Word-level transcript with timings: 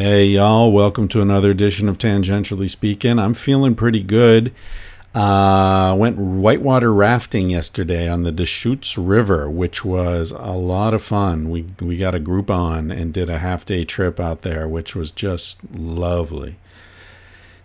Hey, 0.00 0.26
y'all, 0.26 0.72
welcome 0.72 1.08
to 1.08 1.20
another 1.20 1.50
edition 1.50 1.88
of 1.88 1.98
Tangentially 1.98 2.70
Speaking. 2.70 3.18
I'm 3.18 3.34
feeling 3.34 3.74
pretty 3.74 4.02
good. 4.02 4.52
Uh, 5.14 5.94
went 5.98 6.16
whitewater 6.16 6.94
rafting 6.94 7.50
yesterday 7.50 8.08
on 8.08 8.22
the 8.22 8.32
Deschutes 8.32 8.96
River, 8.96 9.50
which 9.50 9.84
was 9.84 10.30
a 10.30 10.52
lot 10.52 10.94
of 10.94 11.02
fun. 11.02 11.50
We, 11.50 11.66
we 11.80 11.96
got 11.96 12.14
a 12.14 12.20
group 12.20 12.50
on 12.50 12.90
and 12.90 13.12
did 13.12 13.28
a 13.28 13.38
half 13.38 13.66
day 13.66 13.84
trip 13.84 14.18
out 14.18 14.42
there, 14.42 14.66
which 14.66 14.96
was 14.96 15.10
just 15.10 15.58
lovely. 15.74 16.56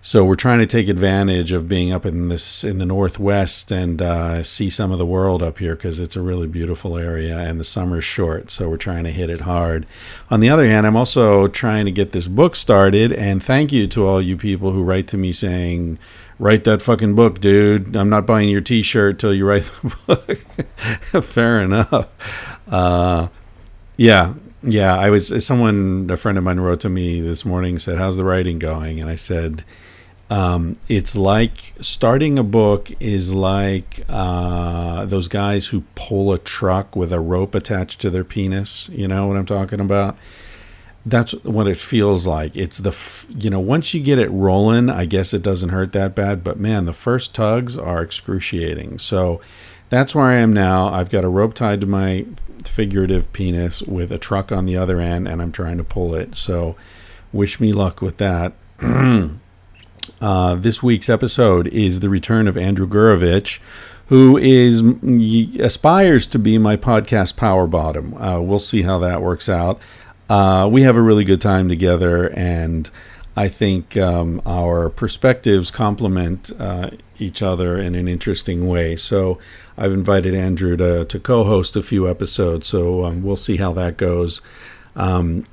So 0.05 0.23
we're 0.23 0.35
trying 0.35 0.59
to 0.59 0.67
take 0.67 0.87
advantage 0.87 1.51
of 1.51 1.67
being 1.67 1.91
up 1.91 2.05
in 2.05 2.29
this 2.29 2.63
in 2.63 2.77
the 2.77 2.85
northwest 2.85 3.71
and 3.71 3.99
uh, 3.99 4.43
see 4.43 4.70
some 4.70 4.91
of 4.91 4.99
the 4.99 5.05
world 5.05 5.41
up 5.41 5.57
here 5.57 5.75
because 5.75 5.99
it's 5.99 6.15
a 6.15 6.21
really 6.21 6.45
beautiful 6.45 6.95
area 6.95 7.39
and 7.39 7.59
the 7.59 7.63
summer's 7.63 8.03
short. 8.03 8.52
So 8.52 8.70
we're 8.70 8.77
trying 8.77 9.05
to 9.05 9.11
hit 9.11 9.31
it 9.31 9.41
hard. 9.41 9.88
On 10.29 10.41
the 10.41 10.49
other 10.49 10.67
hand, 10.67 10.85
I'm 10.85 10.95
also 10.95 11.47
trying 11.47 11.85
to 11.85 11.91
get 11.91 12.11
this 12.11 12.27
book 12.27 12.55
started. 12.55 13.13
And 13.13 13.41
thank 13.41 13.71
you 13.71 13.88
to 13.88 14.05
all 14.05 14.21
you 14.21 14.38
people 14.38 14.73
who 14.73 14.83
write 14.83 15.07
to 15.07 15.17
me 15.17 15.33
saying, 15.33 15.97
"Write 16.38 16.66
that 16.66 16.83
fucking 16.83 17.16
book, 17.16 17.41
dude. 17.41 17.95
I'm 17.95 18.09
not 18.09 18.27
buying 18.27 18.49
your 18.49 18.61
T-shirt 18.61 19.17
till 19.17 19.33
you 19.33 19.47
write 19.47 19.63
the 19.63 19.95
book." 20.05 21.23
Fair 21.25 21.63
enough. 21.63 22.05
Uh, 22.67 23.30
yeah, 23.97 24.35
yeah. 24.61 24.99
I 24.99 25.09
was 25.09 25.44
someone 25.44 26.08
a 26.11 26.16
friend 26.16 26.38
of 26.38 26.44
mine 26.44 26.59
wrote 26.59 26.81
to 26.81 26.89
me 26.89 27.22
this 27.22 27.44
morning 27.44 27.80
said, 27.80 27.97
"How's 27.97 28.17
the 28.17 28.23
writing 28.23 28.59
going?" 28.59 28.99
And 29.02 29.09
I 29.09 29.16
said 29.16 29.66
um, 30.29 30.77
it's 30.88 31.15
like 31.15 31.73
starting 31.81 32.39
a 32.39 32.43
book 32.43 32.89
is 32.99 33.33
like 33.33 34.03
uh, 34.09 35.05
those 35.05 35.27
guys 35.27 35.67
who 35.67 35.83
pull 35.93 36.33
a 36.33 36.39
truck 36.39 36.95
with 36.95 37.13
a 37.13 37.20
rope 37.20 37.53
attached 37.53 38.02
to 38.02 38.09
their 38.09 38.23
penis. 38.23 38.89
You 38.89 39.07
know 39.07 39.27
what 39.27 39.38
I'm 39.38 39.45
talking 39.45 39.80
about? 39.80 40.17
That's 41.05 41.33
what 41.43 41.67
it 41.67 41.77
feels 41.77 42.25
like. 42.25 42.58
It's 42.58 42.80
the, 42.80 42.89
f- 42.89 43.27
you 43.30 43.52
know, 43.52 43.59
once 43.59 43.94
you 43.94 44.02
get 44.02 44.17
it 44.17 44.31
rolling, 44.31 44.89
I 44.89 45.05
guess 45.05 45.31
it 45.31 45.44
doesn't 45.44 45.69
hurt 45.69 45.94
that 45.94 46.16
bad. 46.16 46.44
But 46.44 46.59
man, 46.59 46.85
the 46.85 46.94
first 46.94 47.35
tugs 47.35 47.78
are 47.78 48.02
excruciating. 48.02 48.97
So 48.97 49.39
that's 49.89 50.16
where 50.16 50.25
I 50.25 50.38
am 50.38 50.52
now. 50.52 50.88
I've 50.88 51.11
got 51.11 51.23
a 51.23 51.30
rope 51.30 51.53
tied 51.53 51.81
to 51.81 51.88
my 51.88 52.25
figurative 52.63 53.31
penis 53.31 53.83
with 53.83 54.11
a 54.11 54.17
truck 54.17 54.52
on 54.52 54.66
the 54.66 54.75
other 54.75 55.00
end, 55.00 55.28
and 55.28 55.44
I'm 55.44 55.52
trying 55.52 55.78
to 55.78 55.83
pull 55.83 56.16
it. 56.16 56.33
So 56.33 56.75
wish 57.31 57.59
me 57.59 57.72
luck 57.72 58.02
with 58.02 58.17
that. 58.17 58.53
Uh, 60.22 60.56
this 60.56 60.81
week's 60.81 61.09
episode 61.09 61.67
is 61.67 62.00
the 62.00 62.09
return 62.09 62.48
of 62.48 62.58
Andrew 62.58 62.88
Gurevich, 62.88 63.59
who 64.08 64.38
is 64.38 64.81
aspires 65.59 66.28
to 66.28 66.39
be 66.39 66.58
my 66.58 66.78
podcast 66.78 67.36
power 67.36 67.67
bottom. 67.67 68.14
Uh, 68.16 68.39
we'll 68.39 68.59
see 68.59 68.84
how 68.84 69.00
that 69.00 69.22
works 69.22 69.50
out. 69.50 69.80
Uh, 70.30 70.67
we 70.72 70.84
have 70.84 70.95
a 70.95 71.02
really 71.02 71.23
good 71.23 71.42
time 71.42 71.70
together, 71.70 72.28
and 72.36 72.89
I 73.36 73.47
think 73.47 73.97
um, 73.97 74.42
our 74.45 74.89
perspectives 74.89 75.72
complement 75.72 76.52
uh, 76.59 76.92
each 77.19 77.42
other 77.42 77.80
in 77.80 77.95
an 77.95 78.08
interesting 78.08 78.67
way. 78.67 78.95
So 78.95 79.40
I've 79.78 79.94
invited 79.94 80.34
Andrew 80.34 80.78
to, 80.78 81.06
to 81.06 81.19
co-host 81.19 81.75
a 81.75 81.84
few 81.84 82.09
episodes. 82.09 82.67
So 82.67 83.06
um, 83.06 83.23
we'll 83.23 83.36
see 83.36 83.58
how 83.58 83.73
that 83.73 83.97
goes. 83.97 84.42
Um, 84.95 85.45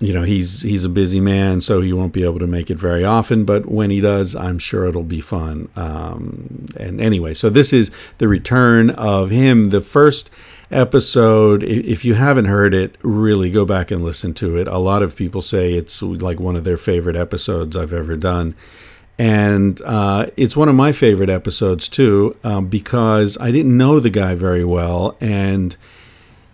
you 0.00 0.12
know 0.12 0.22
he's 0.22 0.62
he's 0.62 0.84
a 0.84 0.88
busy 0.88 1.20
man, 1.20 1.60
so 1.60 1.80
he 1.80 1.92
won't 1.92 2.12
be 2.12 2.24
able 2.24 2.38
to 2.40 2.46
make 2.46 2.70
it 2.70 2.78
very 2.78 3.04
often. 3.04 3.44
But 3.44 3.66
when 3.66 3.90
he 3.90 4.00
does, 4.00 4.34
I'm 4.34 4.58
sure 4.58 4.86
it'll 4.86 5.02
be 5.02 5.20
fun. 5.20 5.68
Um, 5.76 6.66
and 6.76 7.00
anyway, 7.00 7.34
so 7.34 7.50
this 7.50 7.72
is 7.72 7.90
the 8.18 8.28
return 8.28 8.90
of 8.90 9.30
him. 9.30 9.70
The 9.70 9.80
first 9.80 10.30
episode, 10.70 11.62
if 11.62 12.04
you 12.04 12.14
haven't 12.14 12.46
heard 12.46 12.74
it, 12.74 12.96
really 13.02 13.50
go 13.50 13.64
back 13.64 13.90
and 13.90 14.02
listen 14.02 14.34
to 14.34 14.56
it. 14.56 14.66
A 14.66 14.78
lot 14.78 15.02
of 15.02 15.16
people 15.16 15.42
say 15.42 15.74
it's 15.74 16.02
like 16.02 16.40
one 16.40 16.56
of 16.56 16.64
their 16.64 16.76
favorite 16.76 17.16
episodes 17.16 17.76
I've 17.76 17.92
ever 17.92 18.16
done. 18.16 18.54
And 19.16 19.80
uh, 19.82 20.26
it's 20.36 20.56
one 20.56 20.68
of 20.68 20.74
my 20.74 20.90
favorite 20.90 21.30
episodes 21.30 21.88
too, 21.88 22.36
um, 22.42 22.66
because 22.66 23.38
I 23.40 23.52
didn't 23.52 23.76
know 23.76 24.00
the 24.00 24.10
guy 24.10 24.34
very 24.34 24.64
well. 24.64 25.16
And 25.20 25.76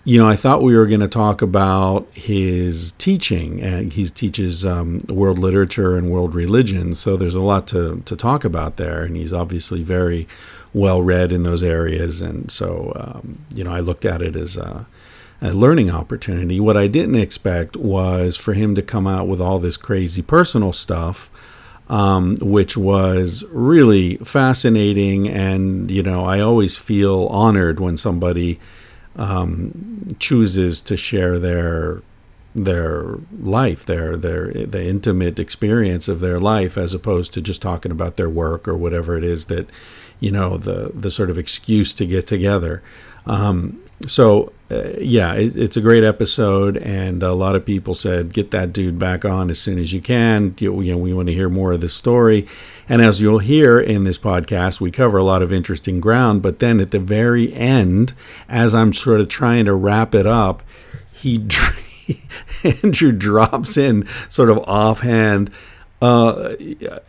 you 0.04 0.18
know, 0.18 0.28
I 0.28 0.36
thought 0.36 0.62
we 0.62 0.74
were 0.74 0.86
going 0.86 1.00
to 1.00 1.08
talk 1.08 1.42
about 1.42 2.08
his 2.14 2.92
teaching, 2.92 3.60
and 3.60 3.92
he 3.92 4.06
teaches 4.06 4.64
um, 4.64 4.98
world 5.08 5.38
literature 5.38 5.96
and 5.96 6.10
world 6.10 6.34
religion. 6.34 6.94
So 6.94 7.16
there's 7.16 7.34
a 7.34 7.44
lot 7.44 7.66
to 7.68 8.02
to 8.06 8.16
talk 8.16 8.44
about 8.44 8.76
there, 8.76 9.02
and 9.02 9.14
he's 9.14 9.32
obviously 9.32 9.82
very 9.82 10.26
well 10.72 11.02
read 11.02 11.32
in 11.32 11.42
those 11.42 11.62
areas. 11.62 12.22
And 12.22 12.50
so, 12.50 12.92
um, 12.96 13.40
you 13.54 13.62
know, 13.62 13.72
I 13.72 13.80
looked 13.80 14.06
at 14.06 14.22
it 14.22 14.36
as 14.36 14.56
a, 14.56 14.86
a 15.42 15.52
learning 15.52 15.90
opportunity. 15.90 16.60
What 16.60 16.76
I 16.76 16.86
didn't 16.86 17.16
expect 17.16 17.76
was 17.76 18.36
for 18.36 18.54
him 18.54 18.74
to 18.76 18.82
come 18.82 19.06
out 19.06 19.28
with 19.28 19.40
all 19.40 19.58
this 19.58 19.76
crazy 19.76 20.22
personal 20.22 20.72
stuff. 20.72 21.30
Um, 21.88 22.36
which 22.40 22.76
was 22.76 23.42
really 23.50 24.14
fascinating, 24.18 25.28
and 25.28 25.90
you 25.90 26.04
know, 26.04 26.24
I 26.24 26.38
always 26.38 26.76
feel 26.76 27.26
honored 27.26 27.80
when 27.80 27.96
somebody 27.96 28.60
um, 29.20 30.08
chooses 30.18 30.80
to 30.80 30.96
share 30.96 31.38
their 31.38 32.02
their 32.52 33.18
life, 33.40 33.86
their 33.86 34.16
their 34.16 34.52
the 34.52 34.84
intimate 34.84 35.38
experience 35.38 36.08
of 36.08 36.20
their 36.20 36.40
life, 36.40 36.76
as 36.76 36.94
opposed 36.94 37.32
to 37.34 37.40
just 37.40 37.62
talking 37.62 37.92
about 37.92 38.16
their 38.16 38.30
work 38.30 38.66
or 38.66 38.76
whatever 38.76 39.16
it 39.16 39.22
is 39.22 39.46
that 39.46 39.68
you 40.18 40.32
know 40.32 40.56
the 40.56 40.90
the 40.94 41.10
sort 41.10 41.30
of 41.30 41.38
excuse 41.38 41.94
to 41.94 42.06
get 42.06 42.26
together. 42.26 42.82
Um, 43.26 43.80
so 44.06 44.52
uh, 44.70 44.92
yeah, 45.00 45.34
it, 45.34 45.56
it's 45.56 45.76
a 45.76 45.80
great 45.80 46.04
episode, 46.04 46.76
and 46.76 47.22
a 47.22 47.32
lot 47.32 47.56
of 47.56 47.64
people 47.64 47.94
said 47.94 48.32
get 48.32 48.52
that 48.52 48.72
dude 48.72 48.98
back 48.98 49.24
on 49.24 49.50
as 49.50 49.58
soon 49.58 49.78
as 49.78 49.92
you 49.92 50.00
can. 50.00 50.54
You, 50.58 50.80
you 50.80 50.92
know, 50.92 50.98
we 50.98 51.12
want 51.12 51.26
to 51.26 51.34
hear 51.34 51.48
more 51.48 51.72
of 51.72 51.80
this 51.80 51.94
story, 51.94 52.46
and 52.88 53.02
as 53.02 53.20
you'll 53.20 53.40
hear 53.40 53.80
in 53.80 54.04
this 54.04 54.18
podcast, 54.18 54.80
we 54.80 54.90
cover 54.92 55.18
a 55.18 55.24
lot 55.24 55.42
of 55.42 55.52
interesting 55.52 56.00
ground. 56.00 56.40
But 56.40 56.60
then 56.60 56.78
at 56.78 56.92
the 56.92 57.00
very 57.00 57.52
end, 57.52 58.14
as 58.48 58.74
I'm 58.74 58.92
sort 58.92 59.20
of 59.20 59.28
trying 59.28 59.64
to 59.64 59.74
wrap 59.74 60.14
it 60.14 60.26
up, 60.26 60.62
he 61.12 61.46
Andrew 62.82 63.12
drops 63.12 63.76
in 63.76 64.06
sort 64.28 64.50
of 64.50 64.58
offhand 64.58 65.50
uh, 66.00 66.54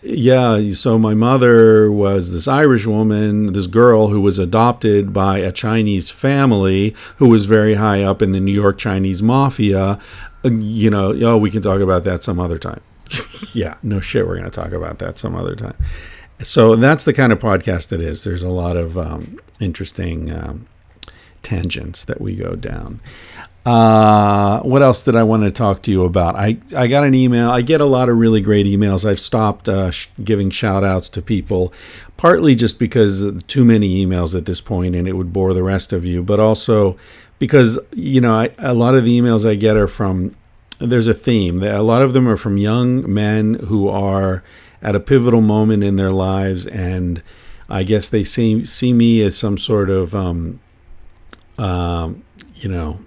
yeah, 0.01 0.73
so 0.73 0.97
my 0.97 1.13
mother 1.13 1.89
was 1.91 2.33
this 2.33 2.47
Irish 2.47 2.85
woman, 2.85 3.53
this 3.53 3.67
girl 3.67 4.09
who 4.09 4.19
was 4.19 4.37
adopted 4.37 5.13
by 5.13 5.37
a 5.37 5.51
Chinese 5.51 6.11
family 6.11 6.93
who 7.17 7.29
was 7.29 7.45
very 7.45 7.75
high 7.75 8.03
up 8.03 8.21
in 8.21 8.33
the 8.33 8.41
New 8.41 8.53
York 8.53 8.77
Chinese 8.77 9.23
mafia. 9.23 9.97
You 10.43 10.89
know, 10.89 11.13
oh, 11.23 11.37
we 11.37 11.49
can 11.49 11.61
talk 11.61 11.79
about 11.79 12.03
that 12.03 12.21
some 12.23 12.39
other 12.39 12.57
time. 12.57 12.81
yeah, 13.53 13.75
no 13.81 14.01
shit, 14.01 14.27
we're 14.27 14.37
going 14.37 14.49
to 14.49 14.61
talk 14.61 14.73
about 14.73 14.99
that 14.99 15.17
some 15.17 15.35
other 15.35 15.55
time. 15.55 15.75
So 16.43 16.75
that's 16.75 17.03
the 17.03 17.13
kind 17.13 17.31
of 17.31 17.39
podcast 17.39 17.93
it 17.93 18.01
is. 18.01 18.23
There's 18.23 18.43
a 18.43 18.49
lot 18.49 18.75
of 18.75 18.97
um, 18.97 19.39
interesting 19.59 20.33
um, 20.33 20.67
tangents 21.43 22.03
that 22.05 22.19
we 22.19 22.35
go 22.35 22.55
down. 22.55 22.99
Uh, 23.63 24.59
what 24.61 24.81
else 24.81 25.03
did 25.03 25.15
I 25.15 25.21
want 25.21 25.43
to 25.43 25.51
talk 25.51 25.83
to 25.83 25.91
you 25.91 26.03
about? 26.03 26.35
I, 26.35 26.57
I 26.75 26.87
got 26.87 27.03
an 27.03 27.13
email. 27.13 27.51
I 27.51 27.61
get 27.61 27.79
a 27.79 27.85
lot 27.85 28.09
of 28.09 28.17
really 28.17 28.41
great 28.41 28.65
emails. 28.65 29.07
I've 29.07 29.19
stopped 29.19 29.69
uh, 29.69 29.91
sh- 29.91 30.07
giving 30.23 30.49
shout 30.49 30.83
outs 30.83 31.09
to 31.09 31.21
people, 31.21 31.71
partly 32.17 32.55
just 32.55 32.79
because 32.79 33.23
too 33.43 33.63
many 33.63 34.03
emails 34.03 34.35
at 34.35 34.45
this 34.45 34.61
point 34.61 34.95
and 34.95 35.07
it 35.07 35.13
would 35.13 35.31
bore 35.31 35.53
the 35.53 35.61
rest 35.61 35.93
of 35.93 36.05
you, 36.05 36.23
but 36.23 36.39
also 36.39 36.97
because, 37.37 37.77
you 37.93 38.19
know, 38.19 38.33
I, 38.33 38.49
a 38.57 38.73
lot 38.73 38.95
of 38.95 39.05
the 39.05 39.19
emails 39.19 39.47
I 39.47 39.53
get 39.53 39.77
are 39.77 39.87
from, 39.87 40.35
there's 40.79 41.07
a 41.07 41.13
theme. 41.13 41.61
A 41.61 41.83
lot 41.83 42.01
of 42.01 42.13
them 42.13 42.27
are 42.27 42.37
from 42.37 42.57
young 42.57 43.11
men 43.11 43.55
who 43.65 43.87
are 43.87 44.43
at 44.81 44.95
a 44.95 44.99
pivotal 44.99 45.41
moment 45.41 45.83
in 45.83 45.97
their 45.97 46.11
lives 46.11 46.65
and 46.65 47.21
I 47.69 47.83
guess 47.83 48.09
they 48.09 48.23
see, 48.23 48.65
see 48.65 48.91
me 48.91 49.21
as 49.21 49.37
some 49.37 49.59
sort 49.59 49.91
of, 49.91 50.15
um, 50.15 50.59
um, 51.59 52.23
you 52.55 52.67
know, 52.67 52.99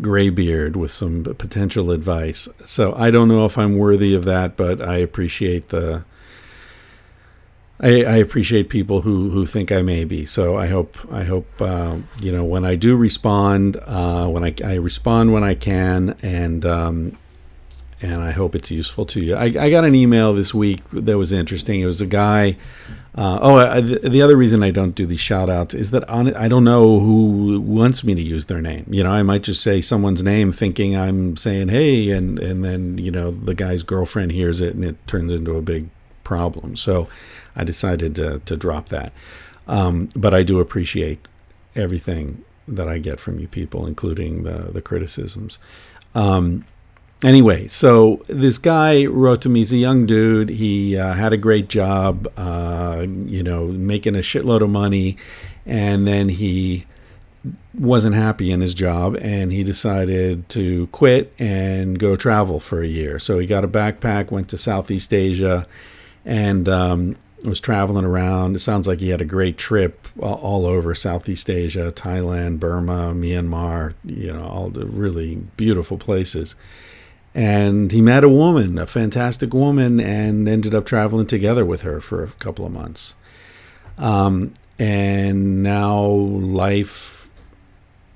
graybeard 0.00 0.76
with 0.76 0.90
some 0.90 1.24
potential 1.24 1.90
advice. 1.90 2.48
So 2.64 2.94
I 2.94 3.10
don't 3.10 3.28
know 3.28 3.44
if 3.44 3.56
I'm 3.58 3.76
worthy 3.76 4.14
of 4.14 4.24
that, 4.24 4.56
but 4.56 4.80
I 4.80 4.96
appreciate 4.96 5.68
the. 5.68 6.04
I, 7.78 8.04
I 8.04 8.16
appreciate 8.16 8.70
people 8.70 9.02
who, 9.02 9.28
who 9.28 9.44
think 9.44 9.70
I 9.70 9.82
may 9.82 10.04
be. 10.04 10.24
So 10.24 10.56
I 10.56 10.66
hope 10.68 10.96
I 11.12 11.24
hope 11.24 11.46
uh, 11.60 11.98
you 12.20 12.32
know 12.32 12.44
when 12.44 12.64
I 12.64 12.74
do 12.74 12.96
respond, 12.96 13.76
uh, 13.86 14.26
when 14.28 14.44
I, 14.44 14.54
I 14.64 14.74
respond 14.74 15.32
when 15.32 15.44
I 15.44 15.54
can, 15.54 16.16
and 16.22 16.64
um, 16.64 17.18
and 18.00 18.22
I 18.22 18.30
hope 18.30 18.54
it's 18.54 18.70
useful 18.70 19.06
to 19.06 19.20
you. 19.20 19.36
I, 19.36 19.44
I 19.44 19.70
got 19.70 19.84
an 19.84 19.94
email 19.94 20.34
this 20.34 20.54
week 20.54 20.80
that 20.90 21.16
was 21.16 21.32
interesting. 21.32 21.80
It 21.80 21.86
was 21.86 22.00
a 22.00 22.06
guy 22.06 22.56
uh, 23.16 23.38
oh, 23.40 23.56
I, 23.56 23.80
the 23.80 24.20
other 24.20 24.36
reason 24.36 24.62
I 24.62 24.70
don't 24.70 24.94
do 24.94 25.06
these 25.06 25.20
shout 25.20 25.48
outs 25.48 25.74
is 25.74 25.90
that 25.92 26.08
on, 26.08 26.34
I 26.34 26.48
don't 26.48 26.64
know 26.64 27.00
who 27.00 27.60
wants 27.60 28.04
me 28.04 28.14
to 28.14 28.22
use 28.22 28.46
their 28.46 28.60
name. 28.60 28.86
You 28.90 29.04
know, 29.04 29.10
I 29.10 29.22
might 29.22 29.42
just 29.42 29.62
say 29.62 29.80
someone's 29.80 30.22
name 30.22 30.52
thinking 30.52 30.96
I'm 30.96 31.36
saying, 31.36 31.68
hey, 31.68 32.10
and, 32.10 32.38
and 32.38 32.64
then, 32.64 32.98
you 32.98 33.10
know, 33.10 33.30
the 33.30 33.54
guy's 33.54 33.82
girlfriend 33.82 34.32
hears 34.32 34.60
it 34.60 34.74
and 34.74 34.84
it 34.84 34.96
turns 35.06 35.32
into 35.32 35.56
a 35.56 35.62
big 35.62 35.88
problem. 36.24 36.76
So 36.76 37.08
I 37.54 37.64
decided 37.64 38.14
to, 38.16 38.40
to 38.40 38.56
drop 38.56 38.90
that. 38.90 39.12
Um, 39.66 40.08
but 40.14 40.34
I 40.34 40.42
do 40.42 40.60
appreciate 40.60 41.26
everything 41.74 42.44
that 42.68 42.88
I 42.88 42.98
get 42.98 43.20
from 43.20 43.38
you 43.38 43.48
people, 43.48 43.86
including 43.86 44.42
the 44.42 44.70
the 44.72 44.82
criticisms. 44.82 45.58
Um, 46.14 46.64
anyway, 47.24 47.66
so 47.68 48.24
this 48.26 48.58
guy 48.58 49.06
wrote 49.06 49.42
to 49.42 49.48
me. 49.48 49.60
He's 49.60 49.72
a 49.72 49.78
young 49.78 50.06
dude. 50.06 50.50
He 50.50 50.96
uh, 50.96 51.14
had 51.14 51.32
a 51.32 51.36
great 51.36 51.68
job, 51.68 52.30
uh, 52.36 53.06
you 53.06 53.42
know, 53.42 53.66
making 53.66 54.16
a 54.16 54.20
shitload 54.20 54.62
of 54.62 54.70
money, 54.70 55.16
and 55.64 56.06
then 56.06 56.28
he 56.28 56.86
wasn't 57.78 58.14
happy 58.14 58.50
in 58.50 58.60
his 58.60 58.74
job 58.74 59.16
and 59.20 59.52
he 59.52 59.62
decided 59.62 60.48
to 60.48 60.86
quit 60.88 61.32
and 61.38 61.98
go 61.98 62.16
travel 62.16 62.58
for 62.58 62.82
a 62.82 62.86
year. 62.86 63.18
So 63.18 63.38
he 63.38 63.46
got 63.46 63.64
a 63.64 63.68
backpack, 63.68 64.30
went 64.30 64.48
to 64.50 64.58
Southeast 64.58 65.12
Asia, 65.12 65.66
and 66.24 66.68
um, 66.68 67.16
was 67.44 67.60
traveling 67.60 68.04
around. 68.04 68.56
It 68.56 68.60
sounds 68.60 68.88
like 68.88 69.00
he 69.00 69.10
had 69.10 69.20
a 69.20 69.26
great 69.26 69.58
trip 69.58 70.08
all 70.18 70.66
over 70.66 70.94
Southeast 70.94 71.50
Asia, 71.50 71.92
Thailand, 71.92 72.58
Burma, 72.58 73.12
Myanmar, 73.14 73.94
you 74.04 74.32
know, 74.32 74.44
all 74.44 74.70
the 74.70 74.86
really 74.86 75.36
beautiful 75.56 75.98
places. 75.98 76.56
And 77.36 77.92
he 77.92 78.00
met 78.00 78.24
a 78.24 78.30
woman, 78.30 78.78
a 78.78 78.86
fantastic 78.86 79.52
woman, 79.52 80.00
and 80.00 80.48
ended 80.48 80.74
up 80.74 80.86
traveling 80.86 81.26
together 81.26 81.66
with 81.66 81.82
her 81.82 82.00
for 82.00 82.24
a 82.24 82.28
couple 82.28 82.64
of 82.64 82.72
months. 82.72 83.14
Um, 83.98 84.54
and 84.78 85.62
now 85.62 86.00
life 86.02 87.28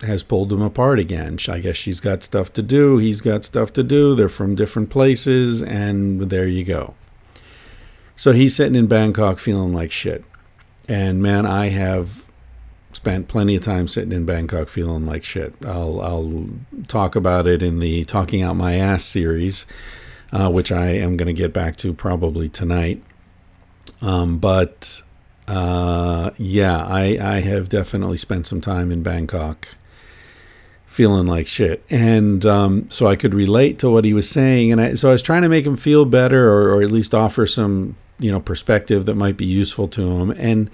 has 0.01 0.23
pulled 0.23 0.49
them 0.49 0.63
apart 0.63 0.99
again. 0.99 1.37
I 1.51 1.59
guess 1.59 1.77
she's 1.77 2.01
got 2.01 2.23
stuff 2.23 2.51
to 2.55 2.63
do. 2.63 2.97
He's 2.97 3.21
got 3.21 3.45
stuff 3.45 3.75
to 3.75 3.83
do. 3.83 4.15
They're 4.15 4.31
from 4.31 4.55
different 4.55 4.89
places, 4.89 5.63
and 5.63 6.23
there 6.31 6.49
you 6.49 6.65
go. 6.65 6.95
So 8.17 8.33
he's 8.33 8.57
sitting 8.57 8.75
in 8.75 8.87
Bangkok 8.87 9.39
feeling 9.39 9.75
like 9.75 9.91
shit. 9.91 10.25
And 10.89 11.21
man, 11.21 11.45
I 11.45 11.69
have 11.69 12.25
spent 12.93 13.29
plenty 13.29 13.57
of 13.57 13.63
time 13.63 13.89
sitting 13.89 14.13
in 14.13 14.25
Bangkok 14.25 14.69
feeling 14.69 15.07
like 15.07 15.25
shit. 15.25 15.55
I'll, 15.65 16.01
I'll 16.01 16.49
talk 16.89 17.17
about 17.17 17.47
it 17.47 17.63
in 17.63 17.79
the 17.79 18.05
Talking 18.05 18.43
Out 18.43 18.57
My 18.57 18.75
Ass 18.77 19.05
series, 19.05 19.67
uh, 20.33 20.51
which 20.51 20.73
I 20.73 20.87
am 20.87 21.17
going 21.17 21.27
to 21.27 21.33
get 21.33 21.53
back 21.53 21.77
to 21.79 21.93
probably 21.93 22.49
tonight. 22.49 23.03
Um, 24.03 24.39
but 24.39 25.03
uh, 25.47 26.31
yeah, 26.37 26.85
I, 26.85 27.19
I 27.21 27.41
have 27.41 27.69
definitely 27.69 28.17
spent 28.17 28.47
some 28.47 28.61
time 28.61 28.91
in 28.91 29.03
Bangkok 29.03 29.69
feeling 30.87 31.27
like 31.27 31.47
shit. 31.47 31.85
And 31.89 32.45
um, 32.45 32.91
so 32.91 33.07
I 33.07 33.15
could 33.15 33.35
relate 33.35 33.79
to 33.79 33.91
what 33.91 34.05
he 34.05 34.13
was 34.13 34.29
saying. 34.29 34.73
And 34.73 34.81
I, 34.81 34.95
so 34.95 35.11
I 35.11 35.13
was 35.13 35.23
trying 35.23 35.43
to 35.43 35.49
make 35.49 35.65
him 35.65 35.77
feel 35.77 36.05
better 36.05 36.51
or, 36.51 36.75
or 36.75 36.83
at 36.83 36.91
least 36.91 37.15
offer 37.15 37.47
some, 37.47 37.97
you 38.19 38.33
know, 38.33 38.41
perspective 38.41 39.07
that 39.07 39.15
might 39.15 39.37
be 39.37 39.47
useful 39.47 39.87
to 39.89 40.19
him. 40.19 40.31
And 40.33 40.69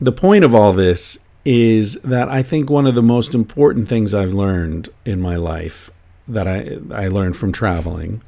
the 0.00 0.12
point 0.12 0.44
of 0.44 0.54
all 0.54 0.72
this 0.72 1.18
is 1.50 1.94
that 2.02 2.28
I 2.28 2.42
think 2.42 2.68
one 2.68 2.86
of 2.86 2.94
the 2.94 3.02
most 3.02 3.34
important 3.34 3.88
things 3.88 4.12
I've 4.12 4.34
learned 4.34 4.90
in 5.06 5.22
my 5.22 5.36
life 5.36 5.90
that 6.28 6.46
I, 6.46 6.76
I 6.94 7.08
learned 7.08 7.38
from 7.38 7.52
traveling 7.52 8.20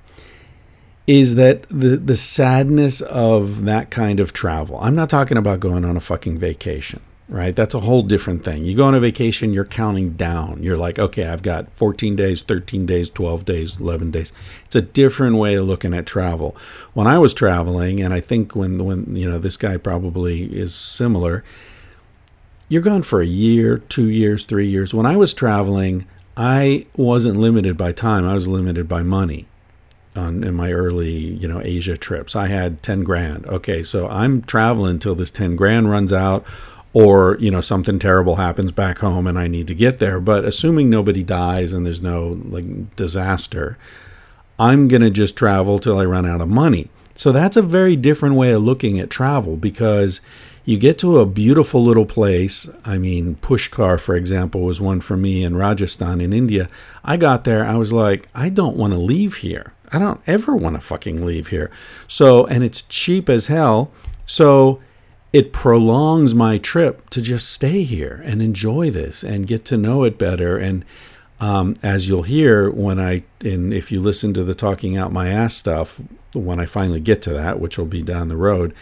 is 1.06 1.34
that 1.34 1.66
the, 1.68 1.98
the 1.98 2.16
sadness 2.16 3.02
of 3.02 3.66
that 3.66 3.90
kind 3.90 4.20
of 4.20 4.32
travel. 4.32 4.78
I'm 4.80 4.94
not 4.94 5.10
talking 5.10 5.36
about 5.36 5.60
going 5.60 5.84
on 5.84 5.98
a 5.98 6.00
fucking 6.00 6.38
vacation 6.38 7.02
right? 7.28 7.54
That's 7.54 7.74
a 7.74 7.80
whole 7.80 8.02
different 8.02 8.44
thing. 8.44 8.64
You 8.64 8.76
go 8.76 8.86
on 8.86 8.94
a 8.96 8.98
vacation, 8.98 9.52
you're 9.52 9.64
counting 9.64 10.14
down. 10.14 10.64
You're 10.64 10.76
like, 10.76 10.98
okay, 10.98 11.28
I've 11.28 11.44
got 11.44 11.72
14 11.72 12.16
days, 12.16 12.42
13 12.42 12.86
days, 12.86 13.08
12 13.08 13.44
days, 13.44 13.78
11 13.78 14.10
days. 14.10 14.32
It's 14.66 14.74
a 14.74 14.82
different 14.82 15.36
way 15.36 15.54
of 15.54 15.64
looking 15.64 15.94
at 15.94 16.06
travel. 16.06 16.56
When 16.92 17.06
I 17.06 17.18
was 17.18 17.32
traveling, 17.32 18.00
and 18.00 18.12
I 18.12 18.18
think 18.18 18.56
when 18.56 18.84
when 18.84 19.14
you 19.14 19.30
know 19.30 19.38
this 19.38 19.56
guy 19.56 19.76
probably 19.76 20.42
is 20.52 20.74
similar, 20.74 21.44
you're 22.70 22.80
gone 22.80 23.02
for 23.02 23.20
a 23.20 23.26
year, 23.26 23.76
two 23.76 24.08
years, 24.08 24.44
three 24.44 24.68
years. 24.68 24.94
When 24.94 25.04
I 25.04 25.16
was 25.16 25.34
traveling, 25.34 26.06
I 26.36 26.86
wasn't 26.96 27.36
limited 27.36 27.76
by 27.76 27.92
time. 27.92 28.24
I 28.24 28.34
was 28.34 28.48
limited 28.48 28.88
by 28.88 29.02
money. 29.02 29.46
On 30.16 30.42
in 30.42 30.54
my 30.54 30.72
early, 30.72 31.16
you 31.16 31.46
know, 31.46 31.60
Asia 31.62 31.96
trips, 31.96 32.34
I 32.34 32.46
had 32.46 32.82
ten 32.82 33.02
grand. 33.02 33.44
Okay, 33.46 33.82
so 33.82 34.08
I'm 34.08 34.42
traveling 34.42 34.92
until 34.92 35.14
this 35.14 35.30
ten 35.30 35.56
grand 35.56 35.90
runs 35.90 36.12
out, 36.12 36.44
or 36.92 37.36
you 37.40 37.50
know 37.50 37.60
something 37.60 37.98
terrible 37.98 38.36
happens 38.36 38.72
back 38.72 38.98
home 38.98 39.26
and 39.26 39.38
I 39.38 39.48
need 39.48 39.66
to 39.66 39.74
get 39.74 39.98
there. 39.98 40.20
But 40.20 40.44
assuming 40.44 40.90
nobody 40.90 41.24
dies 41.24 41.72
and 41.72 41.84
there's 41.84 42.02
no 42.02 42.40
like 42.44 42.94
disaster, 42.96 43.78
I'm 44.58 44.86
gonna 44.88 45.10
just 45.10 45.36
travel 45.36 45.80
till 45.80 45.98
I 45.98 46.04
run 46.04 46.26
out 46.26 46.40
of 46.40 46.48
money. 46.48 46.88
So 47.16 47.32
that's 47.32 47.56
a 47.56 47.62
very 47.62 47.96
different 47.96 48.36
way 48.36 48.52
of 48.52 48.62
looking 48.62 48.98
at 48.98 49.10
travel 49.10 49.56
because 49.56 50.20
you 50.70 50.78
get 50.78 50.98
to 50.98 51.18
a 51.18 51.26
beautiful 51.26 51.82
little 51.82 52.06
place. 52.06 52.70
I 52.84 52.96
mean, 52.96 53.34
Pushkar, 53.34 53.98
for 53.98 54.14
example, 54.14 54.60
was 54.60 54.80
one 54.80 55.00
for 55.00 55.16
me 55.16 55.42
in 55.42 55.56
Rajasthan 55.56 56.20
in 56.20 56.32
India. 56.32 56.68
I 57.02 57.16
got 57.16 57.42
there, 57.42 57.66
I 57.66 57.74
was 57.74 57.92
like, 57.92 58.28
I 58.36 58.50
don't 58.50 58.76
want 58.76 58.92
to 58.92 58.98
leave 59.00 59.38
here. 59.38 59.72
I 59.92 59.98
don't 59.98 60.20
ever 60.28 60.54
want 60.54 60.76
to 60.76 60.80
fucking 60.80 61.26
leave 61.26 61.48
here. 61.48 61.72
So, 62.06 62.46
and 62.46 62.62
it's 62.62 62.82
cheap 62.82 63.28
as 63.28 63.48
hell. 63.48 63.90
So, 64.26 64.80
it 65.32 65.52
prolongs 65.52 66.36
my 66.36 66.56
trip 66.56 67.10
to 67.10 67.20
just 67.20 67.50
stay 67.50 67.82
here 67.82 68.22
and 68.24 68.40
enjoy 68.40 68.90
this 68.90 69.24
and 69.24 69.48
get 69.48 69.64
to 69.66 69.76
know 69.76 70.04
it 70.04 70.18
better. 70.18 70.56
And 70.56 70.84
um, 71.40 71.74
as 71.82 72.08
you'll 72.08 72.22
hear 72.22 72.70
when 72.70 73.00
I, 73.00 73.24
and 73.40 73.74
if 73.74 73.90
you 73.90 74.00
listen 74.00 74.32
to 74.34 74.44
the 74.44 74.54
talking 74.54 74.96
out 74.96 75.12
my 75.12 75.30
ass 75.30 75.54
stuff, 75.54 76.00
when 76.32 76.60
I 76.60 76.66
finally 76.66 77.00
get 77.00 77.22
to 77.22 77.32
that, 77.32 77.58
which 77.58 77.76
will 77.76 77.86
be 77.86 78.02
down 78.02 78.28
the 78.28 78.36
road, 78.36 78.72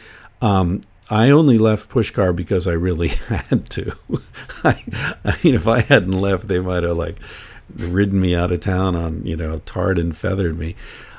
um, 0.43 0.82
I 1.10 1.31
only 1.31 1.58
left 1.58 1.88
Pushkar 1.88 2.34
because 2.34 2.66
I 2.66 2.72
really 2.72 3.08
had 3.28 3.70
to. 3.70 3.93
I, 4.64 4.82
I 5.25 5.37
mean, 5.43 5.55
if 5.55 5.66
I 5.66 5.81
hadn't 5.81 6.12
left, 6.12 6.49
they 6.49 6.60
might 6.60 6.82
have 6.82 6.96
like 6.96 7.16
ridden 7.75 8.20
me 8.20 8.34
out 8.34 8.52
of 8.52 8.60
town 8.60 8.94
on, 8.96 9.25
you 9.25 9.37
know, 9.37 9.58
tarred 9.60 9.99
and 9.99 10.16
feathered 10.16 10.58
me. 10.58 10.75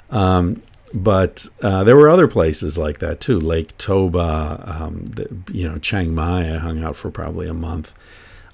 Um, 0.10 0.62
but 0.94 1.48
uh, 1.62 1.84
there 1.84 1.96
were 1.96 2.10
other 2.10 2.28
places 2.28 2.78
like 2.78 3.00
that 3.00 3.20
too, 3.20 3.40
Lake 3.40 3.78
Toba, 3.78 4.64
um, 4.66 5.06
the, 5.06 5.28
you 5.52 5.68
know, 5.68 5.78
Chiang 5.78 6.16
Mai. 6.16 6.54
I 6.54 6.58
hung 6.58 6.84
out 6.84 6.96
for 6.96 7.12
probably 7.12 7.48
a 7.48 7.54
month. 7.54 7.94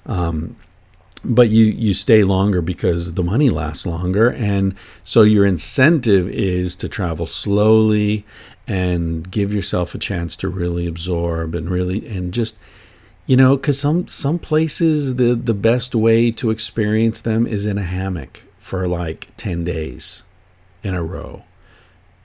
Um, 0.04 0.56
but 1.24 1.48
you 1.48 1.64
you 1.64 1.94
stay 1.94 2.22
longer 2.22 2.62
because 2.62 3.14
the 3.14 3.24
money 3.24 3.50
lasts 3.50 3.86
longer, 3.86 4.30
and 4.30 4.76
so 5.02 5.22
your 5.22 5.44
incentive 5.44 6.28
is 6.28 6.76
to 6.76 6.88
travel 6.88 7.26
slowly 7.26 8.24
and 8.66 9.30
give 9.30 9.52
yourself 9.52 9.94
a 9.94 9.98
chance 9.98 10.36
to 10.36 10.48
really 10.48 10.86
absorb 10.86 11.54
and 11.54 11.70
really 11.70 12.06
and 12.08 12.34
just 12.34 12.56
you 13.26 13.36
know 13.36 13.56
because 13.56 13.78
some 13.78 14.06
some 14.08 14.38
places 14.38 15.16
the 15.16 15.34
the 15.34 15.54
best 15.54 15.94
way 15.94 16.30
to 16.30 16.50
experience 16.50 17.20
them 17.20 17.46
is 17.46 17.66
in 17.66 17.78
a 17.78 17.82
hammock 17.82 18.44
for 18.58 18.88
like 18.88 19.28
10 19.36 19.64
days 19.64 20.24
in 20.82 20.94
a 20.94 21.02
row 21.02 21.44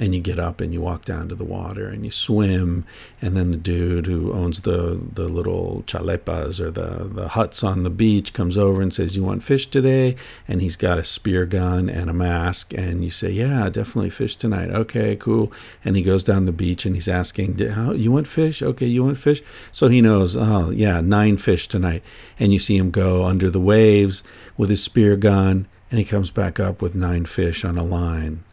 and 0.02 0.16
you 0.16 0.20
get 0.20 0.40
up 0.40 0.60
and 0.60 0.74
you 0.74 0.82
walk 0.82 1.06
down 1.06 1.30
to 1.30 1.36
the 1.36 1.46
water 1.46 1.88
and 1.88 2.04
you 2.04 2.10
swim 2.10 2.84
and 3.22 3.38
then 3.38 3.52
the 3.52 3.58
dude 3.58 4.08
who 4.08 4.34
owns 4.34 4.62
the 4.62 5.00
the 5.14 5.28
little 5.28 5.84
chalepas 5.86 6.60
or 6.60 6.72
the 6.72 7.08
the 7.08 7.30
huts 7.30 7.64
on 7.64 7.84
the 7.84 7.90
beach 7.92 8.34
comes 8.34 8.58
over 8.58 8.82
and 8.82 8.96
says 8.96 9.16
you 9.16 9.24
want 9.24 9.44
fish 9.44 9.68
today? 9.68 10.16
And 10.48 10.60
he's 10.60 10.76
got 10.76 10.98
a 10.98 11.04
spear 11.04 11.46
gun 11.46 11.88
and 11.88 12.10
a 12.10 12.14
mask 12.14 12.74
and 12.74 13.04
you 13.04 13.12
say 13.12 13.30
yeah 13.30 13.70
definitely 13.70 14.10
fish 14.10 14.36
tonight. 14.36 14.72
Okay 14.72 15.16
cool. 15.16 15.54
And 15.86 15.96
he 15.96 16.02
goes 16.02 16.24
down 16.24 16.46
the 16.46 16.52
beach 16.52 16.84
and 16.84 16.96
he's 16.96 17.08
asking 17.08 17.60
how 17.60 17.92
you 17.92 18.12
want 18.12 18.28
fish? 18.28 18.64
Okay 18.64 18.88
you 18.88 19.04
want 19.04 19.20
fish? 19.20 19.44
So 19.72 19.88
he 19.88 20.02
knows 20.02 20.36
oh 20.36 20.72
yeah 20.72 21.00
nine 21.02 21.38
fish 21.38 21.68
tonight. 21.68 22.02
And 22.40 22.52
you 22.52 22.58
see 22.58 22.76
him 22.76 22.90
go 22.90 23.26
under 23.26 23.52
the 23.52 23.60
waves 23.60 24.24
with 24.58 24.72
his 24.72 24.84
spear 24.84 25.16
gun 25.16 25.68
and 25.92 26.00
he 26.00 26.06
comes 26.06 26.32
back 26.32 26.60
up 26.60 26.82
with 26.82 26.96
nine 26.96 27.26
fish 27.26 27.64
on 27.64 27.78
a 27.78 27.84
line 27.84 28.44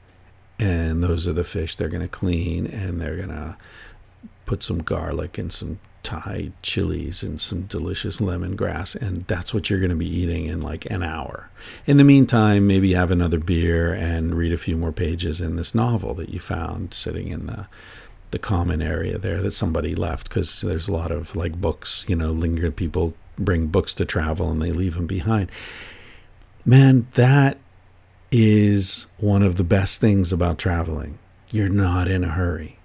and 0.59 1.03
those 1.03 1.29
are 1.29 1.33
the 1.33 1.45
fish 1.45 1.75
they're 1.75 1.89
going 1.89 2.03
to 2.03 2.09
clean 2.09 2.67
and 2.67 3.01
they're 3.01 3.17
going 3.17 3.29
to 3.29 3.57
put 4.45 4.63
some 4.63 4.79
garlic 4.79 5.39
and 5.39 5.53
some 5.53 5.79
Thai 6.03 6.53
chilies 6.63 7.23
and 7.23 7.39
some 7.39 7.63
delicious 7.63 8.19
lemongrass, 8.19 8.95
and 8.95 9.25
that's 9.27 9.53
what 9.53 9.69
you're 9.69 9.79
going 9.79 9.91
to 9.91 9.97
be 9.97 10.09
eating 10.09 10.47
in 10.47 10.63
like 10.63 10.91
an 10.91 11.03
hour. 11.03 11.51
In 11.87 11.99
the 11.99 12.05
meantime, 12.05 12.67
maybe 12.67 12.95
have 12.95 13.11
another 13.11 13.39
beer 13.39 13.93
and 13.93 14.35
read 14.35 14.53
a 14.53 14.57
few 14.57 14.77
more 14.77 14.93
pages 14.93 15.43
in 15.43 15.57
this 15.57 15.75
novel 15.75 16.15
that 16.15 16.31
you 16.31 16.39
found 16.39 16.95
sitting 16.95 17.29
in 17.29 17.47
the 17.47 17.67
the 18.31 18.39
common 18.39 18.83
area 18.83 19.17
there 19.17 19.41
that 19.41 19.53
somebody 19.53 19.95
left 19.95 20.29
because 20.29 20.61
there's 20.61 20.89
a 20.89 20.93
lot 20.93 21.11
of 21.11 21.35
like 21.35 21.61
books, 21.61 22.05
you 22.09 22.17
know, 22.17 22.31
linger 22.31 22.71
people 22.71 23.15
bring 23.39 23.67
books 23.67 23.95
to 23.95 24.05
travel 24.05 24.51
and 24.51 24.61
they 24.61 24.73
leave 24.73 24.95
them 24.95 25.07
behind. 25.07 25.51
Man, 26.65 27.07
that 27.15 27.59
is 28.31 29.07
one 29.19 29.43
of 29.43 29.55
the 29.57 29.65
best 29.65 30.01
things 30.01 30.33
about 30.33 30.59
traveling. 30.59 31.19
You're 31.51 31.69
not 31.69 32.09
in 32.09 32.25
a 32.25 32.29
hurry. 32.29 32.79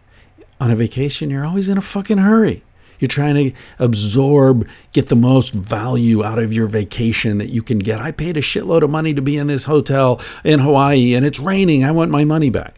On 0.59 0.71
a 0.71 0.75
vacation, 0.75 1.29
you're 1.29 1.45
always 1.45 1.67
in 1.67 1.77
a 1.77 1.81
fucking 1.81 2.19
hurry. 2.19 2.63
You're 2.99 3.09
trying 3.09 3.35
to 3.35 3.51
absorb, 3.79 4.65
get 4.93 5.09
the 5.09 5.15
most 5.15 5.53
value 5.53 6.23
out 6.23 6.39
of 6.39 6.53
your 6.53 6.67
vacation 6.67 7.37
that 7.39 7.49
you 7.49 7.61
can 7.61 7.79
get. 7.79 7.99
I 7.99 8.11
paid 8.11 8.37
a 8.37 8.41
shitload 8.41 8.81
of 8.81 8.89
money 8.89 9.13
to 9.13 9.21
be 9.21 9.37
in 9.37 9.47
this 9.47 9.65
hotel 9.65 10.21
in 10.45 10.59
Hawaii 10.59 11.13
and 11.13 11.25
it's 11.25 11.39
raining. 11.39 11.83
I 11.83 11.91
want 11.91 12.11
my 12.11 12.23
money 12.23 12.49
back. 12.49 12.75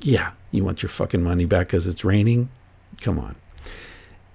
Yeah, 0.00 0.32
you 0.52 0.64
want 0.64 0.82
your 0.82 0.90
fucking 0.90 1.24
money 1.24 1.44
back 1.44 1.68
because 1.68 1.88
it's 1.88 2.04
raining? 2.04 2.50
Come 3.00 3.18
on. 3.18 3.34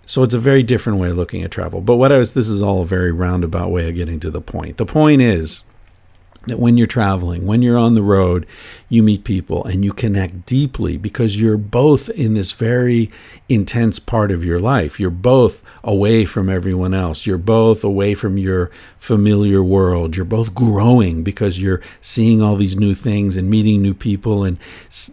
So 0.05 0.24
it's 0.24 0.33
a 0.33 0.39
very 0.39 0.63
different 0.63 1.00
way 1.00 1.12
of 1.12 1.17
looking 1.17 1.43
at 1.43 1.51
travel. 1.51 1.79
But 1.79 1.95
what 1.95 2.12
I 2.12 2.17
was, 2.17 2.33
this 2.33 2.50
is 2.50 2.62
all 2.62 2.81
a 2.81 2.86
very 2.86 3.12
roundabout 3.12 3.71
way 3.71 3.88
of 3.88 3.95
getting 3.95 4.19
to 4.21 4.31
the 4.31 4.41
point. 4.41 4.75
The 4.77 4.86
point 4.86 5.21
is 5.21 5.63
that 6.48 6.60
when 6.60 6.77
you're 6.77 6.88
traveling, 6.88 7.46
when 7.46 7.62
you're 7.62 7.77
on 7.77 7.96
the 7.96 8.01
road, 8.01 8.46
you 8.88 9.03
meet 9.03 9.24
people 9.25 9.63
and 9.65 9.84
you 9.84 9.91
connect 9.91 10.46
deeply 10.46 10.96
because 10.98 11.39
you're 11.39 11.58
both 11.58 12.10
in 12.12 12.34
this 12.34 12.53
very 12.53 13.12
intense 13.50 14.00
part 14.00 14.31
of 14.31 14.46
your 14.46 14.60
life. 14.60 15.00
You're 15.00 15.10
both 15.10 15.62
away 15.84 16.24
from 16.24 16.50
everyone 16.50 16.93
else. 16.93 17.25
You're 17.25 17.38
both 17.38 17.84
away 17.84 18.15
from 18.15 18.38
your 18.38 18.72
familiar 18.98 19.62
world. 19.62 20.15
You're 20.15 20.25
both 20.25 20.55
growing 20.55 21.24
because 21.24 21.62
you're 21.62 21.81
seeing 22.00 22.41
all 22.41 22.55
these 22.55 22.77
new 22.77 22.96
things 22.96 23.36
and 23.36 23.50
meeting 23.50 23.81
new 23.81 23.93
people 23.93 24.43
and 24.43 24.58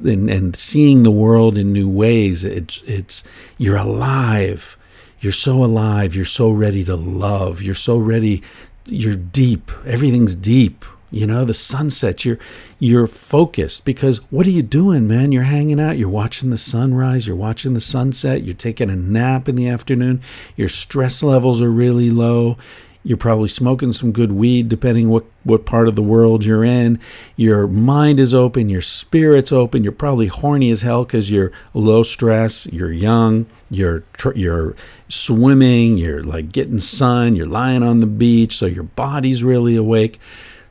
and, 0.05 0.31
and 0.31 0.55
seeing 0.55 1.03
the 1.03 1.11
world 1.11 1.59
in 1.59 1.73
new 1.73 1.89
ways. 1.89 2.45
It's 2.45 2.83
it's 2.83 3.25
you're 3.59 3.77
alive. 3.77 4.79
You're 5.21 5.33
so 5.33 5.65
alive. 5.65 6.15
You're 6.15 6.25
so 6.25 6.51
ready 6.51 6.85
to 6.85 6.95
love. 6.95 7.63
You're 7.63 7.75
so 7.75 7.99
ready. 7.99 8.43
You're 8.85 9.17
deep. 9.17 9.73
Everything's 9.85 10.37
deep 10.37 10.85
you 11.17 11.27
know 11.27 11.45
the 11.45 11.55
sunset 11.55 12.25
you're 12.25 12.39
you're 12.79 13.07
focused 13.07 13.85
because 13.85 14.19
what 14.31 14.47
are 14.47 14.51
you 14.51 14.63
doing 14.63 15.09
man? 15.09 15.33
You're 15.33 15.45
hanging 15.45 15.81
out. 15.81 15.97
You're 15.97 16.11
watching 16.11 16.51
the 16.51 16.59
sunrise. 16.59 17.27
You're 17.27 17.37
watching 17.37 17.73
the 17.73 17.81
sunset. 17.81 18.43
You're 18.43 18.55
taking 18.55 18.91
a 18.91 18.97
nap 18.97 19.49
in 19.49 19.57
the 19.57 19.67
afternoon. 19.67 20.21
Your 20.57 20.69
stress 20.69 21.23
levels 21.23 21.63
are 21.63 21.71
really 21.71 22.11
low. 22.11 22.59
You're 23.03 23.17
probably 23.17 23.49
smoking 23.49 23.93
some 23.93 24.13
good 24.13 24.33
weed 24.33 24.69
depending 24.69 25.09
what 25.09 25.25
what 25.43 25.65
part 25.65 25.89
of 25.89 25.97
the 25.97 26.03
world 26.03 26.45
you're 26.45 26.65
in. 26.65 26.99
Your 27.37 27.67
mind 27.67 28.21
is 28.21 28.35
open. 28.35 28.69
Your 28.69 28.83
spirit's 28.83 29.53
open. 29.53 29.85
You're 29.85 29.93
probably 29.93 30.27
horny 30.27 30.71
as 30.71 30.83
hell 30.83 31.07
cuz 31.07 31.31
you're 31.31 31.53
low 31.73 32.03
stress. 32.03 32.67
You're 32.67 32.93
young. 32.93 33.47
You're 33.71 34.03
you're 34.35 34.75
swimming. 35.09 35.97
You're 35.97 36.25
like 36.25 36.53
getting 36.53 36.81
sun. 36.81 37.37
You're 37.37 37.47
lying 37.47 37.83
on 37.83 38.01
the 38.01 38.07
beach. 38.07 38.57
So 38.57 38.67
your 38.67 38.85
body's 38.85 39.43
really 39.43 39.77
awake 39.77 40.19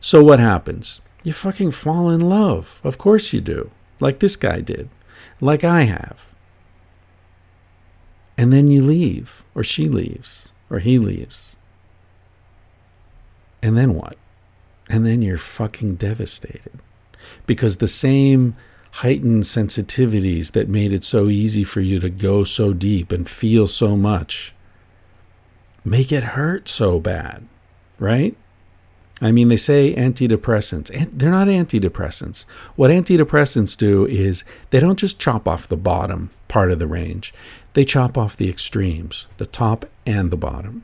so 0.06 0.24
what 0.24 0.38
happens? 0.38 1.02
You 1.24 1.34
fucking 1.34 1.72
fall 1.72 2.12
in 2.12 2.22
love. 2.22 2.80
Of 2.84 3.00
course 3.00 3.34
you 3.34 3.42
do. 3.42 3.72
Like 4.00 4.20
this 4.20 4.36
guy 4.36 4.62
did. 4.62 4.88
Like 5.42 5.64
I 5.64 5.86
have. 5.86 6.36
And 8.38 8.54
then 8.54 8.68
you 8.68 8.84
leave, 8.84 9.44
or 9.56 9.64
she 9.64 9.90
leaves, 9.90 10.52
or 10.70 10.78
he 10.78 11.00
leaves. 11.00 11.56
And 13.64 13.76
then 13.76 13.96
what? 13.96 14.16
And 14.92 15.08
then 15.08 15.24
you're 15.24 15.40
fucking 15.40 15.96
devastated. 15.96 16.80
Because 17.48 17.78
the 17.78 17.88
same 17.88 18.56
heightened 19.02 19.46
sensitivities 19.46 20.52
that 20.52 20.70
made 20.70 20.94
it 20.94 21.04
so 21.04 21.30
easy 21.30 21.64
for 21.64 21.82
you 21.82 22.00
to 22.02 22.12
go 22.12 22.44
so 22.44 22.74
deep 22.74 23.12
and 23.12 23.28
feel 23.28 23.66
so 23.66 23.98
much 23.98 24.54
make 25.84 26.12
it 26.12 26.36
hurt 26.38 26.68
so 26.68 27.00
bad, 27.00 27.48
right? 27.98 28.38
I 29.22 29.32
mean, 29.32 29.48
they 29.48 29.58
say 29.58 29.96
antidepressants. 29.96 31.10
They're 31.12 31.32
not 31.32 31.48
antidepressants. 31.48 32.44
What 32.76 32.92
antidepressants 32.92 33.78
do 33.78 34.06
is 34.06 34.44
they 34.72 34.80
don't 34.80 35.00
just 35.00 35.20
chop 35.20 35.48
off 35.48 35.68
the 35.68 35.78
bottom 35.78 36.32
part 36.48 36.72
of 36.72 36.80
the 36.80 36.88
range, 36.88 37.34
they 37.74 37.84
chop 37.84 38.18
off 38.18 38.38
the 38.38 38.50
extremes, 38.50 39.28
the 39.38 39.46
top 39.46 39.86
and 40.06 40.32
the 40.32 40.38
bottom. 40.38 40.84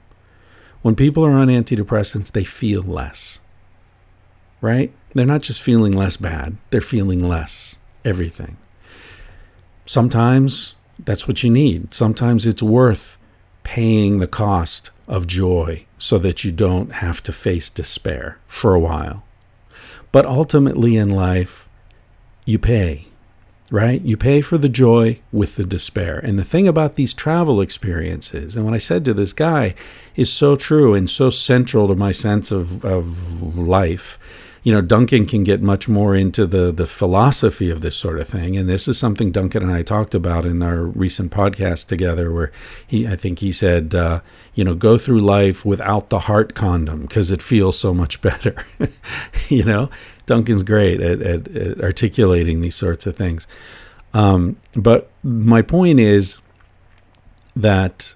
When 0.82 0.96
people 0.96 1.26
are 1.26 1.32
on 1.32 1.48
antidepressants, 1.48 2.32
they 2.32 2.44
feel 2.44 2.82
less, 2.82 3.40
right? 4.60 4.92
They're 5.14 5.26
not 5.26 5.44
just 5.44 5.62
feeling 5.62 5.94
less 5.96 6.18
bad, 6.18 6.58
they're 6.72 6.82
feeling 6.82 7.28
less 7.28 7.78
everything. 8.04 8.58
Sometimes 9.86 10.76
that's 11.00 11.28
what 11.28 11.44
you 11.44 11.50
need. 11.50 11.94
Sometimes 11.94 12.46
it's 12.46 12.64
worth 12.64 13.18
paying 13.64 14.20
the 14.20 14.28
cost 14.28 14.92
of 15.08 15.28
joy 15.28 15.86
so 16.02 16.18
that 16.18 16.44
you 16.44 16.52
don't 16.52 16.94
have 16.94 17.22
to 17.22 17.32
face 17.32 17.70
despair 17.70 18.40
for 18.48 18.74
a 18.74 18.80
while. 18.80 19.24
But 20.12 20.26
ultimately 20.26 20.98
in 20.98 21.12
life, 21.12 21.70
you 22.44 22.58
pay, 22.58 23.06
right? 23.70 24.02
You 24.02 24.18
pay 24.18 24.42
for 24.42 24.58
the 24.58 24.68
joy 24.68 25.20
with 25.32 25.58
the 25.58 25.64
despair. 25.64 26.18
And 26.18 26.40
the 26.40 26.44
thing 26.44 26.68
about 26.68 26.96
these 26.96 27.14
travel 27.14 27.62
experiences, 27.62 28.56
and 28.56 28.66
what 28.66 28.74
I 28.74 28.80
said 28.80 29.06
to 29.06 29.14
this 29.14 29.32
guy 29.32 29.76
is 30.16 30.34
so 30.34 30.56
true 30.56 30.96
and 30.96 31.08
so 31.08 31.30
central 31.30 31.88
to 31.88 31.96
my 31.96 32.12
sense 32.12 32.52
of, 32.52 32.84
of 32.84 33.56
life 33.56 34.18
you 34.64 34.72
know, 34.72 34.82
Duncan 34.82 35.26
can 35.26 35.44
get 35.44 35.62
much 35.62 35.90
more 35.90 36.16
into 36.16 36.46
the 36.46 36.72
the 36.72 36.86
philosophy 36.86 37.72
of 37.72 37.82
this 37.82 37.96
sort 37.96 38.20
of 38.20 38.28
thing, 38.28 38.56
and 38.56 38.70
this 38.70 38.88
is 38.88 38.98
something 38.98 39.32
Duncan 39.32 39.64
and 39.64 39.72
I 39.72 39.82
talked 39.82 40.14
about 40.14 40.46
in 40.46 40.62
our 40.62 40.84
recent 40.84 41.32
podcast 41.32 41.88
together, 41.88 42.32
where 42.32 42.52
he, 42.86 43.08
I 43.08 43.16
think 43.16 43.40
he 43.40 43.52
said, 43.52 43.96
uh, 43.96 44.22
you 44.54 44.64
know, 44.64 44.76
go 44.76 45.00
through 45.00 45.22
life 45.22 45.66
without 45.66 46.10
the 46.10 46.20
heart 46.20 46.54
condom 46.54 47.02
because 47.02 47.32
it 47.32 47.42
feels 47.42 47.80
so 47.80 47.92
much 47.92 48.22
better. 48.22 48.56
you 49.50 49.64
know, 49.64 49.90
Duncan's 50.28 50.64
great 50.64 51.02
at, 51.02 51.22
at, 51.22 51.48
at, 51.56 51.82
articulating 51.82 52.62
these 52.62 52.76
sorts 52.76 53.08
of 53.08 53.16
things. 53.16 53.48
Um, 54.14 54.58
but 54.76 55.10
my 55.24 55.64
point 55.64 56.00
is 56.00 56.42
that 57.56 58.14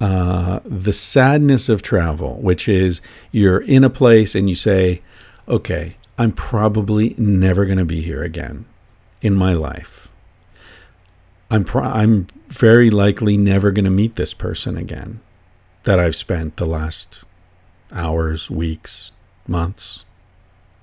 uh, 0.00 0.60
the 0.64 0.92
sadness 0.92 1.68
of 1.68 1.80
travel, 1.80 2.34
which 2.42 2.68
is 2.68 3.00
you're 3.32 3.60
in 3.60 3.84
a 3.84 3.90
place 3.90 4.34
and 4.34 4.48
you 4.50 4.54
say 4.54 5.02
okay, 5.48 5.96
I'm 6.18 6.32
probably 6.32 7.14
never 7.16 7.64
going 7.64 7.78
to 7.78 7.84
be 7.84 8.02
here 8.02 8.22
again 8.22 8.66
in 9.22 9.34
my 9.34 9.54
life. 9.54 10.08
I'm 11.50 11.64
pro- 11.64 11.84
I'm 11.84 12.26
very 12.48 12.90
likely 12.90 13.36
never 13.36 13.70
going 13.70 13.84
to 13.86 13.90
meet 13.90 14.16
this 14.16 14.34
person 14.34 14.76
again 14.76 15.20
that 15.84 15.98
I've 15.98 16.16
spent 16.16 16.56
the 16.56 16.66
last 16.66 17.24
hours, 17.90 18.50
weeks, 18.50 19.12
months 19.46 20.04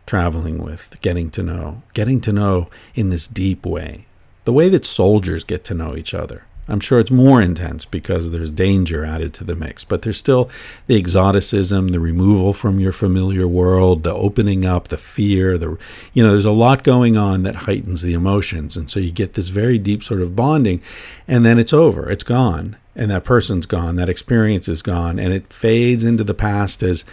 traveling 0.07 0.63
with, 0.63 0.97
getting 1.01 1.29
to 1.31 1.43
know, 1.43 1.83
getting 1.93 2.19
to 2.21 2.33
know 2.33 2.69
in 2.95 3.09
this 3.09 3.27
deep 3.27 3.65
way. 3.65 4.07
The 4.45 4.53
way 4.53 4.69
that 4.69 4.85
soldiers 4.85 5.43
get 5.43 5.63
to 5.65 5.73
know 5.73 5.95
each 5.95 6.13
other. 6.13 6.45
I'm 6.67 6.79
sure 6.79 6.99
it's 6.99 7.11
more 7.11 7.41
intense 7.41 7.85
because 7.85 8.31
there's 8.31 8.49
danger 8.49 9.05
added 9.05 9.33
to 9.35 9.43
the 9.43 9.55
mix, 9.55 9.83
but 9.83 10.01
there's 10.01 10.17
still 10.17 10.49
the 10.87 10.97
exoticism, 10.97 11.89
the 11.89 11.99
removal 11.99 12.53
from 12.53 12.79
your 12.79 12.91
familiar 12.91 13.47
world, 13.47 14.03
the 14.03 14.13
opening 14.13 14.65
up, 14.65 14.87
the 14.87 14.97
fear, 14.97 15.57
the 15.57 15.77
you 16.13 16.23
know, 16.23 16.31
there's 16.31 16.45
a 16.45 16.51
lot 16.51 16.83
going 16.83 17.17
on 17.17 17.43
that 17.43 17.55
heightens 17.55 18.01
the 18.01 18.13
emotions. 18.13 18.75
And 18.75 18.89
so 18.89 18.99
you 18.99 19.11
get 19.11 19.35
this 19.35 19.49
very 19.49 19.77
deep 19.77 20.03
sort 20.03 20.21
of 20.21 20.35
bonding 20.35 20.81
and 21.27 21.45
then 21.45 21.59
it's 21.59 21.73
over. 21.73 22.09
It's 22.09 22.23
gone. 22.23 22.77
And 22.95 23.11
that 23.11 23.25
person's 23.25 23.65
gone, 23.65 23.97
that 23.97 24.07
experience 24.07 24.69
is 24.69 24.81
gone, 24.81 25.19
and 25.19 25.33
it 25.33 25.51
fades 25.51 26.05
into 26.05 26.23
the 26.23 26.33
past 26.33 26.81
as 26.81 27.03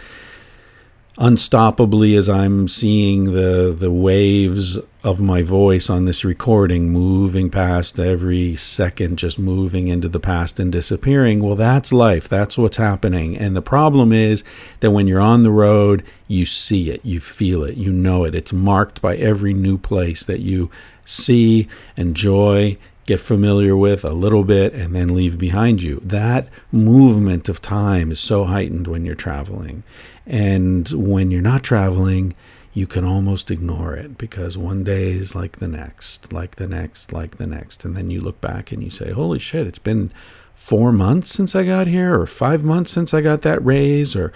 unstoppably 1.17 2.17
as 2.17 2.29
I'm 2.29 2.67
seeing 2.67 3.33
the 3.33 3.75
the 3.77 3.91
waves 3.91 4.79
of 5.03 5.21
my 5.21 5.41
voice 5.41 5.89
on 5.89 6.05
this 6.05 6.23
recording 6.23 6.89
moving 6.89 7.49
past 7.49 7.99
every 7.99 8.55
second 8.55 9.17
just 9.17 9.37
moving 9.37 9.89
into 9.89 10.07
the 10.07 10.19
past 10.19 10.59
and 10.61 10.71
disappearing 10.71 11.43
well 11.43 11.55
that's 11.55 11.91
life. 11.91 12.29
That's 12.29 12.57
what's 12.57 12.77
happening. 12.77 13.37
And 13.37 13.55
the 13.55 13.61
problem 13.61 14.13
is 14.13 14.43
that 14.79 14.91
when 14.91 15.07
you're 15.07 15.19
on 15.19 15.43
the 15.43 15.51
road 15.51 16.03
you 16.33 16.45
see 16.45 16.89
it. 16.89 17.01
You 17.03 17.19
feel 17.19 17.63
it. 17.63 17.77
You 17.77 17.91
know 17.91 18.23
it. 18.23 18.33
It's 18.33 18.51
marked 18.51 19.01
by 19.01 19.15
every 19.17 19.53
new 19.53 19.77
place 19.77 20.25
that 20.25 20.39
you 20.39 20.71
see 21.05 21.67
enjoy 21.95 22.77
get 23.05 23.19
familiar 23.19 23.75
with 23.75 24.05
a 24.05 24.13
little 24.13 24.43
bit 24.43 24.73
and 24.73 24.95
then 24.95 25.13
leave 25.13 25.37
behind 25.37 25.81
you. 25.81 25.99
That 26.01 26.47
movement 26.71 27.49
of 27.49 27.61
time 27.61 28.11
is 28.11 28.19
so 28.19 28.45
heightened 28.45 28.87
when 28.87 29.05
you're 29.05 29.13
traveling. 29.13 29.83
And 30.25 30.89
when 30.89 31.29
you're 31.29 31.41
not 31.41 31.63
traveling, 31.63 32.33
you 32.73 32.87
can 32.87 33.05
almost 33.05 33.51
ignore 33.51 33.95
it 33.95 34.17
because 34.17 34.57
one 34.57 34.83
day 34.83 35.11
is 35.11 35.35
like 35.35 35.57
the 35.57 35.67
next, 35.67 36.33
like 36.33 36.55
the 36.55 36.67
next, 36.67 37.13
like 37.13 37.37
the 37.37 37.45
next. 37.45 37.85
And 37.85 37.95
then 37.95 38.09
you 38.09 38.19
look 38.19 38.41
back 38.41 38.71
and 38.71 38.83
you 38.83 38.89
say, 38.89 39.11
holy 39.11 39.39
shit, 39.39 39.67
it's 39.67 39.79
been 39.79 40.11
four 40.53 40.91
months 40.91 41.29
since 41.29 41.55
I 41.55 41.65
got 41.65 41.87
here, 41.87 42.19
or 42.19 42.25
five 42.25 42.63
months 42.63 42.91
since 42.91 43.13
I 43.13 43.21
got 43.21 43.41
that 43.43 43.63
raise, 43.63 44.15
or 44.15 44.33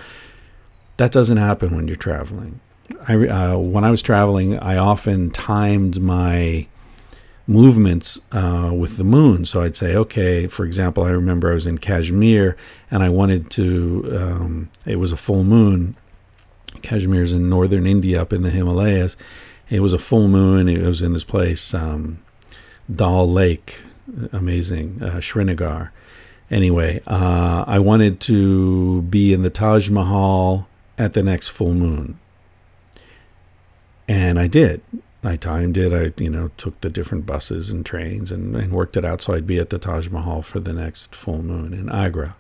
that 0.98 1.12
doesn't 1.12 1.38
happen 1.38 1.76
when 1.76 1.88
you're 1.88 1.96
traveling. 1.98 2.60
I, 3.08 3.16
uh, 3.16 3.58
when 3.58 3.84
I 3.84 3.92
was 3.92 4.02
traveling, 4.02 4.58
I 4.60 4.78
often 4.78 5.32
timed 5.32 6.02
my 6.02 6.68
movements 7.48 8.20
uh, 8.32 8.72
with 8.76 8.98
the 8.98 9.04
moon. 9.04 9.46
So 9.46 9.62
I'd 9.62 9.76
say, 9.76 9.96
okay, 9.96 10.48
for 10.48 10.66
example, 10.66 11.04
I 11.04 11.10
remember 11.10 11.50
I 11.50 11.54
was 11.54 11.66
in 11.66 11.78
Kashmir 11.78 12.58
and 12.92 13.02
I 13.02 13.10
wanted 13.10 13.50
to, 13.52 14.18
um, 14.20 14.70
it 14.86 14.98
was 14.98 15.12
a 15.12 15.18
full 15.18 15.44
moon. 15.44 15.96
Kashmir 16.82 17.22
is 17.22 17.34
in 17.34 17.50
northern 17.50 17.88
India 17.88 18.22
up 18.22 18.34
in 18.34 18.44
the 18.44 18.50
Himalayas. 18.50 19.18
It 19.70 19.82
was 19.82 19.94
a 19.94 19.98
full 19.98 20.28
moon. 20.28 20.70
It 20.70 20.86
was 20.86 21.02
in 21.02 21.14
this 21.14 21.24
place, 21.24 21.74
um, 21.74 22.20
Dal 22.94 23.30
Lake, 23.30 23.82
amazing, 24.32 25.02
uh, 25.04 25.20
Srinagar. 25.20 25.92
Anyway, 26.50 27.02
uh, 27.08 27.66
I 27.68 27.80
wanted 27.80 28.22
to 28.22 29.02
be 29.04 29.34
in 29.34 29.42
the 29.42 29.50
Taj 29.50 29.90
Mahal 29.90 30.68
at 30.98 31.14
the 31.14 31.24
next 31.24 31.50
full 31.50 31.74
moon. 31.74 32.18
And 34.08 34.40
I 34.40 34.48
did 34.48 34.82
I 35.28 35.36
timed 35.36 35.78
it. 35.78 35.94
I, 35.94 36.22
you 36.22 36.30
know, 36.30 36.52
took 36.58 36.80
the 36.82 36.90
different 36.90 37.26
buses 37.26 37.70
and 37.70 37.86
trains 37.86 38.32
and, 38.32 38.56
and 38.56 38.72
worked 38.72 38.98
it 38.98 39.04
out 39.04 39.22
so 39.22 39.34
I'd 39.34 39.48
be 39.48 39.58
at 39.58 39.70
the 39.70 39.78
Taj 39.78 40.10
Mahal 40.10 40.42
for 40.42 40.60
the 40.60 40.74
next 40.74 41.16
full 41.16 41.42
moon 41.42 41.74
in 41.74 41.90
Agra. 41.90 42.36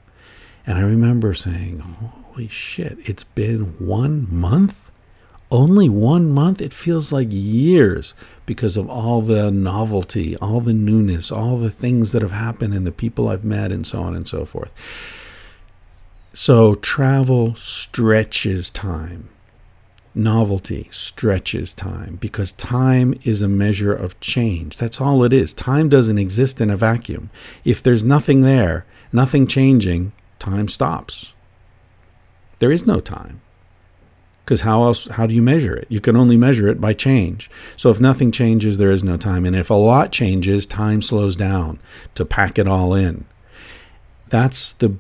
And 0.66 0.78
I 0.78 0.82
remember 0.82 1.34
saying, 1.34 1.84
holy 2.38 2.48
shit, 2.48 3.00
it's 3.04 3.24
been 3.24 3.62
one 3.80 4.28
month? 4.30 4.92
Only 5.50 5.90
one 5.90 6.30
month? 6.30 6.62
It 6.62 6.72
feels 6.72 7.12
like 7.12 7.30
years 7.32 8.14
because 8.46 8.78
of 8.78 8.88
all 8.88 9.24
the 9.24 9.50
novelty, 9.50 10.38
all 10.38 10.62
the 10.62 10.72
newness, 10.72 11.32
all 11.32 11.58
the 11.58 11.72
things 11.72 12.12
that 12.12 12.22
have 12.22 12.34
happened 12.34 12.76
and 12.76 12.86
the 12.86 12.92
people 12.92 13.28
I've 13.28 13.44
met 13.44 13.72
and 13.72 13.88
so 13.88 14.04
on 14.04 14.16
and 14.16 14.28
so 14.28 14.46
forth. 14.46 14.72
So 16.32 16.76
travel 16.76 17.56
stretches 17.56 18.70
time 18.70 19.30
novelty 20.14 20.88
stretches 20.92 21.76
time 21.76 22.18
because 22.20 22.52
time 22.52 23.14
is 23.24 23.44
a 23.44 23.48
measure 23.48 23.94
of 23.94 24.20
change. 24.20 24.76
That's 24.78 25.00
all 25.00 25.24
it 25.24 25.32
is. 25.32 25.54
Time 25.54 25.90
doesn't 25.90 26.18
exist 26.18 26.60
in 26.60 26.72
a 26.72 26.78
vacuum. 26.78 27.30
If 27.64 27.84
there's 27.84 28.04
nothing 28.04 28.42
there, 28.42 28.86
nothing 29.14 29.46
changing, 29.46 30.12
time 30.40 30.68
stops. 30.68 31.34
There 32.60 32.72
is 32.72 32.86
no 32.86 33.00
time. 33.00 33.42
Because 34.44 34.62
how 34.62 34.84
else 34.84 35.08
how 35.08 35.28
do 35.28 35.36
you 35.36 35.42
measure 35.42 35.76
it? 35.76 35.88
You 35.90 36.00
can 36.00 36.16
only 36.16 36.38
measure 36.38 36.70
it 36.70 36.80
by 36.80 36.94
change. 36.94 37.50
So 37.76 37.90
if 37.90 38.00
nothing 38.00 38.32
changes, 38.32 38.78
there 38.78 38.92
is 38.92 39.04
no 39.04 39.18
time. 39.18 39.46
And 39.46 39.56
if 39.56 39.70
a 39.70 39.74
lot 39.74 40.12
changes, 40.12 40.66
time 40.66 41.02
slows 41.02 41.36
down 41.36 41.80
to 42.16 42.24
pack 42.24 42.58
it 42.58 42.68
all 42.68 42.94
in. 42.94 43.26
That's 44.30 44.74
the 44.74 44.96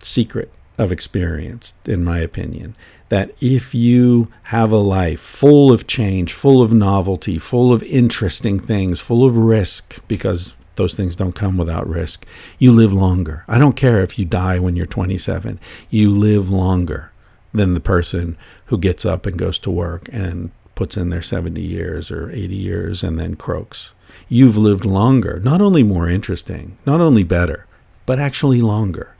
secret 0.00 0.50
of 0.76 0.92
experience, 0.92 1.74
in 1.86 2.04
my 2.04 2.18
opinion 2.18 2.74
that 3.10 3.34
if 3.40 3.74
you 3.74 4.28
have 4.44 4.72
a 4.72 4.76
life 4.76 5.20
full 5.20 5.70
of 5.72 5.86
change, 5.86 6.32
full 6.32 6.62
of 6.62 6.72
novelty, 6.72 7.38
full 7.38 7.72
of 7.72 7.82
interesting 7.82 8.58
things, 8.58 9.00
full 9.00 9.26
of 9.26 9.36
risk, 9.36 10.00
because 10.06 10.56
those 10.80 10.94
things 10.94 11.14
don't 11.14 11.34
come 11.34 11.58
without 11.58 11.86
risk, 11.86 12.24
you 12.58 12.72
live 12.72 12.90
longer. 12.90 13.44
I 13.46 13.58
don't 13.58 13.76
care 13.76 14.00
if 14.00 14.18
you 14.18 14.24
die 14.24 14.58
when 14.58 14.76
you're 14.76 14.86
27, 14.86 15.60
you 15.90 16.10
live 16.10 16.48
longer 16.48 17.12
than 17.52 17.74
the 17.74 17.80
person 17.80 18.38
who 18.66 18.78
gets 18.78 19.04
up 19.04 19.26
and 19.26 19.36
goes 19.36 19.58
to 19.58 19.70
work 19.70 20.08
and 20.10 20.50
puts 20.74 20.96
in 20.96 21.10
their 21.10 21.20
70 21.20 21.60
years 21.60 22.10
or 22.10 22.30
80 22.30 22.56
years 22.56 23.02
and 23.02 23.20
then 23.20 23.36
croaks. 23.36 23.92
You've 24.26 24.56
lived 24.56 24.86
longer, 24.86 25.38
not 25.40 25.60
only 25.60 25.82
more 25.82 26.08
interesting, 26.08 26.78
not 26.86 27.02
only 27.02 27.24
better, 27.24 27.66
but 28.06 28.18
actually 28.18 28.62
longer 28.62 29.14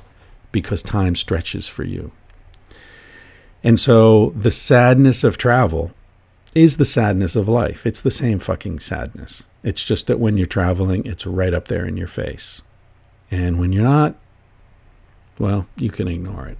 because 0.52 0.82
time 0.82 1.14
stretches 1.14 1.68
for 1.68 1.84
you. 1.84 2.10
And 3.62 3.78
so 3.78 4.30
the 4.30 4.50
sadness 4.50 5.24
of 5.24 5.36
travel 5.36 5.90
is 6.54 6.78
the 6.78 6.86
sadness 6.86 7.36
of 7.36 7.50
life. 7.50 7.84
It's 7.84 8.00
the 8.00 8.10
same 8.10 8.38
fucking 8.38 8.78
sadness. 8.78 9.46
It's 9.62 9.84
just 9.84 10.06
that 10.06 10.18
when 10.18 10.36
you're 10.36 10.46
traveling, 10.46 11.04
it's 11.04 11.26
right 11.26 11.52
up 11.52 11.68
there 11.68 11.86
in 11.86 11.96
your 11.96 12.06
face. 12.06 12.62
And 13.30 13.60
when 13.60 13.72
you're 13.72 13.84
not, 13.84 14.16
well, 15.38 15.66
you 15.76 15.90
can 15.90 16.08
ignore 16.08 16.46
it. 16.46 16.58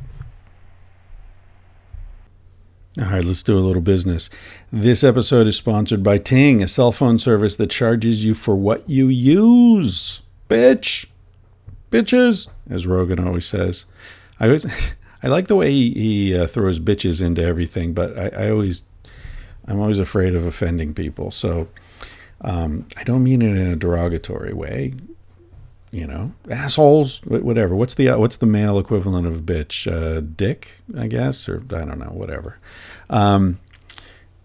All 2.98 3.04
right, 3.04 3.24
let's 3.24 3.42
do 3.42 3.56
a 3.56 3.60
little 3.60 3.82
business. 3.82 4.30
This 4.72 5.04
episode 5.04 5.46
is 5.46 5.56
sponsored 5.56 6.02
by 6.02 6.18
Ting, 6.18 6.62
a 6.62 6.68
cell 6.68 6.92
phone 6.92 7.18
service 7.18 7.56
that 7.56 7.70
charges 7.70 8.24
you 8.24 8.34
for 8.34 8.56
what 8.56 8.88
you 8.88 9.08
use. 9.08 10.22
Bitch. 10.48 11.06
Bitches, 11.90 12.48
as 12.68 12.86
Rogan 12.86 13.24
always 13.24 13.46
says. 13.46 13.86
I 14.38 14.46
always 14.46 14.66
I 15.22 15.28
like 15.28 15.48
the 15.48 15.56
way 15.56 15.70
he, 15.70 15.92
he 15.92 16.36
uh, 16.36 16.46
throws 16.46 16.80
bitches 16.80 17.22
into 17.22 17.42
everything, 17.42 17.92
but 17.92 18.18
I, 18.18 18.46
I, 18.46 18.50
always, 18.50 18.82
I'm 19.66 19.78
always 19.78 19.98
afraid 19.98 20.34
of 20.34 20.46
offending 20.46 20.94
people. 20.94 21.30
So 21.30 21.68
um, 22.42 22.86
I 22.96 23.04
don't 23.04 23.22
mean 23.22 23.42
it 23.42 23.56
in 23.56 23.70
a 23.70 23.76
derogatory 23.76 24.52
way. 24.52 24.94
You 25.92 26.06
know, 26.06 26.32
assholes, 26.48 27.20
whatever. 27.24 27.74
What's 27.74 27.94
the 27.94 28.10
uh, 28.10 28.18
what's 28.18 28.36
the 28.36 28.46
male 28.46 28.78
equivalent 28.78 29.26
of 29.26 29.42
bitch? 29.42 29.90
Uh, 29.90 30.20
dick, 30.20 30.78
I 30.96 31.08
guess, 31.08 31.48
or 31.48 31.64
I 31.70 31.84
don't 31.84 31.98
know, 31.98 32.12
whatever. 32.12 32.58
Um, 33.08 33.58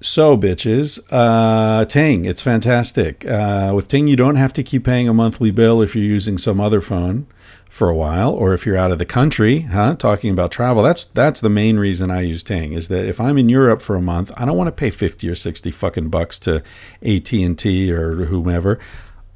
so, 0.02 0.38
bitches, 0.38 1.00
uh, 1.12 1.86
Ting, 1.86 2.26
it's 2.26 2.42
fantastic. 2.42 3.26
Uh, 3.26 3.72
with 3.76 3.88
Ting, 3.88 4.08
you 4.08 4.16
don't 4.16 4.36
have 4.36 4.54
to 4.54 4.64
keep 4.64 4.84
paying 4.84 5.08
a 5.08 5.14
monthly 5.14 5.52
bill 5.52 5.82
if 5.82 5.96
you're 5.96 6.04
using 6.04 6.38
some 6.38 6.60
other 6.60 6.82
phone 6.82 7.28
for 7.76 7.90
a 7.90 7.96
while, 7.96 8.34
or 8.34 8.54
if 8.54 8.66
you're 8.66 8.78
out 8.78 8.94
of 8.94 9.00
the 9.00 9.06
country, 9.06 9.64
huh? 9.64 9.94
Talking 9.96 10.32
about 10.32 10.50
travel, 10.50 10.82
that's 10.82 11.04
that's 11.04 11.42
the 11.42 11.50
main 11.50 11.78
reason 11.78 12.10
I 12.10 12.22
use 12.22 12.42
Ting. 12.42 12.72
Is 12.72 12.88
that 12.88 13.06
if 13.06 13.20
I'm 13.20 13.38
in 13.38 13.50
Europe 13.50 13.82
for 13.82 13.98
a 13.98 14.02
month, 14.02 14.32
I 14.38 14.46
don't 14.46 14.56
want 14.56 14.70
to 14.70 14.72
pay 14.72 14.90
fifty 14.90 15.28
or 15.28 15.36
sixty 15.36 15.72
fucking 15.72 16.08
bucks 16.08 16.40
to 16.40 16.64
AT 17.02 17.34
and 17.34 17.60
T 17.60 17.92
or 17.92 18.28
whomever. 18.28 18.80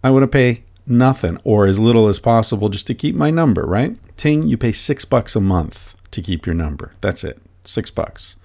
I 0.05 0.09
want 0.11 0.23
to 0.23 0.27
pay 0.27 0.63
nothing 0.87 1.37
or 1.43 1.65
as 1.65 1.79
little 1.79 2.07
as 2.07 2.17
possible 2.17 2.69
just 2.69 2.87
to 2.87 2.93
keep 2.93 3.13
my 3.13 3.29
number. 3.29 3.65
Right? 3.65 3.97
Ting, 4.15 4.47
you 4.47 4.55
pay 4.55 4.71
six 4.71 5.03
bucks 5.03 5.35
a 5.35 5.41
month 5.41 5.95
to 6.11 6.21
keep 6.21 6.45
your 6.45 6.55
number. 6.55 6.93
That's 7.01 7.25
it, 7.25 7.41
six 7.65 7.91
bucks 7.91 8.37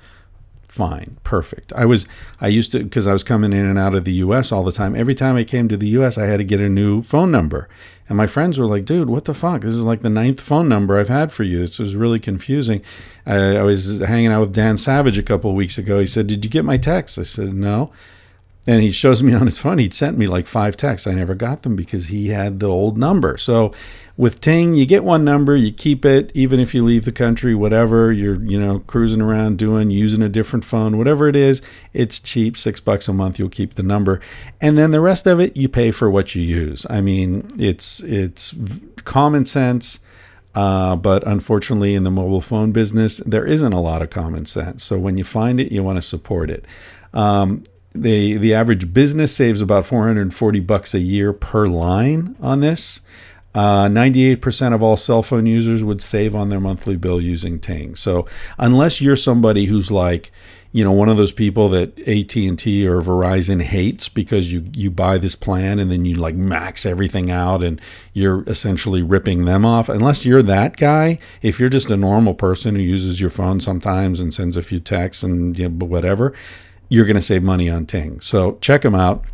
fine, 0.75 1.19
perfect. 1.23 1.73
I 1.75 1.85
was 1.85 2.05
I 2.41 2.49
used 2.49 2.73
to 2.73 2.83
because 2.83 3.07
I 3.07 3.13
was 3.13 3.23
coming 3.23 3.53
in 3.53 3.65
and 3.65 3.79
out 3.79 3.95
of 3.95 4.05
the 4.05 4.15
U.S. 4.15 4.51
all 4.51 4.65
the 4.65 4.73
time. 4.73 4.97
Every 4.97 5.15
time 5.15 5.37
I 5.37 5.45
came 5.45 5.69
to 5.69 5.77
the 5.77 5.87
U.S., 5.91 6.19
I 6.19 6.27
had 6.27 6.39
to 6.39 6.45
get 6.45 6.61
a 6.61 6.69
new 6.69 7.01
phone 7.01 7.31
number, 7.31 7.69
and 8.09 8.19
my 8.19 8.27
friends 8.27 8.59
were 8.59 8.67
like, 8.67 8.85
"Dude, 8.85 9.09
what 9.09 9.25
the 9.25 9.35
fuck? 9.35 9.61
This 9.61 9.77
is 9.77 9.85
like 9.85 10.03
the 10.03 10.11
ninth 10.11 10.41
phone 10.41 10.69
number 10.69 10.99
I've 10.99 11.09
had 11.09 11.31
for 11.31 11.45
you. 11.45 11.61
This 11.61 11.79
is 11.79 11.95
really 11.95 12.19
confusing." 12.19 12.83
I, 13.25 13.57
I 13.59 13.63
was 13.63 14.01
hanging 14.01 14.33
out 14.33 14.41
with 14.41 14.53
Dan 14.53 14.77
Savage 14.77 15.17
a 15.17 15.23
couple 15.23 15.51
of 15.51 15.57
weeks 15.57 15.79
ago. 15.79 16.01
He 16.01 16.09
said, 16.09 16.27
"Did 16.27 16.45
you 16.45 16.51
get 16.51 16.65
my 16.65 16.77
text?" 16.77 17.19
I 17.21 17.23
said, 17.23 17.55
"No." 17.55 17.93
And 18.67 18.83
he 18.83 18.91
shows 18.91 19.23
me 19.23 19.33
on 19.41 19.47
his 19.47 19.61
phone, 19.61 19.79
he'd 19.79 19.95
sent 19.95 20.19
me 20.19 20.27
like 20.27 20.47
five 20.47 20.77
texts. 20.77 21.07
I 21.07 21.13
never 21.13 21.35
got 21.35 21.63
them 21.63 21.77
because 21.77 22.09
he 22.09 22.29
had 22.29 22.59
the 22.59 22.69
old 22.69 22.99
number. 22.99 23.37
So 23.37 23.73
with 24.17 24.41
Ting, 24.41 24.75
you 24.75 24.87
get 24.87 25.03
one 25.03 25.25
number, 25.25 25.57
you 25.57 25.73
keep 25.73 26.05
it, 26.05 26.31
even 26.35 26.61
if 26.61 26.73
you 26.73 26.85
leave 26.85 27.05
the 27.05 27.13
country, 27.13 27.55
whatever, 27.55 28.13
you're, 28.13 28.41
you 28.43 28.61
know, 28.61 28.79
cruising 28.81 29.21
around 29.21 29.59
doing, 29.59 29.91
using 29.91 30.23
a 30.23 30.29
different 30.29 30.65
phone, 30.65 30.97
whatever 30.99 31.29
it 31.29 31.35
is, 31.35 31.61
it's 31.93 32.21
cheap, 32.21 32.57
six 32.57 32.79
bucks 32.79 33.09
a 33.09 33.13
month, 33.13 33.39
you'll 33.39 33.49
keep 33.49 33.75
the 33.75 33.83
number. 33.83 34.21
And 34.61 34.79
then 34.79 34.93
the 34.93 35.01
rest 35.01 35.27
of 35.27 35.41
it, 35.41 35.57
you 35.57 35.69
pay 35.69 35.91
for 35.91 36.09
what 36.09 36.35
you 36.35 36.43
use. 36.43 36.87
I 36.89 37.01
mean, 37.01 37.49
it's, 37.59 38.01
it's 38.01 38.55
common 39.05 39.47
sense. 39.47 39.99
Uh, 40.55 40.95
but 40.95 41.27
unfortunately, 41.27 41.97
in 41.97 42.05
the 42.05 42.13
mobile 42.13 42.41
phone 42.41 42.71
business, 42.71 43.17
there 43.27 43.45
isn't 43.45 43.73
a 43.73 43.81
lot 43.81 44.03
of 44.03 44.11
common 44.11 44.47
sense. 44.47 44.85
So 44.85 44.97
when 44.97 45.19
you 45.19 45.25
find 45.25 45.59
it, 45.59 45.73
you 45.73 45.83
want 45.83 45.99
to 45.99 46.03
support 46.03 46.49
it. 46.49 46.65
Um, 47.13 47.65
the 47.93 48.37
the 48.37 48.55
average 48.55 48.93
business 48.93 49.35
saves 49.35 49.61
about 49.61 49.87
440 49.87 50.61
bucks 50.61 50.95
a 50.95 50.99
year 50.99 51.33
per 51.33 51.67
line 51.67 52.37
on 52.41 52.61
this. 52.61 53.01
Uh, 53.55 53.87
98% 53.87 54.75
of 54.75 54.83
all 54.83 54.97
cell 54.97 55.23
phone 55.23 55.47
users 55.47 55.85
would 55.85 56.01
save 56.01 56.35
on 56.35 56.49
their 56.49 56.61
monthly 56.61 56.97
bill 56.97 57.21
using 57.21 57.61
Ting. 57.61 57.95
So 57.95 58.27
unless 58.59 59.01
you're 59.01 59.15
somebody 59.15 59.67
who's 59.67 59.91
like, 59.91 60.33
you 60.73 60.83
know, 60.83 60.91
one 60.91 61.09
of 61.09 61.17
those 61.17 61.31
people 61.31 61.69
that 61.69 61.97
AT&T 62.01 62.85
or 62.85 63.01
Verizon 63.01 63.63
hates 63.63 64.09
because 64.09 64.53
you 64.53 64.65
you 64.75 64.91
buy 64.91 65.19
this 65.19 65.37
plan 65.37 65.79
and 65.79 65.89
then 65.89 66.05
you 66.05 66.17
like 66.17 66.35
max 66.35 66.85
everything 66.85 67.31
out 67.31 67.63
and 67.63 67.81
you're 68.13 68.43
essentially 68.49 69.01
ripping 69.01 69.45
them 69.45 69.65
off. 69.65 69.89
Unless 69.89 70.27
you're 70.27 70.43
that 70.43 70.77
guy, 70.77 71.21
if 71.43 71.61
you're 71.61 71.69
just 71.69 71.93
a 71.93 71.97
normal 71.97 72.35
person 72.35 72.75
who 72.75 72.81
uses 72.81 73.21
your 73.21 73.31
phone 73.31 73.61
sometimes 73.61 74.19
and 74.19 74.35
sends 74.35 74.57
a 74.57 74.63
few 74.63 74.81
texts 74.81 75.23
and 75.23 75.57
you 75.57 75.69
know, 75.69 75.87
whatever, 75.87 76.35
you're 76.89 77.07
going 77.07 77.15
to 77.15 77.23
save 77.23 77.45
money 77.45 77.71
on 77.71 77.87
Ting. 77.87 78.21
So 78.21 78.59
check 78.61 78.83
them 78.83 78.97
out. 78.97 79.25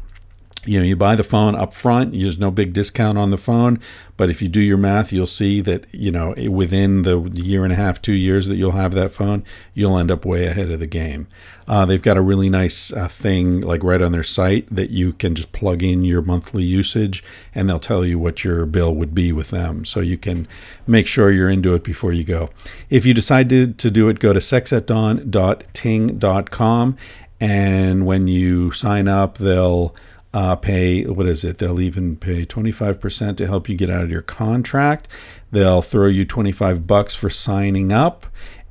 You 0.66 0.78
know, 0.78 0.84
you 0.84 0.94
buy 0.94 1.16
the 1.16 1.24
phone 1.24 1.56
up 1.56 1.72
front, 1.72 2.12
there's 2.12 2.38
no 2.38 2.50
big 2.50 2.74
discount 2.74 3.16
on 3.16 3.30
the 3.30 3.38
phone. 3.38 3.80
But 4.18 4.28
if 4.28 4.42
you 4.42 4.48
do 4.50 4.60
your 4.60 4.76
math, 4.76 5.10
you'll 5.10 5.26
see 5.26 5.62
that, 5.62 5.86
you 5.90 6.10
know, 6.10 6.34
within 6.50 7.00
the 7.02 7.18
year 7.32 7.64
and 7.64 7.72
a 7.72 7.76
half, 7.76 8.02
two 8.02 8.12
years 8.12 8.46
that 8.48 8.56
you'll 8.56 8.72
have 8.72 8.92
that 8.92 9.12
phone, 9.12 9.42
you'll 9.72 9.96
end 9.96 10.10
up 10.10 10.26
way 10.26 10.44
ahead 10.44 10.70
of 10.70 10.78
the 10.78 10.86
game. 10.86 11.28
Uh, 11.66 11.86
they've 11.86 12.02
got 12.02 12.18
a 12.18 12.20
really 12.20 12.50
nice 12.50 12.92
uh, 12.92 13.08
thing, 13.08 13.62
like 13.62 13.82
right 13.82 14.02
on 14.02 14.12
their 14.12 14.22
site, 14.22 14.66
that 14.70 14.90
you 14.90 15.14
can 15.14 15.34
just 15.34 15.52
plug 15.52 15.82
in 15.82 16.04
your 16.04 16.20
monthly 16.20 16.64
usage 16.64 17.24
and 17.54 17.70
they'll 17.70 17.78
tell 17.78 18.04
you 18.04 18.18
what 18.18 18.44
your 18.44 18.66
bill 18.66 18.94
would 18.94 19.14
be 19.14 19.32
with 19.32 19.48
them. 19.48 19.86
So 19.86 20.00
you 20.00 20.18
can 20.18 20.46
make 20.86 21.06
sure 21.06 21.30
you're 21.30 21.48
into 21.48 21.74
it 21.74 21.82
before 21.82 22.12
you 22.12 22.24
go. 22.24 22.50
If 22.90 23.06
you 23.06 23.14
decide 23.14 23.48
to, 23.48 23.72
to 23.72 23.90
do 23.90 24.10
it, 24.10 24.18
go 24.18 24.34
to 24.34 24.40
sexatdawn.ting.com 24.40 26.96
and 27.40 28.04
when 28.04 28.28
you 28.28 28.70
sign 28.72 29.08
up, 29.08 29.38
they'll 29.38 29.94
uh, 30.32 30.56
pay 30.56 31.04
what 31.04 31.26
is 31.26 31.44
it? 31.44 31.58
They'll 31.58 31.80
even 31.80 32.16
pay 32.16 32.46
25% 32.46 33.36
to 33.36 33.46
help 33.46 33.68
you 33.68 33.76
get 33.76 33.90
out 33.90 34.04
of 34.04 34.10
your 34.10 34.22
contract. 34.22 35.08
They'll 35.50 35.82
throw 35.82 36.06
you 36.06 36.24
25 36.24 36.86
bucks 36.86 37.14
for 37.14 37.28
signing 37.28 37.92
up, 37.92 38.26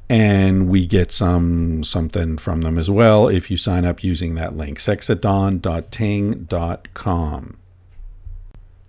and 0.09 0.69
we 0.69 0.85
get 0.85 1.11
some 1.11 1.83
something 1.83 2.37
from 2.37 2.61
them 2.61 2.77
as 2.77 2.89
well 2.89 3.27
if 3.27 3.51
you 3.51 3.57
sign 3.57 3.83
up 3.85 4.03
using 4.03 4.35
that 4.35 4.55
link 4.55 4.79
sexatdawn.ting.com. 4.79 7.57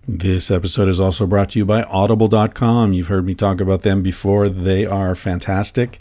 This 0.09 0.51
episode 0.51 0.89
is 0.89 0.99
also 0.99 1.27
brought 1.27 1.51
to 1.51 1.59
you 1.59 1.65
by 1.65 1.85
audible.com. 1.85 2.93
You've 2.93 3.07
heard 3.09 3.27
me 3.27 3.35
talk 3.35 3.61
about 3.61 3.83
them 3.83 4.03
before. 4.03 4.49
They 4.49 4.87
are 4.87 5.15
fantastic. 5.15 5.99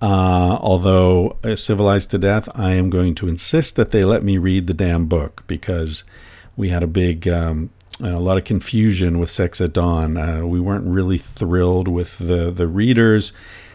Uh, 0.00 0.56
although 0.60 1.36
uh, 1.44 1.56
civilized 1.56 2.10
to 2.10 2.18
death, 2.18 2.48
I 2.54 2.72
am 2.72 2.88
going 2.88 3.14
to 3.16 3.28
insist 3.28 3.76
that 3.76 3.90
they 3.90 4.04
let 4.04 4.22
me 4.22 4.38
read 4.38 4.66
the 4.66 4.74
damn 4.74 5.06
book 5.06 5.44
because 5.46 6.04
we 6.56 6.70
had 6.70 6.82
a 6.82 6.86
big, 6.86 7.28
um, 7.28 7.70
a 8.02 8.18
lot 8.18 8.38
of 8.38 8.44
confusion 8.44 9.18
with 9.18 9.30
Sex 9.30 9.60
at 9.60 9.74
Dawn. 9.74 10.16
Uh, 10.16 10.46
we 10.46 10.58
weren't 10.58 10.86
really 10.86 11.18
thrilled 11.18 11.86
with 11.86 12.16
the 12.18 12.50
the 12.50 12.66
readers 12.66 13.32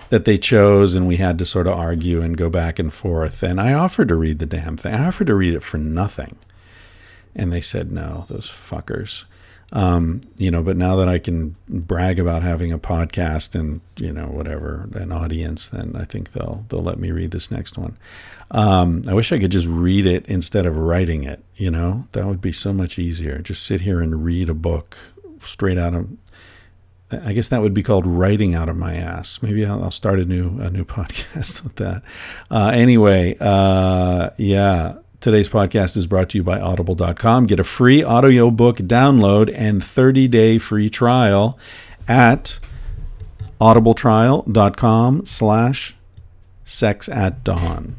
that 0.10 0.26
they 0.26 0.38
chose, 0.38 0.96
and 0.96 1.08
we 1.08 1.18
had 1.18 1.38
to 1.38 1.46
sort 1.46 1.68
of 1.68 1.78
argue 1.78 2.22
and 2.22 2.38
go 2.38 2.50
back 2.50 2.80
and 2.80 2.92
forth. 2.92 3.44
And 3.44 3.62
I 3.62 3.74
offered 3.74 4.08
to 4.08 4.16
read 4.16 4.40
the 4.40 4.46
damn 4.48 4.78
thing. 4.78 4.96
I 4.96 5.08
offered 5.08 5.28
to 5.28 5.36
read 5.36 5.54
it 5.54 5.64
for 5.64 5.78
nothing, 5.78 6.38
and 7.36 7.54
they 7.54 7.62
said 7.62 7.92
no. 7.92 8.26
Those 8.28 8.48
fuckers. 8.48 9.26
Um, 9.76 10.22
you 10.38 10.52
know, 10.52 10.64
but 10.64 10.78
now 10.78 10.96
that 10.96 11.10
I 11.10 11.20
can 11.20 11.58
brag 11.68 12.18
about 12.18 12.44
having 12.44 12.72
a 12.72 12.80
podcast 12.80 13.60
and 13.60 13.82
you 13.98 14.14
know 14.14 14.28
whatever 14.28 14.88
an 14.94 15.12
audience, 15.12 15.68
then 15.68 15.98
I 15.98 16.06
think 16.06 16.32
they'll 16.32 16.64
they'll 16.70 16.82
let 16.82 16.98
me 16.98 17.12
read 17.12 17.32
this 17.32 17.52
next 17.52 17.78
one. 17.78 17.98
Um, 18.52 19.04
I 19.06 19.14
wish 19.14 19.34
I 19.34 19.38
could 19.38 19.52
just 19.52 19.68
read 19.68 20.06
it 20.06 20.26
instead 20.28 20.66
of 20.66 20.78
writing 20.78 21.26
it. 21.26 21.44
You 21.58 21.72
know, 21.72 22.08
that 22.14 22.26
would 22.26 22.40
be 22.40 22.54
so 22.54 22.72
much 22.72 22.98
easier. 22.98 23.40
Just 23.40 23.64
sit 23.66 23.82
here 23.82 24.00
and 24.00 24.24
read 24.24 24.48
a 24.48 24.54
book 24.54 24.98
straight 25.40 25.78
out 25.78 25.94
of. 25.94 26.08
I 27.12 27.34
guess 27.34 27.50
that 27.50 27.62
would 27.62 27.74
be 27.74 27.84
called 27.84 28.08
writing 28.08 28.56
out 28.56 28.70
of 28.70 28.78
my 28.78 28.96
ass. 28.96 29.40
Maybe 29.42 29.66
I'll, 29.66 29.84
I'll 29.84 29.92
start 29.92 30.20
a 30.20 30.26
new 30.26 30.58
a 30.62 30.70
new 30.70 30.86
podcast 30.98 31.66
with 31.66 31.76
that. 31.76 32.02
Uh, 32.50 32.72
anyway, 32.74 33.36
uh, 33.42 34.30
yeah. 34.38 35.00
Today's 35.26 35.50
podcast 35.50 35.98
is 35.98 36.06
brought 36.06 36.30
to 36.30 36.38
you 36.38 36.44
by 36.44 36.60
audible.com. 36.60 37.48
Get 37.48 37.60
a 37.60 37.64
free 37.64 38.06
audiobook 38.06 38.78
download 38.78 39.52
and 39.56 39.82
30-day 39.82 40.60
free 40.60 40.88
trial 40.88 41.58
at 42.08 42.60
audibletrial.com 43.60 45.26
slash 45.26 45.96
sex 46.64 47.10
at 47.10 47.44
dawn. 47.44 47.96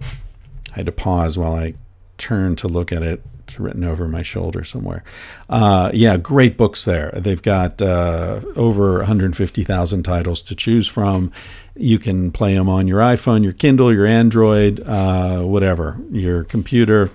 I 0.70 0.74
had 0.76 0.86
to 0.86 0.92
pause 0.92 1.36
while 1.36 1.56
I 1.56 1.74
turned 2.16 2.58
to 2.58 2.68
look 2.68 2.92
at 2.92 3.02
it. 3.02 3.24
It's 3.42 3.58
written 3.58 3.82
over 3.82 4.06
my 4.06 4.22
shoulder 4.22 4.62
somewhere. 4.62 5.02
Uh, 5.50 5.90
yeah, 5.92 6.16
great 6.18 6.56
books 6.56 6.84
there. 6.84 7.10
They've 7.12 7.42
got 7.42 7.82
uh, 7.82 8.40
over 8.54 8.98
150,000 8.98 10.02
titles 10.04 10.42
to 10.42 10.54
choose 10.54 10.86
from. 10.86 11.32
You 11.76 11.98
can 11.98 12.32
play 12.32 12.54
them 12.54 12.68
on 12.68 12.88
your 12.88 13.00
iPhone, 13.00 13.42
your 13.42 13.52
Kindle, 13.52 13.92
your 13.92 14.06
Android, 14.06 14.80
uh, 14.80 15.40
whatever, 15.40 16.00
your 16.10 16.44
computer. 16.44 17.10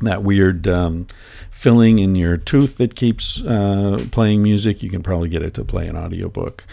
That 0.00 0.22
weird 0.22 0.66
um, 0.66 1.06
filling 1.50 1.98
in 1.98 2.14
your 2.16 2.36
tooth 2.36 2.78
that 2.78 2.94
keeps 2.94 3.42
uh, 3.42 4.06
playing 4.10 4.42
music, 4.42 4.82
you 4.82 4.90
can 4.90 5.02
probably 5.02 5.28
get 5.28 5.42
it 5.42 5.54
to 5.54 5.64
play 5.64 5.86
an 5.86 5.96
audiobook. 5.96 6.64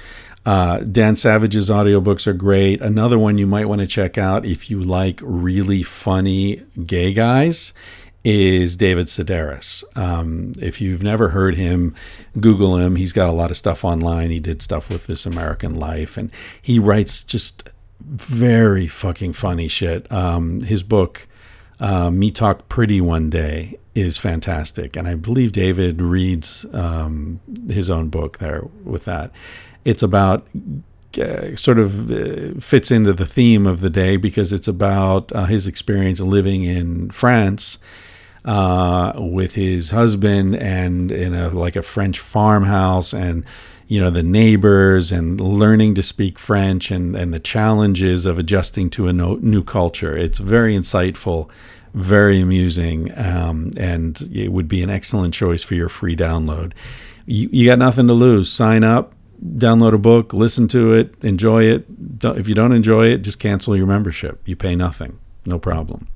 Uh, 0.43 0.79
Dan 0.79 1.15
Savage's 1.15 1.69
audiobooks 1.69 2.25
are 2.25 2.33
great. 2.33 2.81
Another 2.81 3.19
one 3.19 3.37
you 3.37 3.45
might 3.45 3.65
want 3.65 3.81
to 3.81 3.87
check 3.87 4.17
out 4.17 4.43
if 4.43 4.71
you 4.71 4.81
like 4.81 5.19
really 5.21 5.83
funny 5.83 6.63
gay 6.85 7.13
guys 7.13 7.73
is 8.23 8.77
David 8.77 9.07
Sedaris. 9.07 9.83
Um, 9.97 10.53
if 10.59 10.79
you've 10.79 11.01
never 11.01 11.29
heard 11.29 11.55
him, 11.55 11.95
Google 12.39 12.77
him. 12.77 12.95
He's 12.95 13.13
got 13.13 13.29
a 13.29 13.33
lot 13.33 13.51
of 13.51 13.57
stuff 13.57 13.83
online. 13.83 14.29
He 14.29 14.39
did 14.39 14.61
stuff 14.61 14.89
with 14.89 15.07
This 15.07 15.25
American 15.25 15.75
Life, 15.75 16.17
and 16.17 16.29
he 16.61 16.77
writes 16.77 17.23
just 17.23 17.69
very 17.99 18.87
fucking 18.87 19.33
funny 19.33 19.67
shit. 19.67 20.11
Um, 20.11 20.61
his 20.61 20.83
book, 20.83 21.27
uh, 21.79 22.11
Me 22.11 22.29
Talk 22.31 22.69
Pretty 22.69 23.01
One 23.01 23.29
Day, 23.29 23.79
is 23.95 24.17
fantastic, 24.17 24.95
and 24.95 25.07
I 25.07 25.15
believe 25.15 25.51
David 25.51 26.01
reads 26.01 26.65
um, 26.73 27.39
his 27.67 27.89
own 27.89 28.09
book 28.09 28.37
there 28.37 28.63
with 28.83 29.05
that. 29.05 29.31
It's 29.83 30.03
about 30.03 30.47
uh, 31.19 31.55
sort 31.55 31.79
of 31.79 32.11
uh, 32.11 32.59
fits 32.59 32.91
into 32.91 33.13
the 33.13 33.25
theme 33.25 33.65
of 33.65 33.81
the 33.81 33.89
day 33.89 34.15
because 34.15 34.53
it's 34.53 34.67
about 34.67 35.31
uh, 35.33 35.45
his 35.45 35.65
experience 35.65 36.19
living 36.19 36.63
in 36.63 37.09
France 37.09 37.79
uh, 38.45 39.13
with 39.15 39.53
his 39.53 39.91
husband 39.91 40.55
and 40.55 41.11
in 41.11 41.33
a 41.33 41.49
like 41.49 41.75
a 41.75 41.81
French 41.81 42.19
farmhouse 42.19 43.13
and 43.13 43.45
you 43.87 43.99
know 43.99 44.09
the 44.09 44.23
neighbors 44.23 45.11
and 45.11 45.39
learning 45.39 45.95
to 45.95 46.03
speak 46.03 46.39
French 46.39 46.91
and 46.91 47.15
and 47.15 47.33
the 47.33 47.39
challenges 47.39 48.25
of 48.25 48.39
adjusting 48.39 48.89
to 48.91 49.07
a 49.07 49.13
no, 49.13 49.35
new 49.35 49.63
culture. 49.63 50.17
It's 50.17 50.39
very 50.39 50.75
insightful, 50.75 51.49
very 51.93 52.39
amusing, 52.39 53.11
um, 53.17 53.71
and 53.77 54.21
it 54.33 54.51
would 54.51 54.67
be 54.67 54.81
an 54.81 54.89
excellent 54.89 55.33
choice 55.33 55.63
for 55.63 55.75
your 55.75 55.89
free 55.89 56.15
download. 56.15 56.73
You, 57.25 57.49
you 57.51 57.65
got 57.67 57.79
nothing 57.79 58.07
to 58.07 58.13
lose. 58.13 58.51
Sign 58.51 58.83
up 58.83 59.13
download 59.43 59.93
a 59.93 59.97
book, 59.97 60.33
listen 60.33 60.67
to 60.69 60.93
it, 60.93 61.15
enjoy 61.23 61.63
it. 61.63 61.85
If 62.23 62.47
you 62.47 62.55
don't 62.55 62.71
enjoy 62.71 63.07
it, 63.07 63.19
just 63.19 63.39
cancel 63.39 63.75
your 63.75 63.87
membership. 63.87 64.39
You 64.45 64.55
pay 64.55 64.75
nothing, 64.75 65.19
no 65.45 65.57
problem. 65.57 66.07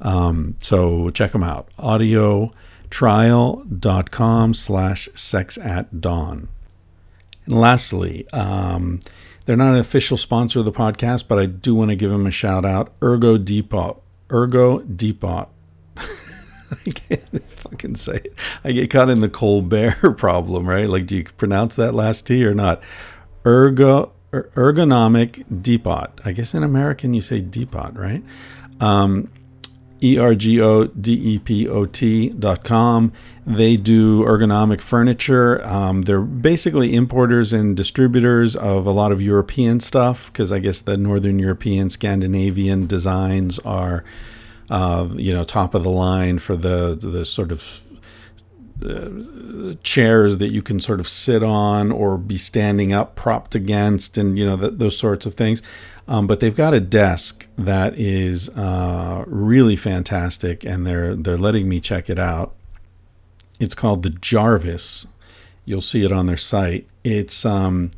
Um, 0.00 0.56
so 0.60 1.10
check 1.10 1.32
them 1.32 1.42
out. 1.42 1.68
audiotrial.com 1.78 4.54
slash 4.54 5.08
sex 5.14 5.58
at 5.58 6.00
dawn. 6.00 6.48
And 7.46 7.58
lastly, 7.58 8.28
um, 8.32 9.00
they're 9.44 9.56
not 9.56 9.74
an 9.74 9.80
official 9.80 10.16
sponsor 10.16 10.58
of 10.58 10.64
the 10.64 10.72
podcast, 10.72 11.28
but 11.28 11.38
I 11.38 11.46
do 11.46 11.74
want 11.74 11.90
to 11.90 11.96
give 11.96 12.10
them 12.10 12.26
a 12.26 12.30
shout 12.30 12.64
out. 12.64 12.92
Ergo 13.02 13.38
Depot. 13.38 14.02
Ergo 14.30 14.80
Depot. 14.80 15.48
I 15.96 16.90
can't 16.90 17.52
fucking 17.52 17.96
say 17.96 18.16
it. 18.16 18.34
I 18.64 18.72
get 18.72 18.90
caught 18.90 19.08
in 19.08 19.20
the 19.20 19.28
Colbert 19.28 20.14
problem, 20.16 20.68
right? 20.68 20.88
Like, 20.88 21.06
do 21.06 21.16
you 21.16 21.24
pronounce 21.24 21.76
that 21.76 21.94
last 21.94 22.26
T 22.26 22.44
or 22.44 22.54
not? 22.54 22.82
Ergo, 23.46 24.12
er, 24.34 24.50
ergonomic 24.56 25.62
depot. 25.62 26.10
I 26.24 26.32
guess 26.32 26.54
in 26.54 26.64
American 26.64 27.14
you 27.14 27.20
say 27.20 27.40
depot, 27.40 27.92
right? 27.94 28.24
Um, 28.80 29.30
E 30.02 30.18
R 30.18 30.34
G 30.34 30.60
O 30.60 30.84
D 30.84 31.12
E 31.12 31.38
P 31.38 31.68
O 31.68 31.86
T 31.86 32.30
dot 32.30 32.64
com. 32.64 33.12
They 33.46 33.76
do 33.76 34.22
ergonomic 34.22 34.80
furniture. 34.80 35.64
Um, 35.64 36.02
they're 36.02 36.20
basically 36.20 36.94
importers 36.94 37.52
and 37.52 37.76
distributors 37.76 38.56
of 38.56 38.86
a 38.86 38.90
lot 38.90 39.12
of 39.12 39.22
European 39.22 39.80
stuff 39.80 40.32
because 40.32 40.52
I 40.52 40.58
guess 40.58 40.80
the 40.80 40.96
Northern 40.96 41.38
European, 41.38 41.88
Scandinavian 41.88 42.86
designs 42.86 43.58
are, 43.60 44.04
uh, 44.68 45.08
you 45.14 45.32
know, 45.32 45.44
top 45.44 45.74
of 45.74 45.82
the 45.82 45.90
line 45.90 46.38
for 46.38 46.56
the 46.56 46.98
the 47.00 47.24
sort 47.24 47.52
of 47.52 47.82
uh, 48.84 49.74
chairs 49.82 50.36
that 50.36 50.48
you 50.48 50.60
can 50.60 50.78
sort 50.80 51.00
of 51.00 51.08
sit 51.08 51.42
on 51.42 51.90
or 51.90 52.18
be 52.18 52.36
standing 52.36 52.92
up, 52.92 53.14
propped 53.14 53.54
against, 53.54 54.18
and 54.18 54.38
you 54.38 54.44
know 54.44 54.56
th- 54.56 54.74
those 54.76 54.98
sorts 54.98 55.24
of 55.24 55.34
things. 55.34 55.62
Um, 56.08 56.26
but 56.26 56.40
they've 56.40 56.56
got 56.56 56.72
a 56.72 56.80
desk 56.80 57.48
that 57.58 57.98
is 57.98 58.48
uh, 58.50 59.24
really 59.26 59.76
fantastic, 59.76 60.64
and 60.64 60.86
they're 60.86 61.16
they're 61.16 61.36
letting 61.36 61.68
me 61.68 61.80
check 61.80 62.08
it 62.08 62.18
out. 62.18 62.54
It's 63.58 63.74
called 63.74 64.02
the 64.02 64.10
Jarvis. 64.10 65.06
You'll 65.64 65.80
see 65.80 66.04
it 66.04 66.12
on 66.12 66.26
their 66.26 66.36
site. 66.36 66.86
It's 67.02 67.44
um, 67.44 67.90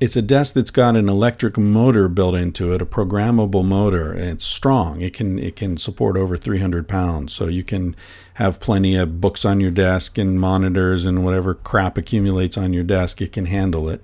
it's 0.00 0.16
a 0.16 0.22
desk 0.22 0.54
that's 0.54 0.70
got 0.70 0.96
an 0.96 1.10
electric 1.10 1.58
motor 1.58 2.08
built 2.08 2.34
into 2.34 2.72
it, 2.72 2.80
a 2.80 2.86
programmable 2.86 3.62
motor, 3.62 4.14
it's 4.14 4.46
strong. 4.46 5.02
It 5.02 5.12
can 5.12 5.38
it 5.38 5.56
can 5.56 5.76
support 5.76 6.16
over 6.16 6.38
300 6.38 6.88
pounds, 6.88 7.34
so 7.34 7.48
you 7.48 7.62
can 7.62 7.94
have 8.34 8.60
plenty 8.60 8.96
of 8.96 9.20
books 9.20 9.44
on 9.44 9.60
your 9.60 9.70
desk 9.70 10.16
and 10.16 10.40
monitors 10.40 11.04
and 11.04 11.22
whatever 11.22 11.52
crap 11.52 11.98
accumulates 11.98 12.56
on 12.56 12.72
your 12.72 12.82
desk. 12.82 13.20
It 13.20 13.32
can 13.32 13.44
handle 13.44 13.90
it. 13.90 14.02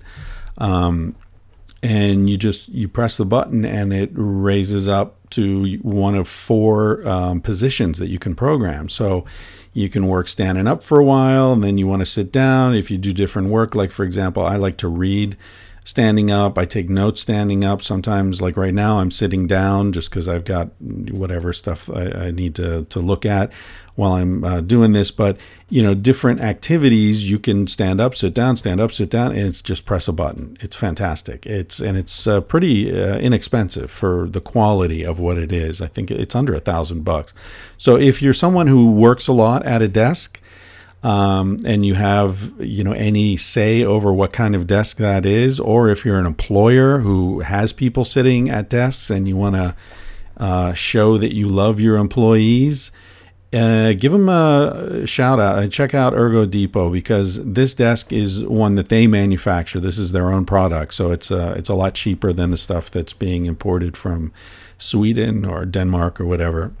Um, 0.59 1.15
and 1.83 2.29
you 2.29 2.37
just 2.37 2.69
you 2.69 2.87
press 2.87 3.17
the 3.17 3.25
button 3.25 3.65
and 3.65 3.93
it 3.93 4.09
raises 4.13 4.87
up 4.87 5.29
to 5.29 5.77
one 5.81 6.15
of 6.15 6.27
four 6.27 7.07
um, 7.07 7.41
positions 7.41 7.99
that 7.99 8.07
you 8.07 8.19
can 8.19 8.35
program. 8.35 8.89
So 8.89 9.25
you 9.73 9.89
can 9.89 10.07
work 10.07 10.27
standing 10.27 10.67
up 10.67 10.83
for 10.83 10.99
a 10.99 11.03
while 11.03 11.53
and 11.53 11.63
then 11.63 11.77
you 11.77 11.85
want 11.87 12.01
to 12.01 12.05
sit 12.05 12.31
down. 12.31 12.75
If 12.75 12.89
you 12.89 12.97
do 12.97 13.13
different 13.13 13.49
work 13.49 13.75
like 13.75 13.91
for 13.91 14.03
example 14.03 14.43
i 14.45 14.55
like 14.55 14.77
to 14.77 14.87
read 14.87 15.37
standing 15.83 16.29
up. 16.29 16.57
I 16.57 16.65
take 16.65 16.89
notes 16.89 17.21
standing 17.21 17.63
up. 17.63 17.81
Sometimes 17.81 18.41
like 18.41 18.57
right 18.57 18.73
now 18.73 18.99
i'm 18.99 19.11
sitting 19.11 19.45
down 19.47 19.91
just 19.91 20.09
because 20.09 20.27
i've 20.27 20.45
got 20.45 20.69
whatever 20.81 21.53
stuff 21.53 21.89
I, 21.89 22.27
I, 22.27 22.31
need 22.31 22.55
to, 22.55 22.85
to 22.85 22.99
look 22.99 23.25
at 23.25 23.51
while 23.97 24.13
I'm 24.13 24.43
uh, 24.43 24.61
doing 24.61 24.93
this. 24.93 25.11
But 25.11 25.37
you 25.69 25.83
know, 25.83 25.93
different 25.93 26.39
activities 26.39 27.29
you 27.29 27.39
can 27.39 27.67
stand 27.67 27.99
up, 27.99 28.15
sit 28.15 28.33
down, 28.33 28.55
stand 28.55 28.79
up, 28.79 28.93
sit 28.93 29.09
down, 29.09 29.31
and 29.31 29.41
it's 29.41 29.61
just 29.61 29.85
press 29.85 30.07
a 30.07 30.13
button. 30.13 30.55
It's 30.61 30.77
fantastic. 30.77 31.45
It's 31.45 31.81
and 31.81 31.97
it's 31.97 32.25
uh, 32.25 32.39
pretty 32.41 32.89
uh, 32.89 33.17
inexpensive 33.17 33.91
for 33.91 34.29
the 34.29 34.39
quality 34.39 35.03
of 35.03 35.19
what 35.19 35.37
it 35.37 35.51
is. 35.51 35.81
I 35.81 35.87
think 35.87 36.09
it's 36.09 36.35
under 36.35 36.53
a 36.53 36.61
thousand 36.61 37.03
bucks. 37.03 37.33
So 37.77 37.97
if 37.97 38.21
you're 38.21 38.33
someone 38.33 38.67
who 38.67 38.91
works 38.91 39.27
a 39.27 39.33
lot 39.33 39.65
at 39.65 39.81
a 39.81 39.89
desk. 39.89 40.39
Um, 41.03 41.59
and 41.63 41.85
you 41.85 41.93
have 41.93 42.53
you 42.59 42.83
know 42.83 42.91
any 42.91 43.37
say 43.37 43.83
over 43.83 44.11
what 44.11 44.33
kind 44.33 44.55
of 44.55 44.65
desk 44.65 44.97
that 44.97 45.27
is, 45.27 45.59
or 45.59 45.89
if 45.89 46.03
you're 46.03 46.17
an 46.17 46.25
employer 46.25 46.99
who 46.99 47.41
has 47.41 47.71
people 47.71 48.03
sitting 48.03 48.49
at 48.49 48.67
desks 48.67 49.11
and 49.11 49.27
you 49.27 49.37
want 49.37 49.55
to 49.55 49.75
uh, 50.37 50.73
show 50.73 51.19
that 51.19 51.35
you 51.35 51.49
love 51.49 51.79
your 51.79 51.97
employees, 51.97 52.91
uh, 53.53 53.93
give 53.93 54.11
them 54.11 54.27
a 54.27 55.05
shout 55.05 55.39
out. 55.39 55.59
Uh, 55.59 55.67
check 55.67 55.93
out 55.93 56.13
Ergo 56.13 56.45
Depot 56.45 56.89
because 56.89 57.43
this 57.43 57.73
desk 57.73 58.11
is 58.11 58.43
one 58.45 58.75
that 58.75 58.89
they 58.89 59.07
manufacture. 59.07 59.79
This 59.79 59.97
is 59.97 60.11
their 60.11 60.31
own 60.31 60.45
product, 60.45 60.93
so 60.93 61.11
it's 61.11 61.31
uh, 61.31 61.53
it's 61.57 61.69
a 61.69 61.75
lot 61.75 61.93
cheaper 61.93 62.33
than 62.33 62.51
the 62.51 62.57
stuff 62.57 62.91
that's 62.91 63.13
being 63.13 63.45
imported 63.45 63.95
from 63.95 64.33
Sweden 64.77 65.45
or 65.45 65.65
Denmark 65.65 66.19
or 66.19 66.25
whatever. 66.25 66.73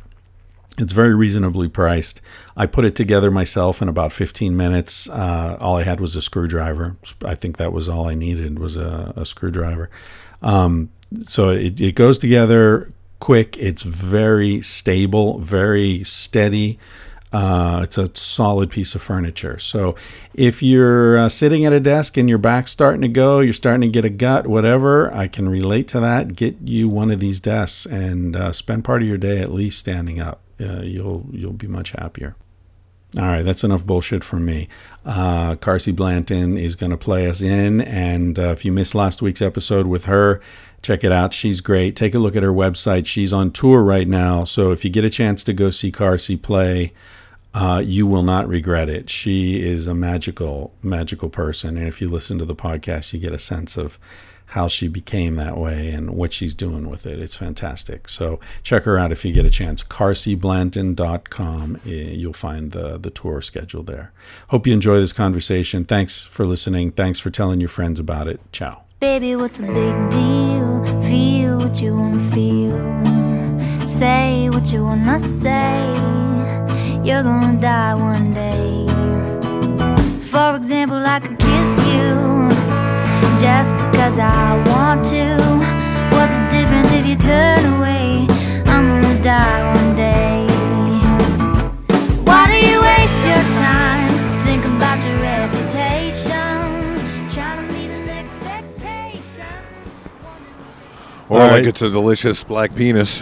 It's 0.77 0.93
very 0.93 1.15
reasonably 1.15 1.69
priced. 1.69 2.21
I 2.55 2.67
put 2.67 2.85
it 2.85 2.95
together 2.95 3.31
myself 3.31 3.81
in 3.81 3.89
about 3.89 4.13
15 4.13 4.55
minutes. 4.55 5.09
Uh, 5.09 5.57
all 5.59 5.77
I 5.77 5.83
had 5.83 5.99
was 5.99 6.15
a 6.15 6.21
screwdriver. 6.21 6.97
I 7.25 7.33
think 7.33 7.57
that 7.57 7.73
was 7.73 7.89
all 7.89 8.07
I 8.07 8.13
needed 8.13 8.59
was 8.59 8.75
a, 8.77 9.11
a 9.15 9.25
screwdriver. 9.25 9.89
Um, 10.43 10.91
so 11.23 11.49
it, 11.49 11.81
it 11.81 11.95
goes 11.95 12.19
together 12.19 12.91
quick. 13.19 13.57
It's 13.57 13.81
very 13.81 14.61
stable, 14.61 15.39
very 15.39 16.03
steady. 16.03 16.79
Uh, 17.33 17.81
it's 17.83 17.97
a 17.97 18.09
solid 18.15 18.71
piece 18.71 18.95
of 18.95 19.01
furniture. 19.01 19.59
So 19.59 19.95
if 20.33 20.63
you're 20.63 21.17
uh, 21.17 21.29
sitting 21.29 21.65
at 21.65 21.73
a 21.73 21.79
desk 21.79 22.15
and 22.15 22.29
your 22.29 22.37
back's 22.37 22.71
starting 22.71 23.01
to 23.01 23.09
go, 23.09 23.41
you're 23.41 23.53
starting 23.53 23.81
to 23.81 23.87
get 23.89 24.05
a 24.05 24.09
gut, 24.09 24.47
whatever, 24.47 25.13
I 25.13 25.27
can 25.27 25.49
relate 25.49 25.89
to 25.89 25.99
that. 25.99 26.35
Get 26.35 26.55
you 26.63 26.87
one 26.87 27.11
of 27.11 27.19
these 27.19 27.39
desks 27.41 27.85
and 27.85 28.35
uh, 28.35 28.53
spend 28.53 28.85
part 28.85 29.01
of 29.01 29.07
your 29.07 29.17
day 29.17 29.39
at 29.39 29.51
least 29.51 29.79
standing 29.79 30.21
up 30.21 30.41
uh, 30.59 30.81
you'll 30.81 31.25
you'll 31.31 31.53
be 31.53 31.67
much 31.67 31.91
happier. 31.91 32.35
All 33.17 33.23
right, 33.23 33.43
that's 33.43 33.63
enough 33.63 33.85
bullshit 33.85 34.23
from 34.23 34.45
me. 34.45 34.67
Uh, 35.05 35.55
Carsie 35.55 35.95
Blanton 35.95 36.57
is 36.57 36.75
going 36.75 36.89
to 36.89 36.97
play 36.97 37.27
us 37.27 37.41
in, 37.41 37.79
and 37.81 38.37
uh, 38.37 38.49
if 38.49 38.65
you 38.65 38.71
missed 38.71 38.93
last 38.93 39.21
week's 39.21 39.41
episode 39.41 39.87
with 39.87 40.05
her, 40.05 40.41
check 40.81 41.03
it 41.03 41.11
out. 41.11 41.33
She's 41.33 41.61
great. 41.61 41.95
Take 41.95 42.13
a 42.13 42.19
look 42.19 42.35
at 42.35 42.43
her 42.43 42.53
website. 42.53 43.05
She's 43.05 43.33
on 43.33 43.51
tour 43.51 43.83
right 43.83 44.07
now, 44.07 44.43
so 44.43 44.71
if 44.71 44.83
you 44.83 44.89
get 44.89 45.05
a 45.05 45.09
chance 45.09 45.43
to 45.45 45.53
go 45.53 45.69
see 45.69 45.91
Carsie 45.91 46.41
play, 46.41 46.93
uh, 47.53 47.81
you 47.83 48.05
will 48.05 48.23
not 48.23 48.47
regret 48.47 48.89
it. 48.89 49.09
She 49.09 49.61
is 49.61 49.87
a 49.87 49.93
magical, 49.93 50.73
magical 50.81 51.29
person, 51.29 51.77
and 51.77 51.87
if 51.87 52.01
you 52.01 52.09
listen 52.09 52.37
to 52.37 52.45
the 52.45 52.55
podcast, 52.55 53.13
you 53.13 53.19
get 53.19 53.33
a 53.33 53.39
sense 53.39 53.77
of 53.77 53.97
how 54.51 54.67
she 54.67 54.87
became 54.87 55.35
that 55.35 55.57
way 55.57 55.89
and 55.89 56.11
what 56.11 56.31
she's 56.31 56.55
doing 56.55 56.89
with 56.89 57.05
it. 57.05 57.19
It's 57.19 57.35
fantastic. 57.35 58.07
So 58.07 58.39
check 58.63 58.83
her 58.83 58.97
out 58.97 59.11
if 59.11 59.25
you 59.25 59.33
get 59.33 59.45
a 59.45 59.49
chance. 59.49 59.83
CarsieBlanton.com. 59.83 61.81
Eh, 61.85 61.89
you'll 61.89 62.31
find 62.33 62.71
the, 62.71 62.97
the 62.97 63.09
tour 63.09 63.41
schedule 63.41 63.83
there. 63.83 64.13
Hope 64.47 64.65
you 64.65 64.71
enjoy 64.73 64.99
this 64.99 65.11
conversation. 65.11 65.83
Thanks 65.83 66.25
for 66.25 66.45
listening. 66.45 66.91
Thanks 66.91 67.19
for 67.19 67.29
telling 67.29 67.59
your 67.59 67.69
friends 67.69 67.99
about 67.99 68.29
it. 68.29 68.39
Ciao. 68.53 68.86
Baby, 68.99 69.35
what's 69.35 69.57
the 69.57 69.67
big 69.67 70.09
deal? 70.09 70.83
Feel 71.03 71.57
what 71.59 71.79
you 71.79 71.95
wanna 71.95 72.19
feel. 72.31 73.87
Say 73.87 74.49
what 74.49 74.73
you 74.73 74.85
wanna 74.85 75.19
say. 75.19 75.93
You're 77.03 77.21
gonna 77.21 77.61
die 77.61 77.93
one 77.93 78.33
day. 78.33 78.87
For 80.31 80.55
example, 80.55 81.03
I 81.05 81.19
could 81.19 81.37
kiss 81.37 81.77
you 81.85 82.49
just 83.37 83.77
because 83.77 84.17
I 84.17 84.57
want 84.65 85.05
to. 85.13 85.37
What's 86.17 86.37
the 86.37 86.47
difference 86.49 86.91
if 86.91 87.05
you 87.05 87.17
turn 87.17 87.65
away? 87.75 88.25
I'm 88.65 88.87
gonna 88.87 89.23
die 89.23 89.75
one 89.75 89.95
day. 89.95 90.47
Why 92.25 92.47
do 92.47 92.57
you 92.67 92.81
waste 92.81 93.27
your 93.27 93.43
time? 93.59 93.66
Or 101.29 101.39
All 101.41 101.47
like 101.47 101.51
right. 101.51 101.65
it's 101.65 101.81
a 101.81 101.89
delicious 101.89 102.43
black 102.43 102.73
penis. 102.75 103.21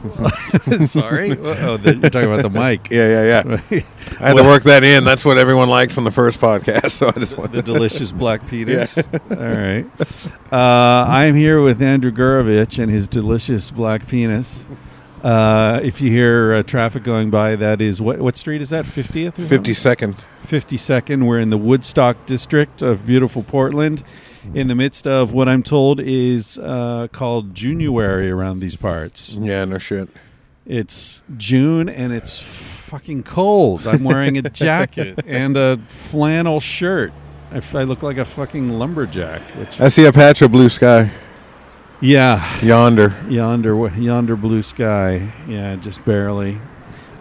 Sorry? 0.86 1.36
Oh, 1.38 1.76
you're 1.76 2.10
talking 2.10 2.32
about 2.32 2.42
the 2.42 2.50
mic. 2.50 2.88
Yeah, 2.90 3.08
yeah, 3.08 3.56
yeah. 3.70 3.80
I 4.18 4.28
had 4.28 4.36
to 4.38 4.42
work 4.42 4.62
that 4.64 4.82
in. 4.82 5.04
That's 5.04 5.24
what 5.24 5.36
everyone 5.36 5.68
liked 5.68 5.92
from 5.92 6.04
the 6.04 6.10
first 6.10 6.40
podcast. 6.40 6.90
So 7.00 7.08
I 7.08 7.12
just 7.12 7.36
wanted 7.36 7.52
the 7.52 7.62
delicious 7.62 8.10
black 8.10 8.46
penis. 8.48 8.96
All 8.98 9.36
right. 9.36 9.86
Uh, 10.52 11.04
I'm 11.08 11.34
here 11.34 11.60
with 11.62 11.80
Andrew 11.82 12.10
Gurevich 12.10 12.82
and 12.82 12.90
his 12.90 13.06
delicious 13.08 13.70
black 13.70 14.06
penis. 14.06 14.66
Uh, 15.22 15.80
if 15.82 16.00
you 16.00 16.10
hear 16.10 16.54
uh, 16.54 16.62
traffic 16.62 17.02
going 17.02 17.30
by, 17.30 17.54
that 17.56 17.80
is 17.82 18.00
what 18.00 18.18
what 18.20 18.36
street 18.36 18.62
is 18.62 18.70
that? 18.70 18.86
Fiftieth. 18.86 19.36
fifty 19.36 19.74
second. 19.74 20.16
Fifty 20.42 20.78
second. 20.78 21.26
We're 21.26 21.40
in 21.40 21.50
the 21.50 21.58
Woodstock 21.58 22.24
district 22.24 22.80
of 22.80 23.06
beautiful 23.06 23.42
Portland, 23.42 24.02
in 24.54 24.68
the 24.68 24.74
midst 24.74 25.06
of 25.06 25.32
what 25.32 25.48
I'm 25.48 25.62
told 25.62 26.00
is 26.00 26.58
uh, 26.58 27.08
called 27.12 27.54
January 27.54 28.30
around 28.30 28.60
these 28.60 28.76
parts. 28.76 29.32
Yeah, 29.34 29.64
no 29.64 29.78
shit. 29.78 30.08
It's 30.66 31.22
June 31.36 31.88
and 31.88 32.12
it's 32.12 32.40
fucking 32.40 33.22
cold. 33.24 33.86
I'm 33.86 34.04
wearing 34.04 34.36
a 34.38 34.42
jacket 34.42 35.20
and 35.26 35.56
a 35.56 35.76
flannel 35.88 36.60
shirt. 36.60 37.12
I 37.52 37.82
look 37.82 38.02
like 38.02 38.16
a 38.16 38.24
fucking 38.24 38.70
lumberjack. 38.70 39.42
I 39.80 39.88
see 39.88 40.04
a 40.04 40.12
patch 40.12 40.40
of 40.40 40.52
blue 40.52 40.68
sky 40.68 41.10
yeah, 42.00 42.60
yonder. 42.62 43.14
yonder, 43.28 43.88
yonder 43.98 44.36
blue 44.36 44.62
sky. 44.62 45.30
Yeah, 45.46 45.76
just 45.76 46.04
barely. 46.04 46.58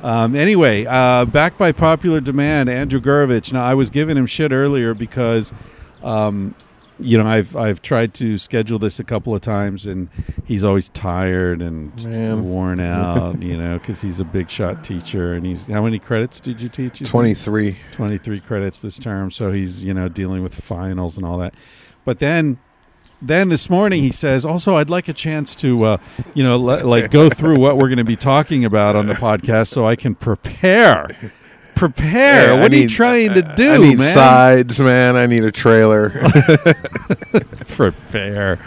Um, 0.02 0.36
anyway, 0.36 0.86
uh, 0.86 1.26
back 1.26 1.58
by 1.58 1.74
popular 1.74 2.22
demand, 2.22 2.70
Andrew 2.70 3.02
Gurevich. 3.02 3.52
Now, 3.52 3.66
I 3.66 3.74
was 3.74 3.90
giving 3.90 4.16
him 4.18 4.26
shit 4.26 4.54
earlier 4.54 4.94
because, 4.94 5.52
um, 6.02 6.56
you 7.00 7.18
know, 7.18 7.28
I've 7.28 7.56
I've 7.56 7.82
tried 7.82 8.14
to 8.16 8.38
schedule 8.38 8.80
this 8.80 9.00
a 9.00 9.04
couple 9.04 9.34
of 9.34 9.42
times, 9.42 9.86
and 9.86 10.10
he's 10.46 10.64
always 10.64 10.90
tired 10.90 11.62
and 11.62 11.96
Man. 12.04 12.44
worn 12.44 12.80
out. 12.80 13.42
you 13.42 13.58
know, 13.58 13.78
because 13.78 14.02
he's 14.02 14.20
a 14.20 14.26
big 14.26 14.50
shot 14.50 14.84
teacher, 14.84 15.34
and 15.34 15.46
he's 15.46 15.68
how 15.68 15.84
many 15.84 16.00
credits 16.00 16.40
did 16.40 16.62
you 16.62 16.70
teach? 16.70 17.00
you 17.00 17.06
said? 17.06 17.12
Twenty 17.12 17.34
three. 17.34 17.78
23 17.94 18.40
credits 18.42 18.80
this 18.82 18.98
term 19.00 19.30
so 19.32 19.52
he's 19.52 19.84
you 19.84 19.94
know 19.94 20.08
dealing 20.10 20.42
with 20.42 20.54
finals 20.54 21.18
and 21.18 21.26
all 21.26 21.38
that 21.38 21.54
but 22.06 22.20
then 22.20 22.58
then 23.22 23.50
this 23.50 23.70
morning 23.70 24.02
he 24.02 24.12
says 24.12 24.46
also 24.46 24.78
i'd 24.78 24.90
like 24.90 25.08
a 25.10 25.14
chance 25.14 25.54
to 25.56 25.84
uh, 25.84 25.98
you 26.34 26.44
know 26.44 26.58
le- 26.58 26.84
like 26.86 27.12
go 27.12 27.30
through 27.30 27.60
what 27.60 27.76
we're 27.78 27.90
going 27.90 27.98
to 27.98 28.04
be 28.06 28.16
talking 28.16 28.64
about 28.64 28.96
on 28.96 29.08
the 29.08 29.14
podcast 29.14 29.68
so 29.68 29.86
i 29.86 29.96
can 29.96 30.16
prepare 30.16 31.08
prepare 31.80 32.54
Yeah, 32.54 32.62
what 32.62 32.72
I 32.74 32.76
are 32.76 32.80
you 32.80 32.90
trying 32.90 33.34
to 33.34 33.42
do 33.42 33.72
I 33.72 33.78
need 33.78 34.00
man 34.00 34.14
sides, 34.14 34.80
man. 34.82 35.16
I 35.16 35.26
need 35.28 35.46
a 35.46 35.52
trailer. 35.52 36.10
prepare 37.70 38.60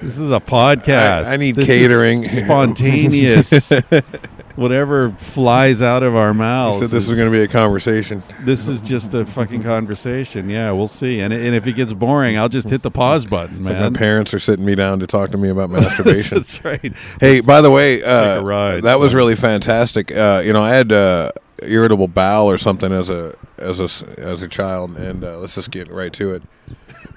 this 0.00 0.16
is 0.16 0.30
a 0.32 0.40
podcast 0.40 1.24
I- 1.26 1.34
I 1.34 1.36
need 1.36 1.56
This 1.56 1.68
is 1.68 1.88
catering. 1.88 2.24
spontaneous 2.24 3.70
whatever 4.56 5.10
flies 5.10 5.82
out 5.82 6.02
of 6.04 6.14
our 6.14 6.32
mouths 6.32 6.78
said 6.78 6.84
this 6.90 7.02
is- 7.02 7.08
was 7.08 7.16
going 7.18 7.30
to 7.30 7.36
be 7.36 7.42
a 7.42 7.48
conversation. 7.48 8.22
This 8.42 8.68
is 8.68 8.80
just 8.80 9.12
a 9.14 9.26
fucking 9.26 9.64
conversation. 9.64 10.48
Yeah, 10.48 10.70
we'll 10.70 10.86
see. 10.86 11.18
And 11.20 11.32
and 11.34 11.54
if 11.56 11.66
it 11.66 11.72
gets 11.74 11.92
boring, 11.92 12.38
I'll 12.38 12.48
just 12.48 12.68
hit 12.70 12.82
the 12.82 12.90
pause 12.90 13.26
button, 13.26 13.58
It's 13.58 13.66
like 13.68 13.78
man. 13.78 13.92
my 13.92 13.98
parents 13.98 14.32
are 14.32 14.38
sitting 14.38 14.64
me 14.64 14.74
down 14.76 15.00
to 15.00 15.06
talk 15.08 15.30
to 15.32 15.36
me 15.36 15.48
about 15.48 15.70
masturbation. 15.76 16.38
That's 16.38 16.64
right. 16.64 16.92
Hey, 17.20 17.40
by 17.40 17.60
the 17.62 17.70
way, 17.70 18.02
uh, 18.04 18.42
ride, 18.42 18.84
that 18.84 19.00
was 19.00 19.12
really 19.12 19.34
fantastic. 19.36 20.14
Uh, 20.16 20.40
you 20.44 20.52
know, 20.52 20.62
I 20.62 20.70
had 20.70 20.92
uh, 20.92 21.32
irritable 21.62 22.08
bowel 22.08 22.50
or 22.50 22.58
something 22.58 22.92
as 22.92 23.08
a 23.08 23.36
as 23.58 23.80
a 23.80 24.20
as 24.20 24.42
a 24.42 24.48
child, 24.48 24.96
and 24.96 25.24
uh, 25.24 25.38
let's 25.38 25.54
just 25.54 25.70
get 25.70 25.90
right 25.90 26.12
to 26.14 26.34
it. 26.34 26.42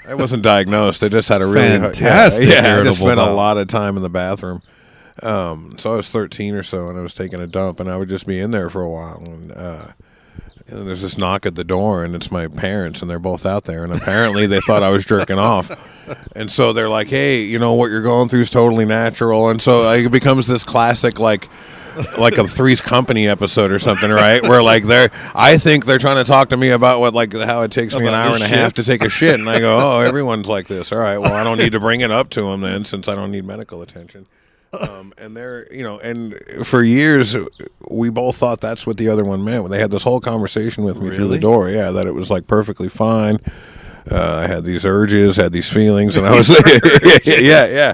I 0.08 0.14
wasn't 0.14 0.44
diagnosed. 0.44 1.04
I 1.04 1.10
just 1.10 1.28
had 1.28 1.42
a 1.42 1.46
really 1.46 1.80
Fantastic 1.80 2.48
Yeah, 2.48 2.64
yeah 2.64 2.80
I 2.80 2.84
just 2.84 3.02
spent 3.02 3.20
a 3.20 3.32
lot 3.32 3.58
of 3.58 3.68
time 3.68 3.98
in 3.98 4.04
the 4.04 4.10
bathroom. 4.10 4.62
Um, 5.22 5.74
so 5.78 5.94
I 5.94 5.96
was 5.98 6.10
13 6.10 6.54
or 6.54 6.64
so, 6.64 6.90
and 6.90 6.98
I 6.98 7.02
was 7.02 7.14
taking 7.14 7.42
a 7.42 7.48
dump, 7.48 7.80
and 7.80 7.90
I 7.90 7.98
would 7.98 8.08
just 8.08 8.26
be 8.26 8.40
in 8.40 8.52
there 8.52 8.70
for 8.70 8.82
a 8.82 8.90
while, 8.90 9.24
and. 9.26 9.52
Uh, 9.52 9.92
and 10.70 10.86
there's 10.88 11.02
this 11.02 11.18
knock 11.18 11.46
at 11.46 11.56
the 11.56 11.64
door, 11.64 12.04
and 12.04 12.14
it's 12.14 12.30
my 12.30 12.48
parents, 12.48 13.02
and 13.02 13.10
they're 13.10 13.20
both 13.20 13.46
out 13.46 13.64
there. 13.64 13.84
And 13.84 13.94
apparently, 13.94 14.48
they 14.48 14.60
thought 14.60 14.84
I 14.84 14.90
was 14.90 15.06
jerking 15.06 15.40
off, 15.40 15.72
and 16.36 16.52
so 16.52 16.74
they're 16.74 16.90
like, 16.90 17.08
"Hey, 17.08 17.44
you 17.44 17.58
know 17.58 17.74
what 17.74 17.90
you're 17.90 18.02
going 18.02 18.28
through 18.28 18.42
is 18.42 18.50
totally 18.50 18.84
natural." 18.84 19.50
And 19.50 19.62
so 19.62 19.84
like, 19.84 20.06
it 20.06 20.10
becomes 20.10 20.46
this 20.46 20.66
classic, 20.66 21.20
like, 21.20 21.48
like 22.18 22.38
a 22.38 22.48
Three's 22.48 22.82
Company 22.82 23.28
episode 23.28 23.72
or 23.72 23.80
something, 23.80 24.10
right? 24.10 24.42
Where 24.42 24.62
like 24.64 24.84
they're, 24.84 25.10
I 25.36 25.58
think 25.58 25.86
they're 25.86 25.98
trying 25.98 26.24
to 26.24 26.30
talk 26.30 26.50
to 26.50 26.58
me 26.58 26.70
about 26.70 27.00
what 27.00 27.14
like 27.14 27.34
how 27.34 27.62
it 27.64 27.72
takes 27.72 27.96
me 27.96 28.08
an 28.08 28.14
hour 28.14 28.36
and 28.36 28.44
a 28.44 28.48
half 28.48 28.74
to 28.74 28.84
take 28.84 29.04
a 29.04 29.10
shit, 29.10 29.40
and 29.40 29.50
I 29.50 29.60
go, 29.60 29.80
"Oh, 29.80 30.00
everyone's 30.02 30.48
like 30.48 30.68
this. 30.68 30.92
All 30.92 31.00
right, 31.00 31.18
well, 31.18 31.34
I 31.34 31.44
don't 31.44 31.58
need 31.58 31.72
to 31.72 31.80
bring 31.80 32.02
it 32.02 32.12
up 32.12 32.30
to 32.32 32.44
them 32.44 32.62
then, 32.62 32.86
since 32.86 33.08
I 33.08 33.16
don't 33.16 33.32
need 33.32 33.46
medical 33.46 33.82
attention." 33.82 34.28
um, 34.74 35.14
and 35.18 35.36
they're 35.36 35.72
you 35.74 35.84
know 35.84 36.00
and 36.00 36.36
for 36.64 36.84
years 36.84 37.36
we 37.90 38.10
both 38.10 38.36
thought 38.36 38.60
that's 38.62 38.86
what 38.86 38.98
the 38.98 39.10
other 39.10 39.24
one 39.24 39.44
meant 39.44 39.64
When 39.64 39.72
they 39.72 39.80
had 39.80 39.92
this 39.92 40.04
whole 40.04 40.20
conversation 40.20 40.84
with 40.84 41.00
me 41.00 41.10
through 41.12 41.30
the 41.30 41.40
door 41.40 41.70
yeah 41.70 41.92
that 41.92 42.06
it 42.06 42.14
was 42.14 42.30
like 42.30 42.48
perfectly 42.48 42.90
fine 42.90 43.40
uh, 44.12 44.44
i 44.44 44.48
had 44.48 44.64
these 44.66 44.86
urges 44.86 45.36
had 45.36 45.54
these 45.54 45.72
feelings 45.72 46.16
and 46.16 46.28
i 46.28 46.36
was 46.36 46.50
like, 46.50 46.66
yeah 47.26 47.68
yeah 47.68 47.94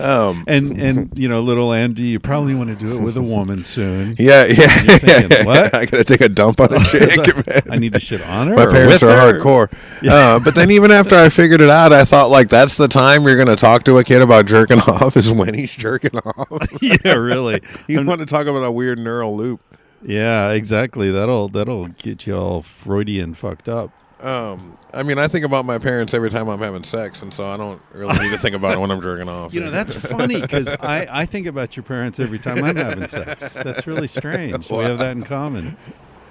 um, 0.00 0.44
And 0.46 0.80
and 0.80 1.18
you 1.18 1.28
know, 1.28 1.40
little 1.40 1.72
Andy, 1.72 2.02
you 2.04 2.20
probably 2.20 2.54
want 2.54 2.70
to 2.70 2.76
do 2.76 2.96
it 2.98 3.02
with 3.02 3.16
a 3.16 3.22
woman 3.22 3.64
soon. 3.64 4.16
yeah 4.18 4.44
yeah, 4.44 4.82
You're 4.84 4.98
thinking, 4.98 5.46
what? 5.46 5.74
i 5.74 5.84
gotta 5.86 6.04
take 6.04 6.20
a 6.20 6.28
dump 6.28 6.60
on 6.60 6.72
a 6.74 6.78
chick 6.84 7.16
man. 7.46 7.62
I 7.70 7.76
need 7.76 7.92
to 7.94 8.00
shit 8.00 8.26
on 8.28 8.48
her. 8.48 8.54
my 8.56 8.66
parents 8.66 9.02
are 9.02 9.10
her? 9.10 9.38
hardcore 9.40 9.72
uh, 10.08 10.38
but 10.40 10.54
then 10.54 10.70
even 10.70 10.90
after 10.90 11.14
i 11.16 11.28
figured 11.28 11.60
it 11.60 11.70
out 11.70 11.92
i 11.92 12.04
thought 12.04 12.30
like 12.30 12.48
that's 12.48 12.76
the 12.76 12.88
time 12.88 13.24
you're 13.24 13.36
gonna 13.36 13.56
talk 13.56 13.84
to 13.84 13.98
a 13.98 14.04
kid 14.04 14.22
about 14.22 14.46
jerking 14.46 14.80
off 14.80 15.16
is 15.16 15.32
when 15.32 15.54
he's 15.54 15.74
jerking 15.74 16.18
off 16.18 16.66
yeah, 16.80 17.14
really. 17.14 17.60
you 17.86 18.04
want 18.04 18.20
to 18.20 18.26
talk 18.26 18.46
about 18.46 18.62
a 18.64 18.70
weird 18.70 18.98
neural 18.98 19.36
loop 19.36 19.60
Yeah, 20.02 20.50
exactly. 20.52 21.10
That'll 21.10 21.48
that'll 21.48 21.88
get 21.88 22.24
you 22.26 22.36
all 22.36 22.62
Freudian 22.62 23.34
fucked 23.34 23.68
up. 23.68 23.90
Um, 24.20 24.76
I 24.92 25.02
mean, 25.02 25.18
I 25.18 25.28
think 25.28 25.44
about 25.44 25.64
my 25.64 25.78
parents 25.78 26.14
every 26.14 26.30
time 26.30 26.48
I'm 26.48 26.58
having 26.58 26.82
sex, 26.82 27.22
and 27.22 27.32
so 27.32 27.44
I 27.44 27.56
don't 27.56 27.80
really 27.92 28.18
need 28.18 28.30
to 28.30 28.38
think 28.38 28.56
about 28.56 28.72
it 28.72 28.80
when 28.80 28.90
I'm 28.90 29.00
jerking 29.00 29.28
off. 29.28 29.54
You 29.58 29.60
know, 29.60 29.70
that's 29.70 29.94
funny 29.94 30.40
because 30.40 30.68
I, 30.68 31.06
I 31.10 31.26
think 31.26 31.46
about 31.46 31.76
your 31.76 31.82
parents 31.82 32.18
every 32.20 32.38
time 32.38 32.62
I'm 32.64 32.76
having 32.76 33.06
sex. 33.08 33.54
That's 33.54 33.86
really 33.86 34.08
strange. 34.08 34.70
We 34.70 34.78
have 34.78 34.98
that 34.98 35.16
in 35.16 35.22
common. 35.24 35.76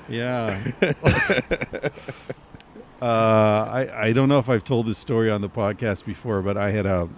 Yeah. 0.10 0.60
uh, 3.02 3.06
I 3.06 3.90
I 3.94 4.12
don't 4.14 4.30
know 4.30 4.40
if 4.40 4.50
I've 4.50 4.64
told 4.64 4.88
this 4.88 4.98
story 4.98 5.30
on 5.30 5.42
the 5.42 5.50
podcast 5.50 6.06
before, 6.06 6.42
but 6.42 6.58
I 6.58 6.72
had 6.72 6.86
a 6.86 7.10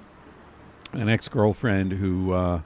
an 0.93 1.10
ex 1.10 1.27
girlfriend 1.27 1.93
who 1.93 2.34
uh, 2.34 2.62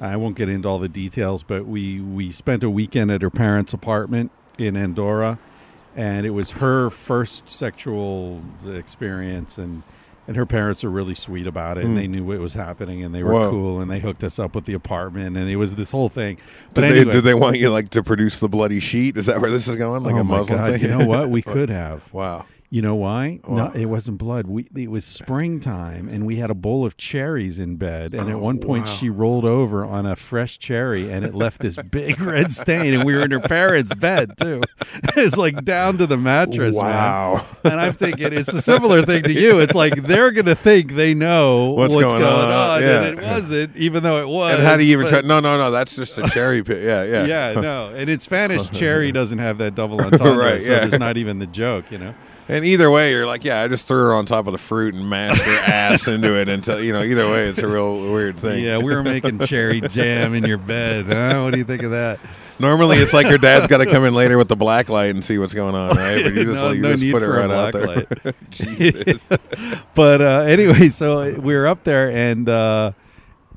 I 0.00 0.16
won't 0.16 0.36
get 0.36 0.48
into 0.48 0.68
all 0.68 0.78
the 0.78 0.88
details, 0.88 1.42
but 1.42 1.66
we 1.66 2.00
we 2.00 2.32
spent 2.32 2.64
a 2.64 2.70
weekend 2.70 3.10
at 3.10 3.22
her 3.22 3.30
parents' 3.30 3.72
apartment 3.72 4.30
in 4.56 4.76
Andorra, 4.76 5.38
and 5.98 6.24
it 6.24 6.30
was 6.30 6.52
her 6.52 6.88
first 6.90 7.50
sexual 7.50 8.40
experience 8.66 9.58
and. 9.58 9.82
And 10.26 10.36
her 10.36 10.44
parents 10.44 10.82
were 10.84 10.90
really 10.90 11.14
sweet 11.14 11.46
about 11.46 11.78
it, 11.78 11.84
and 11.86 11.94
Mm. 11.94 12.00
they 12.00 12.06
knew 12.06 12.22
what 12.22 12.38
was 12.38 12.52
happening, 12.52 13.02
and 13.02 13.14
they 13.14 13.22
were 13.22 13.32
Whoa. 13.32 13.50
cool, 13.50 13.80
and 13.80 13.90
they 13.90 13.98
hooked 13.98 14.22
us 14.22 14.38
up 14.38 14.54
with 14.54 14.66
the 14.66 14.74
apartment, 14.74 15.38
and 15.38 15.48
it 15.48 15.56
was 15.56 15.74
this 15.76 15.90
whole 15.90 16.10
thing. 16.10 16.36
But 16.74 16.82
Did, 16.82 16.90
anyway, 16.90 17.04
they, 17.06 17.10
did 17.12 17.24
they 17.24 17.32
want 17.32 17.56
you 17.58 17.70
like 17.70 17.88
to 17.92 18.02
produce 18.02 18.38
the 18.38 18.46
bloody 18.46 18.78
sheet? 18.78 19.16
Is 19.16 19.24
that 19.24 19.40
where 19.40 19.50
this 19.50 19.66
is 19.66 19.76
going? 19.76 20.02
Like 20.02 20.16
oh 20.16 20.18
a 20.18 20.24
my 20.24 20.36
Muslim 20.40 20.58
God, 20.58 20.72
thing? 20.72 20.82
You 20.82 20.98
know 20.98 21.06
what? 21.06 21.30
We 21.30 21.40
could 21.54 21.70
have. 21.70 22.12
wow. 22.12 22.44
You 22.70 22.82
know 22.82 22.96
why? 22.96 23.40
No, 23.48 23.70
it 23.70 23.86
wasn't 23.86 24.18
blood. 24.18 24.46
We 24.46 24.68
it 24.76 24.90
was 24.90 25.06
springtime, 25.06 26.06
and 26.06 26.26
we 26.26 26.36
had 26.36 26.50
a 26.50 26.54
bowl 26.54 26.84
of 26.84 26.98
cherries 26.98 27.58
in 27.58 27.76
bed. 27.76 28.12
And 28.12 28.28
at 28.28 28.34
oh, 28.34 28.38
one 28.40 28.58
point, 28.58 28.84
wow. 28.84 28.90
she 28.90 29.08
rolled 29.08 29.46
over 29.46 29.86
on 29.86 30.04
a 30.04 30.14
fresh 30.14 30.58
cherry, 30.58 31.10
and 31.10 31.24
it 31.24 31.34
left 31.34 31.62
this 31.62 31.76
big 31.76 32.20
red 32.20 32.52
stain. 32.52 32.92
And 32.92 33.04
we 33.04 33.14
were 33.14 33.22
in 33.22 33.30
her 33.30 33.40
parents' 33.40 33.94
bed 33.94 34.36
too. 34.36 34.60
it's 35.16 35.38
like 35.38 35.64
down 35.64 35.96
to 35.96 36.06
the 36.06 36.18
mattress. 36.18 36.76
man. 36.76 36.84
Wow. 36.84 37.46
And 37.64 37.80
I'm 37.80 37.94
thinking 37.94 38.34
it's 38.34 38.52
a 38.52 38.60
similar 38.60 39.02
thing 39.02 39.22
to 39.22 39.32
you. 39.32 39.60
It's 39.60 39.74
like 39.74 39.94
they're 40.02 40.30
gonna 40.30 40.54
think 40.54 40.92
they 40.92 41.14
know 41.14 41.70
What's 41.70 41.94
what's, 41.94 42.04
going 42.04 42.20
going, 42.20 42.34
on, 42.34 42.70
on, 42.70 42.82
yeah. 42.82 43.02
and 43.02 43.18
it 43.18 43.24
wasn't, 43.24 43.76
even 43.78 44.02
though 44.02 44.20
it 44.20 44.28
was. 44.28 44.56
And 44.56 44.62
how 44.62 44.76
do 44.76 44.84
you 44.84 44.92
even 44.92 45.06
but- 45.06 45.10
try? 45.10 45.20
No, 45.22 45.40
no, 45.40 45.56
no. 45.56 45.70
That's 45.70 45.96
just 45.96 46.18
a 46.18 46.28
cherry 46.28 46.62
pit. 46.62 46.82
Yeah, 46.82 47.04
yeah. 47.04 47.24
Yeah, 47.28 47.60
no. 47.60 47.94
And 47.94 48.10
in 48.10 48.18
Spanish, 48.18 48.68
cherry 48.70 49.10
doesn't 49.10 49.38
have 49.38 49.56
that 49.58 49.74
double 49.74 50.00
entendre, 50.00 50.36
Right, 50.36 50.62
so 50.62 50.70
yeah. 50.70 50.86
there's 50.86 51.00
not 51.00 51.16
even 51.16 51.38
the 51.38 51.46
joke, 51.46 51.90
you 51.90 51.96
know. 51.96 52.14
And 52.50 52.64
either 52.64 52.90
way, 52.90 53.10
you're 53.12 53.26
like, 53.26 53.44
yeah, 53.44 53.62
I 53.62 53.68
just 53.68 53.86
threw 53.86 53.98
her 54.06 54.14
on 54.14 54.24
top 54.24 54.46
of 54.46 54.52
the 54.52 54.58
fruit 54.58 54.94
and 54.94 55.08
mashed 55.08 55.42
her 55.42 55.58
ass 55.66 56.08
into 56.08 56.34
it 56.40 56.48
until 56.48 56.82
you 56.82 56.92
know. 56.94 57.02
Either 57.02 57.30
way, 57.30 57.44
it's 57.48 57.58
a 57.58 57.68
real 57.68 58.00
weird 58.12 58.38
thing. 58.38 58.64
Yeah, 58.64 58.78
we 58.78 58.94
were 58.94 59.02
making 59.02 59.38
cherry 59.46 59.80
jam 59.82 60.34
in 60.34 60.44
your 60.44 60.56
bed. 60.58 61.06
Huh? 61.12 61.42
What 61.42 61.52
do 61.52 61.58
you 61.58 61.64
think 61.64 61.82
of 61.82 61.90
that? 61.90 62.18
Normally, 62.58 62.96
it's 62.96 63.12
like 63.12 63.28
your 63.28 63.38
dad's 63.38 63.66
got 63.68 63.78
to 63.78 63.86
come 63.86 64.04
in 64.04 64.14
later 64.22 64.36
with 64.38 64.48
the 64.48 64.56
black 64.56 64.88
light 64.88 65.10
and 65.14 65.22
see 65.24 65.38
what's 65.38 65.54
going 65.54 65.74
on, 65.74 65.90
right? 65.96 66.24
But 66.24 66.34
you 66.34 66.44
just, 66.44 66.60
No- 66.60 66.66
like, 66.68 66.76
you 66.76 66.82
no 66.82 66.90
just 66.92 67.02
need 67.02 67.12
put 67.12 67.22
it 67.22 67.28
right 67.28 67.50
out 67.50 67.72
black 67.72 68.08
there. 68.08 68.32
Jesus. 68.50 69.28
But 69.94 70.22
uh, 70.22 70.40
anyway, 70.46 70.88
so 70.88 71.38
we 71.38 71.54
were 71.54 71.66
up 71.66 71.84
there, 71.84 72.10
and 72.10 72.48
uh, 72.48 72.92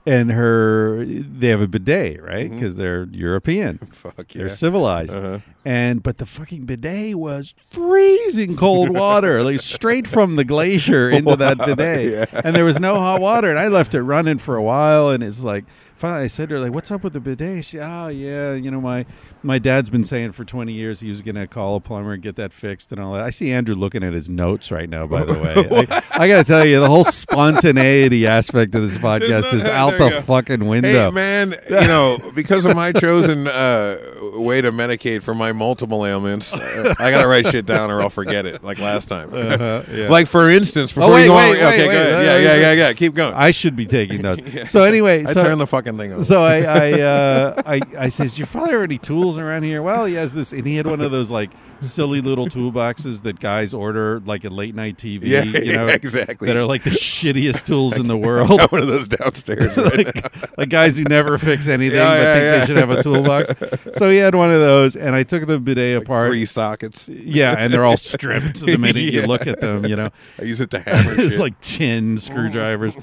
and 0.06 0.32
her 0.32 1.04
they 1.06 1.48
have 1.50 1.62
a 1.62 1.68
bidet, 1.68 2.22
right? 2.22 2.46
Mm-hmm. 2.48 2.56
Because 2.56 2.76
they're 2.76 3.04
European, 3.12 3.78
Fuck 3.92 4.34
yeah. 4.34 4.42
they're 4.44 4.50
civilized, 4.50 5.14
Uh-huh. 5.16 5.40
and 5.64 6.02
but 6.02 6.18
the 6.18 6.26
fucking 6.26 6.66
bidet 6.66 7.16
was 7.16 7.54
freezing 7.70 8.56
cold 8.58 8.90
water, 8.90 9.44
like 9.44 9.60
straight 9.60 10.08
from 10.08 10.36
the 10.38 10.44
glacier 10.44 11.10
into 11.18 11.36
that 11.36 11.58
bidet, 11.60 12.30
and 12.46 12.56
there 12.56 12.66
was 12.66 12.80
no 12.80 13.00
hot 13.00 13.22
water, 13.22 13.50
and 13.50 13.60
I 13.60 13.68
left 13.68 13.94
it 13.94 14.02
running 14.02 14.38
for 14.38 14.56
a 14.56 14.64
while, 14.64 15.10
and 15.10 15.24
it's 15.24 15.44
like. 15.44 15.66
Finally, 16.02 16.24
I 16.24 16.28
said 16.28 16.50
to 16.50 16.56
her, 16.56 16.62
"Like, 16.62 16.74
what's 16.74 16.90
up 16.90 17.04
with 17.04 17.14
the 17.14 17.20
bidet?" 17.20 17.64
She, 17.64 17.80
"Oh, 17.80 18.08
yeah, 18.08 18.56
you 18.56 18.72
know, 18.72 18.82
my 18.82 19.06
my 19.44 19.60
dad's 19.60 19.92
been 19.92 20.04
saying 20.04 20.32
for 20.32 20.44
twenty 20.44 20.74
years 20.74 21.00
he 21.00 21.12
was 21.12 21.22
going 21.22 21.36
to 21.36 21.46
call 21.46 21.76
a 21.76 21.80
plumber 21.80 22.14
and 22.14 22.24
get 22.24 22.38
that 22.38 22.52
fixed 22.52 22.92
and 22.92 23.00
all 23.00 23.14
that." 23.14 23.24
I 23.24 23.30
see 23.30 23.52
Andrew 23.52 23.76
looking 23.76 24.04
at 24.04 24.12
his 24.12 24.28
notes 24.28 24.72
right 24.72 24.90
now. 24.90 25.06
By 25.06 25.26
the 25.26 25.34
way, 25.34 25.86
I, 26.12 26.24
I 26.24 26.28
got 26.28 26.38
to 26.38 26.44
tell 26.44 26.66
you, 26.66 26.80
the 26.80 26.90
whole 26.90 27.04
spontaneity 27.04 28.26
aspect 28.26 28.74
of 28.74 28.82
this 28.82 28.98
podcast 28.98 29.54
is 29.54 29.64
out 29.64 29.92
the 30.00 30.10
go. 30.10 30.22
fucking 30.22 30.66
window. 30.66 31.12
Hey 31.12 31.12
man, 31.12 31.52
you 31.70 31.88
know 31.88 32.18
because 32.34 32.66
of 32.66 32.76
my 32.76 32.94
chosen 32.94 33.48
uh, 33.48 33.98
way 34.34 34.60
to 34.60 34.72
medicate 34.72 35.22
for 35.22 35.36
my 35.36 35.52
multiple 35.52 36.04
ailments, 36.04 36.52
uh, 36.52 36.96
I 36.98 37.12
gotta 37.12 37.28
write 37.28 37.46
shit 37.46 37.68
down 37.68 37.92
or 37.92 38.02
I'll 38.02 38.10
forget 38.10 38.48
it. 38.48 38.64
Like 38.64 38.80
last 38.80 39.08
time. 39.08 39.32
Uh-huh, 39.32 39.84
yeah. 39.92 40.08
Like 40.08 40.26
for 40.26 40.50
instance, 40.50 40.94
before 40.94 41.14
wait, 41.14 41.26
you 41.26 41.28
go 41.28 41.38
on, 41.38 41.52
wait, 41.52 41.60
wait, 41.60 41.64
okay, 41.64 41.88
wait, 41.88 41.94
good, 41.94 41.94
wait, 41.94 42.10
yeah, 42.10 42.18
wait, 42.18 42.44
yeah, 42.44 42.54
wait. 42.54 42.62
yeah, 42.62 42.88
yeah. 42.88 42.94
Keep 42.94 43.14
going. 43.14 43.36
I 43.36 43.52
should 43.52 43.76
be 43.76 43.86
taking 43.86 44.22
notes. 44.24 44.72
So 44.72 44.82
anyway, 44.82 45.26
I 45.28 45.34
turn 45.34 45.60
the 45.60 45.68
fucking 45.68 45.91
so 46.24 46.44
I 46.44 46.62
I, 46.62 47.02
uh, 47.02 47.62
I 47.66 47.82
I 47.98 48.10
says, 48.10 48.38
"Your 48.38 48.48
father 48.48 48.74
have 48.74 48.84
any 48.84 48.98
tools 48.98 49.38
around 49.38 49.64
here?" 49.64 49.82
Well, 49.82 50.06
he 50.06 50.14
has 50.16 50.34
this, 50.34 50.52
and 50.54 50.66
he 50.66 50.76
had 50.76 50.88
one 50.88 51.02
of 51.02 51.12
those 51.12 51.32
like 51.32 51.52
silly 51.82 52.22
little 52.22 52.48
toolboxes 52.48 53.24
that 53.24 53.40
guys 53.40 53.74
order 53.74 54.20
like 54.22 54.46
at 54.46 54.52
late 54.52 54.76
night 54.76 54.98
TV. 54.98 55.22
yeah, 55.24 55.44
you 55.44 55.76
know, 55.76 55.88
exactly. 55.88 56.48
that 56.48 56.56
are 56.56 56.66
like 56.66 56.84
the 56.84 56.92
shittiest 56.92 57.66
tools 57.66 57.98
in 57.98 58.08
the 58.08 58.18
world. 58.28 58.62
One 58.72 58.82
of 58.82 58.88
those 58.88 59.08
downstairs. 59.08 59.78
right 59.78 60.06
like, 60.06 60.58
like 60.58 60.70
guys 60.70 60.98
who 60.98 61.04
never 61.04 61.38
fix 61.38 61.68
anything 61.68 61.98
Yeah, 61.98 62.08
but 62.08 62.22
yeah, 62.22 62.34
think 62.34 62.44
yeah. 62.44 62.60
they 62.60 62.66
should 62.66 62.78
have 62.78 62.90
a 62.92 63.04
toolbox. 63.04 63.98
So 63.98 64.10
he 64.10 64.18
had 64.18 64.36
one 64.36 64.52
of 64.52 64.60
those, 64.60 64.96
and 64.96 65.16
I 65.16 65.24
took 65.24 65.48
the 65.48 65.60
bidet 65.60 66.02
apart. 66.02 66.30
Three 66.30 66.46
sockets. 66.46 67.08
Yeah, 67.08 67.56
and 67.58 67.74
they're 67.74 67.86
all 67.86 67.98
stripped 67.98 68.60
the 68.60 68.78
minute 68.78 68.98
you 68.98 69.24
look 69.24 69.48
at 69.48 69.62
them. 69.62 69.86
You 69.86 69.96
know, 69.96 70.10
I 70.40 70.44
use 70.44 70.60
it 70.62 70.70
to 70.72 70.80
hammer. 70.80 71.14
it's 71.20 71.40
like 71.40 71.60
chin 71.62 72.18
screwdrivers. 72.18 72.96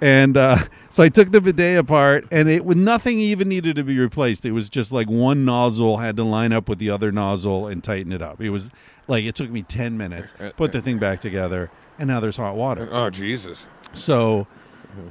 And 0.00 0.36
uh, 0.36 0.58
so 0.90 1.02
I 1.02 1.08
took 1.08 1.32
the 1.32 1.40
bidet 1.40 1.78
apart, 1.78 2.26
and 2.30 2.48
it 2.48 2.64
with 2.64 2.76
nothing 2.78 3.18
even 3.18 3.48
needed 3.48 3.76
to 3.76 3.82
be 3.82 3.98
replaced. 3.98 4.46
It 4.46 4.52
was 4.52 4.68
just 4.68 4.92
like 4.92 5.08
one 5.10 5.44
nozzle 5.44 5.96
had 5.98 6.16
to 6.16 6.24
line 6.24 6.52
up 6.52 6.68
with 6.68 6.78
the 6.78 6.90
other 6.90 7.10
nozzle 7.10 7.66
and 7.66 7.82
tighten 7.82 7.97
it 8.12 8.22
up. 8.22 8.40
It 8.40 8.50
was 8.50 8.70
like 9.06 9.24
it 9.24 9.34
took 9.34 9.50
me 9.50 9.62
ten 9.62 9.96
minutes 9.96 10.32
put 10.56 10.72
the 10.72 10.80
thing 10.80 10.98
back 10.98 11.20
together, 11.20 11.70
and 11.98 12.08
now 12.08 12.20
there's 12.20 12.36
hot 12.36 12.54
water. 12.54 12.88
oh 12.92 13.10
Jesus. 13.10 13.66
So 13.94 14.46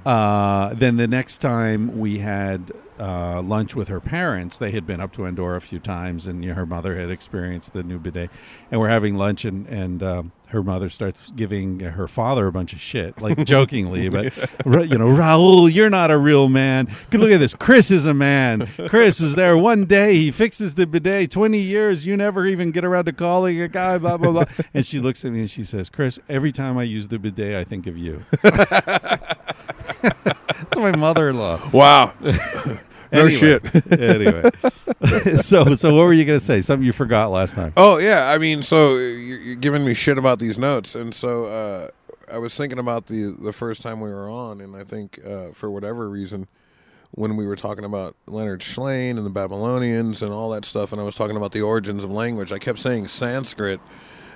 uh, 0.06 0.73
then 0.73 0.97
the 0.97 1.08
next 1.08 1.39
time 1.39 2.00
we 2.00 2.19
had 2.19 2.71
uh, 3.00 3.41
lunch 3.41 3.76
with 3.76 3.88
her 3.89 4.00
parents, 4.00 4.58
they 4.58 4.71
had 4.71 4.86
been 4.86 5.00
up 5.00 5.12
to 5.13 5.26
Andorra 5.26 5.58
a 5.58 5.62
few 5.62 5.80
times, 5.80 6.28
and 6.28 6.43
you 6.43 6.50
know, 6.50 6.56
her 6.56 6.65
mother 6.65 6.95
had 7.00 7.12
experienced 7.12 7.73
the 7.73 7.84
new 7.84 8.00
bidet. 8.00 8.30
And 8.71 8.80
we're 8.80 8.89
having 8.89 9.15
lunch, 9.15 9.45
and 9.45 9.67
and 9.67 10.02
um, 10.04 10.32
her 10.47 10.63
mother 10.63 10.89
starts 10.89 11.31
giving 11.31 11.81
her 11.81 12.07
father 12.07 12.47
a 12.47 12.51
bunch 12.51 12.73
of 12.73 12.79
shit, 12.79 13.21
like 13.21 13.43
jokingly, 13.45 14.10
but 14.10 14.33
"Ra- 14.65 14.83
you 14.83 14.97
know, 14.97 15.07
Raul, 15.07 15.71
you're 15.71 15.89
not 15.89 16.12
a 16.12 16.17
real 16.17 16.49
man. 16.49 16.88
Look 17.12 17.31
at 17.31 17.39
this. 17.39 17.53
Chris 17.53 17.91
is 17.91 18.05
a 18.05 18.13
man. 18.13 18.67
Chris 18.88 19.19
is 19.19 19.36
there 19.36 19.57
one 19.57 19.86
day. 19.86 20.15
He 20.15 20.31
fixes 20.31 20.75
the 20.75 20.88
bidet. 20.88 21.31
Twenty 21.31 21.60
years, 21.60 22.05
you 22.05 22.15
never 22.15 22.45
even 22.45 22.71
get 22.71 22.86
around 22.86 23.05
to 23.05 23.13
calling 23.13 23.60
a 23.62 23.67
guy. 23.67 23.97
Blah 23.97 24.17
blah 24.17 24.31
blah. 24.31 24.45
And 24.73 24.86
she 24.86 24.99
looks 24.99 25.25
at 25.25 25.31
me 25.31 25.41
and 25.41 25.49
she 25.49 25.63
says, 25.63 25.89
"Chris, 25.89 26.19
every 26.29 26.51
time 26.51 26.77
I 26.77 26.83
use 26.83 27.07
the 27.10 27.19
bidet, 27.19 27.55
I 27.55 27.63
think 27.63 27.88
of 27.88 27.97
you." 27.97 28.21
That's 28.41 29.38
my 30.77 30.95
mother-in-law. 30.95 31.71
Wow. 31.71 32.13
No 33.11 33.29
shit. 33.29 33.63
anyway, 33.99 34.49
so 35.41 35.75
so 35.75 35.93
what 35.93 36.05
were 36.05 36.13
you 36.13 36.25
going 36.25 36.39
to 36.39 36.43
say? 36.43 36.61
Something 36.61 36.85
you 36.85 36.93
forgot 36.93 37.31
last 37.31 37.55
time? 37.55 37.73
Oh 37.77 37.97
yeah, 37.97 38.29
I 38.29 38.37
mean, 38.37 38.63
so 38.63 38.97
you're, 38.97 39.39
you're 39.39 39.55
giving 39.55 39.85
me 39.85 39.93
shit 39.93 40.17
about 40.17 40.39
these 40.39 40.57
notes, 40.57 40.95
and 40.95 41.13
so 41.13 41.45
uh, 41.45 41.89
I 42.31 42.37
was 42.37 42.55
thinking 42.55 42.79
about 42.79 43.07
the 43.07 43.35
the 43.39 43.53
first 43.53 43.81
time 43.81 43.99
we 44.01 44.09
were 44.09 44.29
on, 44.29 44.61
and 44.61 44.75
I 44.75 44.83
think 44.83 45.19
uh, 45.25 45.51
for 45.53 45.71
whatever 45.71 46.09
reason, 46.09 46.47
when 47.11 47.35
we 47.37 47.45
were 47.45 47.55
talking 47.55 47.85
about 47.85 48.15
Leonard 48.25 48.61
Shlain 48.61 49.11
and 49.11 49.25
the 49.25 49.29
Babylonians 49.31 50.21
and 50.21 50.31
all 50.31 50.49
that 50.51 50.65
stuff, 50.65 50.91
and 50.91 50.99
I 50.99 51.03
was 51.03 51.15
talking 51.15 51.37
about 51.37 51.51
the 51.51 51.61
origins 51.61 52.03
of 52.03 52.11
language, 52.11 52.51
I 52.51 52.59
kept 52.59 52.79
saying 52.79 53.07
Sanskrit 53.07 53.79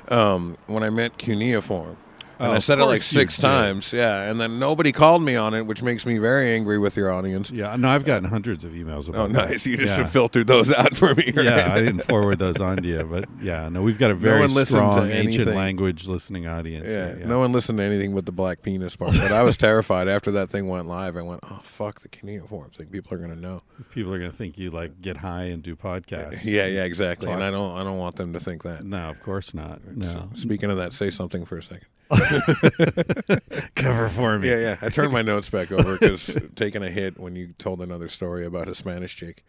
um, 0.08 0.58
when 0.68 0.84
I 0.84 0.90
meant 0.90 1.18
cuneiform. 1.18 1.98
And 2.42 2.52
Oh, 2.52 2.56
I 2.56 2.60
said 2.60 2.80
it 2.80 2.86
like 2.86 3.02
six 3.04 3.38
times, 3.38 3.94
yeah. 3.94 4.30
And 4.30 4.40
then 4.40 4.58
nobody 4.58 4.92
called 4.92 5.22
me 5.22 5.36
on 5.36 5.54
it, 5.54 5.66
which 5.68 5.84
makes 5.84 6.06
me 6.06 6.18
very 6.18 6.54
angry 6.54 6.80
with 6.80 6.98
your 6.98 7.12
audience. 7.12 7.52
Yeah, 7.52 7.76
no, 7.76 7.88
I've 7.90 8.04
gotten 8.06 8.28
hundreds 8.28 8.66
of 8.66 8.72
emails 8.72 9.08
about. 9.08 9.22
Oh, 9.22 9.28
nice! 9.28 9.66
You 9.68 9.78
just 9.78 9.98
Yeah. 9.98 10.08
filtered 10.08 10.48
those 10.48 10.74
out 10.74 10.96
for 10.96 11.14
me. 11.16 11.32
Yeah. 11.36 11.74
I 11.74 11.80
didn't 11.80 12.04
forward 12.04 12.40
those 12.40 12.58
on 12.60 12.78
to 12.78 12.88
you, 12.88 13.04
but 13.04 13.26
yeah, 13.42 13.70
no, 13.70 13.82
we've 13.82 14.00
got 14.00 14.12
a 14.12 14.16
very 14.16 14.48
to 14.48 14.66
strong 14.66 15.10
ancient 15.10 15.48
language 15.56 16.08
listening 16.08 16.48
audience. 16.48 16.88
Yeah, 16.88 17.16
here, 17.16 17.26
no 17.26 17.40
one 17.40 17.52
listened 17.52 17.78
to 17.78 17.84
anything 17.84 18.14
but 18.16 18.26
the 18.26 18.32
black 18.32 18.62
penis 18.64 18.96
part. 18.96 19.12
But 19.14 19.32
I 19.32 19.44
was 19.44 19.56
terrified 19.58 20.08
after 20.08 20.32
that 20.32 20.50
thing 20.50 20.68
went 20.68 20.88
live. 20.88 21.16
I 21.18 21.22
went, 21.22 21.42
"Oh 21.44 21.62
fuck, 21.64 22.02
the 22.02 22.08
cuneiform 22.10 22.72
thing. 22.72 22.88
People 22.88 23.14
are 23.14 23.18
gonna 23.22 23.36
know." 23.36 23.62
people 23.92 24.14
are 24.14 24.20
going 24.20 24.32
to 24.32 24.38
think 24.38 24.58
you 24.58 24.70
like 24.72 25.02
get 25.02 25.18
high 25.18 25.44
and 25.46 25.62
do 25.64 25.76
podcasts. 25.76 26.46
Yeah, 26.46 26.66
yeah, 26.68 26.84
exactly. 26.84 27.30
And 27.32 27.44
I 27.44 27.50
don't, 27.52 27.78
I 27.78 27.84
don't 27.84 27.98
want 27.98 28.16
them 28.16 28.32
to 28.34 28.40
think 28.40 28.64
that. 28.64 28.84
No, 28.86 29.10
of 29.10 29.22
course 29.24 29.54
not. 29.54 29.82
No, 29.86 30.30
Speaking 30.34 30.70
of 30.70 30.78
that, 30.78 30.94
say 30.94 31.10
something 31.10 31.46
for 31.46 31.58
a 31.58 31.64
second. 31.64 31.88
cover 33.76 34.10
for 34.10 34.38
me. 34.40 34.50
Yeah, 34.50 34.58
yeah. 34.60 34.78
I 34.82 34.90
turned 34.90 35.12
my 35.12 35.22
notes 35.22 35.50
back 35.50 35.72
over 35.72 35.98
because 35.98 36.38
taking 36.56 36.84
a 36.84 36.90
hit 36.90 37.20
when 37.20 37.36
you 37.36 37.54
told 37.58 37.82
another 37.82 38.08
story 38.08 38.46
about 38.46 38.68
a 38.68 38.76
Spanish 38.76 39.16
chick 39.16 39.44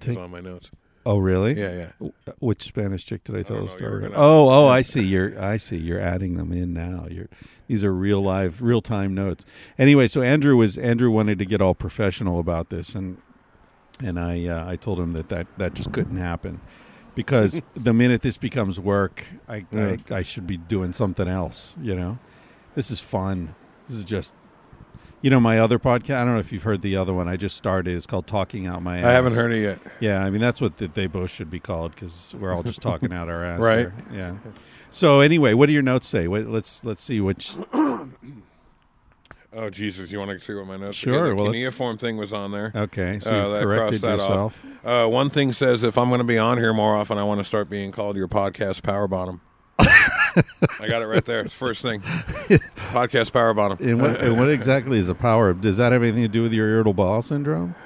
was 0.00 0.06
Take- 0.08 0.18
on 0.18 0.30
my 0.30 0.40
notes. 0.40 0.70
Oh, 1.06 1.18
really? 1.18 1.52
Yeah, 1.52 1.90
yeah. 2.00 2.08
Which 2.38 2.62
Spanish 2.62 3.04
chick 3.04 3.24
did 3.24 3.36
I 3.36 3.42
tell 3.42 3.56
the 3.56 3.64
know. 3.64 3.66
You 3.66 3.72
were 3.72 3.76
story? 3.76 4.02
gonna- 4.04 4.14
Oh, 4.16 4.48
oh, 4.48 4.68
I 4.68 4.80
see. 4.80 5.02
You're, 5.02 5.38
I 5.38 5.58
see. 5.58 5.76
You're 5.76 6.00
adding 6.00 6.38
them 6.38 6.50
in 6.50 6.72
now. 6.72 7.06
You're, 7.10 7.28
these 7.68 7.84
are 7.84 7.92
real 7.92 8.22
live, 8.22 8.62
real 8.62 8.80
time 8.80 9.14
notes. 9.14 9.44
Anyway, 9.76 10.08
so 10.08 10.22
Andrew 10.22 10.56
was 10.56 10.78
Andrew 10.78 11.10
wanted 11.10 11.38
to 11.40 11.44
get 11.44 11.60
all 11.60 11.74
professional 11.74 12.38
about 12.40 12.70
this, 12.70 12.94
and 12.94 13.18
and 14.02 14.18
I 14.18 14.46
uh, 14.46 14.66
I 14.66 14.76
told 14.76 14.98
him 14.98 15.12
that, 15.12 15.28
that 15.28 15.46
that 15.58 15.74
just 15.74 15.92
couldn't 15.92 16.16
happen 16.16 16.62
because 17.14 17.60
the 17.74 17.92
minute 17.92 18.22
this 18.22 18.36
becomes 18.36 18.78
work, 18.80 19.24
I, 19.48 19.64
Yeah. 19.70 19.96
I 20.10 20.14
I 20.16 20.22
should 20.22 20.46
be 20.46 20.56
doing 20.56 20.92
something 20.92 21.28
else. 21.28 21.74
You 21.80 21.94
know, 21.94 22.18
this 22.74 22.90
is 22.90 23.00
fun. 23.00 23.54
This 23.88 23.98
is 23.98 24.04
just. 24.04 24.34
You 25.22 25.30
know 25.30 25.40
my 25.40 25.58
other 25.58 25.78
podcast. 25.78 26.16
I 26.16 26.24
don't 26.24 26.34
know 26.34 26.38
if 26.38 26.52
you've 26.52 26.64
heard 26.64 26.82
the 26.82 26.96
other 26.96 27.14
one. 27.14 27.28
I 27.28 27.36
just 27.36 27.56
started. 27.56 27.96
It's 27.96 28.04
called 28.04 28.26
"Talking 28.26 28.66
Out 28.66 28.82
My 28.82 28.98
Ass." 28.98 29.06
I 29.06 29.12
haven't 29.12 29.32
heard 29.32 29.52
it 29.54 29.62
yet. 29.62 29.78
Yeah, 29.98 30.22
I 30.22 30.28
mean 30.28 30.42
that's 30.42 30.60
what 30.60 30.76
th- 30.76 30.90
they 30.92 31.06
both 31.06 31.30
should 31.30 31.50
be 31.50 31.58
called 31.60 31.94
because 31.94 32.34
we're 32.38 32.52
all 32.52 32.62
just 32.62 32.82
talking 32.82 33.10
out 33.10 33.30
our 33.30 33.42
ass, 33.52 33.58
Right. 33.58 33.78
here. 33.78 33.94
Yeah. 34.12 34.34
So 34.90 35.20
anyway, 35.20 35.54
what 35.54 35.64
do 35.66 35.72
your 35.72 35.80
notes 35.82 36.08
say? 36.08 36.28
What, 36.28 36.46
let's 36.46 36.84
let's 36.84 37.02
see 37.02 37.22
which. 37.22 37.54
Oh 39.56 39.70
Jesus! 39.70 40.10
You 40.10 40.18
want 40.18 40.30
to 40.32 40.40
see 40.40 40.52
what 40.54 40.66
my 40.66 40.76
notes? 40.76 40.96
Sure, 40.96 41.28
The 41.28 41.34
well, 41.36 41.52
cuneiform 41.52 41.96
thing 41.96 42.16
was 42.16 42.32
on 42.32 42.50
there. 42.50 42.72
Okay, 42.74 43.20
so 43.20 43.30
Uh, 43.30 43.62
corrected 43.62 44.00
crossed 44.00 44.18
that 44.18 44.20
off. 44.30 44.64
yourself. 44.64 44.64
Uh, 44.84 45.06
one 45.08 45.30
thing 45.30 45.52
says 45.52 45.84
if 45.84 45.96
I'm 45.96 46.08
going 46.08 46.18
to 46.18 46.24
be 46.24 46.38
on 46.38 46.58
here 46.58 46.72
more 46.72 46.96
often, 46.96 47.18
I 47.18 47.24
want 47.24 47.38
to 47.40 47.44
start 47.44 47.70
being 47.70 47.92
called 47.92 48.16
your 48.16 48.26
podcast 48.28 48.82
power 48.82 49.06
bottom. 49.06 49.40
I 49.78 50.88
got 50.88 51.02
it 51.02 51.06
right 51.06 51.24
there. 51.24 51.40
It's 51.42 51.54
first 51.54 51.82
thing. 51.82 52.00
podcast 52.90 53.32
power 53.32 53.54
bottom. 53.54 53.78
And 53.80 54.00
what, 54.00 54.20
and 54.20 54.36
what 54.38 54.50
exactly 54.50 54.98
is 54.98 55.08
a 55.08 55.14
power? 55.14 55.52
Does 55.54 55.76
that 55.76 55.92
have 55.92 56.02
anything 56.02 56.22
to 56.22 56.28
do 56.28 56.42
with 56.42 56.52
your 56.52 56.68
irritable 56.68 56.94
bowel 56.94 57.22
syndrome? 57.22 57.74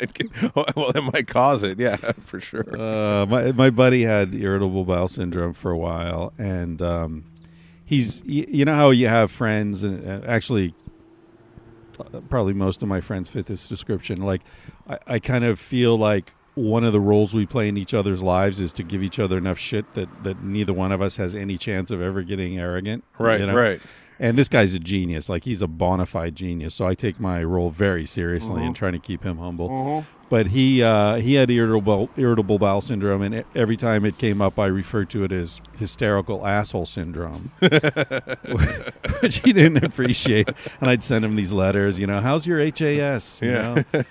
It 0.00 0.14
can- 0.14 0.52
well, 0.54 0.90
it 0.94 1.02
might 1.12 1.26
cause 1.26 1.62
it. 1.64 1.80
Yeah, 1.80 1.96
for 2.20 2.40
sure. 2.40 2.64
Uh, 2.78 3.26
my 3.26 3.50
my 3.52 3.68
buddy 3.70 4.04
had 4.04 4.32
irritable 4.32 4.84
bowel 4.84 5.08
syndrome 5.08 5.52
for 5.54 5.72
a 5.72 5.76
while, 5.78 6.32
and 6.38 6.80
um, 6.80 7.24
he's 7.88 8.22
you 8.26 8.66
know 8.66 8.74
how 8.74 8.90
you 8.90 9.08
have 9.08 9.30
friends, 9.30 9.82
and 9.82 10.06
uh, 10.06 10.26
actually, 10.26 10.74
probably 12.28 12.52
most 12.52 12.82
of 12.82 12.88
my 12.88 13.00
friends 13.00 13.30
fit 13.30 13.46
this 13.46 13.66
description. 13.66 14.20
Like, 14.20 14.42
I, 14.86 14.98
I 15.06 15.18
kind 15.18 15.44
of 15.44 15.58
feel 15.58 15.96
like 15.96 16.34
one 16.54 16.84
of 16.84 16.92
the 16.92 17.00
roles 17.00 17.32
we 17.32 17.46
play 17.46 17.68
in 17.68 17.76
each 17.76 17.94
other's 17.94 18.22
lives 18.22 18.60
is 18.60 18.72
to 18.74 18.82
give 18.82 19.02
each 19.02 19.18
other 19.18 19.38
enough 19.38 19.58
shit 19.58 19.94
that 19.94 20.22
that 20.22 20.42
neither 20.42 20.74
one 20.74 20.92
of 20.92 21.00
us 21.00 21.16
has 21.16 21.34
any 21.34 21.56
chance 21.56 21.90
of 21.90 22.02
ever 22.02 22.22
getting 22.22 22.58
arrogant. 22.58 23.04
Right, 23.18 23.40
you 23.40 23.46
know? 23.46 23.54
right. 23.54 23.80
And 24.20 24.36
this 24.36 24.48
guy's 24.48 24.74
a 24.74 24.80
genius. 24.80 25.28
Like 25.28 25.44
he's 25.44 25.62
a 25.62 25.68
bona 25.68 26.04
fide 26.04 26.34
genius. 26.34 26.74
So 26.74 26.86
I 26.86 26.94
take 26.94 27.18
my 27.18 27.42
role 27.42 27.70
very 27.70 28.04
seriously 28.04 28.64
and 28.64 28.74
trying 28.74 28.94
to 28.94 28.98
keep 28.98 29.22
him 29.22 29.38
humble. 29.38 30.04
But 30.30 30.48
he 30.48 30.82
uh, 30.82 31.16
he 31.16 31.34
had 31.34 31.50
irritable 31.50 32.10
irritable 32.16 32.58
bowel 32.58 32.82
syndrome, 32.82 33.22
and 33.22 33.44
every 33.54 33.76
time 33.78 34.04
it 34.04 34.18
came 34.18 34.42
up, 34.42 34.58
I 34.58 34.66
referred 34.66 35.08
to 35.10 35.24
it 35.24 35.32
as 35.32 35.58
hysterical 35.78 36.46
asshole 36.46 36.84
syndrome, 36.84 37.50
which 39.20 39.38
he 39.38 39.52
didn't 39.52 39.84
appreciate. 39.84 40.48
And 40.80 40.90
I'd 40.90 41.02
send 41.02 41.24
him 41.24 41.36
these 41.36 41.52
letters. 41.52 41.98
You 41.98 42.06
know, 42.06 42.20
how's 42.20 42.46
your 42.46 42.58
HAS? 42.60 43.40
You 43.42 43.50
Yeah. 43.50 43.74
know? 43.74 43.82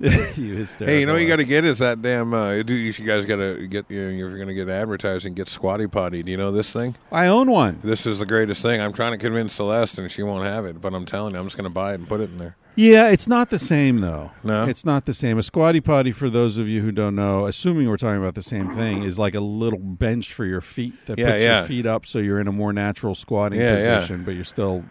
you 0.36 0.56
hysterical. 0.56 0.86
Hey, 0.86 1.00
you 1.00 1.06
know 1.06 1.14
what 1.14 1.22
you 1.22 1.28
got 1.28 1.36
to 1.36 1.44
get 1.44 1.64
is 1.64 1.78
that 1.78 2.02
damn. 2.02 2.34
Uh, 2.34 2.52
you 2.52 2.92
guys 2.92 3.24
got 3.24 3.36
to 3.36 3.66
get? 3.66 3.90
You 3.90 4.02
know, 4.02 4.08
if 4.10 4.16
you're 4.18 4.36
going 4.36 4.48
to 4.48 4.54
get 4.54 4.68
advertising, 4.68 5.34
get 5.34 5.48
Squatty 5.48 5.86
Potty. 5.86 6.22
Do 6.22 6.30
you 6.30 6.36
know 6.36 6.52
this 6.52 6.72
thing? 6.72 6.96
I 7.10 7.26
own 7.26 7.50
one. 7.50 7.80
This 7.82 8.06
is 8.06 8.18
the 8.18 8.26
greatest 8.26 8.62
thing. 8.62 8.80
I'm 8.80 8.92
trying 8.92 9.12
to 9.12 9.18
convince 9.18 9.54
Celeste, 9.54 9.98
and 9.98 10.10
she 10.10 10.22
won't 10.22 10.44
have 10.44 10.64
it. 10.64 10.80
But 10.80 10.94
I'm 10.94 11.06
telling 11.06 11.34
you, 11.34 11.40
I'm 11.40 11.46
just 11.46 11.56
going 11.56 11.64
to 11.64 11.70
buy 11.70 11.92
it 11.92 11.94
and 11.96 12.08
put 12.08 12.20
it 12.20 12.24
in 12.30 12.38
there. 12.38 12.56
Yeah, 12.74 13.10
it's 13.10 13.28
not 13.28 13.50
the 13.50 13.58
same 13.58 14.00
though. 14.00 14.30
No? 14.42 14.64
it's 14.64 14.84
not 14.84 15.04
the 15.04 15.12
same. 15.14 15.38
A 15.38 15.42
squatty 15.42 15.80
potty, 15.80 16.10
for 16.12 16.30
those 16.30 16.56
of 16.58 16.68
you 16.68 16.80
who 16.80 16.90
don't 16.90 17.14
know, 17.14 17.46
assuming 17.46 17.88
we're 17.88 17.96
talking 17.98 18.20
about 18.20 18.34
the 18.34 18.42
same 18.42 18.70
thing, 18.70 19.02
is 19.02 19.18
like 19.18 19.34
a 19.34 19.40
little 19.40 19.78
bench 19.78 20.32
for 20.32 20.44
your 20.46 20.60
feet 20.62 20.94
that 21.06 21.18
Yeah, 21.18 21.32
puts 21.32 21.42
yeah. 21.42 21.58
your 21.58 21.68
feet 21.68 21.86
up 21.86 22.06
so 22.06 22.18
you're 22.18 22.40
in 22.40 22.48
a 22.48 22.52
more 22.52 22.72
natural 22.72 23.14
squatting 23.14 23.60
Yeah, 23.60 23.76
position, 23.98 24.24
but 24.24 24.34
you're 24.34 24.44
still 24.44 24.84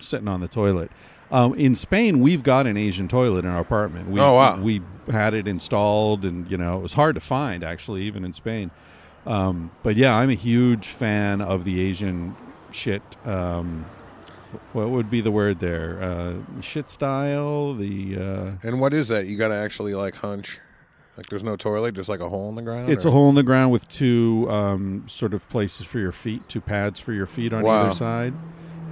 sitting 0.00 0.26
on 0.28 0.40
the 0.40 0.48
toilet. 0.48 0.90
Um, 1.30 1.54
in 1.54 1.74
Spain, 1.74 2.20
we've 2.20 2.42
got 2.42 2.66
an 2.66 2.76
Asian 2.76 3.06
toilet 3.06 3.44
in 3.44 3.50
our 3.50 3.60
apartment. 3.60 4.08
We, 4.08 4.18
Oh, 4.20 4.32
wow. 4.34 4.58
We 4.60 4.80
had 5.10 5.34
it 5.34 5.46
installed, 5.46 6.24
and 6.24 6.50
you 6.50 6.56
know 6.56 6.78
it 6.78 6.82
was 6.82 6.94
hard 6.94 7.14
to 7.14 7.20
find 7.20 7.62
actually, 7.62 8.02
even 8.04 8.24
in 8.24 8.32
Spain. 8.32 8.70
Um, 9.26 9.70
but 9.82 9.96
yeah, 9.96 10.16
I'm 10.16 10.30
a 10.30 10.34
huge 10.34 10.86
fan 10.88 11.40
of 11.42 11.64
the 11.64 11.80
Asian 11.80 12.34
shit. 12.72 13.02
Um, 13.26 13.84
what 14.72 14.90
would 14.90 15.10
be 15.10 15.20
the 15.20 15.30
word 15.30 15.58
there? 15.60 15.98
Uh, 16.02 16.34
shit 16.60 16.88
style. 16.90 17.74
The 17.74 18.16
uh, 18.16 18.66
And 18.66 18.80
what 18.80 18.94
is 18.94 19.08
that? 19.08 19.26
You 19.26 19.36
got 19.36 19.48
to 19.48 19.54
actually 19.54 19.94
like 19.94 20.16
hunch. 20.16 20.60
Like 21.16 21.26
there's 21.26 21.42
no 21.42 21.56
toilet, 21.56 21.94
just 21.94 22.08
like 22.08 22.20
a 22.20 22.28
hole 22.28 22.48
in 22.48 22.54
the 22.54 22.62
ground. 22.62 22.90
it's 22.90 23.04
or- 23.04 23.08
a 23.08 23.10
hole 23.10 23.28
in 23.28 23.34
the 23.34 23.42
ground 23.42 23.72
with 23.72 23.88
two 23.88 24.46
um, 24.50 25.02
sort 25.08 25.34
of 25.34 25.48
places 25.48 25.84
for 25.86 25.98
your 25.98 26.12
feet, 26.12 26.48
two 26.48 26.60
pads 26.60 27.00
for 27.00 27.12
your 27.12 27.26
feet 27.26 27.52
on 27.52 27.64
Wow. 27.64 27.86
either 27.86 27.94
side, 27.94 28.34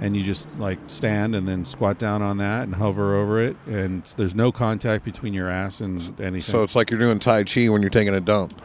and 0.01 0.15
you 0.17 0.23
just 0.23 0.45
like 0.59 0.77
stand 0.87 1.35
and 1.35 1.47
then 1.47 1.63
squat 1.63 1.97
down 1.97 2.21
on 2.21 2.37
that 2.39 2.63
and 2.63 2.75
hover 2.75 3.15
over 3.15 3.39
it, 3.39 3.55
and 3.65 4.03
there's 4.17 4.35
no 4.35 4.51
contact 4.51 5.05
between 5.05 5.33
your 5.33 5.49
ass 5.49 5.79
and 5.79 6.01
anything. 6.19 6.41
So 6.51 6.63
it's 6.63 6.75
like 6.75 6.91
you're 6.91 6.99
doing 6.99 7.17
Tai 7.19 7.45
Chi 7.45 7.69
when 7.69 7.81
you're 7.81 7.89
taking 7.89 8.13
a 8.13 8.19
dump. 8.19 8.61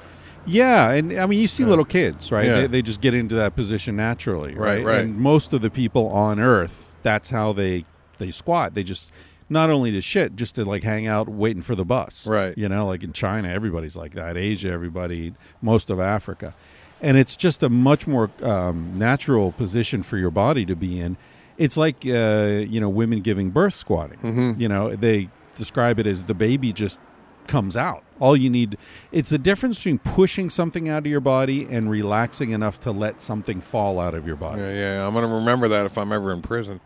Yeah, 0.46 0.90
and 0.90 1.18
I 1.18 1.26
mean, 1.26 1.40
you 1.40 1.46
see 1.48 1.64
little 1.64 1.84
kids, 1.84 2.32
right? 2.32 2.46
Yeah. 2.46 2.60
They, 2.62 2.66
they 2.66 2.82
just 2.82 3.00
get 3.00 3.14
into 3.14 3.34
that 3.36 3.54
position 3.56 3.96
naturally, 3.96 4.54
Right, 4.54 4.76
right? 4.78 4.84
right. 4.84 5.04
And 5.04 5.16
most 5.18 5.52
of 5.52 5.60
the 5.62 5.70
people 5.70 6.08
on 6.08 6.40
Earth, 6.40 6.96
that's 7.02 7.30
how 7.30 7.52
they 7.52 7.84
they 8.18 8.30
squat. 8.30 8.74
They 8.74 8.82
just 8.82 9.10
not 9.48 9.70
only 9.70 9.90
to 9.92 10.00
shit, 10.00 10.34
just 10.36 10.54
to 10.54 10.64
like 10.64 10.82
hang 10.82 11.06
out 11.06 11.28
waiting 11.28 11.62
for 11.62 11.74
the 11.74 11.84
bus, 11.84 12.26
Right. 12.26 12.56
You 12.56 12.68
know, 12.68 12.86
like 12.86 13.02
in 13.02 13.12
China, 13.12 13.48
everybody's 13.48 13.96
like 13.96 14.12
that. 14.14 14.36
Asia, 14.36 14.70
everybody, 14.70 15.34
most 15.60 15.90
of 15.90 16.00
Africa, 16.00 16.54
and 17.00 17.16
it's 17.16 17.36
just 17.36 17.62
a 17.62 17.68
much 17.68 18.06
more 18.06 18.30
um, 18.42 18.98
natural 18.98 19.52
position 19.52 20.02
for 20.02 20.16
your 20.16 20.30
body 20.30 20.64
to 20.66 20.74
be 20.74 20.98
in. 21.00 21.16
It's 21.58 21.76
like 21.76 22.04
uh, 22.06 22.64
you 22.66 22.80
know, 22.80 22.88
women 22.88 23.20
giving 23.20 23.50
birth 23.50 23.74
squatting. 23.74 24.18
Mm-hmm. 24.18 24.60
You 24.60 24.68
know, 24.68 24.96
they 24.96 25.28
describe 25.54 25.98
it 25.98 26.06
as 26.06 26.24
the 26.24 26.34
baby 26.34 26.72
just 26.72 26.98
comes 27.46 27.76
out. 27.76 28.04
All 28.20 28.36
you 28.36 28.48
need 28.50 28.78
it's 29.10 29.30
the 29.30 29.38
difference 29.38 29.78
between 29.78 29.98
pushing 29.98 30.48
something 30.50 30.88
out 30.88 30.98
of 30.98 31.06
your 31.06 31.20
body 31.20 31.66
and 31.68 31.90
relaxing 31.90 32.50
enough 32.52 32.78
to 32.80 32.92
let 32.92 33.20
something 33.20 33.60
fall 33.60 33.98
out 33.98 34.14
of 34.14 34.26
your 34.26 34.36
body. 34.36 34.62
Yeah, 34.62 34.72
yeah. 34.72 35.06
I'm 35.06 35.14
gonna 35.14 35.26
remember 35.26 35.68
that 35.68 35.86
if 35.86 35.98
I'm 35.98 36.12
ever 36.12 36.32
in 36.32 36.42
prison. 36.42 36.80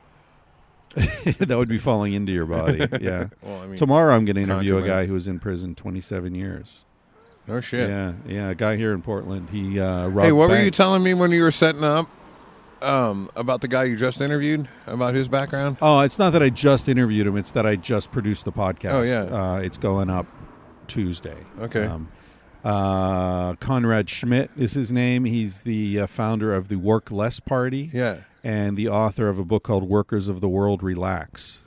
that 0.94 1.54
would 1.56 1.68
be 1.68 1.76
falling 1.78 2.14
into 2.14 2.32
your 2.32 2.46
body. 2.46 2.78
Yeah. 3.00 3.26
Well, 3.42 3.60
I 3.62 3.66
mean, 3.66 3.76
Tomorrow 3.76 4.14
I'm 4.14 4.24
going 4.24 4.36
to 4.36 4.42
interview 4.42 4.78
a 4.78 4.82
guy 4.86 5.04
who 5.04 5.12
was 5.12 5.26
in 5.26 5.38
prison 5.38 5.74
27 5.74 6.34
years. 6.34 6.84
no 7.46 7.60
shit. 7.60 7.90
Yeah, 7.90 8.14
yeah, 8.26 8.48
a 8.48 8.54
guy 8.54 8.76
here 8.76 8.94
in 8.94 9.02
Portland. 9.02 9.50
He 9.50 9.78
uh 9.78 10.08
Hey, 10.08 10.32
what 10.32 10.48
were 10.48 10.62
you 10.62 10.70
telling 10.70 11.02
me 11.02 11.12
when 11.12 11.32
you 11.32 11.42
were 11.42 11.50
setting 11.50 11.84
up 11.84 12.08
um, 12.80 13.30
about 13.36 13.60
the 13.60 13.68
guy 13.68 13.84
you 13.84 13.96
just 13.96 14.22
interviewed 14.22 14.68
about 14.86 15.14
his 15.14 15.28
background? 15.28 15.76
Oh, 15.82 16.00
it's 16.00 16.18
not 16.18 16.30
that 16.30 16.42
I 16.42 16.48
just 16.48 16.88
interviewed 16.88 17.26
him. 17.26 17.36
It's 17.36 17.50
that 17.50 17.66
I 17.66 17.76
just 17.76 18.10
produced 18.10 18.46
the 18.46 18.52
podcast. 18.52 18.92
Oh, 18.92 19.02
yeah. 19.02 19.20
Uh, 19.20 19.56
it's 19.58 19.76
going 19.76 20.08
up 20.08 20.26
Tuesday. 20.88 21.36
Okay. 21.60 21.84
Um, 21.84 22.08
uh, 22.64 23.54
Conrad 23.56 24.10
Schmidt 24.10 24.50
is 24.56 24.72
his 24.72 24.90
name. 24.90 25.24
He's 25.24 25.62
the 25.62 26.00
uh, 26.00 26.06
founder 26.06 26.52
of 26.54 26.68
the 26.68 26.76
Work 26.76 27.10
Less 27.10 27.38
Party 27.38 27.90
Yeah. 27.92 28.18
and 28.42 28.76
the 28.76 28.88
author 28.88 29.28
of 29.28 29.38
a 29.38 29.44
book 29.44 29.62
called 29.62 29.84
Workers 29.84 30.28
of 30.28 30.40
the 30.40 30.48
World 30.48 30.82
Relax. 30.82 31.60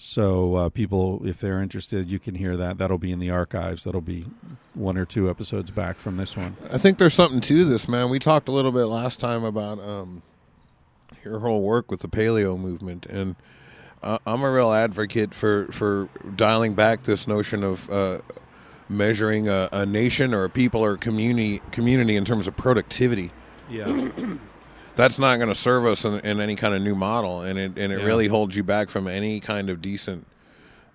So, 0.00 0.54
uh, 0.54 0.68
people, 0.68 1.22
if 1.26 1.40
they're 1.40 1.60
interested, 1.60 2.08
you 2.08 2.20
can 2.20 2.36
hear 2.36 2.56
that. 2.56 2.78
That'll 2.78 2.98
be 2.98 3.10
in 3.10 3.18
the 3.18 3.30
archives. 3.30 3.82
That'll 3.82 4.00
be 4.00 4.26
one 4.74 4.96
or 4.96 5.04
two 5.04 5.28
episodes 5.28 5.72
back 5.72 5.96
from 5.96 6.18
this 6.18 6.36
one. 6.36 6.56
I 6.70 6.78
think 6.78 6.98
there's 6.98 7.14
something 7.14 7.40
to 7.40 7.64
this, 7.64 7.88
man. 7.88 8.08
We 8.08 8.20
talked 8.20 8.46
a 8.48 8.52
little 8.52 8.70
bit 8.70 8.84
last 8.84 9.18
time 9.18 9.42
about 9.42 9.80
um, 9.80 10.22
your 11.24 11.40
whole 11.40 11.62
work 11.62 11.90
with 11.90 12.00
the 12.00 12.08
paleo 12.08 12.56
movement, 12.56 13.06
and 13.06 13.34
uh, 14.02 14.18
I'm 14.26 14.42
a 14.42 14.50
real 14.50 14.72
advocate 14.72 15.34
for 15.34 15.66
for 15.72 16.08
dialing 16.36 16.74
back 16.74 17.02
this 17.04 17.26
notion 17.26 17.62
of 17.64 17.88
uh, 17.90 18.18
measuring 18.88 19.48
a, 19.48 19.68
a 19.72 19.86
nation 19.86 20.32
or 20.34 20.44
a 20.44 20.50
people 20.50 20.82
or 20.84 20.92
a 20.92 20.98
community 20.98 21.60
community 21.72 22.16
in 22.16 22.24
terms 22.24 22.46
of 22.46 22.56
productivity. 22.56 23.30
Yeah. 23.70 24.10
That's 24.96 25.18
not 25.18 25.36
going 25.36 25.48
to 25.48 25.54
serve 25.54 25.86
us 25.86 26.04
in, 26.04 26.18
in 26.20 26.40
any 26.40 26.56
kind 26.56 26.74
of 26.74 26.82
new 26.82 26.94
model, 26.96 27.42
and 27.42 27.58
it 27.58 27.72
and 27.76 27.92
it 27.92 28.00
Yeah. 28.00 28.04
really 28.06 28.26
holds 28.26 28.56
you 28.56 28.64
back 28.64 28.88
from 28.90 29.06
any 29.06 29.38
kind 29.40 29.70
of 29.70 29.80
decent 29.80 30.26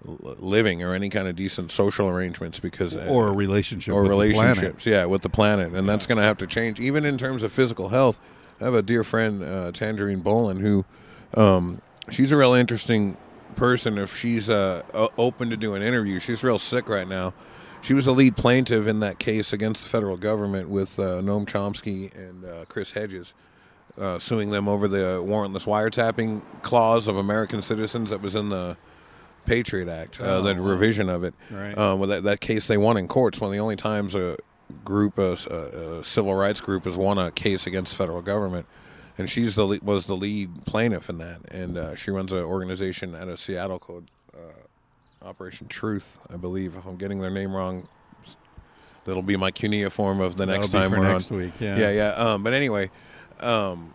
living 0.06 0.84
or 0.84 0.93
any 0.93 1.10
kind 1.10 1.28
of 1.30 1.36
decent 1.38 1.72
social 1.72 2.10
arrangements 2.10 2.60
because 2.60 2.95
uh, 2.95 3.06
or 3.10 3.28
a 3.30 3.32
relationship 3.32 3.93
or 3.93 4.04
relationships, 4.04 4.86
yeah, 4.86 5.06
with 5.06 5.22
the 5.22 5.30
planet, 5.30 5.74
and 5.74 5.88
that's 5.88 6.06
going 6.06 6.18
to 6.18 6.24
have 6.24 6.38
to 6.39 6.47
change, 6.47 6.80
even 6.82 7.06
in 7.06 7.18
terms 7.18 7.43
of 7.43 7.51
physical 7.54 7.89
health. 7.89 8.20
I 8.60 8.66
have 8.66 8.74
a 8.74 8.82
dear 8.82 9.04
friend, 9.06 9.41
uh, 9.43 9.72
Tangerine 9.72 10.20
Bolen, 10.20 10.60
who 10.60 10.84
um, 11.36 11.82
she's 12.10 12.32
a 12.32 12.38
real 12.38 12.54
interesting 12.54 13.18
person. 13.56 13.97
If 13.97 14.16
she's 14.16 14.49
uh, 14.49 14.84
open 15.18 15.49
to 15.49 15.58
do 15.58 15.76
an 15.76 15.82
interview, 15.82 16.20
she's 16.20 16.43
real 16.43 16.60
sick 16.60 16.89
right 16.89 17.08
now. 17.08 17.34
She 17.82 17.93
was 17.93 18.06
the 18.06 18.14
lead 18.14 18.38
plaintiff 18.38 18.88
in 18.88 19.01
that 19.01 19.20
case 19.20 19.51
against 19.51 19.84
the 19.84 19.89
federal 19.89 20.16
government 20.16 20.70
with 20.70 20.97
uh, 20.99 21.22
Noam 21.22 21.45
Chomsky 21.45 22.16
and 22.16 22.45
uh, 22.45 22.66
Chris 22.70 22.91
Hedges. 22.91 23.34
Uh, 23.95 24.18
suing 24.18 24.49
them 24.49 24.68
over 24.68 24.88
the 24.88 25.22
warrantless 25.24 25.68
wiretapping 25.68 26.41
clause 26.64 27.08
of 27.08 27.16
American 27.16 27.62
citizens 27.62 28.10
that 28.10 28.20
was 28.24 28.34
in 28.34 28.49
the 28.49 28.76
Patriot 29.45 29.88
Act, 29.88 30.20
uh, 30.20 30.41
the 30.41 30.56
revision 30.56 31.10
of 31.10 31.24
it. 31.24 31.36
Right. 31.51 31.78
Um, 31.78 31.99
well, 31.99 32.10
that, 32.10 32.24
that 32.24 32.39
case 32.39 32.66
they 32.66 32.78
won 32.78 32.97
in 32.97 33.08
courts. 33.08 33.39
One 33.39 33.49
of 33.49 33.51
the 33.51 33.60
only 33.60 33.76
times 33.76 34.16
a 34.16 34.38
group, 34.84 35.20
a, 35.20 35.38
a, 35.47 35.99
a 35.99 36.04
civil 36.04 36.34
rights 36.34 36.60
group, 36.60 36.86
has 36.86 36.97
won 36.97 37.20
a 37.20 37.30
case 37.30 37.68
against 37.68 37.91
the 37.91 37.97
federal 37.97 38.24
government, 38.24 38.66
and 39.18 39.30
she's 39.30 39.55
the 39.55 39.80
was 39.84 40.05
the 40.05 40.16
lead 40.16 40.66
plaintiff 40.66 41.09
in 41.09 41.18
that. 41.20 41.41
And 41.51 41.78
uh, 41.78 41.95
she 41.95 42.11
runs 42.11 42.32
an 42.32 42.39
organization 42.39 43.16
out 43.16 43.28
of 43.28 43.39
Seattle 43.39 43.80
called 43.80 44.05
uh, 44.34 45.28
Operation 45.28 45.68
Truth, 45.68 46.18
I 46.32 46.38
believe. 46.38 46.76
If 46.76 46.86
I'm 46.86 46.97
getting 46.97 47.20
their 47.22 47.32
name 47.32 47.53
wrong, 47.55 47.88
that'll 49.05 49.22
be 49.22 49.36
my 49.38 49.51
cuneiform 49.51 50.20
of 50.22 50.38
the 50.38 50.45
next 50.45 50.70
That'll 50.70 50.89
be 50.89 50.93
time 50.95 50.99
we're 51.05 51.11
next 51.14 51.32
on. 51.32 51.38
week. 51.38 51.53
Yeah. 51.59 51.78
Yeah, 51.78 51.91
yeah. 51.91 52.09
Um, 52.11 52.43
but 52.43 52.53
anyway, 52.53 52.89
um, 53.39 53.93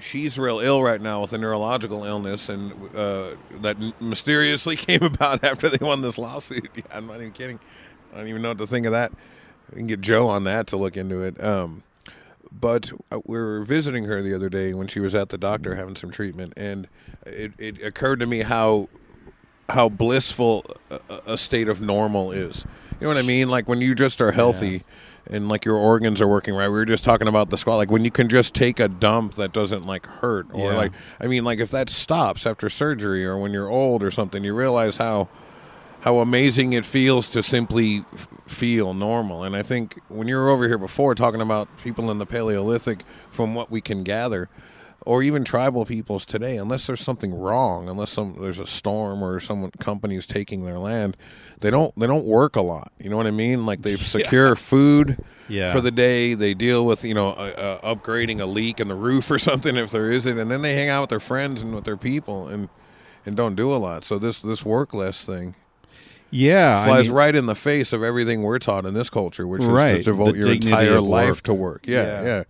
she's 0.00 0.38
real 0.38 0.60
ill 0.60 0.82
right 0.82 1.00
now 1.00 1.20
with 1.20 1.32
a 1.32 1.38
neurological 1.38 2.04
illness, 2.04 2.48
and 2.48 2.72
uh, 2.96 3.30
that 3.60 3.76
mysteriously 4.00 4.76
came 4.76 5.02
about 5.02 5.44
after 5.44 5.68
they 5.68 5.84
won 5.84 6.00
this 6.02 6.18
lawsuit. 6.18 6.68
Yeah, 6.76 6.82
I'm 6.92 7.06
not 7.06 7.16
even 7.16 7.32
kidding. 7.32 7.58
I 8.12 8.18
don't 8.18 8.28
even 8.28 8.42
know 8.42 8.48
what 8.50 8.58
to 8.58 8.66
think 8.66 8.86
of 8.86 8.92
that. 8.92 9.12
We 9.72 9.78
can 9.78 9.86
get 9.86 10.00
Joe 10.00 10.28
on 10.28 10.44
that 10.44 10.66
to 10.68 10.76
look 10.76 10.96
into 10.96 11.22
it. 11.22 11.42
Um, 11.42 11.82
but 12.60 12.92
uh, 13.10 13.20
we 13.24 13.36
were 13.36 13.64
visiting 13.64 14.04
her 14.04 14.22
the 14.22 14.34
other 14.34 14.48
day 14.48 14.74
when 14.74 14.86
she 14.86 15.00
was 15.00 15.14
at 15.14 15.28
the 15.30 15.38
doctor 15.38 15.74
having 15.74 15.96
some 15.96 16.10
treatment, 16.10 16.52
and 16.56 16.88
it, 17.26 17.52
it 17.58 17.82
occurred 17.82 18.20
to 18.20 18.26
me 18.26 18.40
how 18.42 18.88
how 19.70 19.88
blissful 19.88 20.64
a, 20.90 21.20
a 21.32 21.38
state 21.38 21.68
of 21.68 21.80
normal 21.80 22.30
is. 22.32 22.64
You 23.00 23.06
know 23.06 23.08
what 23.08 23.16
I 23.16 23.22
mean? 23.22 23.48
Like 23.48 23.66
when 23.68 23.80
you 23.80 23.94
just 23.94 24.20
are 24.20 24.32
healthy 24.32 24.84
and 25.26 25.48
like 25.48 25.64
your 25.64 25.76
organs 25.76 26.20
are 26.20 26.28
working 26.28 26.54
right. 26.54 26.68
We 26.68 26.74
were 26.74 26.84
just 26.84 27.02
talking 27.02 27.28
about 27.28 27.48
the 27.50 27.56
squat. 27.56 27.78
Like 27.78 27.90
when 27.90 28.04
you 28.04 28.10
can 28.10 28.28
just 28.28 28.54
take 28.54 28.78
a 28.78 28.88
dump 28.88 29.34
that 29.36 29.52
doesn't 29.52 29.86
like 29.86 30.06
hurt, 30.06 30.46
or 30.52 30.72
Yeah. 30.72 30.76
like 30.76 30.92
I 31.20 31.26
mean, 31.26 31.44
like 31.44 31.58
if 31.60 31.70
that 31.70 31.88
stops 31.90 32.46
after 32.46 32.68
surgery 32.68 33.24
or 33.24 33.38
when 33.38 33.52
you're 33.52 33.70
old 33.70 34.02
or 34.02 34.10
something, 34.10 34.44
you 34.44 34.54
realize 34.54 34.98
how 34.98 35.28
how 36.00 36.18
amazing 36.18 36.74
it 36.74 36.84
feels 36.84 37.30
to 37.30 37.42
simply 37.42 38.04
feel 38.46 38.94
normal. 38.94 39.42
And 39.44 39.56
I 39.56 39.62
think 39.62 39.98
when 40.08 40.28
you 40.28 40.36
were 40.36 40.48
over 40.50 40.66
here 40.68 40.78
before 40.78 41.14
talking 41.14 41.40
about 41.40 41.68
people 41.82 42.10
in 42.10 42.18
the 42.18 42.26
Paleolithic, 42.26 43.04
from 43.30 43.54
what 43.54 43.70
we 43.70 43.80
can 43.80 44.02
gather, 44.04 44.48
or 45.06 45.22
even 45.22 45.44
tribal 45.44 45.84
peoples 45.84 46.24
today, 46.24 46.56
unless 46.56 46.86
there's 46.86 47.00
something 47.00 47.34
wrong, 47.34 47.88
unless 47.88 48.10
some 48.10 48.36
there's 48.40 48.58
a 48.58 48.66
storm 48.66 49.22
or 49.22 49.38
some 49.40 49.70
company's 49.78 50.26
taking 50.26 50.64
their 50.64 50.78
land, 50.78 51.16
they 51.60 51.70
don't 51.70 51.94
they 51.98 52.06
don't 52.06 52.24
work 52.24 52.56
a 52.56 52.62
lot. 52.62 52.90
You 52.98 53.10
know 53.10 53.16
what 53.18 53.26
I 53.26 53.30
mean? 53.30 53.66
Like 53.66 53.82
they 53.82 53.96
secure 54.16 54.56
food 54.56 55.22
Yeah. 55.48 55.72
for 55.72 55.82
the 55.82 55.90
day. 55.90 56.32
They 56.34 56.54
deal 56.54 56.86
with 56.86 57.04
you 57.04 57.12
know 57.14 57.30
uh, 57.30 57.80
uh, 57.82 57.94
upgrading 57.94 58.40
a 58.40 58.46
leak 58.46 58.80
in 58.80 58.88
the 58.88 58.94
roof 58.94 59.30
or 59.30 59.38
something 59.50 59.76
if 59.76 59.90
there 59.90 60.10
isn't, 60.10 60.38
and 60.38 60.50
then 60.50 60.62
they 60.62 60.74
hang 60.74 60.88
out 60.88 61.02
with 61.02 61.10
their 61.10 61.20
friends 61.20 61.60
and 61.62 61.74
with 61.74 61.84
their 61.84 61.98
people 61.98 62.48
and 62.48 62.68
and 63.26 63.36
don't 63.36 63.56
do 63.56 63.72
a 63.74 63.76
lot. 63.76 64.04
So 64.04 64.18
this 64.18 64.38
this 64.38 64.64
work 64.64 64.94
less 64.94 65.22
thing 65.24 65.54
Yeah. 66.34 66.80
I 66.82 66.86
flies 66.86 67.06
mean- 67.08 67.16
right 67.16 67.34
in 67.34 67.46
the 67.46 67.54
face 67.54 67.92
of 67.92 68.02
everything 68.02 68.42
we're 68.42 68.58
taught 68.58 68.84
in 68.86 68.94
this 68.94 69.08
culture, 69.10 69.46
which 69.46 69.62
is 69.62 69.68
Right, 69.68 69.96
to 69.98 70.02
devote 70.02 70.36
your 70.36 70.50
entire 70.52 71.00
life 71.00 71.42
to 71.44 71.54
work. 71.54 71.86
Yeah, 71.86 72.02
Yeah. 72.02 72.22
yeah. 72.22 72.42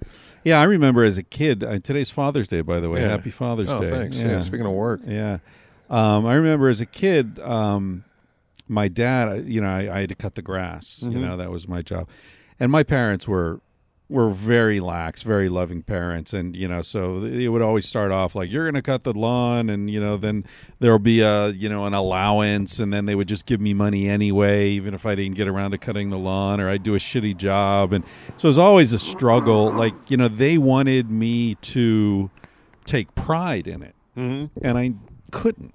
Yeah, 0.44 0.60
I 0.60 0.64
remember 0.64 1.04
as 1.04 1.16
a 1.16 1.22
kid. 1.22 1.64
Uh, 1.64 1.78
today's 1.78 2.10
Father's 2.10 2.46
Day, 2.48 2.60
by 2.60 2.78
the 2.78 2.90
way. 2.90 3.00
Yeah. 3.00 3.08
Happy 3.08 3.30
Father's 3.30 3.66
Day. 3.66 3.72
Oh, 3.72 3.80
Day. 3.80 3.90
thanks. 3.90 4.18
Yeah. 4.18 4.40
Speaking 4.42 4.66
of 4.66 4.72
work, 4.72 5.00
Yeah. 5.06 5.38
Um, 5.90 6.26
I 6.26 6.34
remember 6.34 6.68
as 6.68 6.80
a 6.82 6.86
kid, 6.86 7.38
um, 7.40 8.04
my 8.68 8.88
dad, 8.88 9.28
uh, 9.28 9.34
you 9.34 9.60
know, 9.60 9.68
I, 9.68 9.96
I 9.96 10.00
had 10.00 10.08
to 10.10 10.14
cut 10.14 10.34
the 10.34 10.42
grass. 10.42 11.00
Mm-hmm. 11.02 11.12
You 11.18 11.26
know, 11.26 11.36
that 11.36 11.50
was 11.50 11.66
my 11.68 11.82
job. 11.82 12.08
And 12.60 12.70
my 12.72 12.82
parents 12.82 13.26
were 13.28 13.60
were 14.08 14.28
very 14.28 14.80
lax, 14.80 15.22
very 15.22 15.48
loving 15.48 15.82
parents, 15.82 16.32
and 16.32 16.54
you 16.54 16.68
know, 16.68 16.82
so 16.82 17.24
it 17.24 17.48
would 17.48 17.62
always 17.62 17.88
start 17.88 18.12
off 18.12 18.34
like 18.34 18.50
you're 18.50 18.64
going 18.64 18.74
to 18.74 18.82
cut 18.82 19.04
the 19.04 19.12
lawn, 19.12 19.70
and 19.70 19.90
you 19.90 20.00
know, 20.00 20.16
then 20.16 20.44
there'll 20.78 20.98
be 20.98 21.20
a 21.20 21.48
you 21.48 21.68
know 21.68 21.86
an 21.86 21.94
allowance, 21.94 22.78
and 22.78 22.92
then 22.92 23.06
they 23.06 23.14
would 23.14 23.28
just 23.28 23.46
give 23.46 23.60
me 23.60 23.74
money 23.74 24.08
anyway, 24.08 24.68
even 24.70 24.94
if 24.94 25.06
I 25.06 25.14
didn't 25.14 25.36
get 25.36 25.48
around 25.48 25.70
to 25.72 25.78
cutting 25.78 26.10
the 26.10 26.18
lawn 26.18 26.60
or 26.60 26.68
I'd 26.68 26.82
do 26.82 26.94
a 26.94 26.98
shitty 26.98 27.36
job, 27.36 27.92
and 27.92 28.04
so 28.36 28.46
it 28.46 28.50
was 28.50 28.58
always 28.58 28.92
a 28.92 28.98
struggle. 28.98 29.72
Like 29.72 29.94
you 30.08 30.16
know, 30.16 30.28
they 30.28 30.58
wanted 30.58 31.10
me 31.10 31.54
to 31.56 32.30
take 32.84 33.14
pride 33.14 33.66
in 33.66 33.82
it 33.82 33.94
mm-hmm. 34.16 34.66
and 34.66 34.78
I 34.78 34.92
couldn't. 35.30 35.74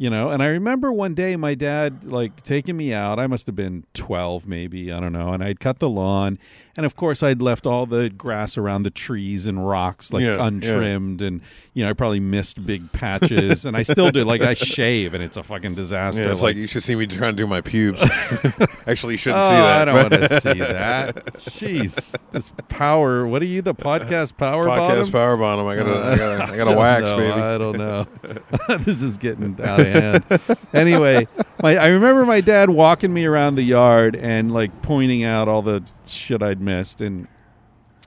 You 0.00 0.10
know, 0.10 0.30
and 0.30 0.40
I 0.40 0.46
remember 0.46 0.92
one 0.92 1.14
day 1.14 1.34
my 1.34 1.56
dad 1.56 2.04
like 2.04 2.44
taking 2.44 2.76
me 2.76 2.94
out. 2.94 3.18
I 3.18 3.26
must 3.26 3.46
have 3.46 3.56
been 3.56 3.84
12 3.94 4.46
maybe, 4.46 4.92
I 4.92 5.00
don't 5.00 5.12
know, 5.12 5.32
and 5.32 5.42
I'd 5.42 5.58
cut 5.58 5.80
the 5.80 5.88
lawn 5.88 6.38
and 6.78 6.86
of 6.86 6.96
course 6.96 7.22
I'd 7.22 7.42
left 7.42 7.66
all 7.66 7.84
the 7.86 8.08
grass 8.08 8.56
around 8.56 8.84
the 8.84 8.90
trees 8.90 9.46
and 9.46 9.68
rocks 9.68 10.12
like 10.12 10.22
Yeah, 10.22 10.36
yeah. 10.36 10.46
untrimmed 10.46 11.20
and 11.20 11.42
you 11.74 11.84
know, 11.84 11.90
I 11.90 11.92
probably 11.92 12.20
missed 12.20 12.64
big 12.64 12.90
patches 12.92 13.64
and 13.66 13.76
I 13.76 13.82
still 13.82 14.10
do 14.10 14.24
like 14.24 14.40
I 14.40 14.54
shave 14.54 15.12
and 15.14 15.22
it's 15.22 15.36
a 15.36 15.42
fucking 15.42 15.74
disaster. 15.74 16.22
yeah. 16.22 16.32
It's 16.32 16.40
like, 16.42 16.56
you 16.56 16.66
should 16.66 16.82
see 16.82 16.94
me 16.96 17.06
trying 17.06 17.32
to 17.32 17.36
do 17.36 17.46
my 17.46 17.60
pubes. 17.60 18.00
Actually, 18.86 19.14
you 19.14 19.16
shouldn't 19.18 19.42
Oh, 19.42 19.50
see 19.50 19.56
that. 19.56 19.82
I 19.82 19.84
don't 19.84 19.94
want 20.10 20.12
to 20.30 20.40
see 20.40 20.58
that. 20.60 21.14
Jeez, 21.34 22.16
this 22.32 22.50
power. 22.68 23.26
What 23.26 23.42
are 23.42 23.46
you, 23.46 23.60
the 23.62 23.74
podcast 23.74 24.36
power 24.36 24.66
Podcast 24.66 24.88
bottom? 24.88 25.12
power 25.12 25.36
bottom. 25.36 25.66
I 25.66 25.76
gotta, 25.76 25.90
I 25.98 26.16
gotta, 26.16 26.42
I 26.52 26.56
gotta 26.56 26.64
don't 26.70 26.76
wax, 26.76 27.04
know. 27.06 27.16
baby. 27.16 27.32
I 27.40 27.58
don't 27.58 27.78
know. 27.78 28.78
this 28.78 29.02
is 29.02 29.16
getting 29.18 29.58
out 29.62 29.80
of 29.80 29.86
hand. 29.86 30.58
anyway, 30.72 31.26
my 31.62 31.76
I 31.76 31.88
remember 31.88 32.24
my 32.24 32.40
dad 32.40 32.70
walking 32.70 33.12
me 33.12 33.24
around 33.24 33.54
the 33.54 33.62
yard 33.62 34.16
and 34.16 34.52
like 34.52 34.82
pointing 34.82 35.24
out 35.24 35.48
all 35.48 35.62
the 35.62 35.82
shit 36.06 36.42
I'd 36.42 36.60
missed 36.60 37.00
and 37.00 37.28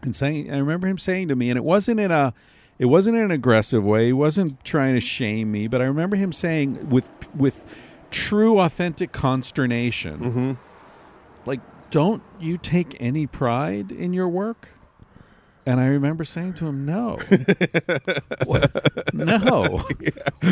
and 0.02 0.16
saying 0.16 0.52
I 0.52 0.58
remember 0.58 0.88
him 0.88 0.98
saying 0.98 1.28
to 1.30 1.36
me 1.36 1.50
and 1.50 1.58
it 1.58 1.64
wasn't 1.64 2.00
in 2.00 2.12
a 2.12 2.34
it 2.80 2.86
wasn't 2.86 3.18
in 3.18 3.24
an 3.26 3.32
aggressive 3.32 3.84
way. 3.84 4.08
He 4.08 4.14
wasn't 4.14 4.64
trying 4.66 4.96
to 4.96 5.02
shame 5.02 5.52
me, 5.52 5.68
but 5.68 5.82
I 5.82 5.86
remember 5.86 6.16
him 6.16 6.34
saying 6.34 6.90
with 6.90 7.10
with 7.36 7.66
true 8.12 8.60
authentic 8.60 9.12
consternation 9.12 10.20
mm-hmm. 10.20 10.52
like 11.46 11.62
don't 11.90 12.22
you 12.40 12.58
take 12.58 12.96
any 13.00 13.26
pride 13.26 13.92
in 13.92 14.14
your 14.14 14.28
work 14.28 14.70
and 15.72 15.80
i 15.80 15.86
remember 15.88 16.24
saying 16.26 16.54
to 16.54 16.68
him 16.68 16.86
no 16.86 17.18
What? 18.46 19.14
no 19.14 19.82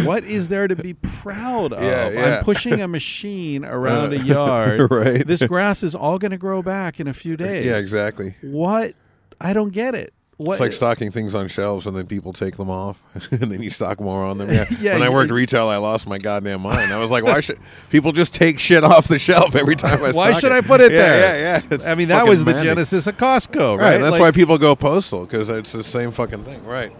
what 0.05 0.23
is 0.23 0.47
there 0.47 0.67
to 0.67 0.75
be 0.75 0.93
proud 0.93 1.73
of 1.73 1.83
Yeah, 1.83 2.09
yeah. 2.09 2.37
i'm 2.37 2.43
pushing 2.43 2.81
a 2.81 2.87
machine 2.87 3.65
uh, 3.65 3.69
around 3.69 4.13
a 4.13 4.17
yard 4.23 4.89
Right. 4.91 5.25
this 5.25 5.45
grass 5.45 5.83
is 5.83 5.95
all 5.95 6.17
going 6.19 6.31
to 6.31 6.37
grow 6.37 6.61
back 6.61 6.99
in 6.99 7.07
a 7.07 7.13
few 7.13 7.35
days 7.35 7.65
Yeah, 7.65 7.77
exactly. 7.77 8.35
what 8.41 8.93
i 9.41 9.53
don't 9.53 9.71
get 9.71 9.95
it 9.95 10.13
what 10.39 10.53
It's 10.53 10.61
like 10.61 10.71
stocking 10.71 11.11
things 11.11 11.35
on 11.35 11.49
shelves 11.49 11.85
and 11.85 11.95
then 11.97 12.07
people 12.07 12.31
take 12.31 12.55
them 12.55 12.69
off 12.69 13.03
and 13.31 13.51
then 13.51 13.61
you 13.61 13.69
stock 13.69 13.99
more 13.99 14.23
on 14.23 14.37
them. 14.37 14.49
Yeah. 14.53 14.65
Yeah, 14.79 14.93
when 14.93 15.03
I 15.03 15.09
worked 15.09 15.31
retail, 15.31 15.67
I 15.67 15.75
lost 15.77 16.07
my 16.07 16.17
goddamn 16.17 16.61
mind. 16.61 16.93
I 16.93 16.97
was 16.97 17.11
like, 17.11 17.25
why 17.25 17.41
should 17.41 17.59
people 17.89 18.13
just 18.13 18.33
take 18.33 18.57
shit 18.57 18.85
off 18.85 19.09
the 19.09 19.19
shelf 19.19 19.53
every 19.53 19.75
time 19.75 20.01
I 20.01 20.11
why 20.11 20.31
should 20.31 20.53
it? 20.53 20.55
I 20.55 20.61
put 20.61 20.79
it 20.79 20.93
yeah, 20.93 20.97
there? 20.97 21.39
Yeah, 21.39 21.57
yeah. 21.59 21.75
It's 21.75 21.85
I 21.85 21.93
mean, 21.95 22.07
that 22.07 22.25
was 22.25 22.45
the 22.45 22.51
mandy. 22.53 22.69
genesis 22.69 23.05
of 23.07 23.17
Costco, 23.17 23.77
right? 23.77 23.83
Right. 23.91 23.97
That's 23.97 24.13
Like- 24.13 24.21
why 24.21 24.31
people 24.31 24.57
go 24.57 24.75
postal 24.77 25.25
because 25.25 25.49
it's 25.49 25.73
the 25.73 25.83
same 25.83 26.11
fucking 26.11 26.45
thing. 26.45 26.63
Right. 26.65 26.93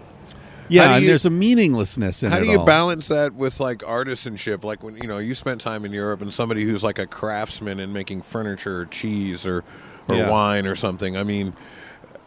yeah, 0.68 0.84
How 0.84 0.88
do 0.90 0.96
and 0.98 1.08
there's 1.08 1.26
a 1.26 1.30
meaninglessness 1.30 2.22
in 2.24 2.32
How 2.32 2.38
it 2.38 2.42
do 2.42 2.48
you 2.48 2.60
all. 2.60 2.66
balance 2.66 3.08
that 3.08 3.34
with 3.36 3.62
like 3.62 3.80
artisanship? 3.80 4.66
Like 4.66 4.84
when 4.84 4.98
you 4.98 5.08
know 5.08 5.18
you 5.18 5.34
spent 5.34 5.62
time 5.62 5.86
in 5.86 5.94
Europe 5.94 6.22
and 6.22 6.34
somebody 6.34 6.66
who's 6.66 6.84
like 6.84 7.00
a 7.00 7.08
craftsman 7.08 7.80
and 7.80 7.94
making 7.94 8.22
furniture 8.22 8.82
or 8.82 8.86
cheese 8.88 9.48
or 9.48 9.64
or 10.10 10.16
Yeah. 10.16 10.30
wine 10.30 10.68
or 10.68 10.76
something. 10.76 11.16
I 11.16 11.24
mean, 11.24 11.54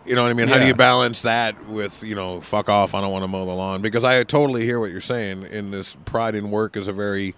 you 0.07 0.14
know 0.14 0.22
what 0.22 0.30
I 0.30 0.34
mean? 0.34 0.48
How 0.48 0.59
do 0.59 0.66
you 0.66 0.74
balance 0.74 1.22
that 1.22 1.68
with 1.68 2.03
you 2.03 2.14
know 2.14 2.40
fuck 2.40 2.68
off? 2.68 2.94
I 2.94 3.00
don't 3.00 3.12
want 3.12 3.22
to 3.24 3.28
mow 3.28 3.44
the 3.46 3.53
lawn 3.53 3.82
because 3.82 4.05
I 4.05 4.22
totally 4.24 4.64
hear 4.64 4.78
what 4.80 4.90
you're 4.90 5.00
saying. 5.00 5.44
In 5.44 5.70
this 5.70 5.96
pride 6.05 6.34
in 6.34 6.50
work 6.50 6.76
is 6.76 6.88
a 6.88 6.92
very 6.92 7.34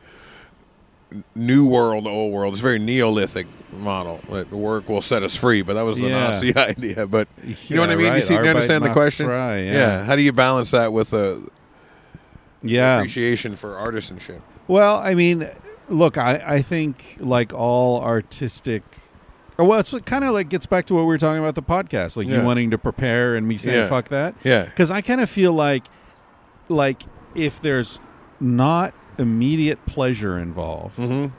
new 1.35 1.69
world, 1.69 2.07
old 2.07 2.33
world. 2.33 2.55
It's 2.55 2.61
a 2.61 2.63
very 2.63 2.79
Neolithic 2.79 3.47
model. 3.73 4.21
That 4.31 4.51
work 4.51 4.89
will 4.89 5.03
set 5.03 5.23
us 5.23 5.37
free, 5.37 5.63
but 5.63 5.75
that 5.75 5.83
was 5.83 5.97
the 5.97 6.03
Yeah. 6.09 6.31
Nazi 6.31 6.57
idea. 6.57 7.07
But 7.07 7.29
you 7.45 7.77
know 7.77 7.83
what 7.83 7.91
I 7.91 7.93
Yeah, 7.93 7.99
mean? 7.99 8.15
You 8.17 8.23
see, 8.23 8.35
you 8.35 8.41
understand 8.41 8.85
the 8.85 8.93
question? 8.93 9.27
frei, 9.27 9.67
yeah. 9.71 10.05
How 10.05 10.17
do 10.17 10.23
you 10.23 10.33
balance 10.33 10.71
that 10.73 10.93
with 10.93 11.13
a 11.13 11.43
yeah 12.63 12.97
appreciation 12.97 13.57
for 13.57 13.75
artisanship? 13.75 14.41
Well, 14.67 14.97
I 14.97 15.15
mean, 15.15 15.49
look, 15.89 16.17
I, 16.17 16.43
I 16.45 16.63
think 16.63 17.17
like 17.21 17.53
all 17.53 18.03
artistic, 18.03 18.83
well, 19.59 19.79
it's 19.79 19.95
kind 20.07 20.25
of 20.25 20.33
like 20.35 20.49
gets 20.49 20.67
back 20.67 20.87
to 20.87 20.95
what 20.95 21.03
we 21.03 21.07
were 21.07 21.19
talking 21.19 21.41
about 21.43 21.55
the 21.55 21.63
podcast, 21.63 22.17
like 22.17 22.27
Yeah. 22.27 22.39
you 22.41 22.45
wanting 22.45 22.71
to 22.71 22.79
prepare 22.79 23.37
and 23.37 23.47
me 23.47 23.57
saying 23.59 23.79
Yeah. 23.79 23.89
fuck 23.89 24.09
that, 24.09 24.35
Yeah. 24.43 24.65
because 24.65 24.91
I 24.91 25.01
kind 25.01 25.21
of 25.21 25.31
feel 25.31 25.53
like, 25.53 25.85
like 26.69 27.03
if 27.35 27.61
there's 27.63 27.99
not 28.41 28.95
immediate 29.19 29.85
pleasure 29.87 30.39
involved, 30.39 30.99
Mm-hmm. 30.99 31.35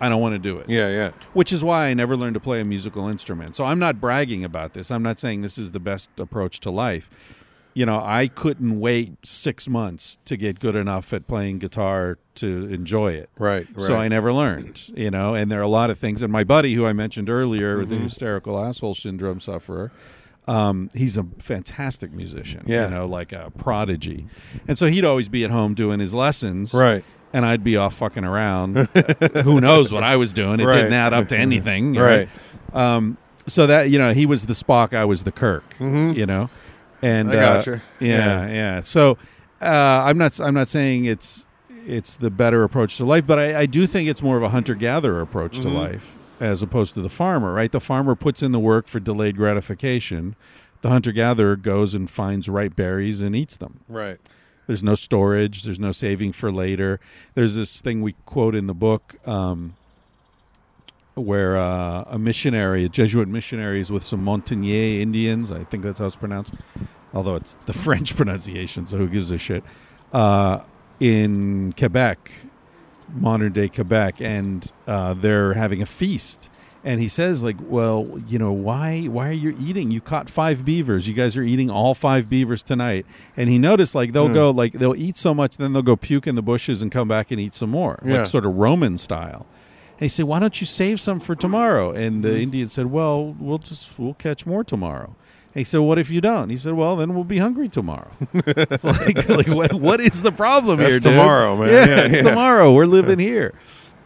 I 0.00 0.08
don't 0.08 0.20
want 0.20 0.34
to 0.34 0.38
do 0.40 0.58
it. 0.58 0.68
Yeah, 0.68 0.90
yeah. 0.90 1.10
Which 1.32 1.52
is 1.52 1.62
why 1.64 1.86
I 1.86 1.94
never 1.94 2.16
learned 2.16 2.34
to 2.34 2.40
play 2.40 2.60
a 2.60 2.64
musical 2.64 3.08
instrument. 3.08 3.56
So 3.56 3.64
I'm 3.64 3.78
not 3.78 4.00
bragging 4.00 4.44
about 4.44 4.74
this. 4.74 4.90
I'm 4.90 5.02
not 5.04 5.18
saying 5.18 5.42
this 5.42 5.56
is 5.56 5.70
the 5.70 5.80
best 5.80 6.10
approach 6.18 6.60
to 6.60 6.70
life. 6.70 7.08
You 7.76 7.84
know, 7.86 8.00
I 8.00 8.28
couldn't 8.28 8.78
wait 8.78 9.14
six 9.24 9.68
months 9.68 10.16
to 10.26 10.36
get 10.36 10.60
good 10.60 10.76
enough 10.76 11.12
at 11.12 11.26
playing 11.26 11.58
guitar 11.58 12.18
to 12.36 12.66
enjoy 12.72 13.12
it. 13.14 13.30
Right, 13.36 13.66
right. 13.74 13.86
So 13.86 13.96
I 13.96 14.06
never 14.06 14.32
learned, 14.32 14.90
you 14.96 15.10
know, 15.10 15.34
and 15.34 15.50
there 15.50 15.58
are 15.58 15.62
a 15.64 15.68
lot 15.68 15.90
of 15.90 15.98
things. 15.98 16.22
And 16.22 16.32
my 16.32 16.44
buddy, 16.44 16.74
who 16.74 16.86
I 16.86 16.92
mentioned 16.92 17.28
earlier, 17.28 17.78
Mm-hmm. 17.78 17.90
the 17.90 17.96
hysterical 17.96 18.64
asshole 18.64 18.94
syndrome 18.94 19.40
sufferer, 19.40 19.90
um, 20.46 20.88
he's 20.94 21.16
a 21.16 21.24
fantastic 21.38 22.12
musician, 22.12 22.62
Yeah. 22.66 22.84
you 22.84 22.90
know, 22.94 23.06
like 23.06 23.32
a 23.32 23.50
prodigy. 23.58 24.26
And 24.68 24.78
so 24.78 24.86
he'd 24.86 25.04
always 25.04 25.28
be 25.28 25.42
at 25.44 25.50
home 25.50 25.74
doing 25.74 25.98
his 26.00 26.14
lessons. 26.14 26.72
Right. 26.74 27.02
And 27.32 27.44
I'd 27.44 27.64
be 27.64 27.76
off 27.76 27.94
fucking 27.96 28.24
around. 28.24 28.76
Who 29.42 29.60
knows 29.60 29.90
what 29.90 30.04
I 30.04 30.14
was 30.14 30.32
doing? 30.32 30.60
It 30.60 30.64
Right. 30.66 30.76
didn't 30.76 30.92
add 30.92 31.12
up 31.12 31.26
to 31.28 31.36
anything. 31.36 31.94
Right. 31.94 32.28
Um, 32.72 33.16
so 33.48 33.66
that, 33.66 33.90
you 33.90 33.98
know, 33.98 34.12
he 34.14 34.26
was 34.26 34.46
the 34.46 34.52
Spock, 34.54 34.94
I 34.96 35.04
was 35.04 35.24
the 35.24 35.32
Kirk, 35.32 35.64
you 35.80 36.24
know? 36.26 36.50
And 37.04 37.28
Mm-hmm. 37.28 37.38
I 37.38 37.42
uh, 37.42 37.54
gotcha. 37.56 37.82
yeah, 38.00 38.08
Yeah. 38.46 38.52
yeah. 38.52 38.80
So 38.80 39.18
uh, 39.60 39.66
I'm 40.06 40.18
not. 40.18 40.40
I'm 40.40 40.54
not 40.54 40.68
saying 40.68 41.04
it's 41.04 41.46
it's 41.86 42.16
the 42.16 42.30
better 42.30 42.64
approach 42.64 42.96
to 42.96 43.04
life. 43.04 43.26
But 43.26 43.38
I, 43.38 43.60
I 43.60 43.66
do 43.66 43.86
think 43.86 44.08
it's 44.08 44.22
more 44.22 44.36
of 44.36 44.42
a 44.42 44.48
hunter 44.48 44.74
gatherer 44.74 45.20
approach 45.20 45.60
to 45.60 45.68
Mhm. 45.68 45.74
life 45.74 46.18
as 46.40 46.62
opposed 46.62 46.94
to 46.94 47.00
the 47.02 47.08
farmer. 47.10 47.52
Right, 47.52 47.70
the 47.70 47.80
farmer 47.80 48.14
puts 48.14 48.42
in 48.42 48.52
the 48.52 48.58
work 48.60 48.86
for 48.86 49.00
delayed 49.00 49.36
gratification. 49.36 50.34
The 50.82 50.90
hunter 50.90 51.12
gatherer 51.12 51.56
goes 51.56 51.94
and 51.94 52.10
finds 52.10 52.48
ripe 52.48 52.76
berries 52.76 53.20
and 53.22 53.34
eats 53.36 53.56
them. 53.56 53.80
Right. 53.88 54.18
There's 54.66 54.82
no 54.82 54.94
storage. 54.94 55.62
There's 55.62 55.78
no 55.80 55.92
saving 55.92 56.32
for 56.32 56.50
later. 56.52 56.98
There's 57.34 57.54
this 57.54 57.80
thing 57.82 58.00
we 58.02 58.14
quote 58.26 58.54
in 58.54 58.66
the 58.66 58.74
book 58.74 59.14
um, 59.26 59.74
where 61.14 61.56
uh, 61.56 62.04
a 62.06 62.18
missionary, 62.18 62.84
a 62.84 62.88
Jesuit 62.88 63.28
missionary, 63.28 63.80
is 63.80 63.92
with 63.92 64.04
some 64.04 64.24
Montagnais 64.24 65.00
Indians. 65.00 65.52
I 65.52 65.64
think 65.64 65.82
that's 65.84 65.98
how 66.00 66.06
it's 66.06 66.16
pronounced, 66.16 66.54
although 67.14 67.36
it's 67.36 67.54
the 67.66 67.72
French 67.86 68.14
pronunciation. 68.16 68.86
So 68.86 68.98
who 68.98 69.08
gives 69.08 69.30
a 69.30 69.38
shit? 69.38 69.64
Uh, 70.12 70.60
in 71.00 71.72
Quebec, 71.78 72.30
modern 73.14 73.52
day 73.52 73.68
Quebec, 73.68 74.20
and 74.20 74.70
uh, 74.86 75.14
they're 75.14 75.54
having 75.54 75.82
a 75.82 75.86
feast. 75.86 76.48
And 76.86 77.00
he 77.00 77.08
says, 77.08 77.42
like, 77.42 77.56
well, 77.62 78.20
you 78.28 78.38
know, 78.38 78.52
why 78.52 79.04
why 79.06 79.30
are 79.30 79.32
you 79.32 79.56
eating? 79.58 79.90
You 79.90 80.02
caught 80.02 80.28
five 80.28 80.66
beavers. 80.66 81.08
You 81.08 81.14
guys 81.14 81.34
are 81.34 81.42
eating 81.42 81.70
all 81.70 81.94
five 81.94 82.28
beavers 82.28 82.62
tonight. 82.62 83.06
And 83.38 83.48
he 83.48 83.56
noticed, 83.58 83.94
like, 83.94 84.12
they'll 84.12 84.28
Hmm. 84.28 84.34
go, 84.34 84.50
like, 84.50 84.72
they'll 84.74 84.94
eat 84.94 85.16
so 85.16 85.32
much, 85.32 85.56
then 85.56 85.72
they'll 85.72 85.80
go 85.82 85.96
puke 85.96 86.26
in 86.26 86.34
the 86.34 86.42
bushes 86.42 86.82
and 86.82 86.92
come 86.92 87.08
back 87.08 87.30
and 87.30 87.40
eat 87.40 87.54
some 87.54 87.70
more, 87.70 87.98
Yeah. 88.04 88.18
like 88.18 88.26
sort 88.26 88.44
of 88.44 88.54
Roman 88.56 88.98
style. 88.98 89.46
And 89.92 90.00
he 90.02 90.08
said, 90.08 90.26
why 90.26 90.40
don't 90.40 90.60
you 90.60 90.66
save 90.66 91.00
some 91.00 91.20
for 91.20 91.34
tomorrow? 91.34 91.90
And 91.92 92.16
Hmm. 92.16 92.20
the 92.22 92.40
Indian 92.40 92.68
said, 92.68 92.86
well, 92.86 93.34
we'll 93.38 93.58
just 93.58 93.98
we'll 93.98 94.14
catch 94.14 94.44
more 94.44 94.62
tomorrow. 94.62 95.16
And 95.54 95.60
he 95.60 95.64
said, 95.64 95.78
what 95.78 95.98
if 95.98 96.10
you 96.10 96.20
don't? 96.20 96.50
He 96.50 96.56
said, 96.56 96.72
well, 96.74 96.96
then 96.96 97.14
we'll 97.14 97.22
be 97.24 97.38
hungry 97.38 97.68
tomorrow. 97.68 98.10
It's 98.34 98.82
like, 99.06 99.28
like 99.28 99.46
what, 99.46 99.72
what 99.74 100.00
is 100.00 100.22
the 100.22 100.32
problem 100.32 100.78
That's 100.78 100.90
here, 100.90 100.98
dude? 101.00 101.12
tomorrow, 101.12 101.56
man. 101.56 101.68
Yeah, 101.70 101.86
Yeah, 101.86 102.02
it's 102.06 102.16
yeah. 102.16 102.28
tomorrow. 102.30 102.72
We're 102.72 102.86
living 102.86 103.18
here. 103.20 103.54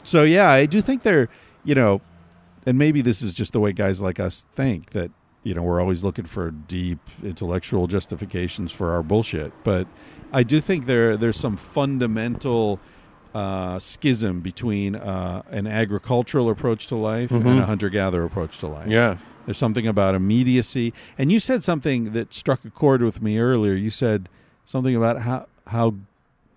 So 0.04 0.24
yeah, 0.24 0.50
I 0.50 0.66
do 0.66 0.82
think 0.82 1.02
they're, 1.02 1.28
you 1.64 1.74
know, 1.74 2.00
and 2.66 2.76
maybe 2.76 3.00
this 3.00 3.22
is 3.22 3.32
just 3.34 3.52
the 3.54 3.60
way 3.60 3.72
guys 3.72 4.00
like 4.00 4.20
us 4.20 4.44
think 4.54 4.90
that 4.90 5.10
you 5.42 5.54
know 5.54 5.62
we're 5.62 5.80
always 5.80 6.04
looking 6.04 6.26
for 6.26 6.50
deep 6.50 6.98
intellectual 7.22 7.86
justifications 7.86 8.70
for 8.72 8.92
our 8.92 9.02
bullshit. 9.02 9.52
But 9.64 9.86
I 10.32 10.42
do 10.42 10.60
think 10.60 10.84
there 10.84 11.16
there's 11.16 11.38
some 11.38 11.56
fundamental 11.56 12.78
uh, 13.34 13.78
schism 13.78 14.40
between 14.40 14.96
uh, 14.96 15.42
an 15.50 15.66
agricultural 15.66 16.50
approach 16.50 16.86
to 16.88 16.96
life 16.96 17.30
and 17.30 17.44
Mhm. 17.44 17.62
a 17.62 17.66
hunter 17.66 17.88
gatherer 17.88 18.24
approach 18.24 18.58
to 18.58 18.66
life. 18.66 18.88
Yeah. 18.88 19.16
There's 19.48 19.56
something 19.56 19.86
about 19.86 20.14
immediacy, 20.14 20.92
and 21.16 21.32
you 21.32 21.40
said 21.40 21.64
something 21.64 22.12
that 22.12 22.34
struck 22.34 22.66
a 22.66 22.70
chord 22.70 23.00
with 23.00 23.22
me 23.22 23.38
earlier. 23.38 23.72
You 23.72 23.88
said 23.88 24.28
something 24.66 24.94
about 24.94 25.22
how 25.22 25.46
how 25.68 25.94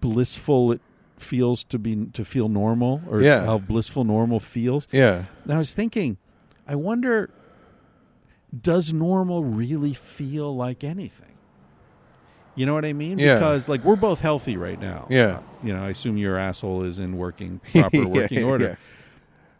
blissful 0.02 0.74
it 0.74 0.82
feels 1.18 1.64
to 1.64 1.80
be 1.80 2.08
to 2.12 2.26
feel 2.26 2.50
normal, 2.50 3.02
or 3.10 3.22
Yeah. 3.22 3.46
how 3.46 3.60
blissful 3.60 4.04
normal 4.04 4.42
feels. 4.42 4.90
Yeah. 4.92 5.24
And 5.46 5.54
I 5.54 5.58
was 5.58 5.74
thinking, 5.74 6.18
I 6.68 6.76
wonder, 6.76 7.30
does 8.62 8.92
normal 8.92 9.46
really 9.46 9.94
feel 9.94 10.54
like 10.54 10.84
anything? 10.84 11.28
You 12.56 12.66
know 12.66 12.74
what 12.74 12.84
I 12.84 12.92
mean? 12.92 13.18
Yeah. 13.20 13.36
Because 13.36 13.70
like 13.70 13.86
we're 13.86 13.96
both 13.96 14.20
healthy 14.20 14.58
right 14.58 14.82
now. 14.82 15.08
Yeah. 15.10 15.24
Uh, 15.24 15.42
you 15.64 15.72
know, 15.74 15.82
I 15.86 15.92
assume 15.92 16.18
your 16.18 16.38
asshole 16.38 16.84
is 16.84 17.00
in 17.00 17.18
working 17.18 17.62
proper 17.74 17.96
Yeah, 18.00 18.06
working 18.08 18.44
order. 18.44 18.78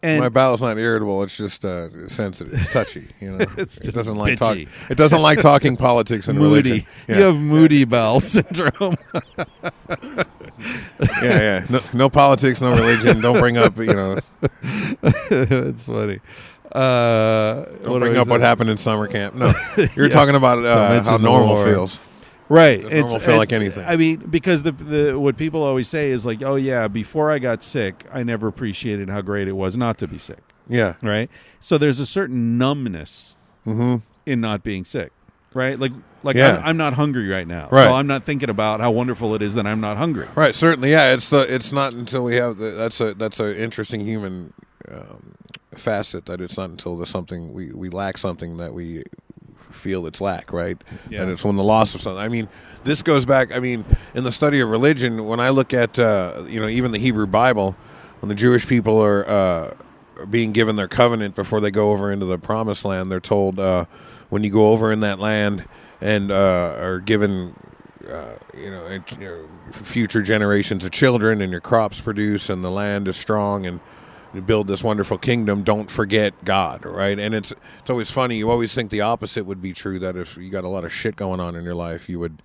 Yeah. 0.02 0.08
And 0.10 0.20
My 0.20 0.28
bowel's 0.28 0.60
not 0.60 0.78
irritable. 0.78 1.22
It's 1.22 1.36
just 1.36 1.64
uh, 1.64 2.08
sensitive, 2.08 2.54
it's 2.54 2.72
touchy. 2.72 3.08
You 3.20 3.32
know, 3.38 3.46
It's 3.56 3.78
it 3.78 3.92
doesn't 3.94 4.16
like 4.16 4.38
talk. 4.38 4.56
It 4.56 4.96
doesn't 4.96 5.22
like 5.22 5.40
talking 5.40 5.76
politics 5.76 6.26
and 6.28 6.38
moody. 6.38 6.70
religion. 6.70 6.86
Yeah. 7.08 7.16
You 7.18 7.22
have 7.24 7.36
moody 7.36 7.84
bowel 7.84 8.20
syndrome. 8.20 8.96
yeah, 11.22 11.22
yeah. 11.22 11.66
No, 11.68 11.80
no 11.94 12.08
politics, 12.08 12.60
no 12.60 12.72
religion. 12.72 13.20
Don't 13.20 13.38
bring 13.38 13.56
up, 13.58 13.76
you 13.76 13.86
know, 13.86 14.18
That's 15.30 15.86
funny. 15.86 16.20
Uh, 16.70 17.64
don't 17.84 18.00
bring 18.00 18.16
up 18.16 18.28
what 18.28 18.40
happened 18.40 18.70
in 18.70 18.78
summer 18.78 19.06
camp. 19.06 19.34
No, 19.34 19.52
you're 19.94 20.06
Yeah. 20.06 20.08
talking 20.08 20.34
about 20.34 20.64
uh, 20.64 21.02
how 21.02 21.16
normal 21.18 21.62
feels. 21.64 21.98
Right. 22.52 22.80
It 22.84 23.00
normal 23.00 23.18
feel 23.20 23.36
like 23.38 23.52
anything? 23.52 23.84
I 23.86 23.96
mean, 23.96 24.18
because 24.18 24.62
the 24.62 24.72
the 24.72 25.18
what 25.18 25.36
people 25.36 25.62
always 25.62 25.88
say 25.88 26.10
is 26.10 26.26
like, 26.26 26.42
oh 26.42 26.56
yeah, 26.56 26.86
before 26.88 27.30
I 27.32 27.38
got 27.38 27.62
sick, 27.62 28.04
I 28.12 28.22
never 28.22 28.46
appreciated 28.46 29.08
how 29.08 29.22
great 29.22 29.48
it 29.48 29.52
was 29.52 29.76
not 29.76 29.96
to 29.98 30.06
be 30.08 30.18
sick. 30.18 30.40
Yeah. 30.68 30.94
Right. 31.02 31.30
So 31.60 31.78
there's 31.78 31.98
a 32.00 32.06
certain 32.06 32.58
numbness 32.58 33.36
Mm-hmm. 33.66 33.96
in 34.26 34.40
not 34.40 34.62
being 34.64 34.84
sick. 34.84 35.12
Right. 35.54 35.78
Like 35.78 35.92
like 36.22 36.36
Yeah. 36.36 36.56
I'm, 36.58 36.64
I'm 36.70 36.76
not 36.76 36.94
hungry 36.94 37.28
right 37.28 37.46
now. 37.46 37.68
Right. 37.70 37.84
So 37.86 37.92
I'm 37.94 38.06
not 38.06 38.24
thinking 38.24 38.50
about 38.50 38.80
how 38.80 38.90
wonderful 38.90 39.34
it 39.34 39.40
is 39.42 39.54
that 39.54 39.66
I'm 39.66 39.80
not 39.80 39.96
hungry. 39.96 40.26
Right. 40.34 40.54
Certainly. 40.54 40.90
Yeah. 40.90 41.14
It's 41.14 41.28
the. 41.28 41.40
It's 41.52 41.72
not 41.72 41.92
until 41.94 42.24
we 42.24 42.36
have 42.36 42.58
the. 42.58 42.70
That's 42.72 43.00
a. 43.00 43.14
That's 43.14 43.38
a 43.40 43.56
interesting 43.58 44.00
human 44.04 44.52
um, 44.90 45.34
facet. 45.74 46.26
That 46.26 46.40
it's 46.40 46.56
not 46.58 46.70
until 46.70 46.96
there's 46.96 47.10
something 47.10 47.52
we 47.52 47.72
we 47.72 47.88
lack 47.88 48.18
something 48.18 48.56
that 48.58 48.74
we 48.74 49.04
feel 49.72 50.06
it's 50.06 50.20
lack. 50.20 50.52
Right. 50.52 50.80
Yeah. 51.08 51.22
And 51.22 51.30
it's 51.30 51.44
when 51.44 51.56
the 51.56 51.64
loss 51.64 51.94
of 51.94 52.00
something. 52.00 52.22
I 52.22 52.28
mean, 52.28 52.48
this 52.84 53.02
goes 53.02 53.24
back. 53.24 53.52
I 53.52 53.58
mean, 53.58 53.84
in 54.14 54.24
the 54.24 54.32
study 54.32 54.60
of 54.60 54.68
religion, 54.68 55.26
when 55.26 55.40
I 55.40 55.50
look 55.50 55.74
at 55.74 55.98
uh, 55.98 56.44
you 56.48 56.60
know 56.60 56.68
even 56.68 56.92
the 56.92 56.98
Hebrew 56.98 57.26
Bible, 57.26 57.76
when 58.20 58.28
the 58.28 58.34
Jewish 58.34 58.66
people 58.66 59.02
are. 59.02 59.28
Uh, 59.28 59.74
being 60.30 60.52
given 60.52 60.76
their 60.76 60.86
covenant 60.86 61.34
before 61.34 61.60
they 61.60 61.70
go 61.70 61.90
over 61.90 62.12
into 62.12 62.26
the 62.26 62.38
promised 62.38 62.84
land, 62.84 63.10
they're 63.10 63.18
told 63.18 63.58
uh, 63.58 63.86
when 64.28 64.44
you 64.44 64.50
go 64.50 64.68
over 64.68 64.92
in 64.92 65.00
that 65.00 65.18
land 65.18 65.64
and 66.00 66.30
uh, 66.30 66.76
are 66.78 67.00
given 67.00 67.56
uh, 68.08 68.36
you 68.56 68.70
know, 68.70 68.86
it, 68.86 69.02
you 69.18 69.24
know, 69.24 69.48
future 69.72 70.22
generations 70.22 70.84
of 70.84 70.90
children, 70.90 71.40
and 71.40 71.52
your 71.52 71.60
crops 71.60 72.00
produce, 72.00 72.50
and 72.50 72.62
the 72.62 72.70
land 72.70 73.08
is 73.08 73.16
strong, 73.16 73.66
and 73.66 73.80
you 74.34 74.40
build 74.40 74.66
this 74.66 74.82
wonderful 74.82 75.18
kingdom. 75.18 75.62
Don't 75.62 75.90
forget 75.90 76.32
God, 76.44 76.84
right? 76.84 77.18
And 77.18 77.34
it's 77.34 77.52
it's 77.80 77.90
always 77.90 78.10
funny. 78.10 78.36
You 78.38 78.50
always 78.50 78.74
think 78.74 78.90
the 78.90 79.02
opposite 79.02 79.44
would 79.44 79.60
be 79.62 79.72
true. 79.72 79.98
That 79.98 80.16
if 80.16 80.36
you 80.36 80.50
got 80.50 80.64
a 80.64 80.68
lot 80.68 80.84
of 80.84 80.92
shit 80.92 81.16
going 81.16 81.40
on 81.40 81.54
in 81.56 81.64
your 81.64 81.74
life, 81.74 82.08
you 82.08 82.18
would 82.18 82.42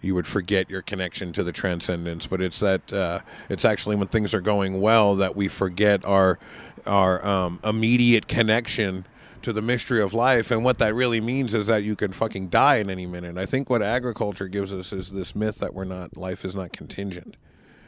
you 0.00 0.14
would 0.14 0.26
forget 0.26 0.70
your 0.70 0.80
connection 0.80 1.32
to 1.32 1.42
the 1.44 1.52
transcendence. 1.52 2.26
But 2.26 2.40
it's 2.40 2.60
that 2.60 2.92
uh, 2.92 3.20
it's 3.48 3.64
actually 3.64 3.96
when 3.96 4.08
things 4.08 4.32
are 4.32 4.40
going 4.40 4.80
well 4.80 5.16
that 5.16 5.36
we 5.36 5.48
forget 5.48 6.04
our 6.04 6.38
our 6.86 7.24
um, 7.26 7.60
immediate 7.64 8.26
connection 8.28 9.04
to 9.42 9.52
the 9.52 9.62
mystery 9.62 10.00
of 10.02 10.14
life. 10.14 10.50
And 10.50 10.64
what 10.64 10.78
that 10.78 10.94
really 10.94 11.20
means 11.20 11.54
is 11.54 11.66
that 11.66 11.84
you 11.84 11.94
can 11.94 12.12
fucking 12.12 12.48
die 12.48 12.76
in 12.76 12.90
any 12.90 13.06
minute. 13.06 13.36
I 13.36 13.46
think 13.46 13.68
what 13.70 13.82
agriculture 13.82 14.48
gives 14.48 14.72
us 14.72 14.92
is 14.92 15.10
this 15.10 15.34
myth 15.36 15.58
that 15.58 15.74
we're 15.74 15.84
not 15.84 16.16
life 16.16 16.44
is 16.44 16.54
not 16.56 16.72
contingent. 16.72 17.36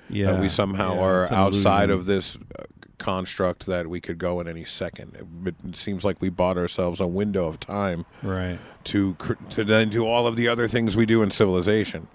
Yeah. 0.09 0.32
That 0.32 0.41
we 0.41 0.49
somehow 0.49 0.95
Yeah, 0.95 1.01
are 1.03 1.32
outside 1.32 1.91
illusion. 1.91 2.01
of 2.01 2.07
this 2.07 2.36
uh, 2.59 2.64
construct 3.01 3.66
that 3.66 3.88
we 3.88 4.01
could 4.01 4.18
go 4.18 4.40
at 4.40 4.46
any 4.46 4.64
second. 4.64 5.16
It, 5.44 5.55
it 5.68 5.76
seems 5.76 6.05
like 6.05 6.20
we 6.20 6.28
bought 6.28 6.57
ourselves 6.57 7.01
a 7.01 7.07
window 7.09 7.46
of 7.48 7.59
time 7.59 8.05
Right. 8.22 8.59
to 8.84 9.16
to 9.51 9.64
then 9.64 9.88
do 9.88 10.07
all 10.07 10.28
of 10.28 10.36
the 10.36 10.46
other 10.46 10.68
things 10.68 10.94
we 10.96 11.07
do 11.07 11.22
in 11.22 11.32
civilization. 11.32 12.07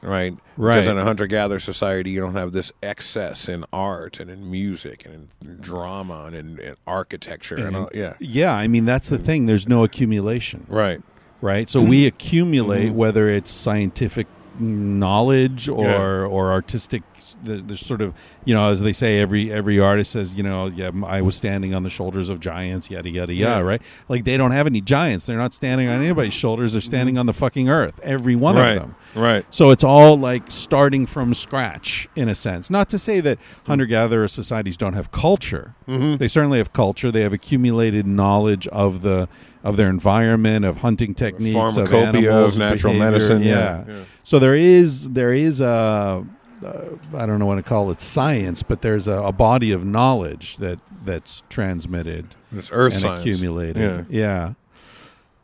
Right, 0.00 0.34
Right. 0.58 0.76
Because 0.80 0.86
in 0.90 0.98
a 0.98 1.04
hunter-gatherer 1.04 1.58
society, 1.58 2.10
you 2.10 2.20
don't 2.20 2.34
have 2.34 2.52
this 2.52 2.70
excess 2.82 3.48
in 3.48 3.64
art 3.72 4.20
and 4.20 4.30
in 4.30 4.50
music 4.50 5.06
and 5.06 5.28
in 5.42 5.60
drama 5.62 6.24
and 6.26 6.36
in, 6.36 6.58
in 6.58 6.74
architecture 6.86 7.56
and, 7.56 7.68
And- 7.68 7.76
all, 7.76 7.90
yeah, 7.94 8.12
Yeah. 8.20 8.52
I 8.54 8.68
mean, 8.68 8.84
that's 8.84 9.08
the 9.08 9.16
thing. 9.16 9.46
There's 9.46 9.66
no 9.66 9.82
accumulation. 9.82 10.66
right, 10.68 11.00
right? 11.40 11.70
So 11.70 11.82
we 11.82 12.06
accumulate 12.06 12.88
Mm-hmm. 12.88 12.96
whether 12.98 13.28
it's 13.30 13.50
scientific 13.50 14.26
knowledge 14.60 15.68
or 15.68 15.84
Yeah. 15.84 16.00
or 16.26 16.52
artistic. 16.52 17.02
the- 17.42 17.56
There's 17.56 17.84
sort 17.84 18.00
of 18.00 18.14
you 18.46 18.54
know, 18.54 18.68
as 18.70 18.80
they 18.80 18.92
say, 18.92 19.18
every 19.20 19.52
every 19.52 19.78
artist 19.80 20.12
says, 20.12 20.34
you 20.34 20.42
know, 20.42 20.66
yeah, 20.66 20.90
I 21.04 21.20
was 21.20 21.34
standing 21.36 21.74
on 21.74 21.82
the 21.82 21.90
shoulders 21.90 22.28
of 22.28 22.38
giants, 22.40 22.90
yada 22.90 23.10
yada 23.10 23.34
Yeah. 23.34 23.54
yada, 23.54 23.64
right? 23.64 23.82
Like 24.08 24.24
they 24.24 24.36
don't 24.36 24.52
have 24.52 24.66
any 24.66 24.80
giants. 24.80 25.26
They're 25.26 25.36
not 25.38 25.52
standing 25.52 25.88
on 25.88 26.00
anybody's 26.00 26.32
shoulders. 26.32 26.72
They're 26.72 26.80
standing 26.80 27.18
on 27.18 27.26
the 27.26 27.32
fucking 27.32 27.68
earth. 27.68 27.98
Every 28.02 28.36
one 28.36 28.56
right, 28.56 28.76
of 28.76 28.82
them. 28.82 28.94
right, 29.14 29.44
So 29.50 29.70
it's 29.70 29.84
all 29.84 30.16
like 30.18 30.44
starting 30.50 31.06
from 31.06 31.34
scratch 31.34 32.08
in 32.14 32.28
a 32.28 32.34
sense. 32.34 32.70
Not 32.70 32.88
to 32.90 32.98
say 32.98 33.20
that 33.20 33.38
hunter 33.66 33.86
gatherer 33.86 34.28
societies 34.28 34.76
don't 34.76 34.94
have 34.94 35.10
culture. 35.10 35.74
Mm-hmm. 35.88 36.16
They 36.16 36.28
certainly 36.28 36.58
have 36.58 36.72
culture. 36.72 37.10
They 37.10 37.22
have 37.22 37.32
accumulated 37.32 38.06
knowledge 38.06 38.66
of 38.68 39.02
the 39.02 39.28
of 39.64 39.76
their 39.76 39.88
environment, 39.88 40.64
of 40.64 40.76
hunting 40.76 41.14
techniques, 41.14 41.56
of 41.56 41.88
Pharmacopoeia, 41.88 42.30
of 42.30 42.34
animals, 42.34 42.58
natural 42.58 42.92
behavior. 42.92 43.10
medicine, 43.10 43.42
Yeah. 43.42 43.84
yeah. 43.88 44.04
So 44.22 44.38
there 44.38 44.54
is 44.54 45.08
there 45.10 45.32
is 45.32 45.60
a 45.60 46.24
uh, 46.62 46.96
I 47.16 47.26
don't 47.26 47.38
know 47.38 47.46
what 47.46 47.56
to 47.56 47.62
call 47.62 47.90
it 47.90 48.00
science, 48.00 48.62
but 48.62 48.80
there's 48.82 49.08
a, 49.08 49.20
a 49.22 49.32
body 49.32 49.72
of 49.72 49.84
knowledge 49.84 50.58
that 50.58 50.78
that's 51.04 51.42
transmitted 51.50 52.36
It's 52.56 52.70
earth 52.72 52.94
and 52.94 53.02
science. 53.02 53.20
accumulated. 53.20 54.06
Yeah. 54.08 54.22
Yeah. 54.22 54.52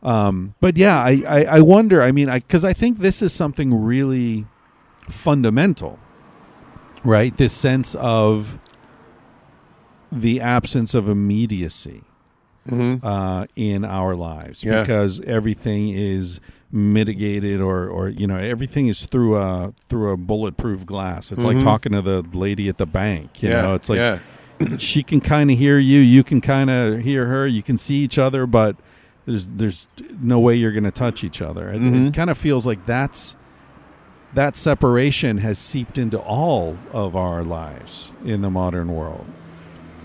Um, 0.02 0.54
but 0.60 0.78
yeah, 0.78 0.98
I, 1.02 1.22
I, 1.28 1.44
I 1.44 1.60
wonder. 1.60 2.00
I 2.02 2.10
mean, 2.10 2.30
because 2.30 2.64
I, 2.64 2.72
think 2.72 2.98
this 2.98 3.20
is 3.20 3.34
something 3.34 3.74
really 3.82 4.46
fundamental, 5.10 5.98
right? 7.04 7.36
This 7.36 7.52
sense 7.52 7.94
of 7.96 8.58
the 10.10 10.40
absence 10.40 10.94
of 10.94 11.06
immediacy 11.08 12.02
Mm-hmm. 12.68 13.04
uh, 13.06 13.46
in 13.56 13.84
our 13.86 14.14
lives 14.14 14.62
Yeah. 14.62 14.82
because 14.82 15.18
everything 15.20 15.88
is 15.90 16.40
mitigated 16.70 17.60
or 17.60 17.88
or 17.88 18.08
you 18.10 18.26
know 18.26 18.36
everything 18.36 18.86
is 18.88 19.06
through 19.06 19.36
a 19.38 19.72
through 19.88 20.12
a 20.12 20.16
bulletproof 20.16 20.84
glass. 20.86 21.32
It's 21.32 21.42
Mhm. 21.42 21.54
like 21.54 21.60
talking 21.60 21.92
to 21.92 22.02
the 22.02 22.22
lady 22.32 22.68
at 22.68 22.76
the 22.78 22.86
bank. 22.86 23.42
You 23.42 23.48
yeah, 23.48 23.62
know, 23.62 23.74
it's 23.74 23.88
like 23.88 23.96
yeah, 23.98 24.18
she 24.78 25.02
can 25.02 25.20
kind 25.20 25.50
of 25.50 25.58
hear 25.58 25.78
you, 25.78 26.00
you 26.00 26.22
can 26.22 26.40
kind 26.40 26.68
of 26.70 27.00
hear 27.00 27.26
her, 27.26 27.46
you 27.46 27.62
can 27.62 27.78
see 27.78 27.96
each 27.96 28.18
other, 28.18 28.46
but 28.46 28.76
there's 29.26 29.46
there's 29.56 29.86
no 30.20 30.38
way 30.38 30.54
you're 30.54 30.70
going 30.72 30.84
to 30.84 30.90
touch 30.90 31.24
each 31.24 31.40
other. 31.42 31.70
It, 31.70 31.80
Mhm. 31.80 32.08
it 32.08 32.14
kind 32.14 32.30
of 32.30 32.36
feels 32.38 32.66
like 32.66 32.84
that's 32.86 33.36
that 34.34 34.54
separation 34.54 35.38
has 35.38 35.58
seeped 35.58 35.98
into 35.98 36.18
all 36.18 36.76
of 36.92 37.16
our 37.16 37.42
lives 37.42 38.12
in 38.24 38.42
the 38.42 38.50
modern 38.50 38.94
world. 38.94 39.24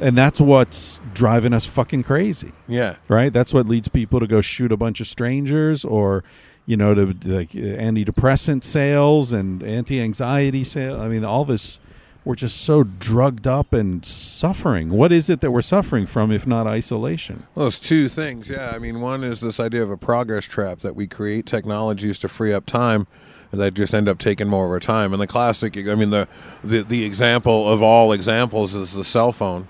And 0.02 0.18
that's 0.18 0.41
what's 0.41 1.00
driving 1.14 1.54
us 1.54 1.66
fucking 1.66 2.04
crazy, 2.04 2.52
yeah. 2.68 2.98
right? 3.08 3.32
That's 3.32 3.54
what 3.54 3.68
leads 3.68 3.88
people 3.88 4.20
to 4.20 4.28
go 4.28 4.41
shoot 4.41 4.72
a 4.72 4.78
bunch 4.78 5.00
of 5.00 5.08
strangers 5.08 5.86
or 5.86 6.24
you 6.66 6.76
know 6.76 6.93
to 6.93 7.06
like 7.26 7.52
antidepressant 7.52 8.64
sales 8.64 9.32
and 9.32 9.64
anti-anxiety 9.64 10.64
sales. 10.64 11.00
I 11.00 11.08
mean 11.08 11.24
all 11.24 11.46
this 11.46 11.80
we're 12.26 12.36
just 12.36 12.62
so 12.62 12.84
drugged 12.84 13.46
up 13.48 13.72
and 13.72 14.04
suffering. 14.04 14.89
What 14.89 15.12
is 15.12 15.30
it 15.30 15.41
that 15.41 15.52
we're 15.52 15.62
suffering 15.62 16.08
from 16.08 16.32
if 16.32 16.48
not 16.48 16.66
isolation? 16.66 17.46
Well, 17.54 17.68
it's 17.68 17.78
two 17.78 18.10
things. 18.10 18.50
Yeah, 18.50 18.72
I 18.74 18.80
mean, 18.80 19.00
one 19.00 19.24
is 19.24 19.41
this 19.41 19.60
idea 19.60 19.84
of 19.84 19.91
a 19.91 19.98
progress 19.98 20.46
trap 20.46 20.80
that 20.80 20.96
we 20.96 21.06
create 21.06 21.46
technologies 21.46 22.18
to 22.20 22.28
free 22.28 22.52
up 22.52 22.66
time 22.66 23.06
that 23.52 23.76
just 23.76 23.93
end 23.93 24.10
up 24.10 24.18
taking 24.18 24.48
more 24.48 24.66
of 24.66 24.72
our 24.72 24.80
time. 24.80 25.14
And 25.14 25.22
the 25.22 25.28
classic, 25.28 25.78
I 25.78 25.93
mean, 25.93 26.10
the 26.10 26.28
the, 26.64 26.82
the 26.82 27.06
example 27.06 27.70
of 27.70 27.84
all 27.84 28.12
examples 28.12 28.74
is 28.74 28.93
the 28.93 29.06
cell 29.06 29.32
phone. 29.32 29.68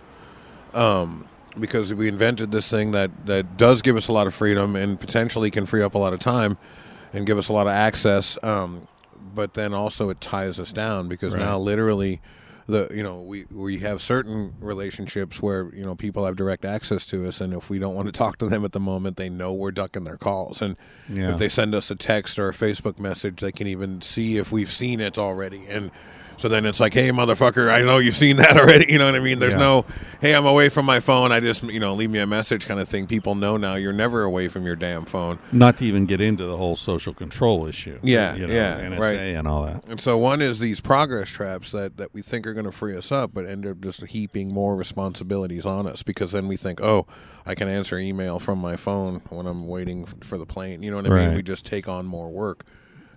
Um, 0.76 1.28
because 1.60 1.94
we 1.94 2.10
invented 2.10 2.52
this 2.52 2.70
thing 2.70 2.92
that, 2.92 3.10
that 3.28 3.56
does 3.56 3.82
give 3.82 3.96
us 3.96 4.10
a 4.10 4.12
lot 4.12 4.28
of 4.28 4.34
freedom 4.36 4.76
and 4.76 5.00
potentially 5.00 5.50
can 5.50 5.66
free 5.66 5.82
up 5.82 5.96
a 5.96 5.98
lot 5.98 6.12
of 6.14 6.20
time 6.20 6.58
and 7.14 7.26
give 7.26 7.38
us 7.38 7.48
a 7.48 7.54
lot 7.54 7.66
of 7.66 7.72
access. 7.72 8.38
Um, 8.44 8.88
but 9.34 9.54
then 9.54 9.74
also 9.74 10.10
it 10.10 10.20
ties 10.20 10.60
us 10.60 10.74
down 10.74 11.08
because 11.08 11.34
Right. 11.34 11.40
now 11.40 11.58
literally 11.58 12.22
the 12.68 12.90
you 12.92 13.04
know 13.04 13.22
we 13.22 13.46
we 13.52 13.78
have 13.80 14.02
certain 14.02 14.54
relationships 14.60 15.40
where 15.42 15.70
you 15.76 15.86
know 15.86 15.94
people 15.96 16.26
have 16.26 16.36
direct 16.36 16.66
access 16.66 17.06
to 17.06 17.28
us 17.28 17.40
and 17.40 17.54
if 17.54 17.70
we 17.70 17.78
don't 17.78 17.94
want 17.94 18.08
to 18.08 18.12
talk 18.12 18.38
to 18.40 18.50
them 18.50 18.66
at 18.66 18.72
the 18.72 18.80
moment 18.80 19.18
they 19.18 19.30
know 19.30 19.54
we're 19.54 19.70
ducking 19.72 20.04
their 20.04 20.18
calls 20.18 20.64
and 20.64 20.76
Yeah. 21.08 21.30
if 21.32 21.38
they 21.38 21.48
send 21.48 21.76
us 21.76 21.92
a 21.92 21.96
text 21.96 22.40
or 22.40 22.50
a 22.50 22.54
facebook 22.54 22.98
message 22.98 23.40
they 23.42 23.52
can 23.52 23.68
even 23.68 24.02
see 24.02 24.38
if 24.40 24.52
we've 24.52 24.72
seen 24.72 25.00
it 25.00 25.18
already 25.20 25.64
and 25.70 25.92
so 26.38 26.50
then 26.50 26.66
it's 26.66 26.80
like 26.80 26.94
hey 26.94 27.10
motherfucker 27.10 27.72
i 27.72 27.82
know 27.82 27.98
you've 27.98 28.16
seen 28.16 28.38
that 28.38 28.58
already 28.58 28.86
you 28.92 28.98
know 29.00 29.06
what 29.06 29.16
i 29.16 29.20
mean 29.20 29.40
there's 29.40 29.54
Yeah. 29.54 29.60
no 29.60 29.86
hey 30.22 30.36
i'm 30.36 30.46
away 30.46 30.70
from 30.70 30.86
my 30.86 31.00
phone 31.00 31.32
i 31.32 31.40
just 31.40 31.64
you 31.64 31.80
know 31.80 31.94
leave 31.94 32.10
me 32.10 32.20
a 32.20 32.28
message 32.28 32.66
kind 32.68 32.80
of 32.80 32.88
thing 32.90 33.08
people 33.08 33.36
know 33.36 33.58
now 33.58 33.76
you're 33.76 33.94
never 33.94 34.24
away 34.24 34.48
from 34.48 34.66
your 34.66 34.76
damn 34.76 35.06
phone 35.06 35.40
Not 35.52 35.78
to 35.78 35.86
even 35.86 36.06
get 36.06 36.22
into 36.22 36.46
the 36.46 36.58
whole 36.58 36.76
social 36.76 37.14
control 37.14 37.68
issue. 37.68 38.00
Yeah, 38.04 38.36
you 38.36 38.48
know, 38.48 38.54
yeah, 38.54 38.80
NSA 38.82 39.00
right. 39.00 39.20
and 39.20 39.48
all 39.48 39.64
that. 39.64 39.84
And 39.88 40.00
so 40.00 40.18
one 40.18 40.42
is 40.42 40.60
these 40.60 40.82
progress 40.82 41.30
traps 41.30 41.72
that, 41.72 41.98
that 41.98 42.14
we 42.14 42.22
think 42.22 42.46
are 42.48 42.54
going 42.54 42.66
to 42.66 42.72
free 42.72 42.96
us 42.98 43.12
up, 43.12 43.34
but 43.34 43.46
end 43.46 43.66
up 43.66 43.82
just 43.82 44.04
heaping 44.08 44.50
more 44.52 44.76
responsibilities 44.76 45.66
on 45.66 45.88
us 45.88 46.04
because 46.04 46.32
then 46.32 46.48
we 46.48 46.58
think, 46.58 46.82
oh, 46.82 47.06
I 47.46 47.56
can 47.56 47.68
answer 47.70 47.98
email 47.98 48.40
from 48.40 48.60
my 48.60 48.76
phone 48.76 49.22
when 49.30 49.46
I'm 49.46 49.68
waiting 49.68 50.06
for 50.06 50.38
the 50.38 50.46
plane. 50.46 50.84
You 50.84 50.92
know 50.92 50.98
what 50.98 51.12
I 51.12 51.28
mean? 51.28 51.36
We 51.36 51.44
just 51.44 51.66
take 51.66 51.88
on 51.88 52.06
more 52.06 52.30
work 52.30 52.66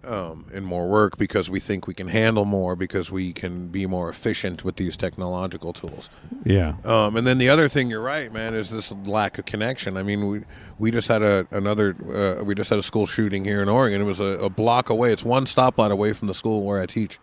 um, 0.05 0.47
and 0.53 0.65
more 0.65 0.89
work 0.89 1.19
because 1.19 1.51
we 1.51 1.61
think 1.61 1.87
we 1.87 1.95
can 1.95 2.09
handle 2.09 2.45
more 2.45 2.77
because 2.77 3.11
we 3.11 3.33
can 3.33 3.69
be 3.69 3.87
more 3.87 4.09
efficient 4.09 4.65
with 4.65 4.77
these 4.77 4.97
technological 4.97 5.73
tools. 5.73 6.09
Yeah. 6.45 6.75
Um, 6.85 7.17
and 7.17 7.27
then 7.27 7.39
the 7.39 7.49
other 7.49 7.69
thing, 7.69 7.91
you're 7.91 8.01
right, 8.03 8.33
man, 8.33 8.55
is 8.55 8.71
this 8.71 8.93
lack 9.07 9.39
of 9.39 9.45
connection. 9.45 9.97
I 9.97 10.03
mean, 10.03 10.27
we 10.29 10.43
we 10.79 10.91
just 10.91 11.09
had 11.09 11.23
a 11.23 11.47
another 11.51 11.97
uh, 12.41 12.45
we 12.45 12.55
just 12.55 12.71
had 12.71 12.79
a 12.79 12.83
school 12.83 13.07
shooting 13.07 13.45
here 13.45 13.63
in 13.63 13.69
Oregon. 13.69 14.01
It 14.01 14.05
was 14.05 14.21
a, 14.21 14.39
a 14.39 14.51
block 14.51 14.91
away. 14.91 15.13
It's 15.13 15.25
one 15.25 15.45
stoplight 15.47 15.91
away 15.91 16.13
from 16.13 16.29
the 16.29 16.35
school 16.35 16.65
where 16.65 16.81
I 16.81 16.87
teach, 16.87 17.19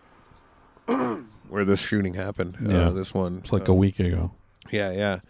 where 1.48 1.64
this 1.64 1.80
shooting 1.80 2.14
happened. 2.14 2.56
Yeah. 2.60 2.88
Uh, 2.88 2.90
this 2.90 3.14
one, 3.14 3.38
It's 3.38 3.52
like 3.52 3.68
uh, 3.68 3.72
a 3.72 3.74
week 3.74 3.98
ago. 3.98 4.32
yeah, 4.70 4.90
yeah. 4.92 5.20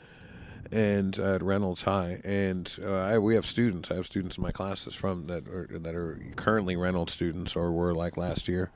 And 0.73 1.19
uh, 1.19 1.37
at 1.37 1.43
Reynolds 1.43 1.83
High, 1.83 2.21
and 2.25 2.75
uh, 2.83 2.95
I, 2.95 3.19
we 3.19 3.35
have 3.37 3.47
students. 3.47 3.91
I 3.91 3.95
have 3.95 4.07
students 4.07 4.37
in 4.37 4.43
my 4.43 4.51
classes 4.51 4.95
from 4.95 5.27
that 5.29 5.47
are, 5.49 5.69
that 5.71 5.95
are 5.95 6.21
currently 6.35 6.77
Reynolds 6.77 7.13
students, 7.13 7.55
or 7.55 7.71
were 7.71 7.95
like 7.95 8.17
last 8.17 8.49
year. 8.49 8.71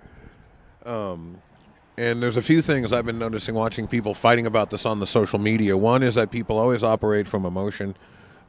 Um, 0.86 1.43
and 1.99 2.22
there's 2.22 2.36
a 2.36 2.43
few 2.43 2.62
things 2.62 2.93
I've 2.93 3.05
been 3.05 3.18
noticing 3.18 3.55
watching 3.55 3.86
people 3.86 4.14
fighting 4.14 4.47
about 4.47 4.70
this 4.70 4.86
on 4.86 5.01
the 5.01 5.07
social 5.07 5.38
media. 5.38 5.76
One 5.76 6.03
is 6.03 6.14
that 6.14 6.30
people 6.30 6.59
always 6.59 6.82
operate 6.82 7.28
from 7.28 7.45
emotion, 7.45 7.95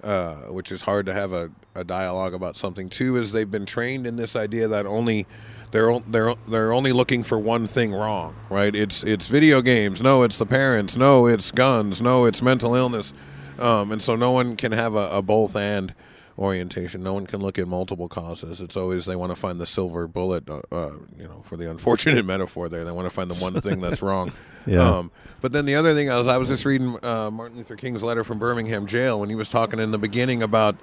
uh, 0.04 0.36
which 0.54 0.72
is 0.72 0.82
hard 0.82 1.06
to 1.08 1.14
have 1.14 1.34
a, 1.34 1.52
a 1.76 1.84
dialogue 1.84 2.34
about 2.34 2.56
something. 2.56 2.90
Two 2.90 3.18
is 3.18 3.32
they've 3.32 3.52
been 3.52 3.66
trained 3.66 4.08
in 4.08 4.16
this 4.16 4.36
idea 4.38 4.68
that 4.70 4.86
only 4.86 5.26
they're 5.72 6.00
they're 6.08 6.36
they're 6.48 6.72
only 6.72 6.92
looking 6.92 7.24
for 7.24 7.38
one 7.38 7.68
thing 7.68 7.94
wrong, 7.94 8.36
right? 8.50 8.74
It's 8.74 9.04
it's 9.04 9.28
video 9.28 9.62
games. 9.62 10.02
No, 10.02 10.24
it's 10.24 10.38
the 10.38 10.46
parents. 10.46 10.96
No, 10.96 11.28
it's 11.28 11.52
guns. 11.52 12.02
No, 12.02 12.26
it's 12.26 12.42
mental 12.42 12.76
illness. 12.76 13.14
Um, 13.62 13.92
and 13.92 14.02
so 14.02 14.16
no 14.16 14.32
one 14.32 14.56
can 14.56 14.72
have 14.72 14.96
a, 14.96 15.10
a 15.10 15.22
both 15.22 15.56
and 15.56 15.94
orientation. 16.38 17.04
No 17.04 17.14
one 17.14 17.28
can 17.28 17.42
look 17.42 17.60
at 17.60 17.68
multiple 17.68 18.08
causes. 18.08 18.62
It's 18.62 18.76
always 18.76 19.06
they 19.06 19.16
want 19.16 19.32
to 19.32 19.36
find 19.36 19.60
the 19.60 19.66
silver 19.66 20.08
bullet. 20.08 20.50
Uh, 20.50 20.62
uh, 20.72 20.92
you 21.18 21.28
know, 21.28 21.44
for 21.46 21.58
the 21.58 21.70
unfortunate 21.70 22.26
metaphor 22.36 22.70
there, 22.70 22.84
they 22.84 22.92
want 22.92 23.06
to 23.06 23.10
find 23.10 23.30
the 23.30 23.42
one 23.44 23.60
thing 23.62 23.82
that's 23.82 24.02
wrong. 24.02 24.32
Yeah. 24.68 24.88
Um, 24.88 25.10
but 25.40 25.54
then 25.54 25.66
the 25.66 25.74
other 25.74 25.96
thing 25.96 26.12
I 26.12 26.18
was 26.18 26.28
I 26.28 26.38
was 26.38 26.48
just 26.48 26.66
reading 26.66 26.96
uh, 27.04 27.32
Martin 27.32 27.58
Luther 27.58 27.76
King's 27.76 28.04
letter 28.04 28.24
from 28.24 28.38
Birmingham 28.38 28.86
jail 28.86 29.20
when 29.20 29.28
he 29.28 29.34
was 29.34 29.50
talking 29.50 29.80
in 29.80 29.90
the 29.90 29.98
beginning 29.98 30.44
about 30.44 30.76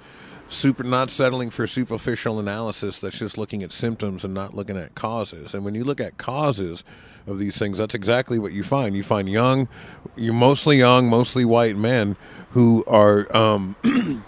super 0.49 0.83
not 0.83 1.11
settling 1.11 1.49
for 1.49 1.67
superficial 1.67 2.39
analysis 2.39 2.99
that's 2.99 3.19
just 3.19 3.37
looking 3.37 3.63
at 3.63 3.71
symptoms 3.71 4.23
and 4.23 4.33
not 4.33 4.53
looking 4.53 4.77
at 4.77 4.95
causes. 4.95 5.53
And 5.53 5.63
when 5.63 5.75
you 5.75 5.83
look 5.83 6.01
at 6.01 6.17
causes 6.17 6.83
of 7.27 7.39
these 7.39 7.57
things, 7.57 7.77
that's 7.77 7.95
exactly 7.95 8.39
what 8.39 8.51
you 8.51 8.63
find. 8.63 8.95
You 8.95 9.03
find 9.03 9.29
young, 9.29 9.67
you 10.15 10.33
mostly 10.33 10.77
young, 10.77 11.09
mostly 11.09 11.45
white 11.45 11.77
men 11.77 12.17
who 12.51 12.83
are 12.87 13.33
um, 13.35 13.75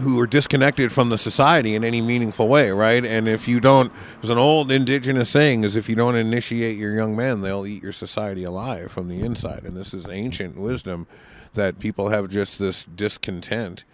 who 0.00 0.18
are 0.18 0.26
disconnected 0.26 0.92
from 0.92 1.08
the 1.08 1.18
society 1.18 1.74
in 1.74 1.84
any 1.84 2.00
meaningful 2.00 2.48
way, 2.48 2.70
right? 2.70 3.04
And 3.04 3.28
if 3.28 3.46
you 3.46 3.60
don't, 3.60 3.92
there's 4.20 4.30
an 4.30 4.38
old 4.38 4.72
indigenous 4.72 5.30
saying 5.30 5.62
is 5.62 5.76
if 5.76 5.88
you 5.88 5.94
don't 5.94 6.16
initiate 6.16 6.76
your 6.76 6.94
young 6.94 7.14
men, 7.14 7.42
they'll 7.42 7.64
eat 7.64 7.82
your 7.82 7.92
society 7.92 8.42
alive 8.42 8.90
from 8.90 9.08
the 9.08 9.20
inside. 9.20 9.62
And 9.62 9.76
this 9.76 9.94
is 9.94 10.06
ancient 10.08 10.58
wisdom 10.58 11.06
that 11.54 11.78
people 11.78 12.08
have 12.08 12.28
just 12.28 12.58
this 12.58 12.84
discontent 12.84 13.84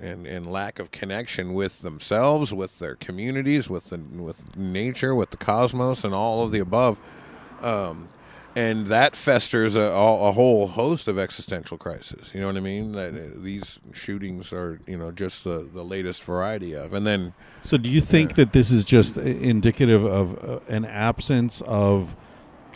and, 0.00 0.26
and 0.26 0.46
lack 0.46 0.78
of 0.78 0.90
connection 0.90 1.54
with 1.54 1.82
themselves, 1.82 2.52
with 2.52 2.78
their 2.78 2.94
communities, 2.94 3.68
with 3.68 3.90
the 3.90 3.98
with 3.98 4.56
nature, 4.56 5.14
with 5.14 5.30
the 5.30 5.36
cosmos, 5.36 6.04
and 6.04 6.14
all 6.14 6.42
of 6.42 6.52
the 6.52 6.58
above. 6.58 6.98
Um, 7.62 8.08
and 8.56 8.86
that 8.86 9.14
festers 9.14 9.76
a, 9.76 9.80
a 9.80 10.32
whole 10.32 10.66
host 10.66 11.06
of 11.06 11.16
existential 11.16 11.78
crises. 11.78 12.32
You 12.34 12.40
know 12.40 12.48
what 12.48 12.56
I 12.56 12.60
mean? 12.60 12.92
That 12.92 13.14
uh, 13.14 13.28
these 13.36 13.78
shootings 13.92 14.52
are, 14.52 14.80
you 14.86 14.96
know, 14.96 15.12
just 15.12 15.44
the, 15.44 15.68
the 15.72 15.84
latest 15.84 16.24
variety 16.24 16.74
of. 16.74 16.92
And 16.92 17.06
then, 17.06 17.34
So, 17.62 17.76
do 17.76 17.88
you 17.88 18.00
think 18.00 18.34
that 18.34 18.52
this 18.52 18.72
is 18.72 18.84
just 18.84 19.16
indicative 19.16 20.04
of 20.04 20.44
uh, 20.44 20.60
an 20.68 20.84
absence 20.86 21.60
of 21.60 22.16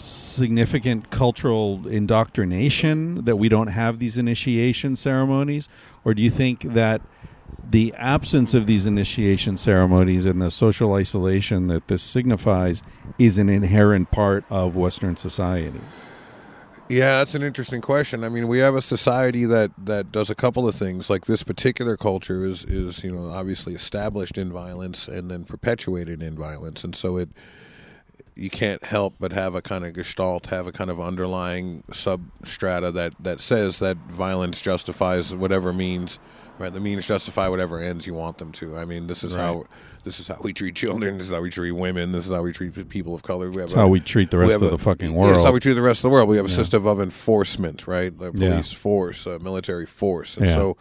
significant 0.02 1.10
cultural 1.10 1.86
indoctrination 1.86 3.24
that 3.24 3.36
we 3.36 3.48
don't 3.48 3.68
have 3.68 3.98
these 3.98 4.18
initiation 4.18 4.96
ceremonies, 4.96 5.68
or 6.04 6.14
do 6.14 6.22
you 6.22 6.30
think 6.30 6.62
that 6.62 7.00
the 7.70 7.94
absence 7.96 8.54
of 8.54 8.66
these 8.66 8.86
initiation 8.86 9.56
ceremonies 9.56 10.26
and 10.26 10.42
the 10.42 10.50
social 10.50 10.94
isolation 10.94 11.68
that 11.68 11.88
this 11.88 12.02
signifies 12.02 12.82
is 13.18 13.38
an 13.38 13.48
inherent 13.48 14.10
part 14.10 14.44
of 14.50 14.74
Western 14.74 15.16
society? 15.16 15.80
yeah, 16.92 17.18
that's 17.18 17.34
an 17.34 17.42
interesting 17.42 17.80
question. 17.80 18.22
I 18.22 18.28
mean, 18.28 18.48
we 18.48 18.58
have 18.58 18.74
a 18.74 18.82
society 18.82 19.46
that, 19.46 19.70
that 19.78 20.12
does 20.12 20.28
a 20.28 20.34
couple 20.34 20.68
of 20.68 20.74
things. 20.74 21.08
Like 21.08 21.24
this 21.24 21.42
particular 21.42 21.96
culture 21.96 22.44
is, 22.44 22.64
is, 22.64 23.02
you 23.02 23.12
know, 23.12 23.30
obviously 23.30 23.74
established 23.74 24.36
in 24.36 24.52
violence 24.52 25.08
and 25.08 25.30
then 25.30 25.44
perpetuated 25.44 26.22
in 26.22 26.36
violence. 26.36 26.84
And 26.84 26.94
so 26.94 27.16
it, 27.16 27.30
you 28.34 28.50
can't 28.50 28.82
help 28.84 29.14
but 29.20 29.32
have 29.32 29.54
a 29.54 29.62
kind 29.62 29.84
of 29.84 29.92
gestalt, 29.94 30.46
have 30.46 30.66
a 30.66 30.72
kind 30.72 30.90
of 30.90 31.00
underlying 31.00 31.82
substrata 31.90 32.92
that, 32.94 33.14
that 33.20 33.40
says 33.40 33.78
that 33.78 33.96
violence 34.08 34.60
justifies 34.60 35.34
whatever 35.34 35.72
means, 35.72 36.18
right? 36.58 36.72
The 36.72 36.80
means 36.80 37.06
justify 37.06 37.48
whatever 37.48 37.78
ends 37.78 38.06
you 38.06 38.14
want 38.14 38.38
them 38.38 38.52
to. 38.52 38.76
I 38.76 38.84
mean, 38.84 39.06
this 39.06 39.22
is 39.24 39.34
how 39.34 39.64
this 40.04 40.18
is 40.18 40.26
how 40.28 40.38
we 40.42 40.52
treat 40.52 40.74
children. 40.74 41.18
This 41.18 41.26
is 41.26 41.32
how 41.32 41.40
we 41.42 41.50
treat 41.50 41.72
women. 41.72 42.10
This 42.12 42.26
is 42.26 42.32
how 42.32 42.42
we 42.42 42.52
treat 42.52 42.88
people 42.88 43.14
of 43.14 43.22
color. 43.22 43.50
We 43.50 43.60
have 43.60 43.68
That's 43.70 43.74
how 43.74 43.88
we 43.88 44.00
treat 44.00 44.30
the 44.30 44.38
rest 44.38 44.54
of 44.54 44.62
a- 44.62 44.70
the 44.70 44.78
fucking 44.78 45.12
yeah, 45.14 45.26
That's 45.26 45.36
how 45.38 45.42
world. 45.44 45.54
we 45.54 45.60
treat 45.60 45.74
the 45.74 45.82
rest 45.82 45.98
of 46.00 46.02
the 46.02 46.08
world. 46.10 46.28
We 46.28 46.36
have 46.38 46.46
a 46.46 46.50
Yeah. 46.50 46.56
system 46.56 46.86
of 46.86 47.00
enforcement, 47.00 47.86
right? 47.86 48.16
The 48.16 48.32
Yeah. 48.34 48.50
police 48.50 48.72
force, 48.72 49.26
uh, 49.26 49.38
military 49.40 49.86
force, 49.86 50.36
and 50.36 50.46
Yeah. 50.46 50.54
so. 50.56 50.76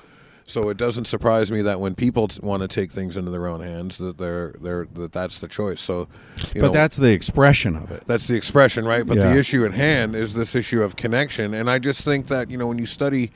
So 0.52 0.68
it 0.68 0.76
doesn't 0.76 1.06
surprise 1.06 1.50
me 1.50 1.62
that 1.62 1.80
when 1.80 1.96
people 1.96 2.28
t- 2.28 2.42
want 2.44 2.62
to 2.62 2.68
take 2.68 2.92
things 2.92 3.16
into 3.16 3.32
their 3.32 3.48
own 3.48 3.62
hands, 3.62 3.98
that 4.00 4.18
they're 4.18 4.54
they're 4.60 4.86
that 4.96 5.14
that's 5.14 5.40
the 5.40 5.48
choice. 5.48 5.80
So, 5.80 6.10
you 6.54 6.60
but 6.62 6.68
know, 6.68 6.72
that's 6.74 6.98
the 6.98 7.12
expression 7.14 7.78
of 7.78 7.90
it. 7.90 8.04
that's 8.06 8.28
the 8.28 8.36
expression, 8.36 8.86
right? 8.86 9.08
But 9.08 9.16
Yeah. 9.18 9.32
the 9.32 9.40
issue 9.40 9.64
at 9.64 9.72
hand 9.74 10.14
is 10.14 10.34
this 10.34 10.54
issue 10.54 10.82
of 10.82 10.98
connection. 10.98 11.54
And 11.54 11.70
I 11.70 11.80
just 11.80 12.02
think 12.02 12.28
that, 12.28 12.52
you 12.52 12.58
know, 12.58 12.68
when 12.68 12.78
you 12.78 12.86
study 12.86 13.32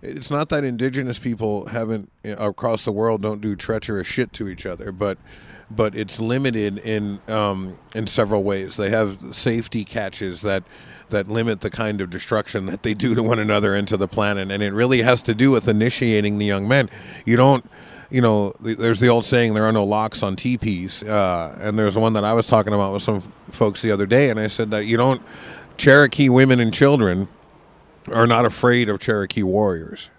it's 0.00 0.30
not 0.30 0.50
that 0.50 0.64
indigenous 0.64 1.18
people 1.18 1.66
haven't 1.68 2.12
across 2.24 2.84
the 2.84 2.92
world 2.92 3.22
don't 3.22 3.40
do 3.40 3.56
treacherous 3.56 4.06
shit 4.06 4.32
to 4.34 4.48
each 4.48 4.66
other, 4.66 4.92
but 4.92 5.18
but 5.70 5.96
it's 5.96 6.20
limited 6.20 6.78
in 6.78 7.20
um, 7.26 7.76
in 7.94 8.06
several 8.06 8.44
ways. 8.44 8.76
They 8.76 8.90
have 8.90 9.18
safety 9.32 9.84
catches 9.84 10.42
that 10.42 10.62
that 11.10 11.28
limit 11.28 11.60
the 11.60 11.70
kind 11.70 12.00
of 12.00 12.10
destruction 12.10 12.66
that 12.66 12.82
they 12.82 12.94
do 12.94 13.14
to 13.14 13.22
one 13.22 13.38
another 13.38 13.74
and 13.74 13.86
to 13.88 13.96
the 13.96 14.08
planet, 14.08 14.50
and 14.50 14.62
it 14.62 14.72
really 14.72 15.02
has 15.02 15.22
to 15.22 15.34
do 15.34 15.50
with 15.50 15.68
initiating 15.68 16.38
the 16.38 16.46
young 16.46 16.66
men. 16.68 16.88
You 17.24 17.36
don't. 17.36 17.68
You 18.10 18.20
know, 18.20 18.52
there's 18.60 19.00
the 19.00 19.08
old 19.08 19.24
saying, 19.24 19.54
there 19.54 19.64
are 19.64 19.72
no 19.72 19.82
locks 19.82 20.22
on 20.22 20.36
teepees. 20.36 21.02
Uh, 21.02 21.58
and 21.60 21.76
there's 21.76 21.98
one 21.98 22.12
that 22.12 22.22
I 22.22 22.32
was 22.34 22.46
talking 22.46 22.72
about 22.72 22.92
with 22.92 23.02
some 23.02 23.22
folks 23.50 23.82
the 23.82 23.90
other 23.90 24.06
day, 24.06 24.30
and 24.30 24.38
I 24.38 24.46
said 24.46 24.70
that 24.70 24.84
you 24.86 24.96
don't, 24.96 25.20
Cherokee 25.78 26.28
women 26.28 26.60
and 26.60 26.72
children 26.72 27.26
are 28.12 28.26
not 28.26 28.44
afraid 28.44 28.88
of 28.88 29.00
Cherokee 29.00 29.42
warriors. 29.42 30.10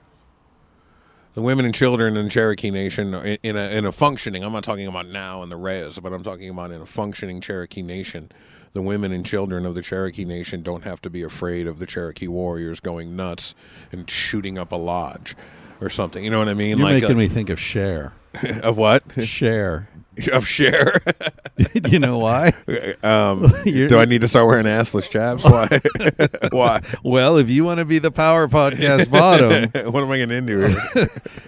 The 1.35 1.41
women 1.41 1.63
and 1.63 1.75
children 1.75 2.17
in 2.17 2.27
Cherokee 2.29 2.71
Nation, 2.71 3.13
in, 3.13 3.37
in 3.43 3.55
a 3.55 3.69
in 3.69 3.85
a 3.85 3.91
functioning, 3.91 4.43
I'm 4.43 4.51
not 4.51 4.63
talking 4.63 4.87
about 4.87 5.07
now 5.07 5.43
in 5.43 5.49
the 5.49 5.55
res, 5.55 5.99
but 5.99 6.11
I'm 6.11 6.23
talking 6.23 6.49
about 6.49 6.71
in 6.71 6.81
a 6.81 6.85
functioning 6.85 7.39
Cherokee 7.39 7.81
Nation. 7.81 8.31
The 8.75 8.81
women 8.81 9.13
and 9.13 9.25
children 9.25 9.65
of 9.65 9.73
the 9.73 9.81
Cherokee 9.81 10.25
Nation 10.25 10.61
don't 10.61 10.83
have 10.83 11.01
to 11.03 11.09
be 11.09 11.23
afraid 11.23 11.65
of 11.65 11.79
the 11.79 11.85
Cherokee 11.85 12.27
warriors 12.27 12.81
going 12.81 13.15
nuts 13.15 13.55
and 13.89 14.09
shooting 14.09 14.57
up 14.57 14.73
a 14.73 14.75
lodge 14.75 15.33
or 15.79 15.89
something. 15.89 16.25
You 16.25 16.29
know 16.29 16.39
what 16.39 16.49
I 16.49 16.55
mean? 16.55 16.77
You're 16.79 16.85
like 16.85 17.01
making 17.01 17.15
uh, 17.15 17.19
me 17.19 17.29
think 17.29 17.49
of 17.49 17.57
share. 17.57 18.11
of 18.63 18.75
what? 18.75 19.03
Cher. 19.23 19.87
Of 20.31 20.47
share. 20.47 21.01
you 21.89 21.99
know 21.99 22.17
why? 22.17 22.53
um, 23.03 23.51
do 23.63 23.97
I 23.97 24.05
need 24.05 24.21
to 24.21 24.27
start 24.27 24.47
wearing 24.47 24.65
assless 24.65 25.09
chaps? 25.09 25.43
Why? 25.43 26.49
Why? 26.51 26.81
Well, 27.03 27.37
if 27.37 27.49
you 27.49 27.63
want 27.63 27.79
to 27.79 27.85
be 27.85 27.99
the 27.99 28.11
Power 28.11 28.47
Podcast 28.47 29.09
bottom, 29.09 29.91
what 29.91 30.03
am 30.03 30.11
I 30.11 30.17
getting 30.17 30.37
into 30.37 30.67
here? 30.67 31.07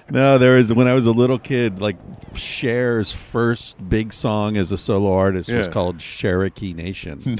no, 0.09 0.37
there 0.37 0.55
was 0.55 0.71
when 0.73 0.87
I 0.87 0.93
was 0.93 1.07
a 1.07 1.11
little 1.11 1.39
kid, 1.39 1.79
like 1.79 1.97
Cher's 2.33 3.13
first 3.13 3.77
big 3.89 4.13
song 4.13 4.57
as 4.57 4.71
a 4.71 4.77
solo 4.77 5.13
artist 5.13 5.51
was 5.51 5.67
called 5.67 5.99
Cherokee 5.99 6.73
Nation. 6.73 7.39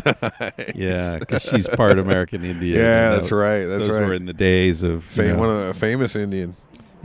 Yeah, 0.76 1.20
because 1.20 1.44
she's 1.44 1.68
part 1.68 2.00
American 2.00 2.44
Indian. 2.44 2.80
Yeah, 2.80 3.12
that's 3.12 3.32
right, 3.32 3.66
that's 3.66 3.88
those 3.88 3.90
right. 3.90 4.08
were 4.08 4.14
in 4.14 4.26
the 4.26 4.34
days 4.34 4.84
of 4.84 5.04
Fam- 5.04 5.36
know, 5.36 5.40
one 5.40 5.50
of 5.50 5.68
the 5.68 5.74
famous 5.74 6.16
Indian. 6.16 6.56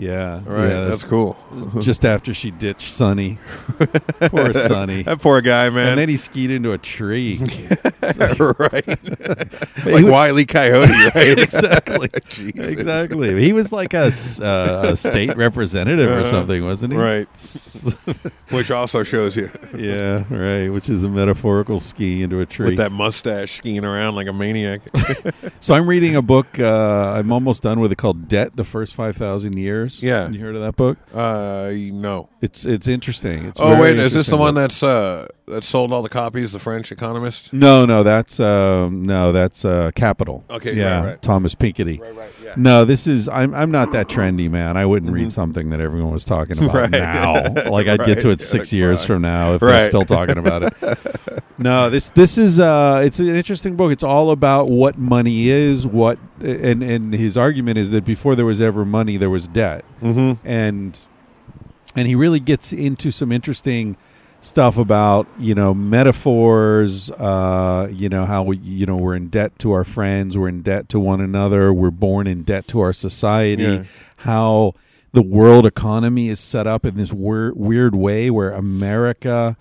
Yeah, 0.03 0.40
Right. 0.44 0.68
yeah, 0.68 0.84
that's 0.84 1.05
cool. 1.05 1.36
just 1.80 2.05
after 2.05 2.34
she 2.34 2.50
ditched 2.50 2.90
Sonny. 2.92 3.38
Poor 4.20 4.53
Sonny. 4.53 5.03
That 5.03 5.20
poor 5.20 5.40
guy, 5.40 5.68
man. 5.70 5.90
And 5.90 5.98
then 5.98 6.09
he 6.09 6.16
skied 6.16 6.50
into 6.50 6.72
a 6.72 6.78
tree. 6.78 7.38
right. 8.59 8.86
Like 9.84 10.05
Wiley 10.07 10.44
Coyote, 10.46 10.90
right? 11.14 11.38
exactly. 11.38 12.09
Exactly. 12.57 13.42
He 13.42 13.53
was 13.53 13.72
like 13.72 13.94
a, 13.94 14.07
uh, 14.40 14.90
a 14.92 14.96
state 14.96 15.36
representative 15.36 16.09
or 16.11 16.20
Uh-huh. 16.20 16.30
something, 16.30 16.64
wasn't 16.64 16.92
he? 16.94 16.98
Right. 16.98 17.28
Which 18.50 18.70
also 18.70 19.03
shows 19.03 19.36
you 19.36 19.50
yeah, 19.76 20.24
right. 20.30 20.68
Which 20.68 20.88
is 20.88 21.05
a 21.05 21.09
metaphorical 21.09 21.80
ski 21.80 22.22
into 22.22 22.40
a 22.40 22.46
tree. 22.46 22.66
with 22.66 22.76
that 22.78 22.92
mustache 22.92 23.53
skiing 23.59 23.84
around 23.84 24.14
like 24.14 24.26
a 24.28 24.32
maniac. 24.32 24.80
So 25.61 25.74
I'm 25.74 25.86
reading 25.88 26.16
a 26.16 26.22
book. 26.22 26.59
Uh, 26.61 27.12
I'm 27.16 27.32
almost 27.32 27.62
done 27.62 27.80
with 27.80 27.92
it 27.92 27.96
called 27.96 28.28
"Debt: 28.28 28.57
The 28.57 28.64
First 28.64 28.94
Five 28.94 29.16
Thousand 29.16 29.55
Years." 30.01 30.03
Yeah. 30.03 30.28
you 30.30 30.40
heard 30.40 30.55
of 30.55 30.62
that 30.62 30.76
book? 30.76 30.99
uh, 31.14 31.70
no. 31.72 32.28
It's 32.40 32.64
it's 32.64 32.88
interesting. 32.88 33.47
It's 33.47 33.61
Oh 33.61 33.80
wait, 33.80 33.99
is 33.99 34.12
this 34.12 34.28
the 34.28 34.36
one 34.36 34.55
that's 34.55 34.82
uh 34.82 35.26
that 35.47 35.64
sold 35.64 35.93
all 35.93 36.03
the 36.03 36.09
copies? 36.09 36.53
The 36.53 36.59
French 36.59 36.93
Economist. 36.93 37.53
No, 37.53 37.84
no, 37.84 38.03
that's 38.03 38.38
um, 38.40 39.03
no, 39.05 39.32
that's 39.32 39.64
uh, 39.64 39.90
Capital. 39.95 40.45
Okay, 40.49 40.74
yeah, 40.74 40.99
right, 41.01 41.07
right. 41.11 41.22
Thomas 41.22 41.55
Piketty. 41.55 42.01
Right, 42.01 42.16
right, 42.16 42.30
yeah. 42.43 42.55
No, 42.57 42.84
this 42.84 43.07
is 43.07 43.28
I'm 43.28 43.55
I'm 43.55 43.70
not 43.70 43.93
that 43.93 44.09
trendy, 44.09 44.51
man. 44.51 44.76
I 44.76 44.86
wouldn't 44.86 45.12
read 45.12 45.32
something 45.32 45.70
that 45.70 45.80
everyone 45.80 46.12
was 46.12 46.24
talking 46.24 46.59
about 46.59 46.74
Right. 46.74 46.90
now. 46.90 47.34
Like 47.70 47.88
I'd 47.88 48.05
get 48.05 48.20
to 48.20 48.30
it 48.30 48.40
six 48.40 48.68
Like, 48.68 48.72
years 48.72 49.05
from 49.05 49.22
now 49.22 49.55
if 49.55 49.61
they're 49.61 49.86
still 49.88 50.05
talking 50.05 50.38
about 50.38 50.62
it. 50.62 51.43
no, 51.59 51.90
this 51.90 52.11
this 52.11 52.38
is 52.38 52.61
uh 52.61 53.01
it's 53.05 53.18
an 53.18 53.28
interesting 53.34 53.76
book. 53.76 53.93
It's 53.93 54.05
all 54.05 54.30
about 54.30 54.68
what 54.68 54.99
money 54.99 55.49
is, 55.49 55.86
what 55.86 56.18
and 56.40 56.82
and 56.82 57.12
his 57.14 57.36
argument 57.36 57.78
is 57.78 57.90
that 57.90 58.05
before 58.05 58.34
there 58.34 58.47
was 58.47 58.61
ever 58.61 58.84
money, 58.84 59.16
there 59.16 59.30
was 59.30 59.49
debt. 59.49 59.84
Mm-hmm. 60.01 60.47
And 60.47 61.05
and 61.95 62.09
he 62.09 62.14
really 62.14 62.40
gets 62.40 62.72
into 62.72 63.11
some 63.11 63.30
interesting 63.32 63.97
stuff 64.43 64.76
about 64.76 65.26
you 65.38 65.55
know 65.55 65.72
metaphors 65.72 67.11
uh 67.12 67.88
you 67.93 68.09
know 68.09 68.24
how 68.26 68.43
we 68.43 68.57
you 68.59 68.84
know 68.84 68.97
we're 68.97 69.14
in 69.14 69.28
debt 69.28 69.57
to 69.59 69.70
our 69.72 69.84
friends 69.84 70.36
we're 70.36 70.49
in 70.49 70.62
debt 70.62 70.88
to 70.88 70.99
one 70.99 71.20
another 71.20 71.72
we're 71.72 71.90
born 71.93 72.26
in 72.26 72.43
debt 72.43 72.66
to 72.66 72.80
our 72.80 72.93
society 72.93 73.62
Yeah. 73.62 73.84
how 74.18 74.74
the 75.12 75.22
world 75.22 75.64
economy 75.64 76.28
is 76.28 76.40
set 76.40 76.66
up 76.66 76.84
in 76.84 76.97
this 76.97 77.12
weird 77.12 77.57
weird 77.57 77.95
way 77.95 78.30
where 78.30 78.51
america 78.53 79.57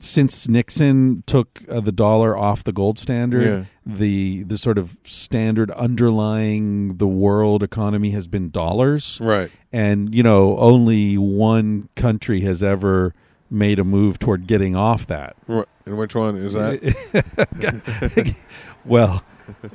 since 0.00 0.48
Nixon 0.48 1.22
took 1.26 1.60
uh, 1.66 1.80
the 1.80 1.92
dollar 1.92 2.36
off 2.36 2.62
the 2.62 2.72
gold 2.72 2.98
standard, 2.98 3.44
Yeah. 3.46 3.64
the 3.86 4.42
the 4.42 4.58
sort 4.58 4.76
of 4.76 4.98
standard 5.02 5.70
underlying 5.70 6.98
the 6.98 7.06
world 7.06 7.62
economy 7.62 8.10
has 8.10 8.26
been 8.26 8.50
dollars 8.50 9.18
Right. 9.22 9.50
and 9.72 10.14
you 10.14 10.22
know 10.22 10.58
only 10.58 11.16
one 11.16 11.88
country 11.96 12.40
has 12.40 12.62
ever 12.62 13.14
made 13.54 13.78
a 13.78 13.84
move 13.84 14.18
toward 14.18 14.46
getting 14.46 14.74
off 14.76 15.06
that 15.06 15.36
And 15.48 15.96
which 15.98 16.14
one 16.14 16.36
is 16.36 16.52
that? 16.54 18.36
well 18.84 19.22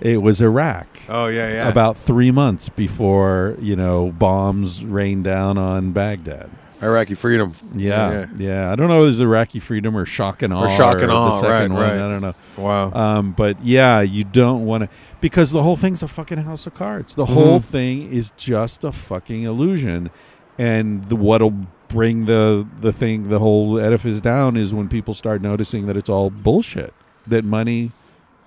it 0.02 0.22
was 0.22 0.42
iraq 0.42 0.88
Oh 1.08 1.28
yeah, 1.28 1.52
yeah. 1.52 1.70
about 1.70 1.98
three 1.98 2.32
months 2.32 2.70
before 2.70 3.56
you 3.60 3.76
know 3.76 4.12
bombs 4.12 4.84
rained 4.86 5.24
down 5.24 5.58
on 5.58 5.92
baghdad 5.92 6.50
Iraqi 6.82 7.14
freedom. 7.14 7.52
yeah 7.76 8.26
yeah, 8.38 8.72
i 8.72 8.76
don't 8.76 8.88
know 8.88 9.00
if 9.02 9.04
it 9.04 9.08
was 9.08 9.20
iraqi 9.20 9.60
freedom 9.60 9.98
or 9.98 10.06
shock 10.06 10.42
and 10.42 10.54
awe 10.54 10.68
shock 10.78 11.02
and 11.02 11.10
the 11.10 11.14
awe, 11.14 11.32
second 11.42 11.74
right, 11.74 11.82
one. 11.82 11.82
right. 11.82 11.94
i 11.94 12.08
don't 12.08 12.22
know 12.22 12.36
Wow. 12.58 12.92
um, 12.94 13.32
but 13.34 13.64
yeah, 13.64 14.02
you 14.02 14.24
don't 14.24 14.66
want 14.66 14.84
to 14.84 14.90
because 15.22 15.52
the 15.52 15.62
whole 15.64 15.76
thing's 15.78 16.04
a 16.04 16.08
fucking 16.10 16.40
house 16.40 16.66
of 16.68 16.74
cards. 16.76 17.16
The 17.16 17.26
whole 17.26 17.60
thing 17.62 18.12
is 18.12 18.32
just 18.38 18.84
a 18.84 18.92
fucking 18.92 19.44
illusion, 19.44 20.10
and 20.58 21.08
the, 21.08 21.16
what'll 21.16 21.54
bring 21.90 22.26
the 22.26 22.66
the 22.80 22.94
thing, 22.94 23.30
the 23.30 23.40
whole 23.40 23.78
edifice 23.80 24.22
down 24.22 24.56
is 24.56 24.74
when 24.74 24.88
people 24.88 25.14
start 25.14 25.42
noticing 25.42 25.86
that 25.88 25.98
it's 25.98 26.10
all 26.10 26.30
bullshit. 26.30 26.94
That 27.28 27.44
money, 27.44 27.92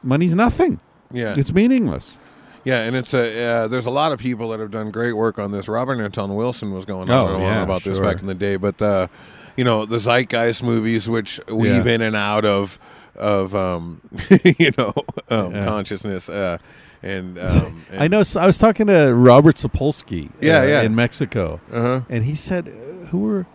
money's 0.02 0.34
nothing. 0.34 0.80
yeah. 1.12 1.34
It's 1.36 1.52
meaningless. 1.52 2.18
Yeah, 2.64 2.82
and 2.82 2.94
it's 2.96 3.12
a 3.12 3.44
uh, 3.44 3.68
there's 3.68 3.86
a 3.86 3.90
lot 3.90 4.12
of 4.12 4.18
people 4.20 4.48
that 4.50 4.60
have 4.60 4.70
done 4.70 4.90
great 4.92 5.14
work 5.14 5.38
on 5.38 5.50
this. 5.52 5.66
Robert 5.68 6.00
Anton 6.00 6.34
Wilson 6.36 6.72
was 6.72 6.84
going 6.84 7.10
on 7.10 7.30
Oh, 7.30 7.34
and 7.34 7.42
yeah, 7.42 7.62
about 7.62 7.82
this 7.82 7.98
back 7.98 8.20
in 8.20 8.26
the 8.26 8.34
day, 8.36 8.54
but 8.56 8.80
uh, 8.80 9.08
you 9.56 9.64
know 9.64 9.84
the 9.84 9.98
zeitgeist 9.98 10.62
movies, 10.62 11.08
which 11.08 11.40
weave 11.48 11.86
Yeah. 11.86 11.92
in 11.94 12.02
and 12.02 12.14
out 12.16 12.44
of 12.44 12.78
of 13.16 13.54
um, 13.54 14.00
you 14.58 14.70
know 14.78 14.92
um, 15.28 15.52
Yeah. 15.54 15.64
consciousness, 15.66 16.28
uh, 16.28 16.58
and, 17.02 17.36
um, 17.36 17.82
and 17.90 18.00
I 18.00 18.06
know. 18.06 18.22
So 18.22 18.40
I 18.40 18.46
was 18.46 18.58
talking 18.58 18.86
to 18.86 19.12
Robert 19.12 19.56
Sapolsky, 19.56 20.30
Yeah, 20.40 20.60
uh, 20.60 20.62
yeah. 20.66 20.82
in 20.82 20.94
Mexico, 20.94 21.60
Uh-huh. 21.72 22.02
and 22.08 22.24
he 22.24 22.36
said, 22.36 22.72
"Who 23.12 23.18
were?" 23.20 23.46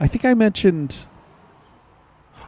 I 0.00 0.06
think 0.06 0.24
I 0.24 0.32
mentioned. 0.34 1.06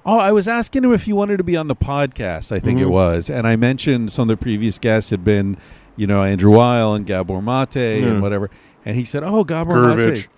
Oh, 0.05 0.19
I 0.19 0.33
was 0.33 0.49
asking 0.49 0.83
him 0.83 0.93
if 0.93 1.05
he 1.05 1.13
wanted 1.13 1.37
to 1.37 1.45
be 1.45 1.57
on 1.57 1.69
the 1.69 1.77
podcast. 1.77 2.51
I 2.51 2.59
think 2.59 2.81
it 2.81 2.87
Mhm. 2.89 2.91
was, 2.91 3.31
and 3.31 3.47
I 3.47 3.55
mentioned 3.55 4.11
some 4.11 4.23
of 4.23 4.29
the 4.29 4.37
previous 4.37 4.77
guests 4.79 5.11
had 5.11 5.23
been, 5.23 5.57
you 5.97 6.09
know, 6.09 6.25
Andrew 6.25 6.51
Weil 6.57 6.95
and 6.95 7.07
Gabor 7.07 7.41
Mate 7.41 7.77
Yeah. 7.77 8.07
and 8.09 8.23
whatever. 8.23 8.51
And 8.85 8.97
he 8.97 9.05
said, 9.05 9.23
"Oh, 9.23 9.45
Gabor 9.45 9.75
Gurevich. 9.75 10.07
Mate." 10.13 10.29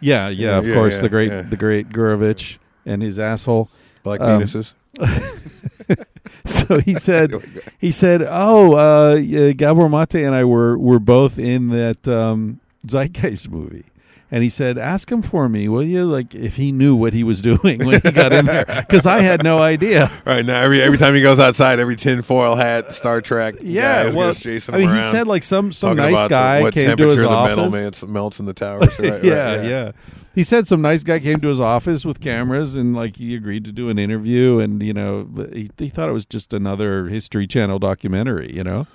Yeah, 0.00 0.28
yeah, 0.30 0.56
of 0.56 0.66
Yeah, 0.66 0.74
course, 0.74 0.96
yeah, 0.96 1.02
the 1.02 1.08
great, 1.10 1.50
the 1.50 1.56
great 1.58 1.90
Gurevich 1.90 2.56
and 2.86 3.02
his 3.02 3.18
asshole. 3.18 3.68
Black 4.02 4.20
Um, 4.22 4.40
penises. 4.42 4.72
So 6.46 6.80
he 6.80 6.94
said, 7.08 7.32
he 7.78 7.90
said, 7.92 8.26
"Oh, 8.28 8.72
uh, 8.74 9.18
Gabor 9.52 9.88
Mate 9.88 10.14
and 10.24 10.34
I 10.34 10.44
were 10.44 10.78
were 10.78 10.98
both 10.98 11.38
in 11.38 11.68
that 11.68 12.08
um, 12.08 12.60
Zeitgeist 12.86 13.50
movie." 13.50 13.84
And 14.32 14.44
he 14.44 14.48
said, 14.48 14.78
"Ask 14.78 15.10
him 15.10 15.22
for 15.22 15.48
me, 15.48 15.68
will 15.68 15.82
you? 15.82 16.04
Like, 16.04 16.34
if 16.36 16.54
he 16.54 16.70
knew 16.70 16.94
what 16.94 17.12
he 17.12 17.24
was 17.24 17.42
doing 17.52 17.84
when 17.84 18.00
he 18.00 18.12
got 18.12 18.32
in 18.32 18.46
there, 18.46 18.64
because 18.64 19.04
I 19.06 19.20
had 19.20 19.42
no 19.42 19.58
idea." 19.58 20.08
Right 20.24 20.44
now, 20.44 20.60
every 20.60 20.80
every 20.80 20.98
time 20.98 21.14
he 21.14 21.22
goes 21.22 21.40
outside, 21.40 21.80
every 21.80 21.96
tinfoil 21.96 22.54
hat, 22.54 22.94
Star 22.94 23.20
Trek. 23.20 23.56
Yeah, 23.60 24.10
guy 24.10 24.14
well, 24.16 24.32
chasing 24.32 24.74
I 24.74 24.78
mean, 24.78 24.94
he 24.94 25.02
said 25.02 25.26
like 25.26 25.42
some 25.42 25.72
some 25.72 25.96
nice 25.96 26.22
the- 26.22 26.28
guy 26.28 26.62
what 26.62 26.74
came 26.74 26.96
to 26.96 27.06
his 27.06 27.16
the 27.16 27.28
office. 27.28 27.56
metal 27.56 27.70
melts, 27.70 28.02
melts 28.04 28.38
in 28.40 28.46
the 28.46 28.52
towers. 28.54 28.88
Right, 29.00 29.10
right, 29.12 29.24
yeah, 29.24 29.62
yeah, 29.62 29.92
He 30.34 30.44
said 30.44 30.66
some 30.68 30.82
nice 30.82 31.02
guy 31.02 31.18
came 31.18 31.40
to 31.40 31.48
his 31.48 31.58
office 31.58 32.04
with 32.04 32.20
cameras 32.20 32.76
and 32.76 32.94
like 32.94 33.16
he 33.16 33.34
agreed 33.34 33.64
to 33.64 33.72
do 33.72 33.88
an 33.88 33.98
interview 33.98 34.58
and 34.60 34.80
you 34.82 34.92
know 34.92 35.28
he, 35.52 35.68
he 35.78 35.88
thought 35.88 36.08
it 36.08 36.12
was 36.12 36.26
just 36.26 36.52
another 36.54 37.06
History 37.08 37.46
Channel 37.46 37.78
documentary. 37.80 38.54
You 38.54 38.62
know. 38.62 38.86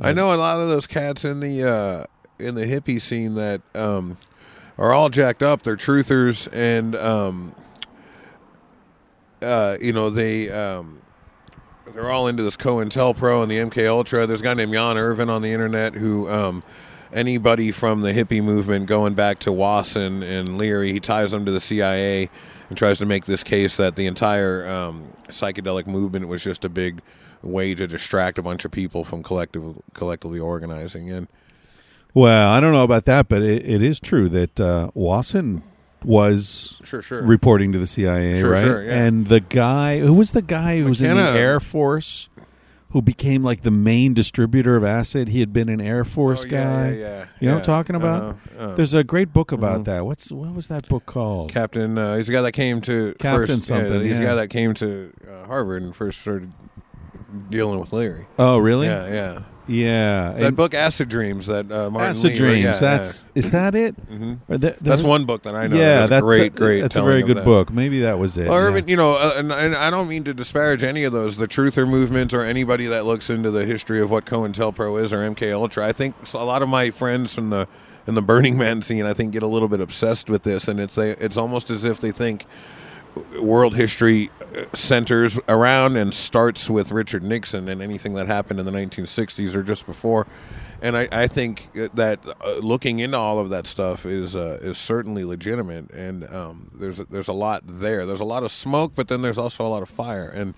I 0.00 0.12
know 0.12 0.32
a 0.32 0.36
lot 0.36 0.60
of 0.60 0.68
those 0.68 0.86
cats 0.86 1.24
in 1.24 1.40
the 1.40 1.64
uh, 1.68 2.04
in 2.38 2.54
the 2.54 2.64
hippie 2.66 3.00
scene 3.00 3.34
that 3.34 3.60
um, 3.74 4.16
are 4.80 4.92
all 4.92 5.10
jacked 5.10 5.42
up. 5.42 5.62
They're 5.62 5.76
truthers, 5.76 6.48
and 6.52 6.96
um, 6.96 7.54
uh, 9.40 9.76
you 9.80 9.92
know 9.92 10.10
they 10.10 10.50
um, 10.50 11.02
they're 11.94 12.10
all 12.10 12.26
into 12.26 12.42
this 12.42 12.56
COINTELPRO 12.56 13.42
and 13.42 13.50
the 13.50 13.58
MK 13.58 13.88
Ultra. 13.88 14.26
There's 14.26 14.40
a 14.40 14.44
guy 14.44 14.54
named 14.54 14.72
Jan 14.72 14.96
Irvin 14.96 15.28
on 15.30 15.42
the 15.42 15.52
internet 15.52 15.94
who 15.94 16.28
um, 16.28 16.64
anybody 17.12 17.70
from 17.70 18.00
the 18.00 18.12
hippie 18.12 18.42
movement 18.42 18.86
going 18.86 19.14
back 19.14 19.38
to 19.40 19.52
Wasson 19.52 20.22
and 20.22 20.56
Leary. 20.56 20.92
He 20.92 21.00
ties 21.00 21.30
them 21.30 21.44
to 21.44 21.52
the 21.52 21.60
CIA 21.60 22.30
and 22.68 22.78
tries 22.78 22.98
to 22.98 23.06
make 23.06 23.26
this 23.26 23.44
case 23.44 23.76
that 23.76 23.96
the 23.96 24.06
entire 24.06 24.66
um, 24.66 25.12
psychedelic 25.28 25.86
movement 25.86 26.26
was 26.26 26.42
just 26.42 26.64
a 26.64 26.68
big 26.70 27.02
way 27.42 27.74
to 27.74 27.86
distract 27.86 28.38
a 28.38 28.42
bunch 28.42 28.64
of 28.64 28.70
people 28.70 29.04
from 29.04 29.22
collective 29.22 29.82
collectively 29.92 30.40
organizing. 30.40 31.10
And 31.10 31.28
Well, 32.14 32.50
I 32.52 32.60
don't 32.60 32.72
know 32.72 32.82
about 32.84 33.04
that, 33.06 33.28
but 33.28 33.42
it, 33.42 33.64
it 33.68 33.82
is 33.82 34.00
true 34.00 34.28
that 34.30 34.58
uh, 34.60 34.90
Wasson 34.94 35.62
was 36.04 36.80
Sure, 36.84 37.02
sure. 37.02 37.22
reporting 37.22 37.72
to 37.72 37.78
the 37.78 37.86
CIA, 37.86 38.40
Sure, 38.40 38.50
right? 38.50 38.64
sure, 38.64 38.84
yeah. 38.84 39.04
And 39.04 39.26
the 39.26 39.40
guy 39.40 40.00
who 40.00 40.12
was 40.14 40.32
the 40.32 40.42
guy 40.42 40.78
who 40.78 40.86
was 40.86 41.00
in 41.00 41.16
the 41.16 41.22
Air 41.22 41.60
Force, 41.60 42.28
who 42.90 43.00
became 43.02 43.44
like 43.44 43.62
the 43.62 43.70
main 43.70 44.12
distributor 44.14 44.74
of 44.76 44.82
acid. 44.82 45.28
He 45.28 45.38
had 45.38 45.52
been 45.52 45.68
an 45.68 45.80
Air 45.80 46.04
Force 46.04 46.44
Oh, 46.44 46.48
guy. 46.48 46.56
yeah, 46.58 46.90
yeah, 46.90 46.96
yeah, 46.98 47.24
You 47.38 47.46
know 47.48 47.54
what 47.54 47.60
I'm 47.60 47.64
talking 47.66 47.94
about? 47.96 48.22
Uh-huh, 48.22 48.64
uh. 48.64 48.74
There's 48.74 48.94
a 48.94 49.04
great 49.04 49.32
book 49.32 49.52
about 49.52 49.82
Mhm. 49.82 49.84
that. 49.84 50.06
What's 50.06 50.32
what 50.32 50.52
was 50.52 50.66
that 50.66 50.88
book 50.88 51.06
called? 51.06 51.52
Captain, 51.52 51.96
uh, 51.96 52.16
he's 52.16 52.26
the 52.26 52.32
guy 52.32 52.42
that 52.42 52.52
came 52.52 52.80
to 52.80 53.14
Captain 53.20 53.46
first, 53.58 53.68
something, 53.68 54.00
he's 54.02 54.18
the 54.18 54.24
guy 54.24 54.34
that 54.34 54.48
came 54.50 54.74
to 54.74 55.12
uh, 55.30 55.46
Harvard 55.46 55.82
and 55.82 55.94
first 55.94 56.20
started 56.20 56.50
dealing 57.48 57.78
with 57.78 57.92
Leary. 57.92 58.26
oh, 58.40 58.58
really? 58.58 58.88
Yeah, 58.88 59.06
yeah. 59.12 59.38
Yeah. 59.66 60.32
That 60.32 60.42
And 60.48 60.56
book, 60.56 60.74
Acid 60.74 61.08
Dreams, 61.08 61.46
that 61.46 61.70
uh, 61.70 61.90
Martin 61.90 62.10
Acid 62.10 62.30
Lee 62.30 62.34
Dreams. 62.36 62.64
yeah, 62.64 62.78
that's 62.78 63.26
is 63.34 63.50
that 63.50 63.74
it? 63.74 63.94
yeah. 64.10 64.16
Mhm. 64.16 64.38
Or 64.48 64.58
there- 64.58 64.76
that's 64.80 65.02
one 65.04 65.24
book 65.26 65.42
that 65.44 65.54
I 65.54 65.66
know. 65.68 65.76
Yeah, 65.76 66.00
that's 66.06 66.10
that, 66.10 66.22
great, 66.22 66.54
that- 66.54 66.58
great. 66.58 66.80
That's 66.80 66.96
a 66.96 67.02
very 67.02 67.22
good 67.22 67.36
that. 67.38 67.44
book. 67.44 67.70
Maybe 67.72 68.00
that 68.00 68.18
was 68.18 68.36
it. 68.36 68.48
Well, 68.48 68.58
yeah. 68.60 68.66
Urban, 68.68 68.88
you 68.88 68.96
know, 68.96 69.14
uh, 69.14 69.34
and, 69.36 69.52
and 69.52 69.76
I 69.76 69.90
don't 69.90 70.08
mean 70.08 70.24
to 70.24 70.34
disparage 70.34 70.82
any 70.82 71.04
of 71.04 71.12
those. 71.12 71.36
The 71.36 71.46
Truther 71.46 71.88
movement, 71.88 72.32
or 72.34 72.42
anybody 72.42 72.86
that 72.86 73.06
looks 73.06 73.30
into 73.30 73.50
the 73.50 73.64
history 73.64 74.00
of 74.00 74.10
what 74.10 74.24
COINTELPRO 74.26 75.02
is, 75.02 75.12
or 75.12 75.18
MK 75.18 75.52
Ultra. 75.52 75.86
I 75.86 75.92
think 75.92 76.14
a 76.34 76.38
lot 76.44 76.62
of 76.62 76.68
my 76.68 76.90
friends 76.90 77.32
from 77.32 77.50
the 77.50 77.68
in 78.06 78.14
the 78.14 78.22
Burning 78.22 78.56
Man 78.58 78.82
scene, 78.82 79.04
I 79.04 79.12
think, 79.12 79.30
get 79.32 79.42
a 79.42 79.46
little 79.46 79.68
bit 79.68 79.80
obsessed 79.80 80.28
with 80.30 80.42
this, 80.42 80.66
and 80.68 80.80
it's 80.80 80.96
a, 80.98 81.22
it's 81.24 81.36
almost 81.36 81.70
as 81.70 81.84
if 81.84 82.00
they 82.00 82.10
think 82.10 82.46
world 83.40 83.74
history 83.74 84.30
uh, 84.40 84.64
centers 84.74 85.38
around 85.48 85.96
and 85.96 86.12
starts 86.12 86.68
with 86.68 86.92
Richard 86.92 87.22
Nixon 87.22 87.68
and 87.68 87.82
anything 87.82 88.14
that 88.14 88.26
happened 88.26 88.60
in 88.60 88.66
the 88.66 88.72
1960s 88.72 89.54
or 89.54 89.62
just 89.62 89.86
before. 89.86 90.26
And 90.82 90.96
I, 90.96 91.08
I 91.12 91.26
think 91.26 91.70
that 91.94 92.20
uh, 92.26 92.54
looking 92.54 93.00
into 93.00 93.16
all 93.16 93.38
of 93.38 93.50
that 93.50 93.66
stuff 93.66 94.06
is 94.06 94.34
uh, 94.34 94.58
is 94.62 94.78
certainly 94.78 95.24
legitimate, 95.24 95.90
and 95.90 96.28
um, 96.32 96.70
there's 96.74 96.98
a, 96.98 97.04
there's 97.04 97.28
a 97.28 97.34
lot 97.34 97.62
there. 97.66 98.06
There's 98.06 98.20
a 98.20 98.24
lot 98.24 98.44
of 98.44 98.50
smoke, 98.50 98.92
but 98.94 99.08
then 99.08 99.20
there's 99.20 99.36
also 99.36 99.66
a 99.66 99.68
lot 99.68 99.82
of 99.82 99.90
fire, 99.90 100.30
and 100.30 100.54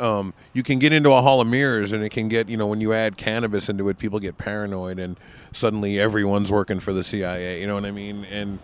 um, 0.00 0.34
you 0.52 0.62
can 0.62 0.78
get 0.78 0.92
into 0.92 1.12
a 1.12 1.22
hall 1.22 1.40
of 1.40 1.48
mirrors, 1.48 1.92
and 1.92 2.04
it 2.04 2.10
can 2.10 2.28
get 2.28 2.50
you 2.50 2.58
know 2.58 2.66
when 2.66 2.82
you 2.82 2.92
add 2.92 3.16
cannabis 3.16 3.70
into 3.70 3.88
it, 3.88 3.96
people 3.98 4.18
get 4.18 4.36
paranoid, 4.36 4.98
and 4.98 5.18
suddenly 5.52 5.98
everyone's 5.98 6.52
working 6.52 6.78
for 6.78 6.92
the 6.92 7.02
CIA. 7.02 7.62
You 7.62 7.66
know 7.66 7.74
what 7.74 7.86
I 7.86 7.90
mean? 7.90 8.26
And 8.26 8.58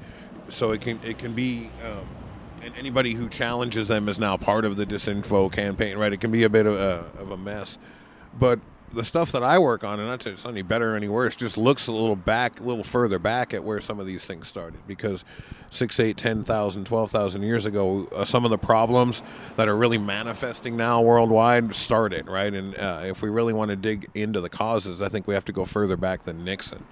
so 0.51 0.73
it 0.73 0.83
can 0.83 1.01
it 1.03 1.17
can 1.17 1.33
be. 1.33 1.71
Um, 1.83 2.20
and 2.63 2.75
anybody 2.77 3.15
who 3.15 3.29
challenges 3.29 3.89
them 3.89 4.09
is 4.09 4.19
now 4.19 4.37
part 4.37 4.65
of 4.65 4.77
the 4.77 4.87
disinfo 4.87 5.53
campaign, 5.53 5.97
right? 5.97 6.13
It 6.13 6.21
can 6.21 6.31
be 6.31 6.45
a 6.45 6.51
bit 6.51 6.67
of 6.67 6.75
a, 6.75 7.11
of 7.21 7.31
a 7.31 7.37
mess, 7.37 7.79
but 8.39 8.61
the 8.93 9.05
stuff 9.05 9.33
that 9.33 9.43
I 9.43 9.59
work 9.59 9.85
on, 9.85 10.01
and 10.01 10.09
not 10.09 10.21
that 10.21 10.33
it's 10.33 10.45
any 10.45 10.63
better 10.63 10.95
or 10.95 10.97
any 10.97 11.09
worse, 11.09 11.37
just 11.37 11.57
looks 11.57 11.87
a 11.87 11.93
little 11.93 12.17
back, 12.17 12.61
a 12.61 12.65
little 12.65 12.85
further 12.85 13.19
back 13.19 13.55
at 13.55 13.63
where 13.63 13.81
some 13.81 14.01
of 14.01 14.07
these 14.07 14.25
things 14.25 14.49
started. 14.49 14.81
Because 14.87 15.25
six, 15.71 16.01
eight, 16.01 16.17
ten 16.17 16.43
thousand, 16.43 16.87
twelve 16.87 17.11
thousand 17.11 17.43
years 17.43 17.67
ago, 17.67 18.09
uh, 18.15 18.25
some 18.25 18.45
of 18.45 18.51
the 18.51 18.59
problems 18.59 19.23
that 19.57 19.69
are 19.69 19.77
really 19.77 19.99
manifesting 19.99 20.77
now 20.77 21.01
worldwide 21.03 21.75
started, 21.75 22.27
right? 22.27 22.53
And 22.53 22.77
uh, 22.77 23.03
if 23.05 23.23
we 23.23 23.29
really 23.29 23.53
want 23.53 23.71
to 23.71 23.77
dig 23.77 24.09
into 24.15 24.41
the 24.41 24.49
causes, 24.49 25.01
I 25.01 25.09
think 25.09 25.27
we 25.27 25.35
have 25.35 25.45
to 25.45 25.53
go 25.53 25.65
further 25.65 25.97
back 25.97 26.25
than 26.25 26.45
Nixon. 26.45 26.85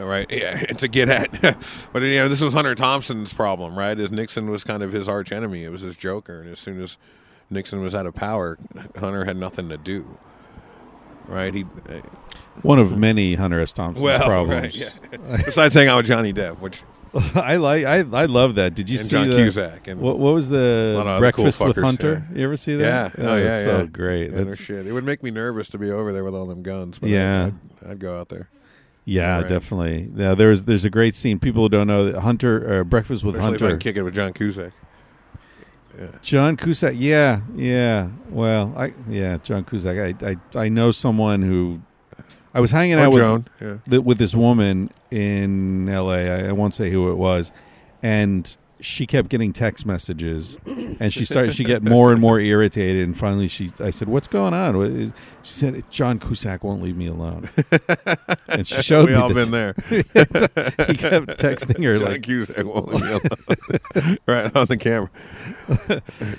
All 0.00 0.06
right, 0.06 0.26
yeah, 0.30 0.56
to 0.66 0.88
get 0.88 1.08
at, 1.08 1.30
but 1.92 2.02
you 2.02 2.16
know, 2.16 2.28
this 2.28 2.40
was 2.40 2.54
Hunter 2.54 2.74
Thompson's 2.74 3.34
problem, 3.34 3.76
right? 3.78 3.98
Is 3.98 4.10
Nixon 4.10 4.48
was 4.50 4.64
kind 4.64 4.82
of 4.82 4.92
his 4.92 5.08
arch 5.08 5.32
enemy. 5.32 5.64
It 5.64 5.70
was 5.70 5.82
his 5.82 5.96
joker, 5.96 6.40
and 6.40 6.50
as 6.50 6.58
soon 6.58 6.80
as 6.80 6.96
Nixon 7.50 7.82
was 7.82 7.94
out 7.94 8.06
of 8.06 8.14
power, 8.14 8.58
Hunter 8.98 9.24
had 9.24 9.36
nothing 9.36 9.68
to 9.68 9.76
do. 9.76 10.18
Right? 11.26 11.54
He 11.54 11.64
uh, 11.88 12.00
One 12.62 12.78
of 12.78 12.96
many 12.98 13.34
Hunter 13.34 13.60
S. 13.60 13.72
Thompson's 13.72 14.02
well, 14.02 14.18
problems. 14.26 14.62
right, 14.62 14.98
yeah. 15.12 15.36
Besides 15.44 15.74
hanging 15.74 15.90
out 15.90 15.98
with 15.98 16.06
Johnny 16.06 16.32
Depp, 16.32 16.58
which 16.58 16.82
I 17.34 17.56
like. 17.56 17.84
I 17.84 17.98
I 17.98 18.24
love 18.24 18.54
that. 18.56 18.74
Did 18.74 18.88
you 18.88 18.98
and 18.98 19.06
see 19.06 19.10
John 19.10 19.28
the, 19.28 19.36
Cusack 19.36 19.86
and 19.86 20.00
What, 20.00 20.18
what 20.18 20.32
was 20.34 20.48
the 20.48 20.94
A 20.94 20.96
lot 20.96 21.02
of 21.02 21.06
other 21.08 21.20
breakfast 21.20 21.58
cool 21.58 21.68
with 21.68 21.76
fuckers, 21.76 21.84
Hunter? 21.84 22.26
You 22.34 22.44
ever 22.44 22.56
see 22.56 22.74
that? 22.76 23.12
yeah, 23.18 23.24
oh 23.28 23.34
was 23.34 23.44
yeah, 23.44 23.64
so 23.64 23.78
yeah. 23.80 23.86
great. 23.86 24.30
Yeah, 24.30 24.38
That's- 24.38 24.58
shit. 24.58 24.86
It 24.86 24.92
would 24.92 25.04
make 25.04 25.22
me 25.22 25.30
nervous 25.30 25.68
to 25.70 25.78
be 25.78 25.90
over 25.90 26.12
there 26.12 26.24
with 26.24 26.34
all 26.34 26.46
them 26.46 26.62
guns. 26.62 26.98
But 26.98 27.10
Yeah. 27.10 27.50
I'd, 27.84 27.90
I'd 27.90 27.98
go 27.98 28.18
out 28.18 28.30
there. 28.30 28.48
Yeah, 29.04 29.36
Right. 29.38 29.48
definitely. 29.48 30.10
Yeah, 30.14 30.34
there's 30.34 30.64
there's 30.64 30.84
a 30.84 30.90
great 30.90 31.14
scene. 31.14 31.38
People 31.38 31.62
who 31.64 31.68
don't 31.68 31.86
know 31.86 32.18
Hunter 32.20 32.80
uh, 32.80 32.84
breakfast 32.84 33.24
with 33.24 33.34
Especially 33.36 33.52
Hunter. 33.58 33.68
can 33.70 33.78
kick 33.78 33.96
it 33.96 34.02
with 34.02 34.14
John 34.14 34.32
Cusack. 34.32 34.72
Yeah. 35.98 36.06
John 36.22 36.56
Cusack. 36.56 36.94
Yeah, 36.96 37.40
yeah. 37.54 38.08
Well, 38.30 38.72
I 38.76 38.94
yeah, 39.08 39.36
John 39.38 39.64
Cusack. 39.64 39.98
I 40.22 40.30
I, 40.30 40.60
I 40.64 40.68
know 40.68 40.90
someone 40.90 41.42
who 41.42 41.82
I 42.54 42.60
was 42.60 42.70
hanging 42.70 42.96
Or 42.98 43.00
out 43.00 43.12
with 43.12 43.22
Joan. 43.22 43.46
Yeah. 43.60 43.76
th- 43.90 44.02
with 44.02 44.18
this 44.18 44.34
woman 44.34 44.90
in 45.10 45.88
L.A. 45.88 46.30
I, 46.46 46.48
I 46.48 46.52
won't 46.52 46.74
say 46.74 46.90
who 46.90 47.10
it 47.10 47.16
was, 47.16 47.52
and 48.02 48.56
she 48.82 49.06
kept 49.06 49.28
getting 49.28 49.52
text 49.52 49.86
messages, 49.86 50.58
and 50.66 51.12
she 51.12 51.24
started. 51.24 51.54
She 51.54 51.64
get 51.64 51.82
more 51.82 52.12
and 52.12 52.20
more 52.20 52.38
irritated, 52.40 53.04
and 53.04 53.16
finally, 53.16 53.48
she. 53.48 53.70
I 53.80 53.90
said, 53.90 54.08
"What's 54.08 54.28
going 54.28 54.52
on?" 54.52 54.76
What 54.76 54.88
is-" 54.88 55.12
She 55.42 55.52
said, 55.54 55.84
"John 55.90 56.18
Cusack 56.18 56.64
won't 56.64 56.82
leave 56.82 56.96
me 56.96 57.06
alone," 57.06 57.48
and 58.48 58.66
she 58.66 58.82
showed 58.82 59.06
we 59.06 59.14
me. 59.14 59.20
all 59.20 59.28
the 59.28 59.34
been 59.34 59.50
there. 59.52 59.74
he 59.88 60.94
kept 60.94 61.38
texting 61.40 61.84
her 61.84 61.96
John 61.96 62.04
like, 62.04 62.22
Cusack 62.22 62.64
won't 62.64 62.88
leave 62.88 63.02
me 63.02 63.08
alone. 63.08 64.18
right 64.26 64.56
on 64.56 64.66
the 64.66 64.76
camera. 64.76 65.10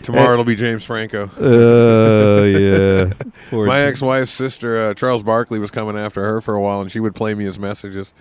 Tomorrow 0.03 0.33
it'll 0.33 0.45
be 0.45 0.55
James 0.55 0.83
Franco. 0.83 1.31
"Oh 1.39 2.43
yeah." 2.43 3.13
Poor 3.49 3.65
My 3.65 3.79
ex-wife's 3.79 4.31
sister, 4.31 4.77
uh, 4.77 4.93
Charles 4.93 5.23
Barkley, 5.23 5.59
was 5.59 5.71
coming 5.71 5.97
after 5.97 6.21
her 6.21 6.41
for 6.41 6.55
a 6.55 6.61
while, 6.61 6.81
and 6.81 6.91
she 6.91 6.99
would 6.99 7.15
play 7.15 7.33
me 7.33 7.45
his 7.45 7.57
messages. 7.57 8.13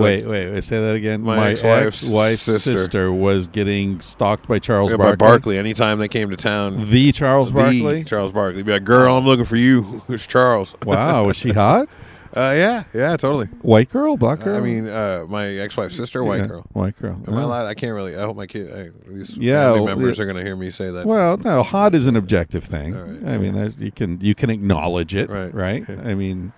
Wait, 0.00 0.26
wait, 0.26 0.50
wait, 0.52 0.64
say 0.64 0.80
that 0.80 0.94
again. 0.94 1.22
My 1.22 1.50
ex-wife's 1.50 2.02
ex-wife's 2.04 2.42
sister. 2.42 2.76
sister. 2.76 3.12
was 3.12 3.48
getting 3.48 4.00
stalked 4.00 4.46
by 4.48 4.58
Charles 4.58 4.90
yeah, 4.90 4.96
by 4.96 5.04
Barkley. 5.14 5.26
Barkley. 5.26 5.58
Anytime 5.58 5.98
they 5.98 6.08
came 6.08 6.30
to 6.30 6.36
town, 6.36 6.84
The 6.90 7.12
Charles 7.12 7.52
the 7.52 7.54
Barkley. 7.54 8.04
Charles 8.04 8.32
Barkley, 8.32 8.62
be 8.62 8.72
like, 8.72 8.84
"Girl, 8.84 9.16
I'm 9.16 9.24
looking 9.24 9.44
for 9.46 9.56
you." 9.56 10.02
It's 10.08 10.26
Charles. 10.26 10.74
wow, 10.84 11.24
was 11.24 11.36
she 11.36 11.50
hot? 11.52 11.88
Uh, 12.34 12.52
yeah, 12.54 12.84
yeah, 12.92 13.16
totally. 13.16 13.46
White 13.62 13.88
girl, 13.88 14.18
black 14.18 14.40
girl. 14.40 14.58
I 14.58 14.60
mean, 14.60 14.86
uh, 14.88 15.24
my 15.26 15.46
ex-wife's 15.46 15.96
sister, 15.96 16.22
white 16.22 16.40
Yeah, 16.40 16.46
girl. 16.46 16.66
White 16.74 16.96
girl. 16.96 17.18
Am 17.26 17.34
I 17.34 17.42
Oh. 17.42 17.46
allowed? 17.46 17.66
I 17.66 17.72
can't 17.72 17.94
really. 17.94 18.14
I 18.14 18.22
hope 18.22 18.36
my 18.36 18.46
kid, 18.46 18.70
I, 18.70 18.90
these 19.10 19.38
Yeah, 19.38 19.64
family 19.68 19.80
well, 19.80 19.86
members 19.96 20.18
yeah. 20.18 20.22
are 20.24 20.26
going 20.26 20.36
to 20.36 20.42
hear 20.44 20.54
me 20.56 20.70
say 20.70 20.90
that. 20.90 21.06
Well, 21.06 21.38
no, 21.38 21.62
hot 21.62 21.94
is 21.94 22.06
an 22.06 22.14
objective 22.14 22.62
thing. 22.62 22.94
Right, 22.94 23.32
I 23.34 23.38
mean, 23.38 23.72
you 23.78 23.90
can 23.90 24.18
you 24.20 24.34
can 24.34 24.50
acknowledge 24.50 25.14
it, 25.14 25.30
right? 25.30 25.54
Right. 25.54 25.88
I 26.04 26.14
mean, 26.14 26.52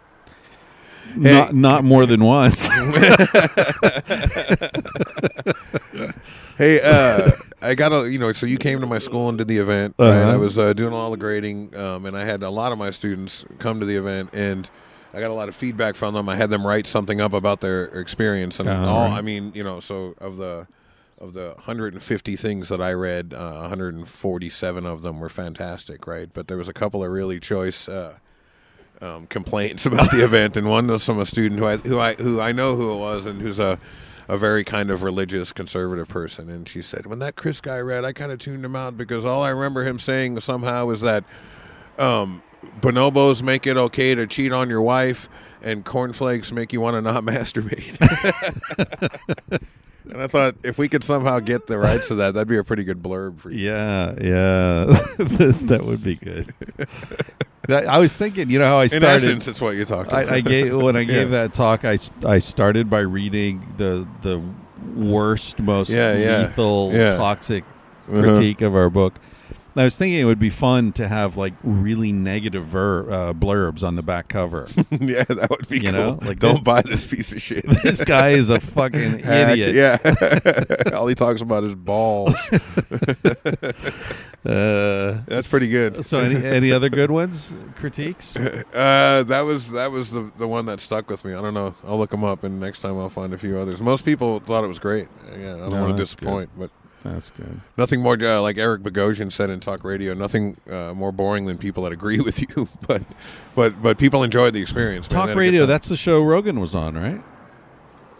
Hey. 1.15 1.33
not 1.33 1.55
not 1.55 1.85
more 1.85 2.07
than 2.07 2.23
once. 2.25 2.69
Hey, 6.57 6.81
uh, 6.83 7.31
I 7.63 7.77
got 7.77 7.93
a 7.93 8.11
you 8.11 8.19
know. 8.19 8.33
So 8.33 8.45
you 8.45 8.59
came 8.59 8.81
to 8.81 8.87
my 8.87 8.99
school 8.99 9.29
and 9.29 9.39
did 9.39 9.47
the 9.47 9.59
event. 9.59 9.95
Right? 9.97 10.09
Uh-huh. 10.09 10.33
I 10.33 10.37
was 10.37 10.59
uh, 10.59 10.73
doing 10.73 10.93
all 10.93 11.13
the 11.13 11.17
grading, 11.17 11.77
um, 11.77 12.05
and 12.05 12.17
I 12.17 12.25
had 12.25 12.43
a 12.43 12.51
lot 12.51 12.73
of 12.73 12.79
my 12.79 12.91
students 12.91 13.45
come 13.61 13.79
to 13.79 13.87
the 13.87 13.95
event, 13.95 14.31
and 14.33 14.69
I 15.15 15.21
got 15.21 15.31
a 15.31 15.35
lot 15.35 15.49
of 15.49 15.55
feedback 15.55 15.95
from 15.95 16.15
them. 16.15 16.29
I 16.29 16.35
had 16.35 16.51
them 16.51 16.67
write 16.67 16.87
something 16.89 17.21
up 17.21 17.33
about 17.33 17.61
their 17.61 17.85
experience, 17.85 18.59
and 18.59 18.69
Uh-huh. 18.69 18.89
all. 18.91 19.13
I 19.13 19.21
mean, 19.21 19.53
you 19.55 19.63
know, 19.63 19.79
so 19.79 20.17
of 20.21 20.37
the 20.37 20.67
of 21.21 21.33
the 21.33 21.53
150 21.59 22.35
things 22.37 22.69
that 22.71 22.81
I 22.81 22.93
read, 22.93 23.33
uh, 23.35 23.59
147 23.59 24.85
of 24.85 25.03
them 25.03 25.21
were 25.21 25.29
fantastic, 25.29 26.09
right? 26.09 26.29
But 26.33 26.49
there 26.49 26.57
was 26.57 26.69
a 26.69 26.73
couple 26.73 27.05
of 27.05 27.11
really 27.13 27.39
choice. 27.39 27.89
Uh, 27.89 28.19
um, 29.01 29.27
complaints 29.27 29.87
about 29.87 30.11
the 30.11 30.25
event, 30.25 30.57
and 30.57 30.69
one 30.69 30.87
was 30.87 31.05
from 31.05 31.19
a 31.19 31.27
student 31.27 31.61
who 31.61 31.67
I 31.67 31.77
who 31.79 31.99
I 31.99 32.15
who 32.15 32.41
I 32.41 32.53
know 32.53 32.77
who 32.77 32.93
it 32.93 32.99
was, 32.99 33.27
and 33.27 33.41
who's 33.41 33.59
a 33.59 33.79
a 34.29 34.37
very 34.37 34.63
kind 34.63 34.91
of 34.91 35.03
religious 35.03 35.53
conservative 35.53 36.07
person. 36.07 36.51
And 36.51 36.69
she 36.69 36.83
said, 36.83 37.07
when 37.07 37.19
that 37.21 37.35
Chris 37.35 37.63
guy 37.63 37.79
read, 37.79 38.05
I 38.05 38.13
kind 38.13 38.31
of 38.31 38.39
tuned 38.39 38.63
him 38.63 38.77
out 38.77 38.97
because 38.97 39.25
all 39.25 39.43
I 39.43 39.49
remember 39.49 39.85
him 39.85 39.99
saying 39.99 40.39
somehow 40.41 40.85
was 40.85 41.01
that 41.01 41.25
um, 41.99 42.43
bonobos 42.81 43.43
make 43.43 43.67
it 43.67 43.79
okay 43.79 44.15
to 44.15 44.27
cheat 44.27 44.53
on 44.53 44.69
your 44.69 44.83
wife, 44.83 45.29
and 45.63 45.85
cornflakes 45.85 46.53
make 46.53 46.73
you 46.73 46.81
want 46.81 46.95
to 46.95 47.01
not 47.01 47.25
masturbate. 47.25 47.97
and 50.13 50.21
I 50.23 50.27
thought 50.27 50.57
if 50.63 50.79
we 50.79 50.89
could 50.89 51.05
somehow 51.05 51.39
get 51.41 51.67
the 51.67 51.79
rights 51.79 52.09
to 52.09 52.15
that, 52.17 52.35
that'd 52.35 52.49
be 52.49 52.57
a 52.59 52.65
pretty 52.65 52.85
good 52.85 53.03
blurb 53.03 53.39
for 53.41 53.51
you. 53.51 53.67
yeah, 53.67 54.13
yeah, 54.21 54.85
that 55.69 55.81
would 55.85 56.03
be 56.03 56.17
good. 56.17 56.53
That- 57.69 57.87
I 57.87 57.99
was 57.99 58.17
thinking, 58.17 58.49
you 58.51 58.59
know 58.59 58.67
how 58.67 58.79
I 58.79 58.87
started. 58.87 59.07
In 59.25 59.31
essence, 59.37 59.49
it's 59.49 59.61
what 59.61 59.77
you 59.77 59.85
talked 59.85 60.09
about. 60.11 60.29
I, 60.31 60.37
I 60.37 60.41
gave 60.41 60.75
when 60.81 60.97
I 60.97 61.05
gave 61.05 61.31
Yeah. 61.31 61.43
that 61.47 61.55
talk. 61.55 61.85
I, 61.85 61.99
I 62.25 62.39
started 62.39 62.89
by 62.89 63.01
reading 63.01 63.63
the 63.77 64.07
the 64.23 64.43
worst, 64.95 65.61
most 65.61 65.91
Yeah, 65.91 66.13
lethal, 66.47 66.91
Yeah. 66.95 67.17
toxic 67.17 67.65
Uh-huh. 68.11 68.23
critique 68.23 68.63
of 68.63 68.75
our 68.75 68.89
book. 68.89 69.15
I 69.81 69.85
was 69.85 69.97
thinking 69.97 70.21
it 70.21 70.25
would 70.25 70.39
be 70.39 70.51
fun 70.51 70.93
to 70.95 71.07
have 71.09 71.37
like 71.37 71.53
really 71.63 72.13
negative 72.13 72.65
ver- 72.65 73.11
uh, 73.11 73.33
blurbs 73.33 73.83
on 73.83 73.97
the 73.97 74.03
back 74.03 74.29
cover. 74.29 74.67
yeah, 74.91 75.25
that 75.25 75.49
would 75.51 75.69
be 75.69 75.77
You 75.79 75.83
cool. 75.85 75.93
know, 75.93 76.19
like 76.23 76.39
don't 76.41 76.53
this- 76.55 76.61
buy 76.61 76.83
this 76.83 77.07
piece 77.07 77.33
of 77.33 77.41
shit. 77.43 77.65
this 77.83 78.03
guy 78.05 78.31
is 78.31 78.51
a 78.51 78.61
fucking 78.75 79.21
idiot. 79.21 79.75
Yeah. 79.75 79.99
All 80.97 81.07
he 81.07 81.15
talks 81.15 81.41
about 81.41 81.65
is 81.65 81.75
balls. 81.75 82.35
Uh, 84.47 85.19
That's 85.27 85.49
pretty 85.51 85.69
good. 85.69 86.05
so, 86.05 86.19
any, 86.19 86.37
any 86.45 86.73
other 86.73 86.89
good 86.89 87.11
ones? 87.11 87.55
Critiques? 87.75 88.37
Uh, 88.37 89.25
that 89.27 89.41
was 89.41 89.71
that 89.73 89.91
was 89.91 90.11
the 90.11 90.31
the 90.39 90.47
one 90.47 90.67
that 90.67 90.81
stuck 90.81 91.11
with 91.11 91.25
me. 91.25 91.35
I 91.35 91.41
don't 91.43 91.55
know. 91.55 91.75
I'll 91.85 91.99
look 91.99 92.11
them 92.11 92.25
up, 92.25 92.45
and 92.45 92.61
next 92.61 92.81
time 92.81 92.99
I'll 92.99 93.09
find 93.11 93.35
a 93.35 93.39
few 93.39 93.59
others. 93.59 93.81
Most 93.81 94.05
people 94.05 94.39
thought 94.41 94.65
it 94.65 94.69
was 94.69 94.79
great. 94.79 95.09
Yeah, 95.39 95.55
I 95.55 95.59
don't 95.59 95.71
No, 95.71 95.81
want 95.83 95.97
to 95.97 96.03
disappoint, 96.03 96.51
but 96.57 96.71
That's 97.05 97.31
good. 97.31 97.61
nothing 97.77 98.01
more 98.03 98.17
uh, 98.21 98.41
like 98.43 98.59
Eric 98.59 98.83
Bogosian 98.83 99.31
said 99.31 99.51
in 99.51 99.61
talk 99.61 99.85
radio. 99.85 100.15
Nothing 100.15 100.57
uh, 100.71 100.95
more 100.95 101.13
boring 101.13 101.47
than 101.47 101.57
people 101.59 101.85
that 101.85 101.93
agree 101.93 102.21
with 102.29 102.41
you, 102.41 102.69
but 102.89 103.03
but 103.55 103.81
but 103.83 103.99
people 103.99 104.23
enjoyed 104.23 104.53
the 104.55 104.61
experience. 104.61 105.11
man. 105.11 105.27
Talk 105.29 105.37
Radio, 105.37 105.65
that's 105.67 105.89
the 105.89 105.97
show 105.97 106.23
Rogan 106.23 106.59
was 106.61 106.75
on, 106.75 106.95
right? 106.97 107.23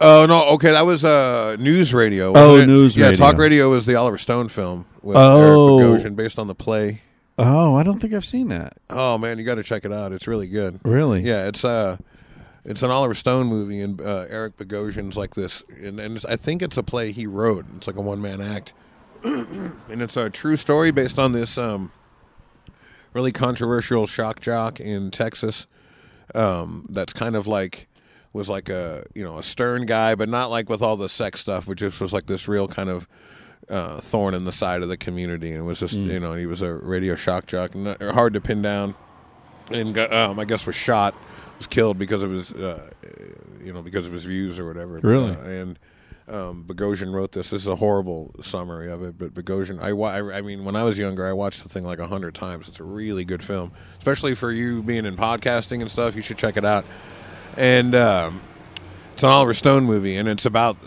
Oh 0.01 0.25
no, 0.27 0.45
okay, 0.55 0.71
that 0.71 0.85
was 0.85 1.03
uh, 1.03 1.57
news 1.59 1.93
radio. 1.93 2.31
Oh, 2.33 2.55
it? 2.55 2.67
news 2.67 2.95
yeah, 2.95 3.07
radio. 3.09 3.17
talk 3.25 3.37
radio 3.37 3.69
was 3.69 3.85
the 3.85 3.95
Oliver 3.95 4.17
Stone 4.17 4.47
film 4.47 4.85
with 5.01 5.17
Oh. 5.17 5.79
Eric 5.79 6.01
Bogosian, 6.03 6.15
based 6.15 6.39
on 6.39 6.47
the 6.47 6.55
play. 6.55 7.01
Oh, 7.37 7.75
I 7.75 7.83
don't 7.83 7.99
think 7.99 8.13
I've 8.13 8.25
seen 8.25 8.47
that. 8.49 8.77
Oh 8.89 9.17
man, 9.17 9.37
you 9.39 9.43
got 9.45 9.55
to 9.55 9.63
check 9.63 9.83
it 9.85 9.91
out. 9.91 10.11
It's 10.13 10.27
really 10.27 10.47
good. 10.47 10.79
Really? 10.83 11.21
Yeah, 11.21 11.47
it's 11.47 11.65
uh 11.65 11.97
it's 12.69 12.83
an 12.83 12.91
Oliver 12.91 13.15
Stone 13.15 13.47
movie, 13.47 13.81
and 13.81 13.99
uh, 13.99 14.25
Eric 14.29 14.57
Bogosian's 14.57 15.17
like 15.17 15.33
this, 15.33 15.63
and, 15.81 15.99
and 15.99 16.15
it's, 16.15 16.25
I 16.25 16.35
think 16.35 16.61
it's 16.61 16.77
a 16.77 16.83
play 16.83 17.11
he 17.11 17.25
wrote. 17.25 17.65
It's 17.75 17.87
like 17.87 17.95
a 17.95 18.01
one 18.01 18.21
man 18.21 18.39
act, 18.41 18.73
and 19.23 19.73
it's 19.89 20.15
a 20.15 20.29
true 20.29 20.55
story 20.55 20.91
based 20.91 21.17
on 21.17 21.31
this 21.31 21.57
um, 21.57 21.91
really 23.13 23.31
controversial 23.31 24.05
shock 24.05 24.39
jock 24.39 24.79
in 24.79 25.09
Texas. 25.09 25.65
Um, 26.35 26.85
that's 26.89 27.11
kind 27.11 27.35
of 27.35 27.47
like 27.47 27.87
was 28.33 28.47
like 28.47 28.69
a 28.69 29.03
you 29.15 29.23
know 29.23 29.39
a 29.39 29.43
stern 29.43 29.87
guy, 29.87 30.13
but 30.13 30.29
not 30.29 30.51
like 30.51 30.69
with 30.69 30.83
all 30.83 30.95
the 30.95 31.09
sex 31.09 31.39
stuff, 31.39 31.67
which 31.67 31.79
just 31.79 31.99
was 31.99 32.13
like 32.13 32.27
this 32.27 32.47
real 32.47 32.67
kind 32.67 32.89
of 32.89 33.07
uh, 33.67 33.97
thorn 33.99 34.35
in 34.35 34.45
the 34.45 34.51
side 34.51 34.83
of 34.83 34.89
the 34.89 34.97
community, 34.97 35.49
and 35.49 35.61
it 35.61 35.63
was 35.63 35.79
just 35.79 35.95
you 35.95 36.19
know 36.19 36.35
he 36.35 36.45
was 36.45 36.61
a 36.61 36.71
radio 36.71 37.15
shock 37.15 37.47
jock, 37.47 37.73
and 37.73 37.85
not- 37.85 38.01
hard 38.01 38.33
to 38.33 38.41
pin 38.41 38.61
down 38.61 38.93
and 39.71 39.97
um, 39.97 40.39
I 40.39 40.45
guess 40.45 40.65
was 40.65 40.75
shot, 40.75 41.13
was 41.59 41.67
killed 41.67 41.99
because 41.99 42.23
of 42.23 42.31
his, 42.31 42.51
uh, 42.53 42.89
you 43.63 43.71
know, 43.71 43.83
because 43.83 44.07
of 44.07 44.13
his 44.13 44.25
views 44.25 44.57
or 44.57 44.67
whatever. 44.67 44.99
Really? 45.03 45.31
Uh, 45.31 45.43
and 45.43 45.79
um, 46.27 46.63
Bogosian 46.65 47.13
wrote 47.13 47.31
this. 47.33 47.51
This 47.51 47.61
is 47.61 47.67
a 47.67 47.75
horrible 47.75 48.33
summary 48.41 48.89
of 48.89 49.03
it, 49.03 49.17
but 49.17 49.33
Bogosian, 49.33 49.79
I, 49.81 49.93
wa- 49.93 50.11
I, 50.11 50.37
I 50.37 50.41
mean, 50.41 50.63
when 50.63 50.75
I 50.75 50.83
was 50.83 50.97
younger, 50.97 51.27
I 51.27 51.33
watched 51.33 51.63
the 51.63 51.69
thing 51.69 51.83
like 51.83 51.99
a 51.99 52.07
hundred 52.07 52.33
times. 52.35 52.67
It's 52.67 52.79
a 52.79 52.83
really 52.83 53.25
good 53.25 53.43
film, 53.43 53.71
especially 53.97 54.35
for 54.35 54.51
you 54.51 54.81
being 54.81 55.05
in 55.05 55.15
podcasting 55.15 55.81
and 55.81 55.91
stuff. 55.91 56.15
You 56.15 56.21
should 56.21 56.37
check 56.37 56.57
it 56.57 56.65
out. 56.65 56.85
And 57.57 57.93
um, 57.95 58.41
it's 59.13 59.23
an 59.23 59.29
Oliver 59.29 59.53
Stone 59.53 59.83
movie, 59.83 60.15
and 60.17 60.29
it's 60.29 60.45
about 60.45 60.77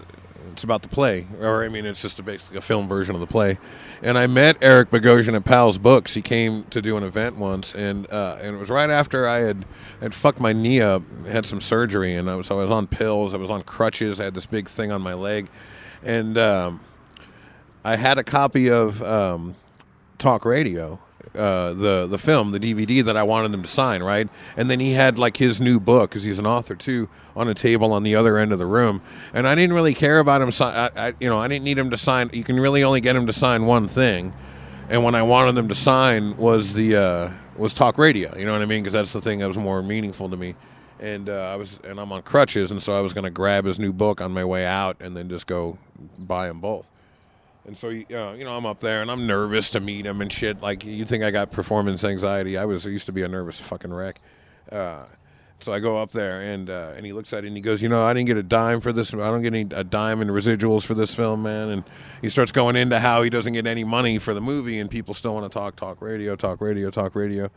it's 0.53 0.65
about 0.65 0.83
the 0.83 0.89
play, 0.89 1.27
or 1.41 1.65
I 1.65 1.69
mean, 1.69 1.87
it's 1.87 2.03
just 2.03 2.19
a, 2.19 2.23
basically 2.23 2.59
a 2.59 2.61
film 2.61 2.89
version 2.89 3.15
of 3.15 3.21
the 3.21 3.27
play. 3.27 3.59
And 4.03 4.19
I 4.19 4.27
met 4.27 4.57
Eric 4.61 4.91
Bogosian 4.91 5.35
at 5.35 5.45
Powell's 5.45 5.79
Books. 5.79 6.15
He 6.15 6.23
came 6.23 6.65
to 6.65 6.83
do 6.83 6.97
an 6.97 7.03
event 7.03 7.37
once, 7.37 7.75
and 7.75 8.11
uh, 8.13 8.39
and 8.41 8.57
it 8.57 8.59
was 8.59 8.71
right 8.71 8.91
after 8.91 9.27
I 9.27 9.41
had 9.41 9.65
had 10.01 10.15
fucked 10.15 10.41
my 10.41 10.53
knee 10.53 10.81
up, 10.81 11.03
had 11.27 11.47
some 11.47 11.61
surgery, 11.61 12.15
and 12.15 12.31
I 12.31 12.35
was 12.35 12.51
I 12.51 12.55
was 12.55 12.71
on 12.71 12.87
pills, 12.87 13.35
I 13.35 13.39
was 13.39 13.51
on 13.51 13.63
crutches, 13.63 14.21
I 14.21 14.25
had 14.25 14.35
this 14.35 14.47
big 14.47 14.69
thing 14.69 14.93
on 14.93 15.01
my 15.01 15.15
leg, 15.15 15.49
and 16.03 16.37
um, 16.37 16.81
I 17.85 17.97
had 17.97 18.19
a 18.19 18.25
copy 18.25 18.71
of 18.71 19.03
um, 19.03 19.55
Talk 20.19 20.45
Radio, 20.45 21.01
uh, 21.35 21.73
the 21.73 22.07
the 22.07 22.19
film, 22.19 22.53
the 22.53 22.61
DVD 22.61 23.03
that 23.05 23.17
I 23.17 23.23
wanted 23.23 23.55
him 23.55 23.63
to 23.63 23.69
sign, 23.69 24.03
right? 24.03 24.29
And 24.57 24.71
then 24.71 24.81
he 24.81 24.93
had 24.93 25.19
like 25.19 25.37
his 25.37 25.61
new 25.61 25.81
book 25.81 26.11
because 26.11 26.25
he's 26.25 26.39
an 26.39 26.47
author 26.47 26.75
too 26.75 27.09
on 27.35 27.49
a 27.49 27.55
table 27.55 27.93
on 27.93 28.03
the 28.03 28.15
other 28.15 28.37
end 28.39 28.53
of 28.53 28.59
the 28.59 28.67
room, 28.67 29.01
and 29.33 29.49
I 29.49 29.55
didn't 29.55 29.75
really 29.75 29.95
care 29.95 30.19
about 30.19 30.43
him. 30.43 30.51
I, 30.61 30.91
I, 30.95 31.15
you 31.19 31.29
know, 31.29 31.39
I 31.39 31.49
didn't 31.49 31.65
need 31.65 31.79
him 31.79 31.91
to 31.91 31.97
sign. 31.97 32.31
You 32.33 32.45
can 32.45 32.61
really 32.61 32.85
only 32.85 33.01
get 33.01 33.17
him 33.17 33.27
to 33.27 33.33
sign 33.33 33.67
one 33.67 33.89
thing, 33.89 34.33
and 34.89 35.03
when 35.05 35.15
I 35.15 35.23
wanted 35.23 35.55
them 35.55 35.69
to 35.69 35.75
sign 35.75 36.37
was 36.37 36.75
the 36.75 36.97
uh, 36.97 37.31
was 37.57 37.75
Talk 37.75 37.99
Radio. 37.99 38.37
You 38.37 38.47
know 38.47 38.53
what 38.53 38.63
I 38.63 38.67
mean? 38.67 38.83
Because 38.83 38.93
that's 38.93 39.13
the 39.13 39.21
thing 39.21 39.39
that 39.39 39.49
was 39.49 39.57
more 39.57 39.83
meaningful 39.83 40.29
to 40.31 40.37
me. 40.37 40.55
And 41.01 41.29
uh, 41.29 41.53
I 41.53 41.57
was, 41.57 41.81
and 41.83 41.99
I'm 41.99 42.13
on 42.13 42.23
crutches, 42.23 42.71
and 42.71 42.81
so 42.81 42.93
I 42.93 43.01
was 43.01 43.13
going 43.13 43.25
to 43.25 43.31
grab 43.31 43.65
his 43.65 43.79
new 43.79 43.93
book 43.93 44.21
on 44.21 44.33
my 44.33 44.45
way 44.45 44.65
out, 44.65 44.97
and 45.01 45.17
then 45.17 45.29
just 45.29 45.47
go 45.47 45.79
buy 46.17 46.47
them 46.47 46.61
both. 46.61 46.89
And 47.67 47.77
so, 47.77 47.89
uh, 47.89 47.93
you 47.93 48.45
know, 48.45 48.57
I'm 48.57 48.67
up 48.67 48.81
there 48.81 49.03
and 49.03 49.11
I'm 49.11 49.27
nervous 49.27 49.71
to 49.71 49.81
meet 49.81 50.05
him 50.05 50.21
and 50.21 50.33
shit. 50.33 50.61
Like, 50.61 50.85
you 50.85 51.05
think 51.05 51.23
I 51.23 51.31
got 51.31 51.53
performance 51.53 52.03
anxiety? 52.03 52.59
I 52.59 52.65
was 52.65 52.87
I 52.87 52.91
used 52.91 53.07
to 53.07 53.13
be 53.13 53.23
a 53.23 53.29
nervous 53.29 53.61
fucking 53.61 53.93
wreck. 53.93 54.21
Uh, 54.71 55.05
so 55.61 55.73
I 55.73 55.79
go 55.79 56.03
up 56.03 56.11
there 56.11 56.41
and 56.41 56.69
uh, 56.69 56.93
and 56.97 57.07
he 57.07 57.13
looks 57.13 57.33
at 57.33 57.45
it 57.45 57.47
and 57.47 57.57
he 57.57 57.63
goes, 57.63 57.81
you 57.81 57.89
know, 57.89 58.05
I 58.05 58.13
didn't 58.13 58.27
get 58.27 58.37
a 58.37 58.43
dime 58.43 58.81
for 58.81 58.93
this. 58.93 59.15
I 59.15 59.19
don't 59.19 59.43
get 59.43 59.55
any 59.55 59.69
a 59.73 59.85
dime 59.85 60.21
in 60.21 60.29
residuals 60.29 60.85
for 60.85 60.95
this 60.95 61.15
film, 61.15 61.45
man. 61.45 61.69
And 61.69 61.85
he 62.21 62.29
starts 62.31 62.51
going 62.51 62.75
into 62.75 62.99
how 62.99 63.23
he 63.23 63.31
doesn't 63.31 63.53
get 63.53 63.69
any 63.69 63.85
money 63.85 64.19
for 64.19 64.35
the 64.35 64.41
movie, 64.41 64.81
and 64.81 64.91
people 64.91 65.15
still 65.15 65.35
want 65.35 65.51
to 65.51 65.57
talk, 65.57 65.77
talk 65.77 66.03
radio, 66.03 66.35
talk 66.35 66.61
radio, 66.61 66.91
talk 66.91 67.15
radio. 67.15 67.49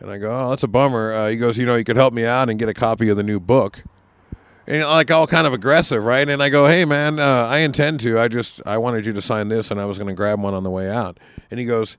And 0.00 0.10
I 0.10 0.18
go, 0.18 0.30
oh, 0.36 0.50
that's 0.50 0.64
a 0.64 0.68
bummer. 0.68 1.12
Uh, 1.12 1.28
he 1.28 1.36
goes, 1.36 1.56
you 1.56 1.66
know, 1.66 1.76
you 1.76 1.84
could 1.84 1.96
help 1.96 2.12
me 2.12 2.24
out 2.24 2.50
and 2.50 2.58
get 2.58 2.68
a 2.68 2.74
copy 2.74 3.08
of 3.10 3.16
the 3.16 3.22
new 3.22 3.38
book 3.38 3.84
and 4.66 4.82
like 4.84 5.10
all 5.10 5.26
kind 5.26 5.46
of 5.46 5.52
aggressive, 5.52 6.02
right? 6.04 6.28
And 6.28 6.42
I 6.42 6.48
go, 6.48 6.66
"Hey, 6.66 6.84
man, 6.84 7.18
uh, 7.18 7.46
I 7.48 7.58
intend 7.58 8.00
to. 8.00 8.18
I 8.18 8.28
just 8.28 8.60
I 8.66 8.78
wanted 8.78 9.06
you 9.06 9.12
to 9.12 9.22
sign 9.22 9.48
this, 9.48 9.70
and 9.70 9.80
I 9.80 9.84
was 9.84 9.98
going 9.98 10.08
to 10.08 10.14
grab 10.14 10.40
one 10.40 10.54
on 10.54 10.62
the 10.64 10.70
way 10.70 10.90
out." 10.90 11.18
And 11.50 11.60
he 11.60 11.66
goes, 11.66 11.96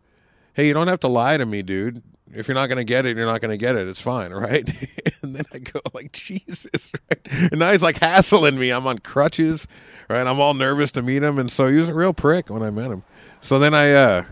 "Hey, 0.54 0.68
you 0.68 0.74
don't 0.74 0.88
have 0.88 1.00
to 1.02 1.08
lie 1.08 1.38
to 1.38 1.46
me, 1.46 1.62
dude. 1.62 2.02
If 2.34 2.48
you're 2.50 2.56
not 2.56 2.68
going 2.68 2.78
to 2.78 2.84
get 2.84 3.06
it, 3.06 3.16
you're 3.16 3.26
not 3.26 3.40
going 3.40 3.52
to 3.52 3.58
get 3.58 3.76
it. 3.76 3.88
It's 3.88 4.02
fine, 4.02 4.32
right?" 4.34 4.68
and 5.24 5.36
then 5.36 5.44
I 5.54 5.60
go, 5.60 5.80
"Like 5.94 6.12
Jesus," 6.12 6.92
right? 7.10 7.28
And 7.52 7.60
now 7.60 7.72
he's 7.72 7.82
like 7.84 7.98
hassling 7.98 8.60
me. 8.60 8.72
I'm 8.72 8.86
on 8.88 9.00
crutches, 9.00 9.68
right? 10.10 10.26
I'm 10.28 10.40
all 10.40 10.54
nervous 10.54 10.92
to 10.94 11.02
meet 11.02 11.24
him, 11.24 11.38
and 11.40 11.52
so 11.52 11.68
he 11.68 11.78
was 11.78 11.90
a 11.90 11.94
real 11.94 12.14
prick 12.14 12.50
when 12.50 12.64
I 12.64 12.70
met 12.70 12.92
him. 12.92 13.04
So 13.42 13.60
then 13.60 13.74
I. 13.74 13.92
uh 13.94 14.24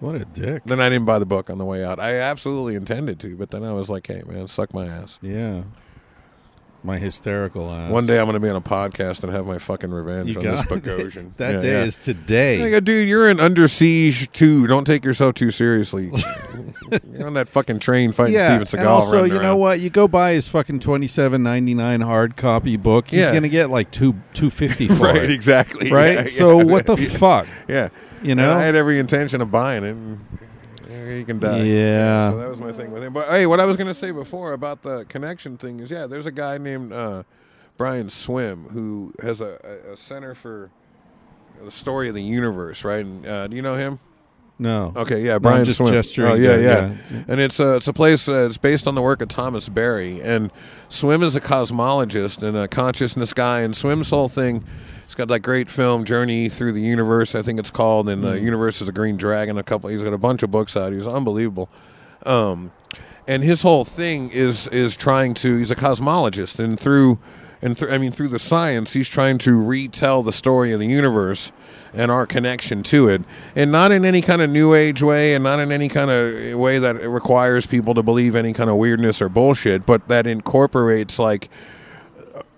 What 0.00 0.16
a 0.16 0.24
dick. 0.24 0.62
then 0.66 0.80
I 0.80 0.88
didn't 0.88 1.06
buy 1.06 1.18
the 1.18 1.26
book 1.26 1.48
on 1.50 1.58
the 1.58 1.64
way 1.64 1.84
out. 1.84 1.98
I 2.00 2.16
absolutely 2.20 2.74
intended 2.74 3.18
to, 3.20 3.36
but 3.36 3.50
then 3.50 3.64
I 3.64 3.72
was 3.72 3.88
like, 3.88 4.06
"Hey, 4.06 4.22
man, 4.26 4.46
suck 4.48 4.74
my 4.74 4.86
ass." 4.86 5.18
Yeah. 5.22 5.62
My 6.82 6.96
hysterical 6.96 7.70
ass. 7.70 7.90
One 7.90 8.06
day 8.06 8.18
I'm 8.18 8.24
going 8.24 8.34
to 8.34 8.40
be 8.40 8.48
on 8.48 8.56
a 8.56 8.60
podcast 8.62 9.22
and 9.22 9.30
have 9.32 9.44
my 9.46 9.58
fucking 9.58 9.90
revenge 9.90 10.30
you 10.30 10.36
on 10.38 10.42
got 10.42 10.66
this 10.68 10.80
Bogosian. 10.80 11.34
that 11.36 11.56
Yeah, 11.56 11.60
day 11.60 11.70
yeah. 11.72 11.82
is 11.84 11.98
today. 11.98 12.64
I 12.64 12.70
go, 12.70 12.76
uh, 12.78 12.80
dude, 12.80 13.06
you're 13.06 13.28
in 13.28 13.38
Under 13.38 13.68
Siege 13.68 14.32
too. 14.32 14.66
Don't 14.66 14.86
take 14.86 15.04
yourself 15.04 15.34
too 15.34 15.50
seriously. 15.50 16.10
you're 17.12 17.26
on 17.26 17.34
that 17.34 17.50
fucking 17.50 17.80
train 17.80 18.12
fighting 18.12 18.38
Steven 18.38 18.62
Seagal. 18.62 18.78
and 18.78 18.88
also, 18.88 19.16
running 19.16 19.32
you 19.32 19.38
know 19.40 19.48
around. 19.50 19.58
what? 19.58 19.80
You 19.80 19.90
go 19.90 20.08
buy 20.08 20.32
his 20.32 20.48
fucking 20.48 20.80
twenty 20.80 21.06
seven 21.06 21.42
ninety 21.42 21.74
nine 21.74 22.00
hard 22.00 22.36
copy 22.36 22.78
book. 22.78 23.08
He's 23.08 23.20
Yeah. 23.26 23.34
gonna 23.34 23.50
get 23.50 23.68
like 23.68 23.90
two 23.90 24.14
two 24.32 24.48
fifty 24.48 24.88
for 24.88 25.04
Right, 25.04 25.16
it, 25.24 25.30
exactly. 25.30 25.92
right? 25.92 26.14
Yeah, 26.14 26.28
so 26.30 26.58
yeah. 26.60 26.64
what 26.64 26.86
the 26.86 26.96
fuck? 26.96 27.46
Yeah, 27.68 27.90
You 28.22 28.30
And 28.32 28.38
know? 28.40 28.54
I 28.56 28.62
had 28.62 28.74
every 28.74 28.98
intention 28.98 29.42
of 29.42 29.50
buying 29.50 29.84
it. 29.84 29.90
And 29.90 30.18
he 31.18 31.24
can 31.24 31.38
die. 31.38 31.62
Yeah. 31.62 32.30
So 32.30 32.38
that 32.38 32.48
was 32.48 32.60
my 32.60 32.72
thing 32.72 32.90
with 32.90 33.02
him. 33.02 33.12
But 33.12 33.28
hey, 33.28 33.46
what 33.46 33.60
I 33.60 33.64
was 33.64 33.76
going 33.76 33.88
to 33.88 33.94
say 33.94 34.10
before 34.10 34.52
about 34.52 34.82
the 34.82 35.04
connection 35.08 35.56
thing 35.56 35.80
is, 35.80 35.90
yeah, 35.90 36.06
there's 36.06 36.26
a 36.26 36.32
guy 36.32 36.58
named 36.58 36.92
uh, 36.92 37.22
Brian 37.76 38.10
Swimme 38.10 38.68
who 38.70 39.12
has 39.22 39.40
a, 39.40 39.58
a, 39.88 39.92
a 39.92 39.96
center 39.96 40.34
for 40.34 40.70
the 41.62 41.70
story 41.70 42.08
of 42.08 42.14
the 42.14 42.22
universe, 42.22 42.84
right? 42.84 43.04
And, 43.04 43.26
uh, 43.26 43.46
do 43.48 43.56
you 43.56 43.62
know 43.62 43.74
him? 43.74 43.98
No. 44.58 44.92
Okay, 44.94 45.22
yeah, 45.22 45.38
Brian 45.38 45.64
just 45.64 45.78
Swimme. 45.78 45.92
gesturing 45.92 46.32
Oh, 46.32 46.34
yeah, 46.34 46.56
yeah, 46.56 46.94
yeah. 47.10 47.24
And 47.28 47.40
it's 47.40 47.58
a 47.58 47.76
it's 47.76 47.88
a 47.88 47.94
place. 47.94 48.28
Uh, 48.28 48.46
it's 48.46 48.58
based 48.58 48.86
on 48.86 48.94
the 48.94 49.00
work 49.00 49.22
of 49.22 49.28
Thomas 49.28 49.70
Berry. 49.70 50.20
And 50.20 50.52
Swimme 50.90 51.22
is 51.22 51.34
a 51.34 51.40
cosmologist 51.40 52.42
and 52.42 52.54
a 52.54 52.68
consciousness 52.68 53.32
guy. 53.32 53.60
And 53.60 53.74
Swimme's 53.74 54.10
whole 54.10 54.28
thing, 54.28 54.62
got 55.20 55.28
that 55.28 55.40
great 55.40 55.70
film 55.70 56.04
Journey 56.04 56.48
Through 56.48 56.72
the 56.72 56.80
Universe. 56.80 57.34
I 57.34 57.42
think 57.42 57.58
it's 57.60 57.70
called. 57.70 58.08
And 58.08 58.22
the 58.22 58.32
Mm. 58.32 58.42
universe 58.42 58.80
is 58.80 58.88
a 58.88 58.92
green 58.92 59.16
dragon. 59.16 59.58
A 59.58 59.62
couple. 59.62 59.90
He's 59.90 60.02
got 60.02 60.12
a 60.14 60.18
bunch 60.18 60.42
of 60.42 60.50
books 60.50 60.76
out. 60.76 60.92
He's 60.92 61.06
unbelievable. 61.06 61.68
Um, 62.24 62.70
and 63.28 63.42
his 63.42 63.62
whole 63.62 63.84
thing 63.84 64.30
is 64.30 64.66
is 64.68 64.96
trying 64.96 65.34
to. 65.34 65.56
He's 65.58 65.70
a 65.70 65.76
cosmologist, 65.76 66.58
and 66.58 66.80
through 66.80 67.18
and 67.62 67.76
through, 67.76 67.92
I 67.92 67.98
mean 67.98 68.12
through 68.12 68.28
the 68.28 68.38
science, 68.38 68.94
he's 68.94 69.08
trying 69.08 69.36
to 69.38 69.62
retell 69.62 70.22
the 70.22 70.32
story 70.32 70.72
of 70.72 70.80
the 70.80 70.86
universe 70.86 71.52
and 71.92 72.10
our 72.10 72.24
connection 72.26 72.82
to 72.84 73.08
it, 73.08 73.22
and 73.56 73.70
not 73.70 73.92
in 73.92 74.04
any 74.04 74.22
kind 74.22 74.40
of 74.40 74.48
new 74.48 74.72
age 74.74 75.02
way, 75.02 75.34
and 75.34 75.44
not 75.44 75.58
in 75.58 75.70
any 75.72 75.88
kind 75.88 76.10
of 76.10 76.58
way 76.58 76.78
that 76.78 76.94
requires 77.06 77.66
people 77.66 77.92
to 77.94 78.02
believe 78.02 78.34
any 78.36 78.52
kind 78.54 78.70
of 78.70 78.76
weirdness 78.76 79.20
or 79.20 79.28
bullshit, 79.28 79.84
but 79.84 80.06
that 80.08 80.26
incorporates 80.26 81.18
like 81.18 81.50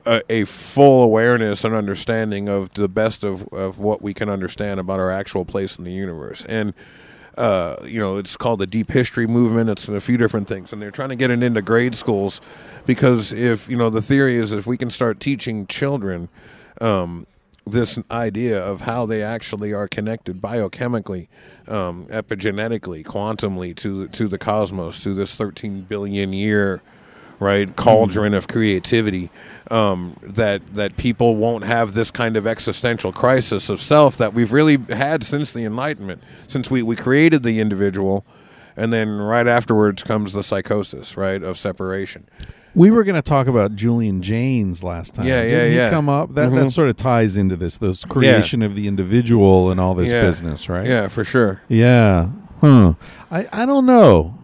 a, 0.07 0.23
a 0.29 0.45
full 0.45 1.03
awareness 1.03 1.65
and 1.65 1.75
understanding 1.75 2.49
of 2.49 2.73
the 2.75 2.89
best 2.89 3.25
of, 3.25 3.47
of 3.49 3.79
what 3.79 4.03
we 4.03 4.15
can 4.15 4.29
understand 4.29 4.81
about 4.81 5.01
our 5.01 5.11
actual 5.11 5.45
place 5.45 5.77
in 5.77 5.85
the 5.85 5.93
universe. 5.93 6.45
And, 6.47 6.75
uh, 7.37 7.77
you 7.85 8.01
know, 8.01 8.19
it's 8.19 8.37
called 8.37 8.61
the 8.61 8.67
deep 8.67 8.91
history 8.91 9.27
movement. 9.27 9.71
It's 9.71 9.89
a 9.89 10.01
few 10.01 10.17
different 10.17 10.49
things. 10.49 10.73
And 10.73 10.81
they're 10.81 10.91
trying 10.91 11.11
to 11.11 11.17
get 11.17 11.31
it 11.31 11.43
into 11.43 11.63
grade 11.63 11.95
schools 11.95 12.41
because 12.87 13.33
if, 13.33 13.69
you 13.69 13.77
know, 13.77 13.91
the 13.91 14.03
theory 14.03 14.37
is 14.37 14.53
if 14.53 14.67
we 14.67 14.77
can 14.77 14.91
start 14.91 15.21
teaching 15.21 15.67
children, 15.67 16.29
um, 16.81 17.27
this 17.65 17.99
idea 18.11 18.61
of 18.63 18.83
how 18.83 19.07
they 19.07 19.23
actually 19.23 19.73
are 19.73 19.87
connected 19.87 20.41
biochemically, 20.41 21.29
um, 21.69 22.07
epigenetically, 22.07 23.05
quantumly 23.05 23.75
to 23.77 24.09
to 24.09 24.27
the 24.27 24.39
cosmos, 24.39 25.01
to 25.03 25.15
this 25.15 25.35
13 25.37 25.83
billion 25.83 26.33
year 26.33 26.83
right 27.43 27.75
cauldron 27.77 28.33
of 28.35 28.47
creativity 28.49 29.29
um, 29.71 30.17
that 30.23 30.63
that 30.75 30.97
people 30.97 31.37
won't 31.37 31.65
have 31.65 31.93
this 31.95 32.11
kind 32.11 32.37
of 32.37 32.47
existential 32.47 33.13
crisis 33.13 33.69
of 33.69 33.81
self 33.83 34.17
that 34.17 34.33
we've 34.33 34.53
really 34.53 34.79
had 34.91 35.25
since 35.25 35.53
the 35.53 35.65
enlightenment 35.65 36.23
since 36.47 36.71
we, 36.71 36.83
we 36.83 36.95
created 36.97 37.43
the 37.43 37.59
individual 37.61 38.25
and 38.77 38.93
then 38.93 39.09
right 39.19 39.47
afterwards 39.49 40.03
comes 40.03 40.33
the 40.33 40.43
psychosis 40.43 41.17
right 41.17 41.43
of 41.43 41.59
separation 41.59 42.25
We 42.75 42.91
were 42.91 43.05
going 43.05 43.17
to 43.17 43.29
talk 43.37 43.47
about 43.49 43.75
Julian 43.77 44.23
Jaynes 44.23 44.83
last 44.83 45.15
time. 45.15 45.27
Yeah, 45.27 45.43
Didn't 45.43 45.59
yeah, 45.59 45.69
he 45.69 45.77
yeah. 45.77 45.91
come 45.91 46.09
up? 46.09 46.35
That 46.37 46.49
Mhm. 46.49 46.55
that 46.65 46.71
sort 46.71 46.89
of 46.89 46.97
ties 46.97 47.37
into 47.37 47.55
this, 47.55 47.77
this 47.77 48.03
creation 48.07 48.63
of 48.63 48.75
the 48.75 48.87
individual 48.89 49.71
and 49.71 49.79
all 49.79 49.95
this 49.95 50.11
Yeah. 50.11 50.23
business, 50.23 50.71
right? 50.71 50.87
yeah 50.87 51.09
for 51.09 51.23
sure 51.25 51.61
Yeah. 51.69 52.29
Huh. 52.63 52.95
I, 53.31 53.47
I 53.53 53.67
don't 53.67 53.85
know. 53.85 54.39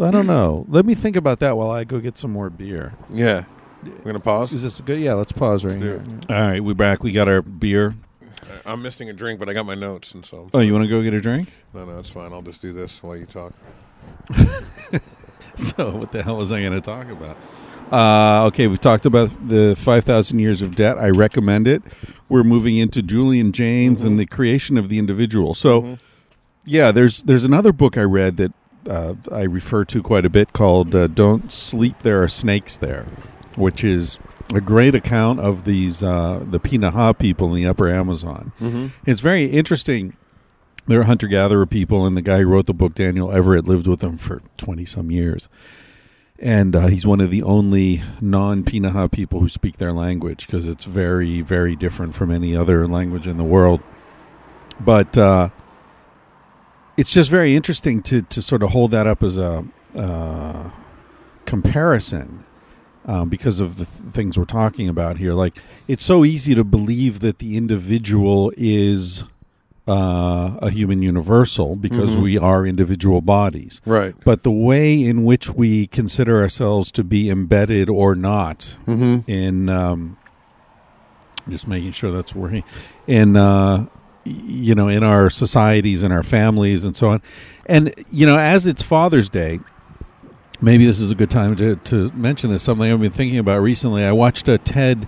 I 0.00 0.10
don't 0.10 0.26
know. 0.26 0.64
Let 0.68 0.86
me 0.86 0.94
think 0.94 1.16
about 1.16 1.40
that 1.40 1.56
while 1.56 1.70
I 1.70 1.84
go 1.84 2.00
get 2.00 2.16
some 2.18 2.30
more 2.32 2.50
beer. 2.50 2.94
yeah 3.10 3.44
we're 3.82 4.04
gonna 4.04 4.20
pause 4.20 4.52
Is 4.52 4.62
this 4.62 4.78
a 4.78 4.82
good? 4.82 5.00
Yeah, 5.00 5.14
let's 5.14 5.32
pause 5.32 5.64
right 5.64 5.78
do 5.78 5.84
here. 5.84 6.04
All 6.28 6.36
right, 6.48 6.60
we're 6.62 6.74
back. 6.74 7.02
We 7.02 7.12
got 7.12 7.28
our 7.28 7.40
beer. 7.42 7.94
i'm 8.66 8.82
missing 8.82 9.08
a 9.08 9.12
drink 9.12 9.38
but 9.40 9.48
i 9.48 9.54
got 9.54 9.64
my 9.64 9.74
notes 9.74 10.12
and 10.12 10.24
so 10.26 10.48
Oh, 10.52 10.58
you 10.60 10.72
want 10.72 10.84
to 10.84 10.90
go 10.90 11.02
get 11.02 11.14
a 11.14 11.20
drink? 11.20 11.52
no 11.72 11.84
no 11.86 11.98
it's 11.98 12.10
fine 12.10 12.32
i'll 12.32 12.42
just 12.42 12.60
do 12.60 12.72
this 12.74 13.02
while 13.02 13.16
you 13.16 13.24
talk 13.26 13.52
So, 15.56 15.90
what 15.96 16.10
the 16.12 16.22
hell 16.22 16.36
was 16.36 16.52
I 16.52 16.60
going 16.60 16.72
to 16.72 16.80
talk 16.80 17.08
about? 17.10 17.36
Uh, 17.92 18.46
okay, 18.46 18.66
we 18.66 18.78
talked 18.78 19.04
about 19.04 19.28
the 19.46 19.74
5,000 19.76 20.38
Years 20.38 20.62
of 20.62 20.74
Debt. 20.74 20.96
I 20.96 21.10
recommend 21.10 21.68
it. 21.68 21.82
We're 22.30 22.44
moving 22.44 22.78
into 22.78 23.02
Julian 23.02 23.52
Jaynes 23.52 24.02
and 24.02 24.18
the 24.18 24.24
creation 24.24 24.78
of 24.78 24.88
the 24.88 24.98
individual. 24.98 25.52
So, 25.52 25.98
yeah, 26.64 26.92
there's 26.92 27.24
there's 27.24 27.44
another 27.44 27.72
book 27.74 27.98
I 27.98 28.02
read 28.04 28.36
that 28.36 28.52
uh, 28.88 29.14
I 29.30 29.42
refer 29.42 29.84
to 29.86 30.02
quite 30.02 30.24
a 30.24 30.30
bit 30.30 30.52
called 30.52 30.94
uh, 30.94 31.06
"Don't 31.06 31.50
Sleep, 31.52 31.98
There 32.00 32.22
Are 32.22 32.28
Snakes 32.28 32.76
There," 32.76 33.06
which 33.56 33.84
is 33.84 34.18
a 34.54 34.60
great 34.60 34.94
account 34.94 35.40
of 35.40 35.64
these 35.64 36.02
uh, 36.02 36.44
the 36.48 36.60
Pirahã 36.60 37.16
people 37.18 37.48
in 37.48 37.54
the 37.54 37.66
Upper 37.66 37.88
Amazon. 37.88 38.52
mm-hmm. 38.60 38.88
It's 39.06 39.20
very 39.20 39.44
interesting. 39.46 40.16
They're 40.86 41.04
hunter 41.04 41.28
gatherer 41.28 41.66
people, 41.66 42.04
and 42.06 42.16
the 42.16 42.22
guy 42.22 42.38
who 42.38 42.46
wrote 42.46 42.66
the 42.66 42.74
book, 42.74 42.94
Daniel 42.94 43.30
Everett, 43.30 43.68
lived 43.68 43.86
with 43.86 44.00
them 44.00 44.16
for 44.16 44.42
twenty 44.56 44.84
some 44.84 45.10
years, 45.10 45.48
and 46.38 46.74
uh, 46.74 46.86
he's 46.86 47.06
one 47.06 47.20
of 47.20 47.30
the 47.30 47.42
only 47.42 48.02
non 48.20 48.64
Pirahã 48.64 49.12
people 49.12 49.40
who 49.40 49.48
speak 49.48 49.76
their 49.76 49.92
language 49.92 50.46
because 50.46 50.66
it's 50.66 50.84
very, 50.84 51.42
very 51.42 51.76
different 51.76 52.14
from 52.14 52.30
any 52.30 52.56
other 52.56 52.88
language 52.88 53.26
in 53.26 53.36
the 53.36 53.44
world. 53.44 53.80
But 54.80 55.16
uh, 55.18 55.50
it's 57.00 57.12
just 57.12 57.30
very 57.30 57.52
interesting 57.56 58.02
to 58.02 58.22
to 58.34 58.42
sort 58.42 58.62
of 58.62 58.70
hold 58.70 58.90
that 58.90 59.06
up 59.06 59.22
as 59.22 59.36
a 59.38 59.64
uh, 59.96 60.70
comparison 61.46 62.44
um, 63.06 63.28
because 63.28 63.58
of 63.60 63.76
the 63.76 63.86
th- 63.86 64.12
things 64.12 64.38
we're 64.38 64.44
talking 64.44 64.88
about 64.88 65.16
here. 65.16 65.32
Like, 65.32 65.56
it's 65.88 66.04
so 66.04 66.24
easy 66.24 66.54
to 66.54 66.62
believe 66.62 67.20
that 67.20 67.38
the 67.38 67.56
individual 67.56 68.52
is 68.56 69.24
uh, 69.88 70.56
a 70.62 70.70
human 70.70 71.02
universal 71.02 71.74
because 71.74 72.14
Mhm. 72.16 72.22
we 72.22 72.38
are 72.38 72.64
individual 72.66 73.20
bodies. 73.22 73.80
right 73.86 74.14
But 74.24 74.42
the 74.44 74.52
way 74.52 75.02
in 75.02 75.24
which 75.24 75.50
we 75.50 75.86
consider 75.88 76.40
ourselves 76.42 76.92
to 76.92 77.02
be 77.02 77.28
embedded 77.30 77.88
or 77.88 78.14
not 78.14 78.76
mm-hmm. 78.86 79.28
in, 79.28 79.68
um, 79.68 80.16
just 81.48 81.66
making 81.66 81.92
sure 81.92 82.12
that's 82.12 82.34
working, 82.34 82.62
in, 83.08 83.34
uh, 83.34 83.86
you 84.30 84.74
know, 84.74 84.88
in 84.88 85.02
our 85.04 85.30
societies 85.30 86.02
and 86.02 86.12
our 86.12 86.22
families 86.22 86.84
and 86.84 86.96
so 86.96 87.08
on. 87.08 87.22
And, 87.66 87.94
you 88.10 88.26
know, 88.26 88.38
as 88.38 88.66
it's 88.66 88.82
Father's 88.82 89.28
Day, 89.28 89.60
maybe 90.60 90.86
this 90.86 91.00
is 91.00 91.10
a 91.10 91.14
good 91.14 91.30
time 91.30 91.56
to, 91.56 91.76
to 91.76 92.10
mention 92.12 92.50
this. 92.50 92.62
Something 92.62 92.90
I've 92.92 93.00
been 93.00 93.10
thinking 93.10 93.38
about 93.38 93.60
recently. 93.62 94.04
I 94.04 94.12
watched 94.12 94.48
a 94.48 94.58
TED 94.58 95.06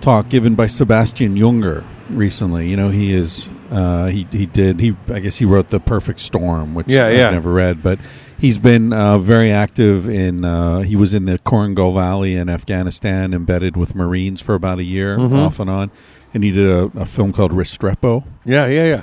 talk 0.00 0.28
given 0.28 0.54
by 0.54 0.66
Sebastian 0.66 1.36
Junger 1.36 1.84
recently. 2.10 2.68
You 2.68 2.76
know, 2.76 2.90
he 2.90 3.12
is 3.12 3.48
uh, 3.70 4.06
he 4.06 4.26
he 4.30 4.46
did 4.46 4.78
he 4.78 4.94
I 5.08 5.18
guess 5.20 5.36
he 5.38 5.44
wrote 5.44 5.70
the 5.70 5.80
Perfect 5.80 6.20
Storm, 6.20 6.74
which 6.74 6.86
Yeah, 6.88 7.06
I've 7.06 7.32
never 7.32 7.52
read, 7.52 7.82
but 7.82 7.98
he's 8.38 8.58
been 8.58 8.92
uh, 8.92 9.18
very 9.18 9.50
active 9.50 10.08
in. 10.08 10.44
Uh, 10.44 10.80
he 10.80 10.94
was 10.94 11.12
in 11.14 11.24
the 11.24 11.38
Korengal 11.40 11.94
Valley 11.94 12.36
in 12.36 12.48
Afghanistan, 12.48 13.34
embedded 13.34 13.76
with 13.76 13.94
Marines 13.96 14.40
for 14.40 14.54
about 14.54 14.78
a 14.78 14.84
year, 14.84 15.16
Mhm. 15.18 15.32
off 15.36 15.58
and 15.58 15.68
on, 15.70 15.90
and 16.36 16.44
he 16.44 16.50
did 16.52 16.68
a, 16.68 16.84
a 17.00 17.06
film 17.06 17.32
called 17.32 17.52
Restrepo 17.52 18.22
yeah 18.44 18.66
yeah 18.66 18.84
yeah 18.84 19.02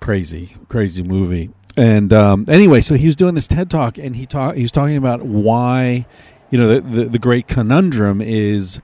crazy, 0.00 0.56
crazy 0.68 1.02
movie. 1.02 1.50
And 1.78 2.12
um, 2.12 2.44
anyway, 2.48 2.80
so 2.82 2.94
he 2.94 3.06
was 3.06 3.16
doing 3.16 3.34
this 3.34 3.48
TED 3.48 3.70
talk, 3.70 3.96
and 3.98 4.14
he 4.16 4.26
talk 4.26 4.54
he 4.54 4.62
was 4.62 4.70
talking 4.70 4.96
about 4.96 5.22
why, 5.22 6.06
you 6.50 6.58
know, 6.58 6.68
the, 6.68 6.80
the 6.80 7.04
the 7.06 7.18
great 7.18 7.48
conundrum 7.48 8.20
is, 8.20 8.80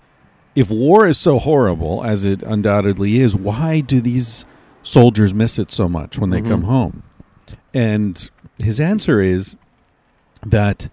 if 0.54 0.70
war 0.70 1.06
is 1.06 1.18
so 1.18 1.38
horrible 1.38 2.02
as 2.04 2.24
it 2.24 2.42
undoubtedly 2.42 3.20
is, 3.20 3.34
why 3.36 3.80
do 3.80 4.00
these 4.00 4.44
soldiers 4.82 5.34
miss 5.34 5.58
it 5.58 5.70
so 5.70 5.88
much 5.88 6.18
when 6.18 6.30
they 6.30 6.40
Mhm. 6.40 6.48
come 6.48 6.62
home? 6.62 7.02
And 7.74 8.30
his 8.58 8.80
answer 8.80 9.20
is 9.20 9.56
that 10.46 10.88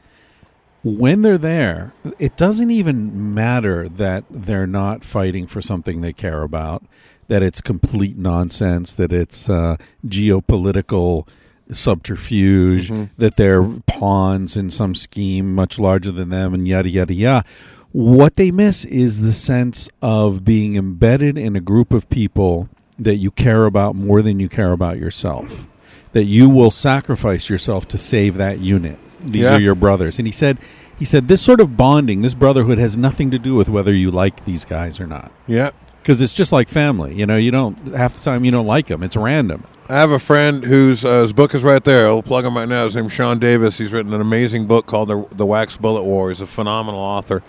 when 0.88 1.22
they're 1.22 1.38
there, 1.38 1.93
it 2.19 2.38
doesn't 2.38 2.72
even 2.72 3.34
matter 3.34 3.89
that 3.89 4.23
they're 4.30 4.68
not 4.68 5.03
fighting 5.03 5.47
for 5.47 5.61
something 5.61 6.01
they 6.01 6.14
care 6.14 6.43
about, 6.43 6.84
that 7.27 7.43
it's 7.43 7.61
complete 7.61 8.18
nonsense, 8.18 8.93
that 8.93 9.11
it's 9.11 9.49
uh, 9.49 9.77
geopolitical 10.05 11.27
subterfuge, 11.69 12.89
Mhm. 12.89 13.09
that 13.18 13.35
they're 13.35 13.64
pawns 13.85 14.55
in 14.55 14.69
some 14.69 14.95
scheme 14.95 15.53
much 15.53 15.77
larger 15.77 16.11
than 16.11 16.30
them, 16.30 16.53
and 16.53 16.68
yada, 16.68 16.89
yada, 16.89 17.14
yada. 17.14 17.43
What 17.91 18.35
they 18.35 18.51
miss 18.51 18.85
is 18.85 19.22
the 19.22 19.34
sense 19.34 19.89
of 20.01 20.45
being 20.45 20.76
embedded 20.76 21.38
in 21.38 21.55
a 21.55 21.61
group 21.61 21.91
of 21.91 22.09
people 22.09 22.69
that 22.99 23.15
you 23.15 23.31
care 23.31 23.65
about 23.65 23.95
more 23.95 24.22
than 24.22 24.39
you 24.39 24.49
care 24.49 24.72
about 24.72 24.97
yourself. 24.97 25.68
That 26.14 26.26
you 26.26 26.49
will 26.49 26.72
sacrifice 26.72 27.49
yourself 27.49 27.88
to 27.89 27.97
save 27.97 28.38
that 28.38 28.59
unit. 28.59 28.97
These 29.22 29.44
Yeah. 29.45 29.56
are 29.56 29.60
your 29.60 29.76
brothers. 29.76 30.19
And 30.19 30.27
he 30.27 30.31
said, 30.31 30.57
he 30.98 31.06
said 31.06 31.27
this 31.27 31.41
sort 31.41 31.60
of 31.61 31.77
bonding, 31.77 32.22
this 32.22 32.34
brotherhood, 32.34 32.77
has 32.77 32.98
nothing 32.98 33.30
to 33.31 33.39
do 33.39 33.56
with 33.56 33.69
whether 33.69 33.94
you 33.94 34.10
like 34.11 34.45
these 34.45 34.65
guys 34.65 34.99
or 34.99 35.06
not. 35.07 35.31
yeah 35.48 35.69
Because 36.02 36.22
it's 36.22 36.34
just 36.34 36.52
like 36.52 36.69
family. 36.69 37.14
You 37.15 37.26
know, 37.26 37.35
you 37.38 37.52
don't 37.52 37.95
half 37.95 38.15
the 38.15 38.23
time 38.23 38.45
you 38.45 38.52
don't 38.52 38.68
like 38.68 38.88
them. 38.88 39.03
It's 39.03 39.15
random. 39.15 39.64
I 39.89 39.95
have 39.95 40.11
a 40.11 40.19
friend 40.19 40.64
whose 40.65 41.06
uh, 41.06 41.22
his 41.22 41.31
book 41.34 41.56
is 41.56 41.64
right 41.64 41.84
there. 41.84 42.07
I'll 42.07 42.22
plug 42.22 42.44
him 42.45 42.57
right 42.57 42.68
now. 42.68 42.84
His 42.84 42.95
name's 42.98 43.14
Sean 43.14 43.39
Davis. 43.39 43.77
He's 43.77 43.94
written 43.94 44.14
an 44.14 44.19
amazing 44.22 44.65
book 44.68 44.85
called 44.85 45.07
The, 45.07 45.26
the 45.31 45.45
Wax 45.45 45.77
Bullet 45.77 46.03
War. 46.03 46.27
He's 46.30 46.41
a 46.41 46.45
phenomenal 46.48 46.99
author, 46.99 47.41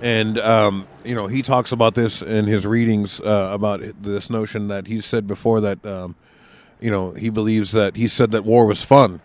and 0.00 0.38
um, 0.38 0.86
you 1.04 1.14
know 1.14 1.26
he 1.26 1.42
talks 1.42 1.70
about 1.70 1.94
this 1.94 2.22
in 2.22 2.46
his 2.46 2.66
readings 2.66 3.20
uh, 3.20 3.50
about 3.52 3.82
this 4.00 4.30
notion 4.30 4.68
that 4.68 4.86
he 4.86 5.00
said 5.02 5.26
before 5.26 5.60
that 5.60 5.84
um, 5.84 6.14
you 6.80 6.90
know 6.90 7.12
he 7.12 7.28
believes 7.28 7.72
that 7.72 7.96
he 7.96 8.08
said 8.08 8.30
that 8.30 8.44
war 8.44 8.64
was 8.64 8.80
fun 8.82 9.20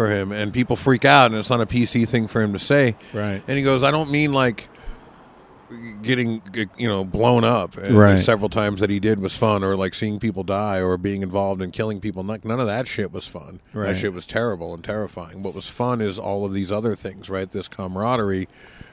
for 0.00 0.08
him, 0.10 0.32
and 0.32 0.50
people 0.50 0.76
freak 0.76 1.04
out, 1.04 1.26
and 1.30 1.34
it's 1.38 1.50
not 1.50 1.60
a 1.60 1.66
PC 1.66 2.08
thing 2.08 2.26
for 2.26 2.40
him 2.40 2.54
to 2.54 2.58
say. 2.58 2.96
Right. 3.12 3.42
And 3.46 3.58
he 3.58 3.62
goes, 3.62 3.82
I 3.82 3.90
don't 3.90 4.10
mean 4.10 4.32
like 4.32 4.68
getting 6.02 6.42
you 6.78 6.88
know 6.88 7.04
blown 7.04 7.44
up 7.44 7.76
And 7.76 7.96
Right. 7.96 8.18
several 8.18 8.48
times 8.48 8.80
that 8.80 8.90
he 8.90 8.98
did 8.98 9.20
was 9.20 9.36
fun 9.36 9.62
or 9.62 9.76
like 9.76 9.94
seeing 9.94 10.18
people 10.18 10.42
die 10.42 10.80
or 10.82 10.96
being 10.96 11.22
involved 11.22 11.62
in 11.62 11.70
killing 11.70 12.00
people 12.00 12.24
Like, 12.24 12.44
none 12.44 12.58
of 12.58 12.66
that 12.66 12.88
shit 12.88 13.12
was 13.12 13.28
fun 13.28 13.60
Right. 13.72 13.86
that 13.86 13.96
shit 13.96 14.12
was 14.12 14.26
terrible 14.26 14.74
and 14.74 14.82
terrifying 14.82 15.44
what 15.44 15.54
was 15.54 15.68
fun 15.68 16.00
is 16.00 16.18
all 16.18 16.44
of 16.44 16.52
these 16.52 16.72
other 16.72 16.96
things 16.96 17.30
right 17.30 17.48
this 17.48 17.68
camaraderie 17.68 18.48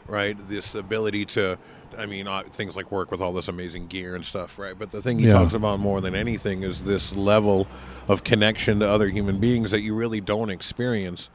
right 0.06 0.38
this 0.50 0.76
ability 0.76 1.26
to 1.26 1.58
I 1.98 2.06
mean, 2.06 2.28
uh, 2.28 2.44
things 2.52 2.76
like 2.76 2.92
work 2.92 3.12
with 3.12 3.22
all 3.22 3.34
this 3.34 3.48
amazing 3.48 3.88
gear 3.88 4.16
and 4.16 4.24
stuff, 4.24 4.60
right? 4.60 4.78
But 4.78 4.92
the 4.92 5.02
thing 5.02 5.20
he 5.20 5.26
Yeah. 5.28 5.34
talks 5.34 5.54
about 5.54 5.80
more 5.80 6.00
than 6.02 6.16
anything 6.16 6.64
is 6.64 6.82
this 6.82 7.16
level 7.16 7.68
of 8.08 8.24
connection 8.24 8.80
to 8.82 8.88
other 8.90 9.08
human 9.10 9.40
beings 9.40 9.72
that 9.72 9.82
you 9.82 9.96
really 9.96 10.22
don't 10.22 10.50
experience 10.50 11.30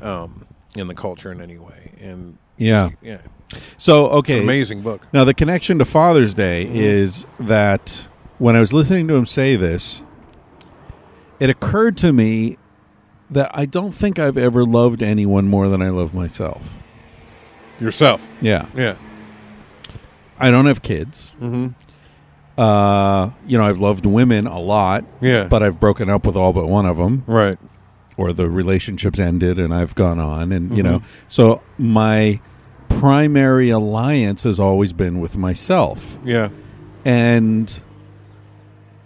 um, 0.00 0.46
in 0.74 0.88
the 0.88 0.94
culture 0.94 1.30
in 1.30 1.40
any 1.40 1.58
way. 1.58 1.92
And 2.00 2.38
Yeah. 2.56 2.90
yeah, 3.02 3.18
So 3.76 4.08
okay. 4.08 4.42
amazing 4.42 4.80
book. 4.80 5.02
Now 5.12 5.24
the 5.24 5.34
connection 5.34 5.78
to 5.78 5.84
Father's 5.84 6.34
Day 6.34 6.68
is 6.72 7.26
that 7.38 8.08
when 8.38 8.56
I 8.56 8.60
was 8.60 8.72
listening 8.72 9.06
to 9.08 9.14
him 9.14 9.26
say 9.26 9.54
this, 9.56 10.02
it 11.38 11.50
occurred 11.50 11.96
to 11.98 12.12
me 12.12 12.56
that 13.30 13.50
I 13.54 13.64
don't 13.66 13.92
think 13.92 14.18
I've 14.18 14.36
ever 14.36 14.64
loved 14.64 15.02
anyone 15.02 15.48
more 15.48 15.68
than 15.68 15.80
I 15.82 15.90
love 15.90 16.14
myself. 16.14 16.78
Yourself, 17.80 18.26
Yeah. 18.40 18.66
yeah. 18.76 18.94
I 20.42 20.50
don't 20.50 20.66
have 20.66 20.82
kids. 20.82 21.32
Mm-hmm. 21.40 21.68
Uh, 22.60 23.30
you 23.46 23.56
know, 23.56 23.64
I've 23.64 23.78
loved 23.78 24.04
women 24.04 24.46
a 24.46 24.58
lot, 24.58 25.04
Yeah, 25.22 25.44
but 25.48 25.62
I've 25.62 25.80
broken 25.80 26.10
up 26.10 26.26
with 26.26 26.36
all 26.36 26.52
but 26.52 26.66
one 26.66 26.84
of 26.84 26.98
them, 26.98 27.22
right. 27.26 27.56
or 28.18 28.32
the 28.34 28.50
relationships 28.50 29.18
ended 29.18 29.58
and 29.58 29.72
I've 29.74 29.94
gone 29.94 30.18
on. 30.20 30.52
And, 30.52 30.76
you 30.76 30.82
Mhm. 30.82 30.86
know, 30.86 31.02
so 31.28 31.62
my 31.78 32.40
primary 32.90 33.70
alliance 33.70 34.42
has 34.42 34.60
always 34.60 34.92
been 34.92 35.18
with 35.20 35.36
myself. 35.38 36.18
Yeah, 36.24 36.50
And 37.04 37.80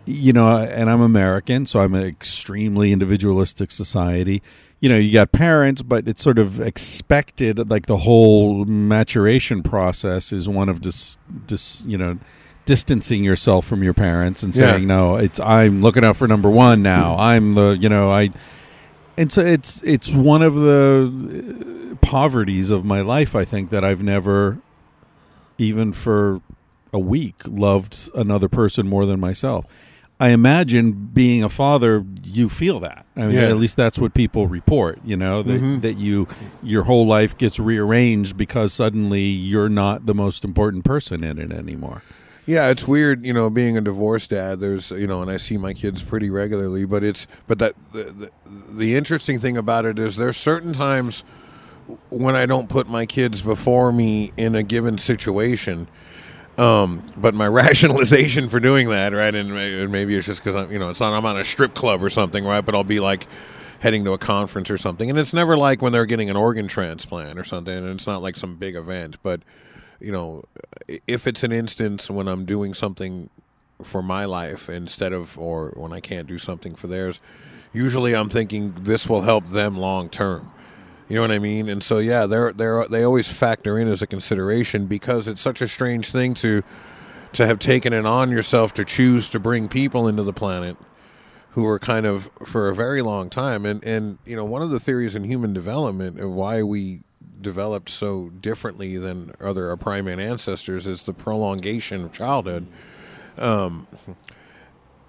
you 0.09 0.33
know, 0.33 0.59
and 0.59 0.89
I'm 0.89 1.01
American, 1.01 1.67
so 1.67 1.81
I'm 1.81 1.93
an 1.95 2.05
extremely 2.07 2.93
individualistic 2.93 3.73
society. 3.73 4.41
You 4.81 4.91
know, 4.91 4.99
you 4.99 5.13
got 5.13 5.33
parents, 5.33 5.81
but 5.83 6.07
it's 6.07 6.23
sort 6.23 6.39
of 6.39 6.61
expected. 6.61 7.71
Like 7.71 7.87
the 7.87 7.97
whole 7.99 8.65
maturation 8.67 9.63
process 9.63 10.33
is 10.33 10.49
one 10.49 10.69
of 10.69 10.83
dis, 10.83 11.17
dis 11.47 11.83
you 11.87 11.97
know, 11.97 12.19
distancing 12.67 13.25
yourself 13.25 13.65
from 13.67 13.83
your 13.83 13.95
parents 13.95 14.43
and 14.43 14.55
Yeah. 14.55 14.73
saying, 14.73 14.87
"No, 14.87 15.17
it's 15.17 15.41
I'm 15.41 15.81
looking 15.81 16.05
out 16.05 16.17
for 16.17 16.29
number 16.29 16.51
one 16.51 16.83
now. 16.83 17.17
I'm 17.19 17.55
the 17.55 17.79
you 17.81 17.89
know 17.89 18.11
I." 18.11 18.31
And 19.17 19.33
so 19.33 19.41
it's 19.41 19.81
it's 19.83 20.13
one 20.15 20.43
of 20.43 20.55
the 20.57 21.93
uh, 21.93 21.95
poverties 22.03 22.69
of 22.71 22.85
my 22.85 23.01
life. 23.01 23.35
I 23.35 23.47
think 23.47 23.71
that 23.71 23.83
I've 23.83 24.03
never, 24.03 24.59
even 25.57 25.95
for 25.95 26.43
a 26.93 26.99
week, 26.99 27.37
loved 27.47 28.11
another 28.15 28.49
person 28.49 28.87
more 28.89 29.07
than 29.07 29.19
myself. 29.21 29.65
I 30.19 30.31
imagine 30.31 30.93
being 31.13 31.43
a 31.45 31.49
father, 31.51 32.03
you 32.25 32.49
feel 32.49 32.81
that. 32.81 33.05
I 33.17 33.27
mean, 33.27 33.33
Yeah. 33.33 33.43
at 33.43 33.59
least 33.59 33.77
that's 33.77 33.99
what 33.99 34.15
people 34.15 34.47
report. 34.47 34.99
You 35.05 35.17
know 35.17 35.43
that 35.43 35.61
Mhm. 35.61 35.83
that 35.83 35.99
you 35.99 36.27
your 36.63 36.85
whole 36.85 37.07
life 37.07 37.37
gets 37.37 37.59
rearranged 37.61 38.37
because 38.37 38.73
suddenly 38.73 39.25
you're 39.25 39.69
not 39.69 40.07
the 40.07 40.15
most 40.15 40.43
important 40.45 40.85
person 40.85 41.23
in 41.23 41.39
it 41.39 41.53
anymore. 41.53 42.03
Yeah, 42.47 42.69
it's 42.71 42.87
weird, 42.87 43.27
you 43.27 43.33
know, 43.33 43.51
being 43.51 43.77
a 43.77 43.81
divorced 43.81 44.31
dad. 44.31 44.61
There's, 44.61 44.91
you 44.93 45.07
know, 45.09 45.21
and 45.21 45.31
I 45.31 45.37
see 45.37 45.57
my 45.59 45.75
kids 45.75 46.03
pretty 46.03 46.31
regularly, 46.31 46.85
but 46.85 47.03
it's, 47.03 47.27
but 47.49 47.59
that 47.59 47.73
the, 47.93 48.05
the, 48.05 48.31
the 48.73 48.95
interesting 48.95 49.39
thing 49.41 49.57
about 49.57 49.85
it 49.85 49.99
is 49.99 50.15
there's 50.17 50.37
certain 50.37 50.73
times 50.73 51.25
when 52.09 52.37
I 52.37 52.47
don't 52.47 52.69
put 52.69 52.89
my 52.89 53.05
kids 53.05 53.43
before 53.43 53.93
me 53.93 54.31
in 54.37 54.55
a 54.55 54.63
given 54.63 54.97
situation. 54.97 55.89
Um, 56.59 57.05
but 57.17 57.35
my 57.35 57.47
rationalization 57.49 58.49
for 58.49 58.61
doing 58.61 58.89
that, 58.91 59.13
right, 59.13 59.35
and 59.35 59.53
maybe 59.93 60.17
it's 60.17 60.27
just 60.27 60.43
because 60.43 60.55
I'm, 60.55 60.73
you 60.73 60.79
know, 60.79 60.89
it's 60.91 61.01
not 61.01 61.13
I'm 61.13 61.27
on 61.27 61.37
a 61.37 61.45
strip 61.45 61.75
club 61.75 62.03
or 62.03 62.11
something, 62.11 62.45
right? 62.45 62.65
But 62.65 62.75
I'll 62.75 62.85
be 62.85 63.01
like 63.01 63.27
heading 63.81 64.05
to 64.05 64.13
a 64.13 64.19
conference 64.19 64.71
or 64.71 64.79
something, 64.79 65.11
and 65.11 65.19
it's 65.19 65.35
never 65.35 65.57
like 65.57 65.83
when 65.83 65.93
they're 65.93 66.07
getting 66.07 66.31
an 66.31 66.37
organ 66.37 66.69
transplant 66.69 67.39
or 67.39 67.45
something, 67.45 67.77
and 67.77 67.89
it's 67.89 68.07
not 68.07 68.23
like 68.23 68.37
some 68.37 68.57
big 68.57 68.75
event, 68.75 69.17
but 69.23 69.41
you 70.01 70.13
know, 70.13 70.43
if 71.07 71.27
it's 71.27 71.43
an 71.43 71.53
instance 71.53 72.11
when 72.11 72.29
I'm 72.29 72.45
doing 72.45 72.75
something 72.75 73.31
for 73.83 74.03
my 74.03 74.25
life 74.25 74.69
instead 74.69 75.13
of, 75.13 75.39
or 75.39 75.73
when 75.77 75.93
I 75.93 76.01
can't 76.01 76.27
do 76.27 76.39
something 76.39 76.75
for 76.75 76.87
theirs, 76.87 77.21
usually 77.73 78.15
I'm 78.15 78.29
thinking 78.29 78.75
this 78.79 79.09
will 79.09 79.23
help 79.23 79.49
them 79.49 79.77
long 79.77 80.09
term. 80.09 80.51
You 81.09 81.17
know 81.17 81.23
what 81.23 81.31
I 81.31 81.39
mean? 81.39 81.69
And 81.69 81.83
so 81.83 81.99
yeah, 81.99 82.27
they're 82.27 82.53
they're 82.53 82.87
they 82.89 83.05
always 83.05 83.29
factor 83.29 83.79
in 83.79 83.89
as 83.89 84.03
a 84.03 84.07
consideration 84.07 84.87
because 84.87 85.29
it's 85.29 85.41
such 85.41 85.61
a 85.61 85.69
strange 85.69 86.11
thing 86.11 86.35
to 86.35 86.63
to 87.33 87.47
have 87.47 87.59
taken 87.59 87.93
it 87.93 88.07
on 88.07 88.31
yourself 88.31 88.75
to 88.75 88.85
choose 88.85 89.29
to 89.29 89.39
bring 89.39 89.69
people 89.69 90.09
into 90.09 90.23
the 90.23 90.33
planet 90.33 90.77
who 91.51 91.67
are 91.67 91.79
kind 91.79 92.07
of 92.07 92.31
for 92.45 92.69
a 92.69 92.75
very 92.75 93.03
long 93.03 93.31
time 93.31 93.65
and 93.65 93.85
and 93.85 94.19
you 94.25 94.35
know 94.35 94.45
one 94.45 94.63
of 94.63 94.71
the 94.71 94.81
theories 94.81 95.15
in 95.15 95.25
human 95.25 95.53
development 95.53 96.19
of 96.19 96.31
why 96.31 96.63
we 96.63 97.01
developed 97.41 97.89
so 97.91 98.31
differently 98.31 98.97
than 98.97 99.33
other 99.41 99.69
our 99.69 99.77
primate 99.77 100.19
ancestors 100.19 100.87
is 100.87 101.05
the 101.05 101.13
prolongation 101.13 102.05
of 102.05 102.13
childhood 102.13 102.67
um, 103.39 103.87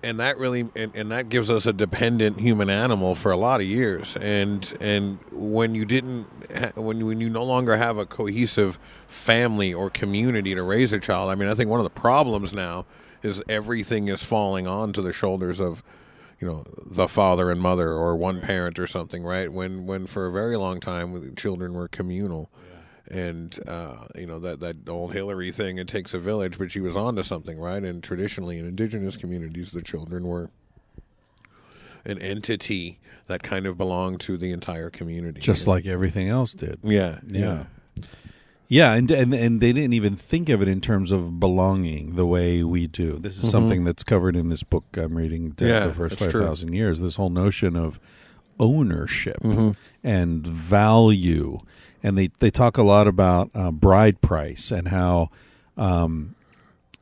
and 0.07 0.19
that 0.19 0.37
really 0.37 0.69
and, 0.75 0.91
and 0.95 1.11
that 1.11 1.29
gives 1.29 1.51
us 1.51 1.65
a 1.65 1.73
dependent 1.73 2.39
human 2.39 2.69
animal 2.69 3.13
for 3.13 3.31
a 3.31 3.37
lot 3.37 3.59
of 3.59 3.67
years. 3.67 4.15
And 4.17 4.77
and 4.79 5.19
when 5.31 5.75
you 5.75 5.85
didn't 5.85 6.27
ha- 6.55 6.71
when 6.75 7.05
when 7.05 7.19
you 7.19 7.29
no 7.29 7.43
longer 7.43 7.75
have 7.75 7.97
a 7.97 8.05
cohesive 8.05 8.79
family 9.07 9.73
or 9.73 9.89
community 9.89 10.55
to 10.55 10.63
raise 10.63 10.91
a 10.91 10.99
child 10.99 11.29
i 11.29 11.35
mean 11.35 11.47
i 11.47 11.53
think 11.53 11.69
one 11.69 11.79
of 11.79 11.85
the 11.85 11.89
problems 11.89 12.51
now 12.51 12.85
is 13.23 13.41
everything 13.47 14.09
is 14.09 14.21
falling 14.21 14.67
onto 14.67 15.01
the 15.01 15.13
shoulders 15.13 15.61
of 15.61 15.81
you 16.39 16.47
know 16.47 16.63
the 16.85 17.07
father 17.07 17.49
and 17.49 17.59
mother 17.59 17.89
or 17.89 18.15
one 18.15 18.41
parent 18.41 18.79
or 18.79 18.87
something 18.87 19.23
right? 19.23 19.51
When 19.51 19.85
when 19.85 20.07
for 20.07 20.27
a 20.27 20.31
very 20.31 20.55
long 20.57 20.79
time 20.79 21.35
children 21.35 21.73
were 21.73 21.87
communal 21.87 22.49
and 23.09 23.57
uh, 23.67 24.05
you 24.15 24.25
know 24.27 24.39
that 24.39 24.59
that 24.59 24.89
old 24.89 25.13
Hillary 25.13 25.51
thing. 25.51 25.77
It 25.77 25.87
takes 25.87 26.13
a 26.13 26.19
village, 26.19 26.57
but 26.57 26.71
she 26.71 26.81
was 26.81 26.95
onto 26.95 27.23
something, 27.23 27.59
right? 27.59 27.83
And 27.83 28.03
traditionally, 28.03 28.59
in 28.59 28.65
indigenous 28.67 29.17
communities, 29.17 29.71
the 29.71 29.81
children 29.81 30.25
were 30.27 30.49
an 32.05 32.19
entity 32.19 32.99
that 33.27 33.43
kind 33.43 33.65
of 33.65 33.77
belonged 33.77 34.21
to 34.21 34.37
the 34.37 34.51
entire 34.51 34.89
community, 34.89 35.41
Just 35.41 35.67
like 35.67 35.85
everything 35.85 36.29
else 36.29 36.53
did. 36.53 36.79
yeah, 36.83 37.19
Yeah. 37.27 37.65
Yeah, 38.69 38.95
and, 38.95 39.09
and 39.11 39.33
and 39.33 39.61
they 39.61 39.71
didn't 39.71 39.93
even 39.93 40.17
think 40.17 40.49
of 40.49 40.61
it 40.61 40.67
in 40.67 40.81
terms 40.81 41.11
of 41.11 41.39
belonging 41.39 42.15
the 42.17 42.25
way 42.25 42.65
we 42.65 42.85
do. 42.85 43.13
This 43.17 43.41
is 43.41 43.49
something 43.49 43.85
that's 43.85 44.03
covered 44.03 44.35
in 44.35 44.49
this 44.49 44.61
book 44.61 44.83
I'm 44.97 45.15
reading, 45.17 45.55
Yeah, 45.57 45.87
the 45.87 45.93
First 45.93 46.19
Five. 46.19 46.33
Thousand 46.33 46.73
Years. 46.73 46.99
This 46.99 47.15
whole 47.15 47.29
notion 47.29 47.77
of 47.77 47.97
ownership 48.59 49.37
Mm-hmm. 49.41 49.71
and 50.03 50.45
value, 50.45 51.57
and 52.03 52.17
they 52.17 52.29
they 52.39 52.49
talk 52.49 52.77
a 52.77 52.83
lot 52.83 53.07
about 53.07 53.49
uh, 53.53 53.71
bride 53.71 54.21
price 54.21 54.71
and 54.71 54.89
how 54.89 55.29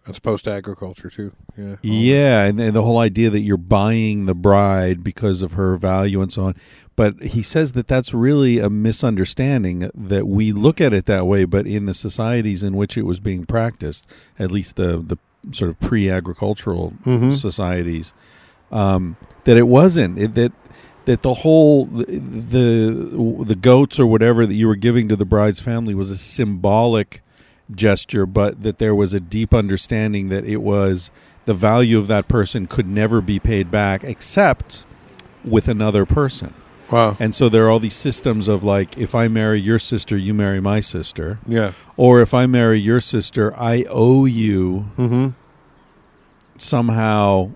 That's 0.05 0.19
post 0.19 0.47
agriculture 0.47 1.09
too. 1.09 1.33
Yeah, 1.57 1.77
Yeah, 1.81 2.43
and, 2.43 2.59
and 2.59 2.75
the 2.75 2.83
whole 2.83 2.99
idea 2.99 3.31
that 3.31 3.39
you're 3.39 3.57
buying 3.57 4.27
the 4.27 4.35
bride 4.35 5.03
because 5.03 5.41
of 5.41 5.53
her 5.53 5.77
value 5.77 6.21
and 6.21 6.31
so 6.31 6.43
on. 6.43 6.55
But 6.95 7.21
he 7.23 7.41
says 7.41 7.71
that 7.71 7.87
that's 7.87 8.13
really 8.13 8.59
a 8.59 8.69
misunderstanding 8.69 9.89
that 9.95 10.27
we 10.27 10.51
look 10.51 10.79
at 10.79 10.93
it 10.93 11.05
that 11.07 11.25
way, 11.25 11.45
but 11.45 11.65
in 11.65 11.87
the 11.87 11.93
societies 11.93 12.61
in 12.61 12.75
which 12.75 12.97
it 12.97 13.01
was 13.01 13.19
being 13.19 13.45
practiced, 13.45 14.05
at 14.37 14.51
least 14.51 14.75
the 14.75 14.97
the 14.97 15.17
sort 15.51 15.69
of 15.69 15.79
pre-agricultural 15.79 16.93
societies, 17.33 18.13
um, 18.71 19.17
that 19.45 19.57
it 19.57 19.67
wasn't 19.67 20.19
it, 20.19 20.35
that 20.35 20.51
that 21.05 21.21
the 21.21 21.35
whole 21.35 21.85
the, 21.85 22.05
the 22.05 23.43
the 23.45 23.55
goats 23.55 23.99
or 23.99 24.05
whatever 24.05 24.45
that 24.45 24.55
you 24.55 24.67
were 24.67 24.75
giving 24.75 25.07
to 25.09 25.15
the 25.15 25.25
bride's 25.25 25.59
family 25.59 25.93
was 25.95 26.09
a 26.09 26.17
symbolic 26.17 27.21
gesture, 27.73 28.25
but 28.25 28.63
that 28.63 28.77
there 28.77 28.93
was 28.93 29.13
a 29.13 29.19
deep 29.19 29.53
understanding 29.53 30.29
that 30.29 30.45
it 30.45 30.57
was 30.57 31.09
the 31.45 31.53
value 31.53 31.97
of 31.97 32.07
that 32.07 32.27
person 32.27 32.67
could 32.67 32.87
never 32.87 33.21
be 33.21 33.39
paid 33.39 33.71
back 33.71 34.03
except 34.03 34.85
with 35.43 35.67
another 35.67 36.05
person. 36.05 36.53
wow, 36.89 37.15
And 37.19 37.33
so 37.35 37.49
there 37.49 37.65
are 37.65 37.69
all 37.69 37.79
these 37.79 37.95
systems 37.95 38.47
of 38.47 38.63
like, 38.63 38.97
if 38.97 39.13
I 39.15 39.27
marry 39.27 39.59
your 39.59 39.79
sister, 39.79 40.17
you 40.17 40.33
marry 40.33 40.59
my 40.59 40.79
sister. 40.79 41.39
yeah, 41.45 41.73
Or 41.97 42.21
if 42.21 42.33
I 42.33 42.45
marry 42.45 42.79
your 42.79 43.01
sister, 43.01 43.53
I 43.57 43.85
owe 43.89 44.25
you 44.25 44.85
mm-hmm. 44.97 45.29
somehow 46.57 47.51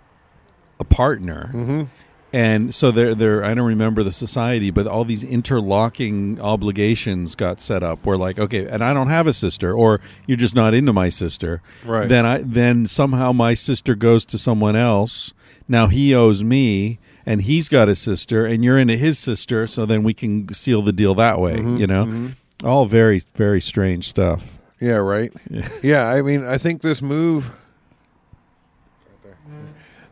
a 0.80 0.84
partner. 0.84 1.50
Mm-hmm. 1.54 1.84
And 2.32 2.76
so 2.76 2.92
there, 2.92 3.16
there. 3.16 3.44
I 3.44 3.54
don't 3.56 3.66
remember 3.66 4.04
the 4.04 4.12
society, 4.12 4.70
but 4.70 4.86
all 4.86 5.04
these 5.04 5.24
interlocking 5.24 6.40
obligations 6.40 7.34
got 7.36 7.60
set 7.60 7.82
up. 7.82 8.06
Where 8.06 8.18
like, 8.18 8.38
okay, 8.38 8.68
and 8.68 8.84
I 8.84 8.94
don't 8.94 9.08
have 9.08 9.26
a 9.28 9.34
sister, 9.34 9.74
or 9.74 10.00
you're 10.28 10.38
just 10.38 10.56
not 10.56 10.74
into 10.74 10.94
my 10.94 11.10
sister. 11.10 11.62
Right. 11.84 12.08
Then 12.08 12.26
I, 12.26 12.42
then 12.46 12.86
somehow 12.86 13.32
my 13.32 13.56
sister 13.56 13.96
goes 13.96 14.26
to 14.26 14.38
someone 14.38 14.76
else. 14.76 15.34
Now 15.68 15.88
he 15.88 16.14
owes 16.14 16.44
me, 16.44 17.00
and 17.26 17.42
he's 17.42 17.68
got 17.70 17.90
a 17.90 17.96
sister, 17.96 18.46
and 18.46 18.64
you're 18.64 18.78
into 18.78 18.96
his 18.98 19.18
sister. 19.18 19.66
So 19.66 19.86
then 19.88 20.04
we 20.04 20.14
can 20.14 20.54
seal 20.54 20.82
the 20.84 20.94
deal 20.94 21.16
that 21.16 21.40
way. 21.40 21.58
Mm-hmm, 21.58 21.78
You 21.78 21.88
know, 21.88 22.32
all 22.64 22.86
very, 22.86 23.22
very 23.36 23.62
strange 23.62 24.08
stuff. 24.08 24.60
Yeah, 24.80 24.96
right. 24.98 25.32
Yeah. 25.84 26.08
I 26.08 26.22
mean, 26.22 26.46
I 26.46 26.58
think 26.58 26.82
this 26.82 27.02
move, 27.02 27.52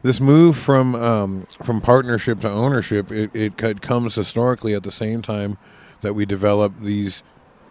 this 0.04 0.20
move 0.20 0.58
from 0.58 0.96
um, 0.96 1.46
from 1.64 1.82
partnership 1.82 2.40
to 2.42 2.50
ownership, 2.50 3.12
it, 3.12 3.32
it 3.34 3.82
comes 3.82 4.16
historically 4.16 4.74
at 4.74 4.84
the 4.84 4.92
same 4.92 5.22
time 5.22 5.58
that 6.02 6.14
we 6.14 6.26
develop 6.26 6.80
these 6.80 7.24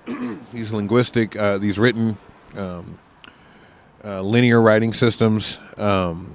these 0.52 0.70
linguistic, 0.72 1.36
uh, 1.36 1.58
these 1.58 1.78
written 1.78 2.16
um, 2.56 2.98
uh, 4.04 4.20
linear 4.22 4.60
writing 4.60 4.92
systems, 4.94 5.58
um, 5.78 6.32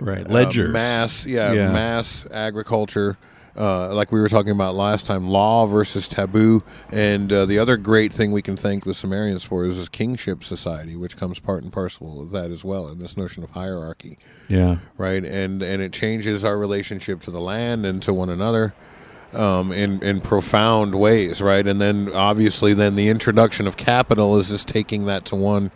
Right. 0.00 0.26
uh, 0.28 0.32
Ledgers. 0.32 0.72
mass, 0.72 1.24
yeah, 1.26 1.52
Yeah. 1.52 1.72
mass 1.72 2.26
agriculture. 2.30 3.16
Uh, 3.56 3.94
like 3.94 4.10
we 4.10 4.18
were 4.20 4.28
talking 4.28 4.50
about 4.50 4.74
last 4.74 5.06
time, 5.06 5.28
law 5.28 5.64
versus 5.66 6.08
taboo, 6.08 6.62
and 6.90 7.32
uh, 7.32 7.46
the 7.46 7.56
other 7.58 7.76
great 7.76 8.12
thing 8.12 8.32
we 8.32 8.42
can 8.42 8.56
thank 8.56 8.82
the 8.84 8.92
Sumerians 8.94 9.44
for 9.44 9.64
is 9.64 9.76
this 9.76 9.88
kingship 9.88 10.42
society, 10.42 10.96
which 10.96 11.16
comes 11.16 11.38
part 11.38 11.62
and 11.62 11.72
parcel 11.72 12.20
of 12.20 12.30
that 12.32 12.50
as 12.50 12.64
well, 12.64 12.88
and 12.88 13.00
this 13.00 13.16
notion 13.16 13.44
of 13.44 13.50
hierarchy, 13.50 14.18
Yeah. 14.48 14.78
right? 14.98 15.24
And 15.24 15.62
and 15.62 15.80
it 15.80 15.92
changes 15.92 16.42
our 16.42 16.58
relationship 16.58 17.20
to 17.22 17.30
the 17.30 17.40
land 17.40 17.86
and 17.86 18.02
to 18.02 18.12
one 18.12 18.28
another 18.28 18.74
um, 19.32 19.70
in 19.70 20.02
in 20.02 20.20
profound 20.20 20.96
ways, 20.96 21.40
right? 21.40 21.64
And 21.64 21.80
then 21.80 22.10
obviously, 22.12 22.74
then 22.74 22.96
the 22.96 23.08
introduction 23.08 23.68
of 23.68 23.76
capital 23.76 24.36
is 24.36 24.48
just 24.48 24.66
taking 24.66 25.06
that 25.06 25.24
to 25.26 25.36
one 25.36 25.70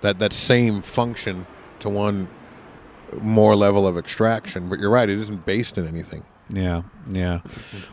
that 0.00 0.18
that 0.18 0.32
same 0.32 0.80
function 0.80 1.46
to 1.80 1.90
one 1.90 2.28
more 3.20 3.54
level 3.54 3.86
of 3.86 3.98
extraction. 3.98 4.70
But 4.70 4.78
you're 4.78 4.88
right; 4.90 5.10
it 5.10 5.18
isn't 5.18 5.44
based 5.44 5.76
in 5.76 5.86
anything. 5.86 6.24
Yeah, 6.50 6.82
yeah. 7.10 7.40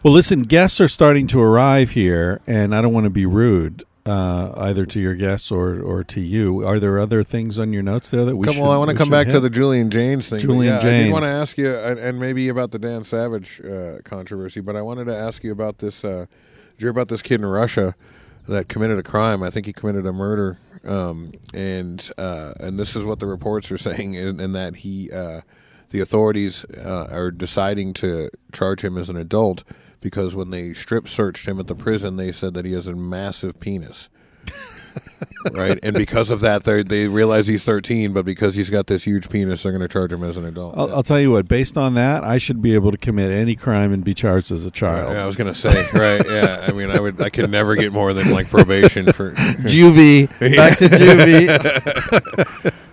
Well, 0.03 0.13
listen, 0.13 0.43
guests 0.43 0.79
are 0.79 0.87
starting 0.87 1.27
to 1.27 1.41
arrive 1.41 1.91
here, 1.91 2.39
and 2.45 2.75
I 2.75 2.81
don't 2.81 2.93
want 2.93 3.05
to 3.05 3.09
be 3.09 3.25
rude. 3.25 3.83
uh, 4.05 4.51
either 4.57 4.85
to 4.85 4.99
your 4.99 5.15
guests 5.15 5.49
or 5.51 5.79
or 5.81 6.03
to 6.03 6.19
you. 6.19 6.65
Are 6.67 6.77
there 6.79 6.99
other 6.99 7.23
things 7.23 7.57
on 7.57 7.71
your 7.71 7.81
notes 7.81 8.09
there 8.09 8.25
that 8.25 8.35
we 8.35 8.45
Come 8.45 8.55
should? 8.55 8.63
on, 8.63 8.73
I 8.73 8.77
want 8.77 8.91
to 8.91 8.97
come 8.97 9.09
back 9.09 9.27
to 9.27 9.33
hit? 9.33 9.39
the 9.39 9.49
Julian 9.49 9.89
Jaynes 9.89 10.27
thing. 10.27 10.39
Julian 10.39 10.73
yeah, 10.73 10.77
I 10.79 10.81
Jaynes. 10.81 11.03
did 11.05 11.13
want 11.13 11.23
to 11.25 11.31
ask 11.31 11.57
you, 11.57 11.73
and, 11.75 11.97
and 11.99 12.19
maybe 12.19 12.49
about 12.49 12.71
the 12.71 12.79
Dan 12.79 13.03
Savage 13.05 13.61
uh, 13.61 13.99
controversy, 14.03 14.59
but 14.59 14.75
I 14.75 14.81
wanted 14.81 15.05
to 15.05 15.15
ask 15.15 15.43
you 15.43 15.51
about 15.53 15.77
this. 15.79 16.03
Uh, 16.03 16.25
you 16.77 16.89
about 16.89 17.07
this 17.07 17.21
kid 17.21 17.39
in 17.39 17.45
Russia 17.45 17.95
that 18.47 18.67
committed 18.67 18.99
a 18.99 19.03
crime? 19.03 19.41
I 19.41 19.49
think 19.49 19.65
he 19.67 19.71
committed 19.73 20.05
a 20.05 20.11
murder, 20.11 20.59
um, 20.83 21.31
and 21.53 22.11
uh, 22.17 22.53
and 22.59 22.77
this 22.77 22.95
is 22.97 23.05
what 23.05 23.19
the 23.19 23.25
reports 23.25 23.71
are 23.71 23.77
saying, 23.89 24.15
in, 24.15 24.41
in 24.41 24.51
that 24.51 24.75
he, 24.77 25.09
uh, 25.13 25.41
the 25.93 26.01
authorities 26.01 26.65
uh, 26.75 27.07
are 27.11 27.29
deciding 27.29 27.93
to 27.93 28.27
charge 28.51 28.83
him 28.83 28.97
as 28.97 29.09
an 29.09 29.15
adult 29.15 29.63
because 30.01 30.33
when 30.33 30.49
they 30.49 30.73
strip 30.73 31.07
searched 31.07 31.47
him 31.47 31.59
at 31.59 31.67
the 31.67 31.75
prison, 31.75 32.15
they 32.15 32.31
said 32.31 32.55
that 32.55 32.65
he 32.65 32.71
has 32.71 32.87
a 32.87 32.95
massive 32.95 33.59
penis 33.59 34.09
right? 35.53 35.79
And 35.83 35.95
because 35.95 36.29
of 36.29 36.39
that, 36.41 36.63
they 36.63 36.83
they 36.83 37.07
realize 37.07 37.47
he's 37.47 37.63
13, 37.63 38.13
but 38.13 38.25
because 38.25 38.55
he's 38.55 38.69
got 38.69 38.87
this 38.87 39.03
huge 39.03 39.29
penis, 39.29 39.63
they're 39.63 39.71
going 39.71 39.81
to 39.81 39.87
charge 39.87 40.11
him 40.11 40.23
as 40.23 40.37
an 40.37 40.45
adult. 40.45 40.77
I'll, 40.77 40.95
I'll 40.95 41.03
tell 41.03 41.19
you 41.19 41.31
what. 41.31 41.47
Based 41.47 41.77
on 41.77 41.93
that, 41.95 42.23
I 42.23 42.37
should 42.37 42.61
be 42.61 42.73
able 42.73 42.91
to 42.91 42.97
commit 42.97 43.31
any 43.31 43.55
crime 43.55 43.91
and 43.91 44.03
be 44.03 44.13
charged 44.13 44.51
as 44.51 44.65
a 44.65 44.71
child. 44.71 45.13
yeah, 45.13 45.23
I 45.23 45.25
was 45.25 45.35
going 45.35 45.51
to 45.51 45.59
say, 45.59 45.85
right? 45.93 46.25
Yeah, 46.27 46.65
I 46.67 46.71
mean, 46.71 46.91
I 46.91 46.99
would, 46.99 47.21
I 47.21 47.29
could 47.29 47.49
never 47.49 47.75
get 47.75 47.91
more 47.91 48.13
than 48.13 48.31
like 48.31 48.49
probation 48.49 49.11
for 49.11 49.31
Juvie, 49.63 50.29
back 50.55 50.77
to 50.79 50.85
juvie. 50.85 51.47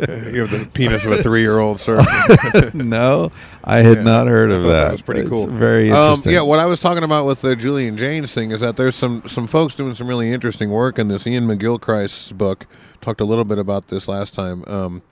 you 0.33 0.41
have 0.41 0.51
the 0.51 0.67
penis 0.73 1.05
of 1.05 1.13
a 1.13 1.23
three-year-old, 1.23 1.81
sir. 1.81 2.03
no, 2.75 3.31
I 3.65 3.78
had 3.78 3.99
Yeah, 3.99 4.03
not 4.05 4.27
heard 4.27 4.51
of 4.51 4.62
that. 4.62 4.69
that 4.85 4.93
was 4.93 5.03
pretty 5.03 5.20
It's 5.20 5.31
cool. 5.31 5.47
Very 5.47 5.91
Um, 5.91 5.97
interesting. 5.99 6.32
yeah, 6.32 6.41
what 6.43 6.59
I 6.61 6.66
was 6.66 6.81
talking 6.81 7.03
about 7.05 7.27
with 7.27 7.43
the 7.43 7.55
Julian 7.57 7.97
Jaynes 7.99 8.32
thing 8.32 8.51
is 8.53 8.61
that 8.61 8.77
there's 8.77 8.95
some 8.97 9.23
some 9.27 9.47
folks 9.47 9.74
doing 9.74 9.95
some 9.95 10.07
really 10.07 10.32
interesting 10.32 10.70
work 10.70 10.99
in 10.99 11.09
this. 11.09 11.27
Iain 11.27 11.47
McGilchrist's 11.47 12.32
book 12.32 12.66
talked 13.01 13.20
a 13.20 13.24
little 13.24 13.45
bit 13.45 13.59
about 13.59 13.89
this 13.89 14.09
last 14.09 14.35
time. 14.35 14.65
Um, 14.66 15.03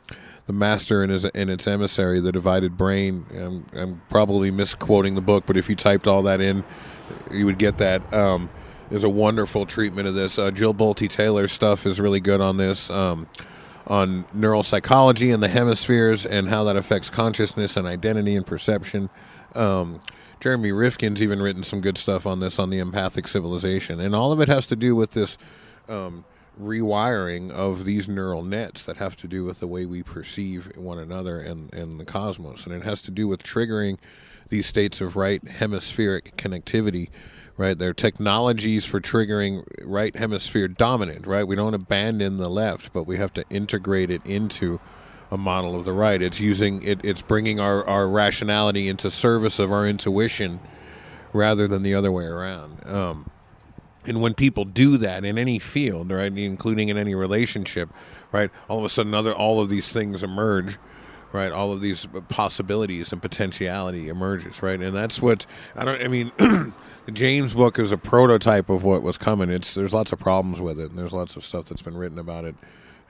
the 0.46 0.52
Master 0.54 1.02
and 1.02 1.12
his 1.12 1.24
and 1.26 1.50
its 1.50 1.66
emissary, 1.66 2.20
the 2.20 2.32
divided 2.32 2.76
brain. 2.78 3.26
I'm, 3.38 3.66
I'm 3.76 4.00
probably 4.08 4.50
misquoting 4.50 5.14
the 5.14 5.20
book, 5.20 5.44
but 5.46 5.56
if 5.58 5.68
you 5.68 5.76
typed 5.76 6.06
all 6.06 6.22
that 6.22 6.40
in, 6.40 6.64
you 7.30 7.44
would 7.44 7.58
get 7.58 7.76
that. 7.78 8.12
Um, 8.14 8.48
is 8.90 9.04
a 9.04 9.08
wonderful 9.10 9.66
treatment 9.66 10.08
of 10.08 10.14
this. 10.14 10.38
Uh, 10.38 10.50
Jill 10.50 10.72
Bolte 10.72 11.10
Taylor's 11.10 11.52
stuff 11.52 11.84
is 11.84 12.00
really 12.00 12.20
good 12.20 12.40
on 12.40 12.56
this. 12.56 12.88
Um, 12.88 13.26
on 13.88 14.24
neuropsychology 14.36 15.32
and 15.32 15.42
the 15.42 15.48
hemispheres 15.48 16.26
and 16.26 16.48
how 16.48 16.64
that 16.64 16.76
affects 16.76 17.08
consciousness 17.08 17.76
and 17.76 17.86
identity 17.86 18.36
and 18.36 18.46
perception. 18.46 19.08
Um, 19.54 20.00
Jeremy 20.40 20.72
Rifkin's 20.72 21.22
even 21.22 21.42
written 21.42 21.64
some 21.64 21.80
good 21.80 21.98
stuff 21.98 22.26
on 22.26 22.40
this 22.40 22.58
on 22.58 22.70
the 22.70 22.78
empathic 22.78 23.26
civilization, 23.26 23.98
and 23.98 24.14
all 24.14 24.30
of 24.30 24.40
it 24.40 24.48
has 24.48 24.66
to 24.68 24.76
do 24.76 24.94
with 24.94 25.12
this 25.12 25.36
um, 25.88 26.24
rewiring 26.60 27.50
of 27.50 27.84
these 27.84 28.08
neural 28.08 28.42
nets 28.42 28.84
that 28.84 28.98
have 28.98 29.16
to 29.16 29.26
do 29.26 29.44
with 29.44 29.58
the 29.58 29.66
way 29.66 29.84
we 29.84 30.02
perceive 30.02 30.76
one 30.76 30.98
another 30.98 31.40
and, 31.40 31.72
and 31.72 31.98
the 31.98 32.04
cosmos, 32.04 32.66
and 32.66 32.74
it 32.74 32.82
has 32.82 33.02
to 33.02 33.10
do 33.10 33.26
with 33.26 33.42
triggering 33.42 33.98
these 34.48 34.66
states 34.66 35.00
of 35.00 35.16
right 35.16 35.42
hemispheric 35.42 36.36
connectivity 36.36 37.08
right? 37.58 37.76
There 37.76 37.90
are 37.90 37.94
technologies 37.94 38.86
for 38.86 39.00
triggering 39.00 39.64
right 39.82 40.16
hemisphere 40.16 40.68
dominant, 40.68 41.26
right? 41.26 41.46
We 41.46 41.56
don't 41.56 41.74
abandon 41.74 42.38
the 42.38 42.48
left, 42.48 42.92
but 42.94 43.02
we 43.02 43.18
have 43.18 43.34
to 43.34 43.44
integrate 43.50 44.10
it 44.10 44.24
into 44.24 44.80
a 45.30 45.36
model 45.36 45.76
of 45.76 45.84
the 45.84 45.92
right. 45.92 46.22
It's 46.22 46.40
using 46.40 46.82
it. 46.82 47.00
It's 47.04 47.20
bringing 47.20 47.60
our 47.60 47.86
our 47.86 48.08
rationality 48.08 48.88
into 48.88 49.10
service 49.10 49.58
of 49.58 49.70
our 49.70 49.86
intuition, 49.86 50.60
rather 51.34 51.68
than 51.68 51.82
the 51.82 51.94
other 51.94 52.10
way 52.10 52.24
around. 52.24 52.86
Um, 52.86 53.30
and 54.06 54.22
when 54.22 54.32
people 54.32 54.64
do 54.64 54.96
that 54.96 55.24
in 55.24 55.36
any 55.36 55.58
field, 55.58 56.10
right, 56.10 56.32
including 56.32 56.88
in 56.88 56.96
any 56.96 57.14
relationship, 57.14 57.90
right, 58.32 58.50
all 58.68 58.78
of 58.78 58.84
a 58.84 58.88
sudden, 58.88 59.12
other 59.12 59.34
all 59.34 59.60
of 59.60 59.68
these 59.68 59.90
things 59.90 60.22
emerge, 60.22 60.78
right? 61.32 61.52
All 61.52 61.72
of 61.72 61.80
these 61.80 62.06
possibilities 62.28 63.12
and 63.12 63.20
potentiality 63.20 64.08
emerges, 64.08 64.62
right? 64.62 64.80
And 64.80 64.94
that's 64.94 65.20
what 65.20 65.46
I 65.76 65.84
don't. 65.84 66.02
I 66.02 66.08
mean, 66.08 66.32
the 66.38 67.12
Jaynes 67.12 67.54
book 67.54 67.78
is 67.78 67.92
a 67.92 67.98
prototype 67.98 68.68
of 68.68 68.84
what 68.84 69.02
was 69.02 69.18
coming. 69.18 69.50
It's 69.50 69.74
there's 69.74 69.92
lots 69.92 70.12
of 70.12 70.18
problems 70.18 70.60
with 70.60 70.80
it, 70.80 70.90
and 70.90 70.98
there's 70.98 71.12
lots 71.12 71.36
of 71.36 71.44
stuff 71.44 71.66
that's 71.66 71.82
been 71.82 71.96
written 71.96 72.18
about 72.18 72.44
it 72.44 72.56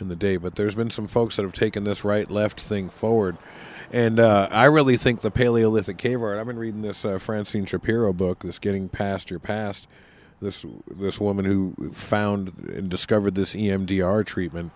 in 0.00 0.08
the 0.08 0.16
day. 0.16 0.36
But 0.36 0.56
there's 0.56 0.74
been 0.74 0.90
some 0.90 1.06
folks 1.06 1.36
that 1.36 1.42
have 1.42 1.52
taken 1.52 1.84
this 1.84 2.04
right 2.04 2.30
left 2.30 2.60
thing 2.60 2.88
forward. 2.88 3.36
And 3.90 4.20
uh, 4.20 4.48
I 4.50 4.64
really 4.66 4.96
think 4.96 5.22
the 5.22 5.30
Paleolithic 5.30 5.96
cave 5.96 6.22
art. 6.22 6.38
I've 6.38 6.46
been 6.46 6.58
reading 6.58 6.82
this 6.82 7.04
uh, 7.04 7.18
Francine 7.18 7.64
Shapiro 7.64 8.12
book, 8.12 8.40
this 8.40 8.58
"Getting 8.58 8.88
Past 8.88 9.30
Your 9.30 9.38
Past," 9.38 9.86
this 10.40 10.64
this 10.88 11.20
woman 11.20 11.44
who 11.44 11.74
found 11.92 12.52
and 12.68 12.88
discovered 12.88 13.34
this 13.34 13.54
EMDR 13.54 14.24
treatment 14.24 14.72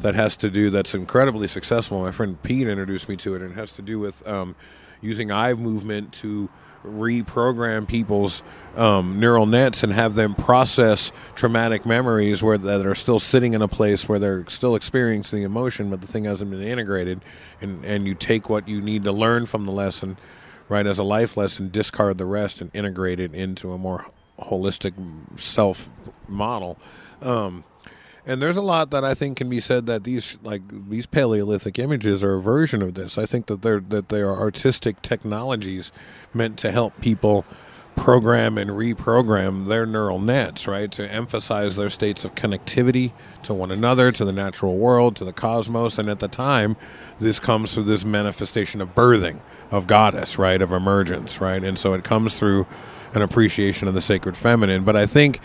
that 0.00 0.14
has 0.14 0.36
to 0.38 0.50
do 0.50 0.70
that's 0.70 0.94
incredibly 0.94 1.48
successful. 1.48 2.02
My 2.02 2.10
friend 2.10 2.42
Pete 2.42 2.68
introduced 2.68 3.08
me 3.08 3.16
to 3.16 3.34
it, 3.34 3.42
and 3.42 3.52
it 3.52 3.54
has 3.54 3.72
to 3.72 3.82
do 3.82 3.98
with 3.98 4.26
um, 4.26 4.54
using 5.00 5.30
eye 5.32 5.54
movement 5.54 6.12
to 6.12 6.48
reprogram 6.84 7.86
people's 7.86 8.42
um, 8.76 9.18
neural 9.18 9.46
nets 9.46 9.82
and 9.82 9.92
have 9.92 10.14
them 10.14 10.34
process 10.34 11.10
traumatic 11.34 11.84
memories 11.84 12.42
where 12.42 12.58
that 12.58 12.86
are 12.86 12.94
still 12.94 13.18
sitting 13.18 13.54
in 13.54 13.62
a 13.62 13.68
place 13.68 14.08
where 14.08 14.18
they're 14.18 14.46
still 14.48 14.76
experiencing 14.76 15.40
the 15.40 15.44
emotion, 15.44 15.90
but 15.90 16.00
the 16.00 16.06
thing 16.06 16.24
hasn't 16.24 16.50
been 16.50 16.62
integrated, 16.62 17.20
and 17.60 17.84
and 17.84 18.06
you 18.06 18.14
take 18.14 18.48
what 18.48 18.68
you 18.68 18.80
need 18.80 19.04
to 19.04 19.12
learn 19.12 19.46
from 19.46 19.64
the 19.64 19.72
lesson, 19.72 20.16
right, 20.68 20.86
as 20.86 20.98
a 20.98 21.02
life 21.02 21.36
lesson, 21.36 21.70
discard 21.70 22.18
the 22.18 22.24
rest, 22.24 22.60
and 22.60 22.70
integrate 22.74 23.18
it 23.18 23.34
into 23.34 23.72
a 23.72 23.78
more 23.78 24.06
holistic 24.38 24.94
self 25.38 25.88
model. 26.28 26.78
Um, 27.22 27.64
and 28.26 28.42
there's 28.42 28.56
a 28.56 28.62
lot 28.62 28.90
that 28.90 29.04
I 29.04 29.14
think 29.14 29.36
can 29.36 29.48
be 29.48 29.60
said 29.60 29.86
that 29.86 30.02
these 30.02 30.36
like 30.42 30.62
these 30.88 31.06
Paleolithic 31.06 31.78
images 31.78 32.24
are 32.24 32.34
a 32.34 32.42
version 32.42 32.82
of 32.82 32.94
this. 32.94 33.16
I 33.16 33.24
think 33.24 33.46
that 33.46 33.62
they're 33.62 33.80
that 33.80 34.08
they 34.08 34.20
are 34.20 34.36
artistic 34.36 35.00
technologies 35.00 35.92
meant 36.34 36.58
to 36.58 36.72
help 36.72 37.00
people 37.00 37.44
program 37.94 38.58
and 38.58 38.70
reprogram 38.70 39.68
their 39.68 39.86
neural 39.86 40.18
nets, 40.18 40.68
right? 40.68 40.92
To 40.92 41.10
emphasize 41.10 41.76
their 41.76 41.88
states 41.88 42.24
of 42.24 42.34
connectivity 42.34 43.12
to 43.44 43.54
one 43.54 43.70
another, 43.70 44.12
to 44.12 44.24
the 44.24 44.32
natural 44.32 44.76
world, 44.76 45.16
to 45.16 45.24
the 45.24 45.32
cosmos. 45.32 45.98
And 45.98 46.10
at 46.10 46.20
the 46.20 46.28
time, 46.28 46.76
this 47.18 47.40
comes 47.40 47.72
through 47.74 47.84
this 47.84 48.04
manifestation 48.04 48.80
of 48.80 48.94
birthing, 48.94 49.40
of 49.70 49.86
goddess, 49.86 50.38
right? 50.38 50.60
Of 50.60 50.72
emergence, 50.72 51.40
right? 51.40 51.62
And 51.64 51.78
so 51.78 51.94
it 51.94 52.04
comes 52.04 52.38
through 52.38 52.66
an 53.14 53.22
appreciation 53.22 53.88
of 53.88 53.94
the 53.94 54.02
sacred 54.02 54.36
feminine. 54.36 54.84
But 54.84 54.96
I 54.96 55.06
think 55.06 55.40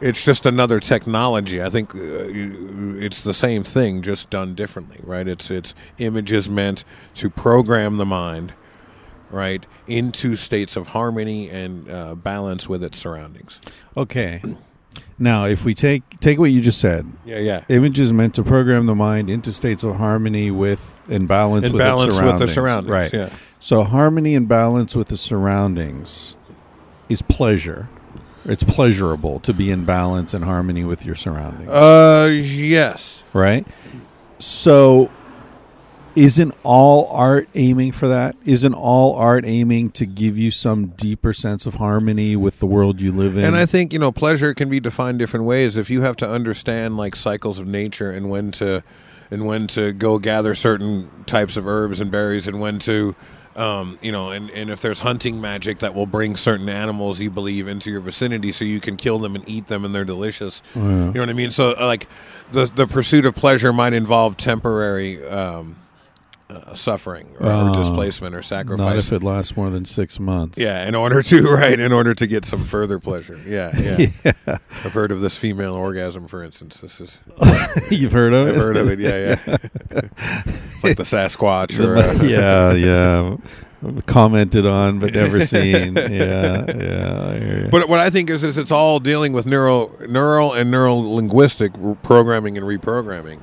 it's 0.00 0.24
just 0.24 0.44
another 0.46 0.80
technology. 0.80 1.62
I 1.62 1.70
think 1.70 1.94
uh, 1.94 1.98
it's 1.98 3.22
the 3.22 3.34
same 3.34 3.62
thing, 3.62 4.02
just 4.02 4.30
done 4.30 4.54
differently, 4.54 4.98
right? 5.02 5.26
It's 5.26 5.50
it's 5.50 5.74
images 5.98 6.48
meant 6.48 6.84
to 7.14 7.30
program 7.30 7.96
the 7.96 8.06
mind, 8.06 8.52
right, 9.30 9.64
into 9.86 10.36
states 10.36 10.76
of 10.76 10.88
harmony 10.88 11.48
and 11.48 11.90
uh, 11.90 12.14
balance 12.14 12.68
with 12.68 12.82
its 12.82 12.98
surroundings. 12.98 13.60
Okay. 13.96 14.42
Now, 15.18 15.44
if 15.44 15.64
we 15.64 15.74
take 15.74 16.02
take 16.20 16.38
what 16.38 16.50
you 16.50 16.60
just 16.60 16.80
said, 16.80 17.06
Yeah, 17.24 17.38
yeah. 17.38 17.64
images 17.68 18.12
meant 18.12 18.34
to 18.36 18.42
program 18.42 18.86
the 18.86 18.94
mind 18.94 19.28
into 19.30 19.52
states 19.52 19.82
of 19.82 19.96
harmony 19.96 20.50
with 20.50 21.00
and 21.08 21.26
balance 21.28 21.66
And 21.66 21.74
with 21.74 21.80
balance 21.80 22.14
its 22.14 22.22
with 22.22 22.38
the 22.38 22.48
surroundings, 22.48 22.90
Right. 22.90 23.12
yeah. 23.12 23.30
So 23.60 23.82
harmony 23.82 24.34
and 24.34 24.46
balance 24.48 24.94
with 24.94 25.08
the 25.08 25.16
surroundings 25.16 26.34
is 27.08 27.22
pleasure. 27.22 27.88
It's 28.44 28.62
pleasurable 28.62 29.40
to 29.40 29.52
be 29.52 29.70
in 29.70 29.84
balance 29.84 30.32
and 30.32 30.44
harmony 30.44 30.84
with 30.84 31.04
your 31.04 31.16
surroundings. 31.16 31.68
Uh, 31.68 32.30
yes. 32.32 33.24
right? 33.32 33.66
So 34.38 35.10
isn't 36.16 36.54
all 36.62 37.08
art 37.10 37.48
aiming 37.54 37.92
for 37.92 38.08
that? 38.08 38.36
Isn't 38.44 38.72
all 38.72 39.14
art 39.16 39.44
aiming 39.44 39.90
to 39.92 40.06
give 40.06 40.38
you 40.38 40.50
some 40.50 40.86
deeper 40.86 41.34
sense 41.34 41.66
of 41.66 41.74
harmony 41.74 42.34
with 42.36 42.58
the 42.58 42.66
world 42.66 43.00
you 43.00 43.12
live 43.12 43.36
in? 43.36 43.44
And 43.44 43.54
I 43.54 43.66
think 43.66 43.92
you 43.92 43.98
know 43.98 44.10
pleasure 44.10 44.54
can 44.54 44.70
be 44.70 44.80
defined 44.80 45.18
different 45.18 45.44
ways. 45.44 45.76
If 45.76 45.90
you 45.90 46.02
have 46.02 46.16
to 46.16 46.28
understand 46.28 46.96
like 46.96 47.14
cycles 47.14 47.58
of 47.58 47.66
nature 47.66 48.10
and 48.10 48.30
when 48.30 48.50
to 48.52 48.82
and 49.30 49.44
when 49.44 49.66
to 49.68 49.92
go 49.92 50.18
gather 50.18 50.54
certain 50.54 51.10
types 51.26 51.56
of 51.56 51.66
herbs 51.66 52.00
and 52.00 52.10
berries 52.10 52.46
and 52.46 52.60
when 52.60 52.78
to 52.80 53.14
um, 53.56 53.98
you 54.02 54.12
know 54.12 54.30
and, 54.30 54.50
and 54.50 54.70
if 54.70 54.80
there's 54.80 54.98
hunting 54.98 55.40
magic 55.40 55.78
that 55.80 55.94
will 55.94 56.06
bring 56.06 56.36
certain 56.36 56.68
animals 56.68 57.20
you 57.20 57.30
believe 57.30 57.68
into 57.68 57.90
your 57.90 58.00
vicinity 58.00 58.52
so 58.52 58.64
you 58.64 58.80
can 58.80 58.96
kill 58.96 59.18
them 59.18 59.34
and 59.34 59.48
eat 59.48 59.66
them 59.68 59.84
and 59.84 59.94
they're 59.94 60.04
delicious. 60.04 60.62
You 60.74 60.80
know 60.82 61.20
what 61.20 61.28
i 61.30 61.32
mean? 61.32 61.50
So 61.50 61.74
uh, 61.78 61.86
like 61.86 62.08
the 62.52 62.66
the 62.66 62.86
pursuit 62.86 63.24
of 63.26 63.34
pleasure 63.34 63.72
might 63.72 63.92
involve 63.92 64.36
temporary 64.36 65.26
um, 65.26 65.76
uh, 66.48 66.74
suffering 66.74 67.26
or, 67.40 67.46
or 67.46 67.52
Oh, 67.52 67.74
displacement 67.76 68.34
or 68.34 68.42
sacrifice 68.42 68.86
not 68.86 68.96
if 68.96 69.12
it 69.12 69.22
lasts 69.22 69.56
more 69.56 69.68
than 69.70 69.84
six 69.84 70.20
months. 70.20 70.58
yeah, 70.58 70.86
in 70.86 70.94
order 70.94 71.20
to 71.22 71.42
right, 71.50 71.78
in 71.78 71.92
order 71.92 72.14
to 72.14 72.26
get 72.26 72.44
some 72.44 72.62
further 72.64 72.98
pleasure. 73.00 73.38
Yeah, 73.46 73.76
yeah. 73.76 74.06
I've 74.84 74.92
heard 74.92 75.10
of 75.12 75.20
this 75.20 75.36
female 75.36 75.74
orgasm, 75.74 76.28
for 76.28 76.42
instance. 76.44 76.78
This 76.78 77.00
is 77.00 77.18
you've 77.90 78.12
heard 78.12 78.32
of 78.34 78.48
it. 78.48 78.54
I've 78.54 78.60
heard 78.62 78.76
of 78.76 78.88
it. 78.88 78.98
Yeah, 79.00 79.36
yeah. 79.46 80.00
Like 80.82 80.96
the 80.96 81.02
Sasquatch 81.04 81.78
or 81.84 81.96
uh, 81.96 82.22
yeah, 82.24 82.72
yeah. 82.72 83.36
Commented 84.06 84.66
on 84.66 84.98
but 84.98 85.12
never 85.14 85.44
seen. 85.44 85.96
Yeah, 85.96 86.64
yeah. 86.68 87.68
But 87.70 87.88
what 87.88 88.00
I 88.00 88.10
think 88.10 88.30
is, 88.30 88.42
is 88.42 88.56
it's 88.58 88.70
all 88.70 88.98
dealing 89.00 89.32
with 89.32 89.46
neural, 89.46 89.94
neural 90.08 90.52
and 90.54 90.70
neural 90.70 91.14
linguistic 91.14 91.72
programming 92.02 92.56
and 92.56 92.66
reprogramming. 92.66 93.40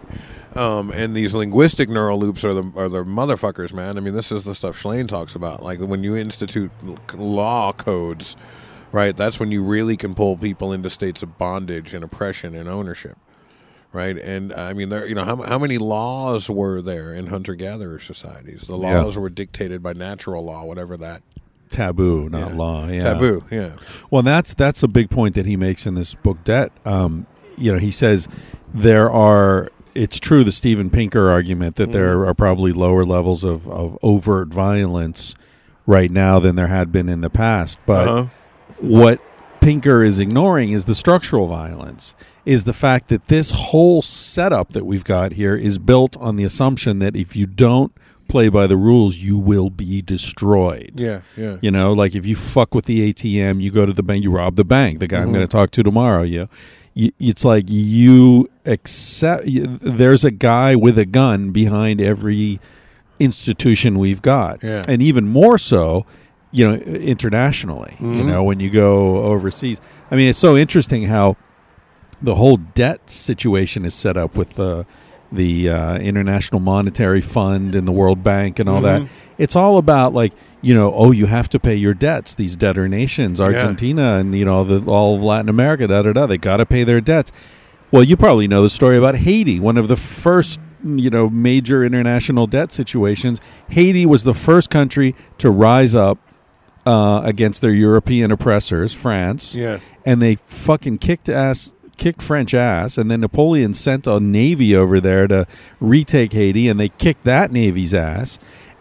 Um, 0.55 0.91
and 0.91 1.15
these 1.15 1.33
linguistic 1.33 1.89
neural 1.89 2.19
loops 2.19 2.43
are 2.43 2.53
the 2.53 2.63
are 2.75 2.89
the 2.89 3.03
motherfuckers, 3.03 3.73
man. 3.73 3.97
I 3.97 4.01
mean, 4.01 4.13
this 4.13 4.31
is 4.31 4.43
the 4.43 4.53
stuff 4.55 4.81
Shlain 4.81 5.07
talks 5.07 5.35
about. 5.35 5.63
Like 5.63 5.79
when 5.79 6.03
you 6.03 6.15
institute 6.15 6.71
law 7.15 7.73
codes, 7.73 8.35
right? 8.91 9.15
That's 9.15 9.39
when 9.39 9.51
you 9.51 9.63
really 9.63 9.97
can 9.97 10.13
pull 10.15 10.37
people 10.37 10.71
into 10.71 10.89
states 10.89 11.23
of 11.23 11.37
bondage 11.37 11.93
and 11.93 12.03
oppression 12.03 12.53
and 12.55 12.69
ownership, 12.69 13.17
right? 13.91 14.17
And 14.17 14.53
I 14.53 14.73
mean, 14.73 14.89
there, 14.89 15.07
you 15.07 15.15
know, 15.15 15.23
how 15.23 15.41
how 15.41 15.57
many 15.57 15.77
laws 15.79 16.49
were 16.49 16.81
there 16.81 17.13
in 17.13 17.27
hunter 17.27 17.55
gatherer 17.55 17.99
societies? 17.99 18.61
The 18.67 18.77
Yeah. 18.77 19.01
laws 19.01 19.17
were 19.17 19.29
dictated 19.29 19.81
by 19.81 19.93
natural 19.93 20.45
law, 20.45 20.65
whatever 20.65 20.97
that 20.97 21.23
taboo, 21.71 22.29
not 22.29 22.51
Yeah. 22.51 22.55
law. 22.57 22.87
Yeah. 22.87 23.03
taboo. 23.13 23.43
Yeah, 23.49 23.69
Well, 24.11 24.21
that's 24.21 24.53
that's 24.53 24.83
a 24.83 24.87
big 24.87 25.09
point 25.09 25.33
that 25.33 25.47
he 25.47 25.57
makes 25.57 25.87
in 25.87 25.95
this 25.95 26.13
book. 26.13 26.43
Debt. 26.43 26.71
Um, 26.85 27.25
you 27.57 27.71
know, 27.71 27.79
he 27.79 27.89
says 27.91 28.27
there 28.71 29.09
are. 29.09 29.69
It's 29.95 30.19
true 30.19 30.43
the 30.43 30.51
Steven 30.51 30.89
Pinker 30.89 31.29
argument 31.29 31.75
that 31.75 31.91
there 31.91 32.25
are 32.25 32.33
probably 32.33 32.71
lower 32.73 33.05
levels 33.05 33.43
of, 33.43 33.67
of 33.69 33.97
overt 34.01 34.47
violence 34.49 35.35
right 35.85 36.09
now 36.09 36.39
than 36.39 36.55
there 36.55 36.67
had 36.67 36.91
been 36.91 37.09
in 37.09 37.21
the 37.21 37.29
past. 37.29 37.79
But 37.85 38.07
Uh-huh. 38.07 38.25
what 38.79 39.21
Pinker 39.59 40.03
is 40.03 40.19
ignoring 40.19 40.71
is 40.71 40.85
the 40.85 40.95
structural 40.95 41.47
violence. 41.47 42.15
Is 42.45 42.65
the 42.65 42.73
fact 42.73 43.07
that 43.07 43.27
this 43.29 43.51
whole 43.51 44.01
setup 44.01 44.73
that 44.73 44.85
we've 44.85 45.05
got 45.05 45.33
here 45.33 45.55
is 45.55 45.77
built 45.77 46.17
on 46.17 46.35
the 46.35 46.43
assumption 46.43 46.99
that 46.99 47.15
if 47.15 47.35
you 47.37 47.45
don't 47.45 47.93
play 48.27 48.49
by 48.49 48.67
the 48.67 48.75
rules, 48.75 49.17
you 49.17 49.37
will 49.37 49.69
be 49.69 50.01
destroyed. 50.01 50.91
yeah, 50.95 51.21
yeah. 51.37 51.57
You 51.61 51.71
know, 51.71 51.93
like 51.93 52.15
if 52.15 52.25
you 52.25 52.35
fuck 52.35 52.73
with 52.75 52.85
the 52.85 53.13
ATM, 53.13 53.61
you 53.61 53.69
go 53.71 53.85
to 53.85 53.93
the 53.93 54.03
bank, 54.03 54.23
you 54.23 54.31
rob 54.31 54.55
the 54.55 54.63
bank. 54.65 54.99
The 54.99 55.07
guy 55.07 55.17
I'm 55.17 55.25
Mm-hmm. 55.25 55.33
going 55.33 55.47
to 55.47 55.51
talk 55.51 55.71
to 55.71 55.83
tomorrow, 55.83 56.23
you, 56.23 56.39
you, 56.39 56.49
it's 56.95 57.43
like 57.45 57.65
you 57.67 58.49
accept. 58.65 59.45
You, 59.45 59.65
there's 59.81 60.23
a 60.23 60.31
guy 60.31 60.75
with 60.75 60.97
a 60.99 61.05
gun 61.05 61.51
behind 61.51 61.99
every 62.01 62.59
institution 63.19 63.99
we've 63.99 64.21
got, 64.21 64.63
Yeah. 64.63 64.83
and 64.87 65.01
even 65.01 65.27
more 65.27 65.57
so, 65.57 66.05
you 66.51 66.67
know, 66.67 66.75
internationally. 66.75 67.95
You 67.99 68.05
Mm-hmm. 68.07 68.27
know, 68.27 68.43
when 68.43 68.59
you 68.59 68.69
go 68.69 69.23
overseas, 69.23 69.79
I 70.11 70.15
mean, 70.15 70.27
it's 70.27 70.39
so 70.39 70.55
interesting 70.57 71.03
how 71.03 71.35
the 72.21 72.35
whole 72.35 72.57
debt 72.57 73.09
situation 73.09 73.85
is 73.85 73.93
set 73.93 74.17
up 74.17 74.35
with 74.35 74.55
the 74.55 74.85
the 75.33 75.69
uh, 75.69 75.97
International 75.97 76.59
Monetary 76.59 77.21
Fund 77.21 77.75
and 77.75 77.87
the 77.87 77.91
World 77.91 78.23
Bank 78.23 78.59
and 78.59 78.69
all 78.69 78.81
that. 78.81 79.01
It's 79.37 79.55
all 79.55 79.77
about 79.77 80.13
like 80.13 80.33
you 80.61 80.73
know, 80.73 80.93
oh, 80.93 81.11
you 81.11 81.25
have 81.25 81.49
to 81.49 81.59
pay 81.59 81.75
your 81.75 81.93
debts. 81.93 82.35
These 82.35 82.55
debtor 82.55 82.87
nations, 82.87 83.41
Argentina 83.41 84.13
and 84.19 84.33
you 84.33 84.45
know, 84.45 84.63
the, 84.63 84.89
all 84.89 85.15
of 85.17 85.23
Latin 85.23 85.49
America, 85.49 85.87
da 85.87 86.01
da 86.03 86.13
da. 86.13 86.25
They 86.25 86.37
got 86.37 86.57
to 86.57 86.65
pay 86.65 86.83
their 86.83 87.01
debts. 87.01 87.31
Well, 87.91 88.03
you 88.03 88.15
probably 88.17 88.47
know 88.47 88.63
the 88.63 88.69
story 88.69 88.97
about 88.97 89.15
Haiti, 89.15 89.59
one 89.59 89.77
of 89.77 89.87
the 89.87 89.97
first 89.97 90.59
you 90.85 91.09
know 91.09 91.29
major 91.29 91.83
international 91.83 92.47
debt 92.47 92.71
situations. 92.71 93.41
Haiti 93.69 94.05
was 94.05 94.23
the 94.23 94.33
first 94.33 94.69
country 94.69 95.15
to 95.39 95.49
rise 95.49 95.93
up 95.95 96.17
uh, 96.85 97.21
against 97.23 97.61
their 97.61 97.73
European 97.73 98.31
oppressors, 98.31 98.93
France 98.93 99.55
Yeah. 99.55 99.79
and 100.05 100.21
they 100.21 100.35
fucking 100.45 100.97
kicked 100.97 101.29
ass 101.29 101.71
kicked 102.03 102.21
French 102.21 102.53
ass 102.53 102.97
and 102.97 103.09
then 103.09 103.21
Napoleon 103.21 103.73
sent 103.73 104.07
a 104.07 104.19
navy 104.19 104.75
over 104.75 104.99
there 104.99 105.25
to 105.25 105.47
retake 105.79 106.33
Haiti 106.33 106.67
and 106.67 106.77
they 106.77 106.89
kicked 106.89 107.23
that 107.23 107.49
navy's 107.49 107.93
ass. 107.93 108.39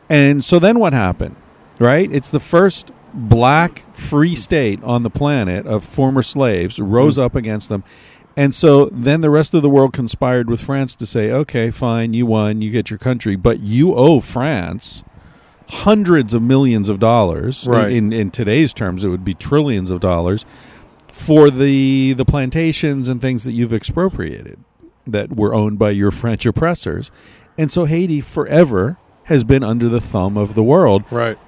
And 0.08 0.44
so 0.44 0.58
then 0.58 0.80
what 0.80 0.92
happened? 0.92 1.36
Right? 1.78 2.12
It's 2.12 2.30
the 2.30 2.40
first 2.40 2.90
black 3.14 3.84
free 3.94 4.34
state 4.34 4.82
on 4.82 5.04
the 5.04 5.10
planet 5.10 5.68
of 5.68 5.84
former 5.84 6.22
slaves 6.22 6.80
rose 6.80 7.14
hmm. 7.14 7.22
up 7.22 7.36
against 7.36 7.68
them. 7.68 7.84
And 8.36 8.56
so 8.56 8.86
then 8.86 9.20
the 9.20 9.30
rest 9.30 9.54
of 9.54 9.62
the 9.62 9.70
world 9.70 9.92
conspired 9.92 10.50
with 10.50 10.60
France 10.60 10.96
to 10.96 11.06
say, 11.06 11.30
"Okay, 11.30 11.70
fine, 11.70 12.14
you 12.14 12.26
won, 12.26 12.60
you 12.60 12.70
get 12.70 12.90
your 12.90 12.98
country, 12.98 13.36
but 13.36 13.60
you 13.60 13.94
owe 13.94 14.18
France 14.20 15.04
hundreds 15.68 16.34
of 16.34 16.42
millions 16.42 16.88
of 16.88 16.98
dollars. 16.98 17.66
Right. 17.66 17.92
In 17.92 18.12
in 18.12 18.30
today's 18.30 18.72
terms, 18.72 19.04
it 19.04 19.08
would 19.08 19.24
be 19.24 19.34
trillions 19.34 19.90
of 19.90 20.00
dollars 20.00 20.46
for 21.12 21.50
the 21.50 22.14
the 22.14 22.24
plantations 22.24 23.06
and 23.06 23.20
things 23.20 23.44
that 23.44 23.52
you've 23.52 23.72
expropriated 23.72 24.58
that 25.06 25.36
were 25.36 25.54
owned 25.54 25.78
by 25.78 25.90
your 25.90 26.10
French 26.10 26.46
oppressors. 26.46 27.10
And 27.58 27.70
so 27.70 27.84
Haiti 27.84 28.20
forever 28.20 28.98
has 29.24 29.44
been 29.44 29.62
under 29.62 29.88
the 29.88 30.00
thumb 30.00 30.36
of 30.36 30.54
the 30.54 30.62
world, 30.62 31.04
Right. 31.10 31.38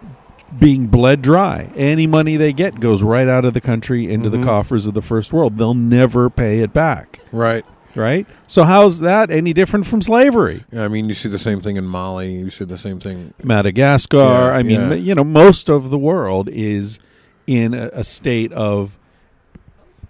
being 0.58 0.86
bled 0.86 1.22
dry. 1.22 1.70
Any 1.74 2.06
money 2.06 2.36
they 2.36 2.52
get 2.52 2.78
goes 2.78 3.02
right 3.02 3.26
out 3.26 3.44
of 3.44 3.54
the 3.54 3.60
country 3.60 4.10
into 4.10 4.28
the 4.28 4.36
mm-hmm. 4.36 4.46
coffers 4.46 4.86
of 4.86 4.94
the 4.94 5.02
first 5.02 5.32
world. 5.32 5.56
They'll 5.56 5.74
never 5.74 6.30
pay 6.30 6.60
it 6.60 6.72
back. 6.72 7.20
Right. 7.32 7.64
Right? 7.96 8.26
So 8.48 8.64
how's 8.64 8.98
that 9.00 9.30
any 9.30 9.52
different 9.52 9.86
from 9.86 10.02
slavery? 10.02 10.64
Yeah, 10.72 10.84
I 10.84 10.88
mean, 10.88 11.08
you 11.08 11.14
see 11.14 11.28
the 11.28 11.38
same 11.38 11.60
thing 11.60 11.76
in 11.76 11.84
Mali. 11.86 12.34
You 12.34 12.50
see 12.50 12.64
the 12.64 12.76
same 12.76 12.98
thing. 12.98 13.34
Madagascar. 13.42 14.16
Yeah, 14.16 14.50
I 14.50 14.62
mean, 14.64 14.90
yeah. 14.90 14.94
you 14.94 15.14
know, 15.14 15.22
most 15.22 15.70
of 15.70 15.90
the 15.90 15.98
world 15.98 16.48
is 16.50 16.98
in 17.46 17.72
a, 17.72 17.90
a 17.92 18.04
state 18.04 18.52
of 18.52 18.98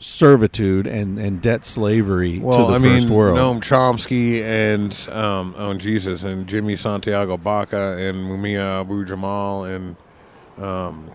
servitude 0.04 0.86
and, 0.86 1.18
and 1.18 1.40
debt 1.40 1.64
slavery 1.64 2.38
Well, 2.38 2.66
to 2.66 2.72
the 2.72 2.78
I 2.78 2.92
first 2.94 3.08
mean, 3.08 3.16
world. 3.16 3.38
Noam 3.38 3.60
Chomsky 3.60 4.42
and 4.42 4.92
um, 5.14 5.54
oh 5.56 5.72
Jesus 5.74 6.22
and 6.22 6.46
Jimmy 6.46 6.76
Santiago 6.76 7.36
Baca 7.38 7.96
and 7.98 8.18
Mumia 8.18 8.80
Abu 8.82 9.04
Jamal 9.04 9.64
and 9.64 9.96
um, 10.58 11.10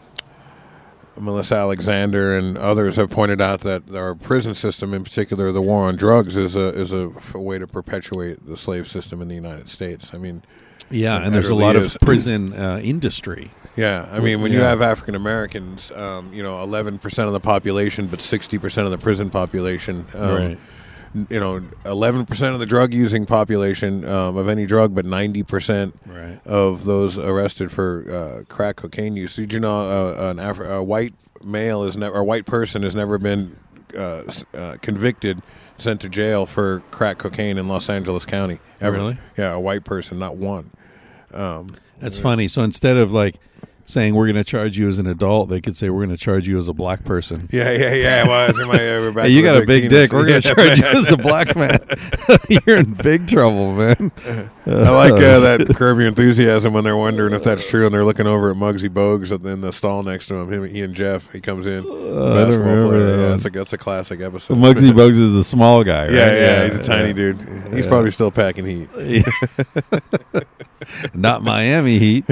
Melissa 1.17 1.55
Alexander 1.55 2.37
and 2.37 2.57
others 2.57 2.95
have 2.95 3.09
pointed 3.09 3.41
out 3.41 3.61
that 3.61 3.93
our 3.93 4.15
prison 4.15 4.53
system, 4.53 4.93
in 4.93 5.03
particular 5.03 5.51
the 5.51 5.61
war 5.61 5.83
on 5.87 5.95
drugs, 5.95 6.35
is 6.37 6.55
a 6.55 6.69
is 6.69 6.93
a, 6.93 7.11
f- 7.15 7.35
way 7.35 7.59
to 7.59 7.67
perpetuate 7.67 8.45
the 8.45 8.57
slave 8.57 8.87
system 8.87 9.21
in 9.21 9.27
the 9.27 9.35
United 9.35 9.69
States. 9.69 10.13
I 10.13 10.17
mean, 10.17 10.43
yeah, 10.89 11.21
and 11.21 11.35
there's 11.35 11.49
a 11.49 11.55
lot 11.55 11.75
is. 11.75 11.93
of 11.95 12.01
prison 12.01 12.53
uh, 12.53 12.79
industry. 12.81 13.51
Yeah, 13.75 14.07
I 14.11 14.19
mean, 14.19 14.41
when 14.41 14.51
you 14.51 14.59
have 14.61 14.81
African 14.81 15.15
Americans, 15.15 15.91
um, 15.91 16.33
you 16.33 16.43
know, 16.43 16.61
eleven 16.61 16.99
percent 16.99 17.27
of 17.27 17.33
the 17.33 17.39
population, 17.39 18.07
but 18.07 18.21
sixty 18.21 18.57
percent 18.57 18.85
of 18.85 18.91
the 18.91 18.97
prison 18.97 19.29
population. 19.29 20.05
Um, 20.13 20.29
Right. 20.35 20.59
You 21.31 21.39
know, 21.39 21.61
eleven 21.85 22.23
percent 22.27 22.53
of 22.53 22.59
the 22.59 22.67
drug 22.67 22.93
using 22.93 23.25
population 23.25 24.07
um, 24.07 24.37
of 24.37 24.47
any 24.47 24.67
drug, 24.67 24.93
but 24.93 25.05
ninety 25.05 25.41
percent 25.41 25.97
Right. 26.05 26.39
of 26.45 26.85
those 26.85 27.17
arrested 27.17 27.71
for 27.71 28.05
uh, 28.11 28.43
crack 28.53 28.75
cocaine 28.75 29.15
use. 29.15 29.35
Did 29.35 29.51
you 29.53 29.59
know 29.59 29.89
uh, 29.89 30.29
an 30.29 30.37
Afri- 30.37 30.69
a 30.69 30.83
white 30.83 31.15
male 31.43 31.83
is 31.83 31.97
never, 31.97 32.17
a 32.19 32.23
white 32.23 32.45
person 32.45 32.83
has 32.83 32.93
never 32.95 33.17
been 33.17 33.55
uh, 33.97 34.23
s- 34.27 34.45
uh, 34.53 34.75
convicted, 34.83 35.41
sent 35.79 36.01
to 36.01 36.09
jail 36.09 36.45
for 36.45 36.83
crack 36.91 37.17
cocaine 37.17 37.57
in 37.57 37.67
Los 37.67 37.89
Angeles 37.89 38.23
County. 38.25 38.59
Ever. 38.79 38.97
Really? 38.97 39.17
Yeah, 39.35 39.53
a 39.53 39.59
white 39.59 39.85
person, 39.85 40.19
not 40.19 40.35
one. 40.37 40.69
That's 41.99 42.19
funny. 42.19 42.47
So 42.47 42.61
instead 42.61 42.97
of 42.97 43.11
like 43.11 43.35
saying 43.89 44.13
we're 44.13 44.27
going 44.27 44.35
to 44.35 44.43
charge 44.43 44.77
you 44.77 44.87
as 44.87 44.99
an 44.99 45.07
adult, 45.07 45.49
they 45.49 45.59
could 45.59 45.75
say 45.75 45.89
we're 45.89 46.05
going 46.05 46.15
to 46.15 46.23
charge 46.23 46.47
you 46.47 46.57
as 46.57 46.67
a 46.67 46.73
black 46.73 47.03
person. 47.03 47.49
Yeah, 47.51 47.71
yeah, 47.71 47.93
yeah. 47.95 48.27
Well, 48.27 48.49
I 48.49 48.65
my, 48.65 48.77
we're 48.77 49.11
back 49.11 49.25
Hey, 49.25 49.31
you 49.31 49.41
got 49.41 49.57
a 49.57 49.65
big 49.65 49.89
dick. 49.89 50.13
We're 50.13 50.27
going 50.27 50.41
to 50.41 50.47
charge 50.55 50.77
you 50.77 50.85
as 50.85 51.11
a 51.11 51.17
black 51.17 51.55
man. 51.55 51.79
You're 52.49 52.77
in 52.77 52.93
big 52.93 53.27
trouble, 53.27 53.73
man. 53.73 54.11
I 54.67 54.89
like 54.91 55.13
uh, 55.13 55.39
that 55.39 55.73
Curb 55.75 55.97
Your 55.97 56.07
Enthusiasm 56.07 56.73
when 56.73 56.83
they're 56.83 56.95
wondering 56.95 57.33
if 57.33 57.41
that's 57.41 57.67
true, 57.67 57.85
and 57.85 57.93
they're 57.93 58.05
looking 58.05 58.27
over 58.27 58.51
at 58.51 58.57
Muggsy 58.57 58.89
Bogues 58.89 59.31
in 59.31 59.61
the 59.61 59.73
stall 59.73 60.03
next 60.03 60.27
to 60.27 60.35
him. 60.35 60.53
Him, 60.53 60.69
he 60.69 60.83
and 60.83 60.93
Jeff. 60.93 61.31
He 61.31 61.41
comes 61.41 61.65
in. 61.65 61.83
Uh, 61.83 62.35
I 62.35 62.41
don't 62.41 62.59
remember 62.59 62.99
that 62.99 63.21
Yeah, 63.21 63.27
that's 63.29 63.45
a 63.45 63.49
that's 63.49 63.73
a 63.73 63.77
classic 63.77 64.21
episode. 64.21 64.57
Muggsy 64.57 64.91
Bogues 64.91 65.19
is 65.19 65.33
the 65.33 65.43
small 65.43 65.83
guy, 65.83 66.03
right? 66.03 66.13
Yeah, 66.13 66.33
yeah, 66.33 66.63
he's 66.65 66.75
a 66.75 66.83
tiny 66.83 67.07
yeah. 67.07 67.13
dude. 67.13 67.73
He's 67.73 67.87
probably 67.87 68.11
still 68.11 68.29
packing 68.29 68.65
heat. 68.65 68.89
Not 71.13 71.43
Miami 71.43 71.99
Heat. 71.99 72.25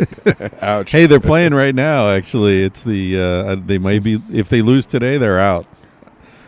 Ouch. 0.62 0.90
Hey, 0.90 1.06
they're 1.06 1.20
playing 1.20 1.54
right 1.54 1.74
now. 1.74 2.08
Actually, 2.08 2.64
it's 2.64 2.82
the 2.82 3.20
uh, 3.20 3.56
they 3.56 3.78
might 3.78 4.02
be 4.02 4.20
if 4.32 4.48
they 4.48 4.62
lose 4.62 4.86
today, 4.86 5.18
they're 5.18 5.40
out. 5.40 5.66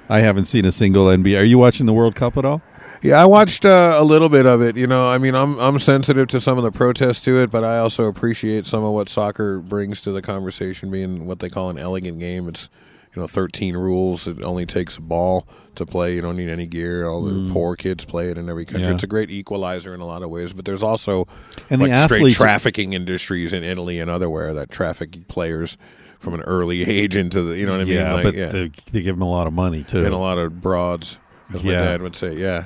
I 0.09 0.21
haven't 0.21 0.45
seen 0.45 0.65
a 0.65 0.73
single 0.73 1.07
NBA. 1.07 1.41
Are 1.41 1.45
you 1.45 1.59
watching 1.59 1.87
the 1.87 1.93
World 1.93 2.15
Cup 2.15 2.37
at 2.37 2.45
all? 2.45 2.63
Yeah, 3.03 3.21
I 3.21 3.27
watched 3.27 3.65
uh, 3.65 3.97
a 3.99 4.05
little 4.05 4.29
bit 4.29 4.47
of 4.47 4.63
it. 4.63 4.77
You 4.77 4.87
know, 4.87 5.11
I 5.11 5.19
mean, 5.19 5.35
I'm 5.35 5.59
I'm 5.59 5.79
sensitive 5.79 6.29
to 6.29 6.41
some 6.41 6.59
of 6.59 6.65
the 6.65 6.73
protests 6.73 7.21
to 7.23 7.43
it, 7.43 7.51
but 7.51 7.65
I 7.65 7.79
also 7.79 8.05
appreciate 8.05 8.67
some 8.67 8.85
of 8.85 8.93
what 8.93 9.09
soccer 9.09 9.61
brings 9.61 10.01
to 10.03 10.13
the 10.13 10.23
conversation, 10.23 10.91
being 10.91 11.27
what 11.27 11.41
they 11.41 11.49
call 11.49 11.71
an 11.71 11.79
elegant 11.79 12.19
game. 12.19 12.49
It's 12.49 12.69
you 13.15 13.21
know 13.21 13.27
13 13.27 13.77
rules. 13.77 14.27
It 14.27 14.43
only 14.43 14.67
takes 14.67 14.97
a 14.97 15.03
ball 15.03 15.47
to 15.77 15.87
play. 15.87 16.15
You 16.15 16.21
don't 16.21 16.37
need 16.37 16.49
any 16.49 16.67
gear. 16.67 17.07
All 17.09 17.23
the 17.23 17.51
poor 17.53 17.77
kids 17.77 18.05
play 18.05 18.31
it 18.31 18.39
in 18.39 18.49
every 18.49 18.65
country. 18.65 18.83
Mm. 18.85 18.89
Yeah. 18.89 18.95
It's 18.95 19.05
a 19.05 19.07
great 19.09 19.31
equalizer 19.31 19.95
in 19.95 20.01
a 20.01 20.07
lot 20.07 20.23
of 20.23 20.31
ways. 20.31 20.53
But 20.53 20.65
there's 20.65 20.83
also 20.83 21.27
And 21.71 21.81
the 21.81 21.89
like 21.89 22.05
straight 22.05 22.19
athletes- 22.19 22.37
trafficking 22.39 22.93
industries 22.93 23.53
in 23.53 23.63
Italy 23.65 23.99
and 24.01 24.11
otherwhere 24.11 24.55
that 24.55 24.71
traffic 24.71 25.29
players 25.29 25.77
from 26.19 26.35
an 26.35 26.41
early 26.43 26.83
age 26.89 27.17
into 27.17 27.43
the 27.43 27.59
you 27.59 27.67
know 27.67 27.73
what 27.73 27.81
I 27.83 27.85
mean. 27.85 27.95
yeah, 27.95 28.13
Like, 28.15 28.23
but 28.25 28.35
yeah. 28.35 28.47
They, 28.47 28.71
they 28.93 29.03
give 29.03 29.17
them 29.17 29.23
a 29.23 29.31
lot 29.31 29.47
of 29.47 29.53
money 29.53 29.83
too. 29.85 30.05
and 30.05 30.15
a 30.15 30.19
lot 30.19 30.39
of 30.39 30.61
broads, 30.61 31.19
as 31.53 31.63
my 31.63 31.73
Yeah. 31.73 31.85
dad 31.85 32.03
would 32.03 32.17
say. 32.17 32.37
Yeah. 32.37 32.65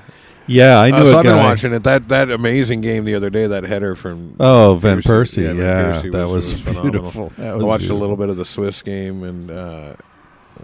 Yeah, 0.50 0.78
I 0.80 0.90
knew 0.90 0.96
Uh, 0.96 1.04
so 1.04 1.18
I've 1.18 1.24
been 1.24 1.36
watching 1.36 1.74
it. 1.74 1.82
That 1.84 2.08
that 2.08 2.30
amazing 2.30 2.80
game 2.80 3.04
the 3.04 3.14
other 3.16 3.28
day, 3.28 3.46
that 3.48 3.64
header 3.64 3.94
from 3.94 4.34
Oh, 4.40 4.76
Van 4.76 5.02
Persie. 5.02 5.42
Van 5.44 5.58
Yeah, 5.58 6.00
Persie 6.00 6.12
that 6.12 6.26
was 6.26 6.58
phenomenal. 6.62 6.82
beautiful. 6.90 7.32
That 7.36 7.48
I 7.48 7.56
watched 7.56 7.80
beautiful. 7.80 7.96
a 7.98 8.00
little 8.00 8.16
bit 8.16 8.30
of 8.30 8.38
the 8.38 8.46
Swiss 8.46 8.80
game 8.80 9.24
and 9.24 9.50
uh, 9.50 9.92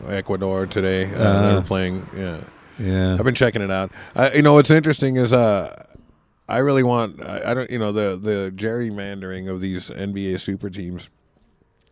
Ecuador 0.09 0.67
today. 0.67 1.05
Uh, 1.05 1.09
they 1.43 1.49
Uh, 1.49 1.55
were 1.57 1.63
playing. 1.63 2.07
Yeah, 2.17 2.41
Yeah. 2.79 3.15
I've 3.19 3.25
been 3.25 3.35
checking 3.35 3.63
it 3.63 3.71
out. 3.71 3.91
I, 4.17 4.33
you 4.33 4.43
know, 4.43 4.55
what's 4.55 4.71
interesting 4.71 5.17
is 5.17 5.33
uh, 5.33 5.75
I 6.49 6.59
really 6.59 6.83
want. 6.83 7.23
I, 7.23 7.51
I 7.51 7.55
don't. 7.55 7.71
You 7.71 7.79
know, 7.79 7.93
the 7.93 8.17
the 8.21 8.53
gerrymandering 8.55 9.49
of 9.51 9.61
these 9.61 9.91
NBA 9.91 10.41
super 10.41 10.69
teams. 10.71 11.09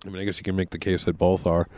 I 0.05 0.09
mean, 0.11 0.20
I 0.20 0.24
guess 0.24 0.39
you 0.39 0.45
can 0.45 0.57
make 0.57 0.70
the 0.70 0.79
case 0.79 1.05
that 1.05 1.16
both 1.16 1.47
are. 1.47 1.69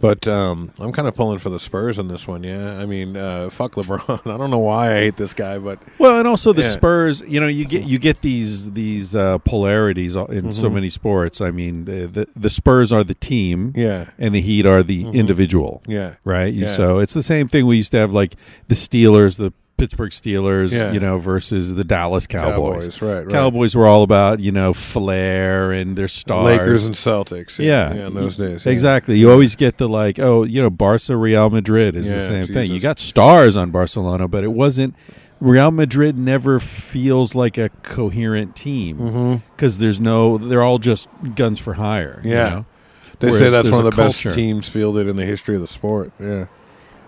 But 0.00 0.26
um, 0.26 0.72
I'm 0.78 0.92
kind 0.92 1.06
of 1.06 1.14
pulling 1.14 1.38
for 1.38 1.50
the 1.50 1.58
Spurs 1.58 1.98
in 1.98 2.08
this 2.08 2.26
one. 2.26 2.42
Yeah, 2.42 2.78
I 2.78 2.86
mean, 2.86 3.16
uh, 3.16 3.50
fuck 3.50 3.72
LeBron. 3.74 4.26
I 4.34 4.36
don't 4.38 4.50
know 4.50 4.58
why 4.58 4.92
I 4.92 4.98
hate 5.00 5.16
this 5.16 5.34
guy, 5.34 5.58
but 5.58 5.78
Well, 5.98 6.18
and 6.18 6.26
also 6.26 6.52
the 6.54 6.62
Yeah. 6.62 6.68
Spurs. 6.70 7.22
You 7.28 7.38
know, 7.40 7.46
you 7.48 7.64
get 7.66 7.84
you 7.84 7.98
get 7.98 8.22
these 8.22 8.72
these 8.72 9.14
uh, 9.14 9.38
polarities 9.38 10.16
in 10.16 10.52
so 10.52 10.68
Mhm. 10.70 10.74
many 10.74 10.88
sports. 10.90 11.40
I 11.40 11.50
mean, 11.50 11.84
the, 11.84 12.06
the 12.06 12.28
the 12.34 12.50
Spurs 12.50 12.92
are 12.92 13.04
the 13.04 13.14
team, 13.14 13.72
yeah, 13.76 14.06
and 14.18 14.34
the 14.34 14.40
Heat 14.40 14.64
are 14.64 14.82
the 14.82 15.04
Mhm. 15.04 15.12
individual. 15.14 15.82
yeah, 15.86 16.14
right? 16.24 16.52
Yeah. 16.54 16.68
So 16.68 16.98
it's 16.98 17.12
the 17.14 17.22
same 17.22 17.48
thing 17.48 17.66
we 17.66 17.76
used 17.76 17.90
to 17.92 17.98
have, 17.98 18.12
like 18.12 18.36
the 18.68 18.74
Steelers, 18.74 19.36
the 19.36 19.52
Pittsburgh 19.80 20.10
Steelers, 20.12 20.70
Yeah. 20.72 20.92
you 20.92 21.00
know, 21.00 21.18
versus 21.18 21.74
the 21.74 21.82
Dallas 21.84 22.26
Cowboys. 22.26 22.84
Cowboys, 22.86 23.02
right, 23.02 23.18
right. 23.24 23.28
Cowboys 23.28 23.74
were 23.74 23.86
all 23.86 24.02
about 24.02 24.38
you 24.40 24.52
know 24.52 24.72
flair 24.72 25.72
and 25.72 25.96
their 25.96 26.06
stars. 26.08 26.44
Lakers 26.44 26.84
and 26.86 26.94
Celtics. 26.94 27.58
yeah, 27.58 27.92
yeah, 27.94 28.06
in 28.06 28.14
those 28.14 28.36
days. 28.36 28.64
yeah. 28.66 28.72
Exactly. 28.72 29.18
You 29.18 29.30
always 29.30 29.56
get 29.56 29.78
the 29.78 29.88
like, 29.88 30.18
oh, 30.18 30.44
you 30.44 30.60
know, 30.62 30.70
Barca, 30.70 31.16
Real 31.16 31.50
Madrid 31.50 31.96
is 31.96 32.08
the 32.08 32.16
Yeah, 32.16 32.28
same 32.28 32.46
thing. 32.46 32.70
You 32.70 32.78
got 32.80 33.00
stars 33.00 33.56
on 33.56 33.70
Barcelona, 33.70 34.28
but 34.28 34.44
it 34.44 34.52
wasn't. 34.52 34.94
Real 35.40 35.70
Madrid 35.70 36.18
never 36.18 36.60
feels 36.60 37.34
like 37.34 37.56
a 37.56 37.70
coherent 37.82 38.54
team 38.54 38.98
Mm-hmm. 38.98 39.34
because 39.56 39.78
there's 39.78 39.98
no. 39.98 40.36
They're 40.36 40.62
all 40.62 40.78
just 40.78 41.08
guns 41.34 41.58
for 41.58 41.74
hire. 41.74 42.20
you 42.22 42.30
Yeah. 42.32 42.48
know? 42.50 42.66
They 43.20 43.32
say 43.32 43.48
that's 43.50 43.70
one 43.70 43.84
of 43.86 43.94
the 43.94 44.02
best 44.02 44.22
teams 44.34 44.68
fielded 44.68 45.06
in 45.06 45.16
the 45.16 45.24
history 45.26 45.54
of 45.54 45.60
the 45.60 45.66
sport. 45.66 46.10
Yeah. 46.20 46.46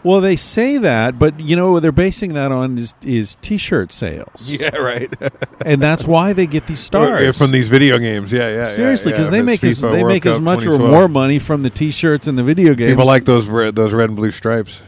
Well, 0.05 0.21
they 0.21 0.35
say 0.37 0.79
that, 0.79 1.19
but 1.19 1.39
you 1.39 1.55
know 1.55 1.73
what 1.73 1.83
they're 1.83 1.93
basing 1.93 2.35
that 2.35 2.51
on 2.51 2.77
is 2.77 2.95
is 3.05 3.37
t-shirt 3.37 3.93
sales, 3.93 4.29
Yeah, 4.51 4.77
right. 4.77 5.13
and 5.67 5.81
that's 5.81 6.05
why 6.07 6.33
they 6.33 6.47
get 6.47 6.67
these 6.67 6.81
stars 6.81 7.39
from 7.39 7.53
these 7.53 7.69
video 7.69 7.99
games. 7.99 8.33
Yeah, 8.33 8.49
yeah. 8.49 8.71
Seriously, 8.73 9.13
because 9.13 9.29
because 9.29 9.31
they 9.31 9.43
make 9.43 9.63
as 9.63 9.81
they 9.81 10.03
make 10.03 10.27
as 10.27 10.41
much 10.41 10.65
or 10.67 10.79
more 10.79 11.09
money 11.09 11.39
from 11.39 11.63
the 11.63 11.71
t-shirts 11.71 12.27
and 12.27 12.37
the 12.37 12.43
video 12.45 12.75
games. 12.75 12.93
People 12.93 13.07
like 13.07 13.25
those 13.25 13.47
red, 13.47 13.77
those 13.77 13.93
red 13.93 14.11
and 14.11 14.17
blue 14.17 14.31
stripes. 14.33 14.83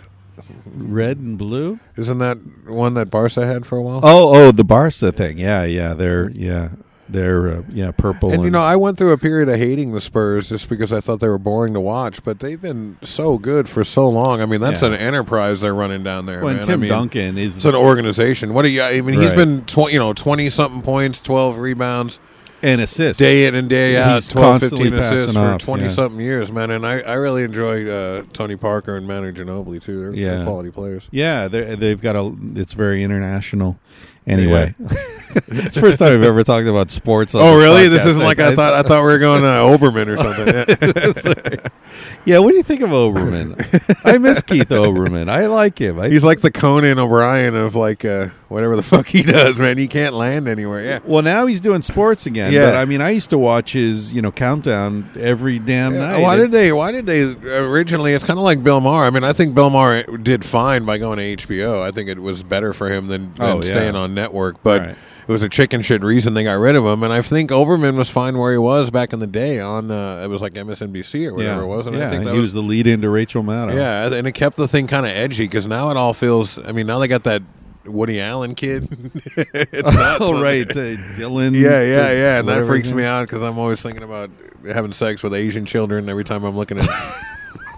red 0.74 1.18
and 1.18 1.38
blue. 1.38 1.78
Isn't 1.96 2.18
that 2.18 2.38
one 2.66 2.94
that 2.94 3.10
Barca 3.10 3.46
had 3.46 3.64
for 3.66 3.78
a 3.78 3.82
while? 3.82 4.00
Oh, 4.02 4.34
oh, 4.34 4.50
the 4.50 4.64
Barca 4.64 5.12
thing. 5.12 5.38
Yeah, 5.38 5.62
yeah, 5.64 5.94
they're 5.94 6.30
yeah, 6.30 6.70
they're 7.08 7.48
uh, 7.48 7.62
yeah, 7.70 7.90
purple. 7.90 8.30
And 8.32 8.42
you 8.44 8.50
know, 8.50 8.62
I 8.62 8.76
went 8.76 8.96
through 8.98 9.12
a 9.12 9.18
period 9.18 9.48
of 9.48 9.56
hating 9.56 9.92
the 9.92 10.00
Spurs 10.00 10.48
just 10.48 10.68
because 10.68 10.92
I 10.92 11.00
thought 11.00 11.20
they 11.20 11.28
were 11.28 11.38
boring 11.38 11.74
to 11.74 11.80
watch, 11.80 12.24
but 12.24 12.40
they've 12.40 12.60
been 12.60 12.96
so 13.02 13.38
good 13.38 13.68
for 13.68 13.84
so 13.84 14.08
long. 14.08 14.40
I 14.40 14.46
mean, 14.46 14.60
that's 14.60 14.82
Yeah. 14.82 14.88
an 14.88 14.94
enterprise 14.94 15.60
they're 15.60 15.74
running 15.74 16.02
down 16.02 16.26
there. 16.26 16.40
well, 16.40 16.48
and 16.48 16.58
man. 16.58 16.66
Tim 16.66 16.80
I 16.80 16.82
mean, 16.82 16.90
Duncan 16.90 17.38
is 17.38 17.56
It's 17.56 17.66
an 17.66 17.74
organization. 17.74 18.54
What 18.54 18.62
do 18.62 18.68
you? 18.68 18.82
I 18.82 19.00
mean, 19.00 19.20
he's 19.20 19.28
Right. 19.28 19.36
been 19.36 19.64
tw- 19.66 19.92
you 19.92 19.98
know 19.98 20.12
twenty 20.12 20.48
something 20.50 20.82
points, 20.82 21.20
twelve 21.20 21.58
rebounds, 21.58 22.18
And 22.62 22.80
assists 22.80 23.18
day 23.18 23.44
in 23.44 23.54
and 23.54 23.68
day 23.68 23.98
out, 23.98 24.14
He's 24.14 24.28
12, 24.28 24.60
constantly 24.62 24.90
15 24.90 24.98
assists 24.98 25.34
for 25.34 25.58
twenty 25.58 25.82
yeah. 25.84 25.88
something 25.90 26.18
years, 26.20 26.50
man. 26.50 26.70
And 26.70 26.86
I, 26.86 27.00
I 27.00 27.14
really 27.14 27.42
enjoy 27.42 27.86
uh, 27.90 28.22
Tony 28.32 28.56
Parker 28.56 28.96
and 28.96 29.06
Manu 29.06 29.32
Ginobili 29.32 29.82
too. 29.82 30.00
They're, 30.00 30.36
they're 30.36 30.44
quality 30.46 30.70
players. 30.70 31.06
Yeah, 31.10 31.48
they 31.48 31.74
they've 31.74 32.00
got 32.00 32.16
a. 32.16 32.32
It's 32.56 32.72
very 32.72 33.02
international. 33.04 33.78
Anyway, 34.26 34.74
it's 34.80 35.74
the 35.74 35.80
first 35.80 35.98
time 35.98 36.14
I've 36.14 36.22
ever 36.22 36.42
talked 36.42 36.66
about 36.66 36.90
sports. 36.90 37.34
Oh, 37.34 37.58
really? 37.60 37.88
This 37.88 38.06
isn't 38.06 38.22
like 38.24 38.38
I 38.38 38.54
thought. 38.54 38.72
I 38.72 38.82
thought 38.82 39.00
we 39.00 39.12
were 39.12 39.18
going 39.18 39.42
to 39.42 39.48
Olbermann 39.48 40.06
or 40.06 40.16
something. 40.16 40.48
Yeah. 40.48 41.68
Yeah, 42.26 42.38
what 42.38 42.52
do 42.52 42.56
you 42.56 42.62
think 42.62 42.80
of 42.80 42.88
Olbermann? 42.88 43.54
I 44.02 44.16
miss 44.16 44.42
Keith 44.42 44.70
Olbermann. 44.70 45.28
I 45.28 45.44
like 45.46 45.78
him. 45.78 46.00
I, 46.00 46.08
He's 46.08 46.24
like 46.24 46.40
the 46.40 46.50
Conan 46.50 46.98
O'Brien 46.98 47.54
of 47.54 47.74
like 47.74 48.02
uh, 48.04 48.28
whatever 48.48 48.76
the 48.76 48.82
fuck 48.82 49.06
he 49.06 49.22
does, 49.22 49.58
man. 49.58 49.76
He 49.76 49.86
can't 49.86 50.14
land 50.14 50.48
anywhere. 50.48 50.82
Yeah. 50.82 50.98
well, 51.04 51.22
now 51.22 51.44
he's 51.44 51.60
doing 51.60 51.82
sports 51.82 52.24
again. 52.24 52.50
Yeah. 52.50 52.64
But 52.70 52.76
I 52.76 52.86
mean, 52.86 53.02
I 53.02 53.10
used 53.10 53.28
to 53.30 53.38
watch 53.38 53.74
his, 53.74 54.14
you 54.14 54.22
know, 54.22 54.32
countdown 54.32 55.10
every 55.20 55.58
damn 55.58 55.92
Yeah, 55.92 56.12
night. 56.12 56.22
Why 56.22 56.36
did 56.36 56.50
they? 56.50 56.72
Why 56.72 56.92
did 56.92 57.04
they 57.04 57.24
originally? 57.58 58.14
It's 58.14 58.24
kind 58.24 58.38
of 58.38 58.44
like 58.44 58.64
Bill 58.64 58.80
Maher. 58.80 59.04
I 59.04 59.10
mean, 59.10 59.22
I 59.22 59.34
think 59.34 59.54
Bill 59.54 59.68
Maher 59.68 60.02
did 60.04 60.46
fine 60.46 60.86
by 60.86 60.96
going 60.96 61.18
to 61.18 61.46
HBO. 61.46 61.82
I 61.82 61.90
think 61.90 62.08
it 62.08 62.18
was 62.18 62.42
better 62.42 62.72
for 62.72 62.90
him 62.90 63.08
than, 63.08 63.32
than 63.34 63.42
Oh, 63.50 63.56
yeah. 63.56 63.68
staying 63.68 63.96
on 63.96 64.13
network. 64.14 64.62
But 64.62 64.80
Right. 64.80 64.90
it 65.28 65.32
was 65.32 65.42
a 65.42 65.48
chicken 65.48 65.82
shit 65.82 66.02
reason 66.02 66.34
they 66.34 66.44
got 66.44 66.54
rid 66.54 66.76
of 66.76 66.84
him. 66.84 67.02
And 67.02 67.12
I 67.12 67.20
think 67.22 67.50
Olbermann 67.50 67.96
was 67.96 68.08
fine 68.08 68.38
where 68.38 68.52
he 68.52 68.58
was 68.58 68.90
back 68.90 69.12
in 69.12 69.18
the 69.18 69.26
day 69.26 69.60
on 69.60 69.90
uh, 69.90 70.22
it 70.24 70.28
was 70.28 70.40
like 70.40 70.54
MSNBC 70.54 71.26
or 71.26 71.34
whatever 71.34 71.60
yeah, 71.60 71.64
it 71.64 71.68
was. 71.68 71.86
And 71.86 71.96
yeah, 71.96 72.06
I 72.06 72.10
think 72.10 72.24
that 72.24 72.34
he 72.34 72.40
was 72.40 72.52
the 72.52 72.62
lead 72.62 72.86
into 72.86 73.08
Rachel 73.10 73.42
Maddow. 73.42 73.74
yeah, 73.74 74.12
and 74.14 74.26
it 74.26 74.32
kept 74.32 74.56
the 74.56 74.68
thing 74.68 74.86
kind 74.86 75.04
of 75.06 75.12
edgy 75.12 75.44
because 75.44 75.66
now 75.66 75.90
it 75.90 75.96
all 75.96 76.14
feels. 76.14 76.58
I 76.58 76.72
mean, 76.72 76.86
now 76.86 76.98
they 76.98 77.08
got 77.08 77.24
that 77.24 77.42
Woody 77.84 78.20
Allen 78.20 78.54
kid. 78.54 78.88
Oh 80.20 80.40
right, 80.40 80.68
uh, 80.70 80.74
Dylan. 81.16 81.52
Yeah, 81.54 81.82
yeah, 81.82 82.12
yeah, 82.12 82.38
and 82.38 82.48
that 82.48 82.64
freaks 82.66 82.92
me 82.92 83.04
out 83.04 83.26
because 83.26 83.42
I'm 83.42 83.58
always 83.58 83.82
thinking 83.82 84.02
about 84.04 84.30
having 84.72 84.92
sex 84.92 85.22
with 85.22 85.34
Asian 85.34 85.66
children 85.66 86.08
every 86.08 86.24
time 86.24 86.44
I'm 86.44 86.56
looking 86.56 86.78
at 86.78 86.88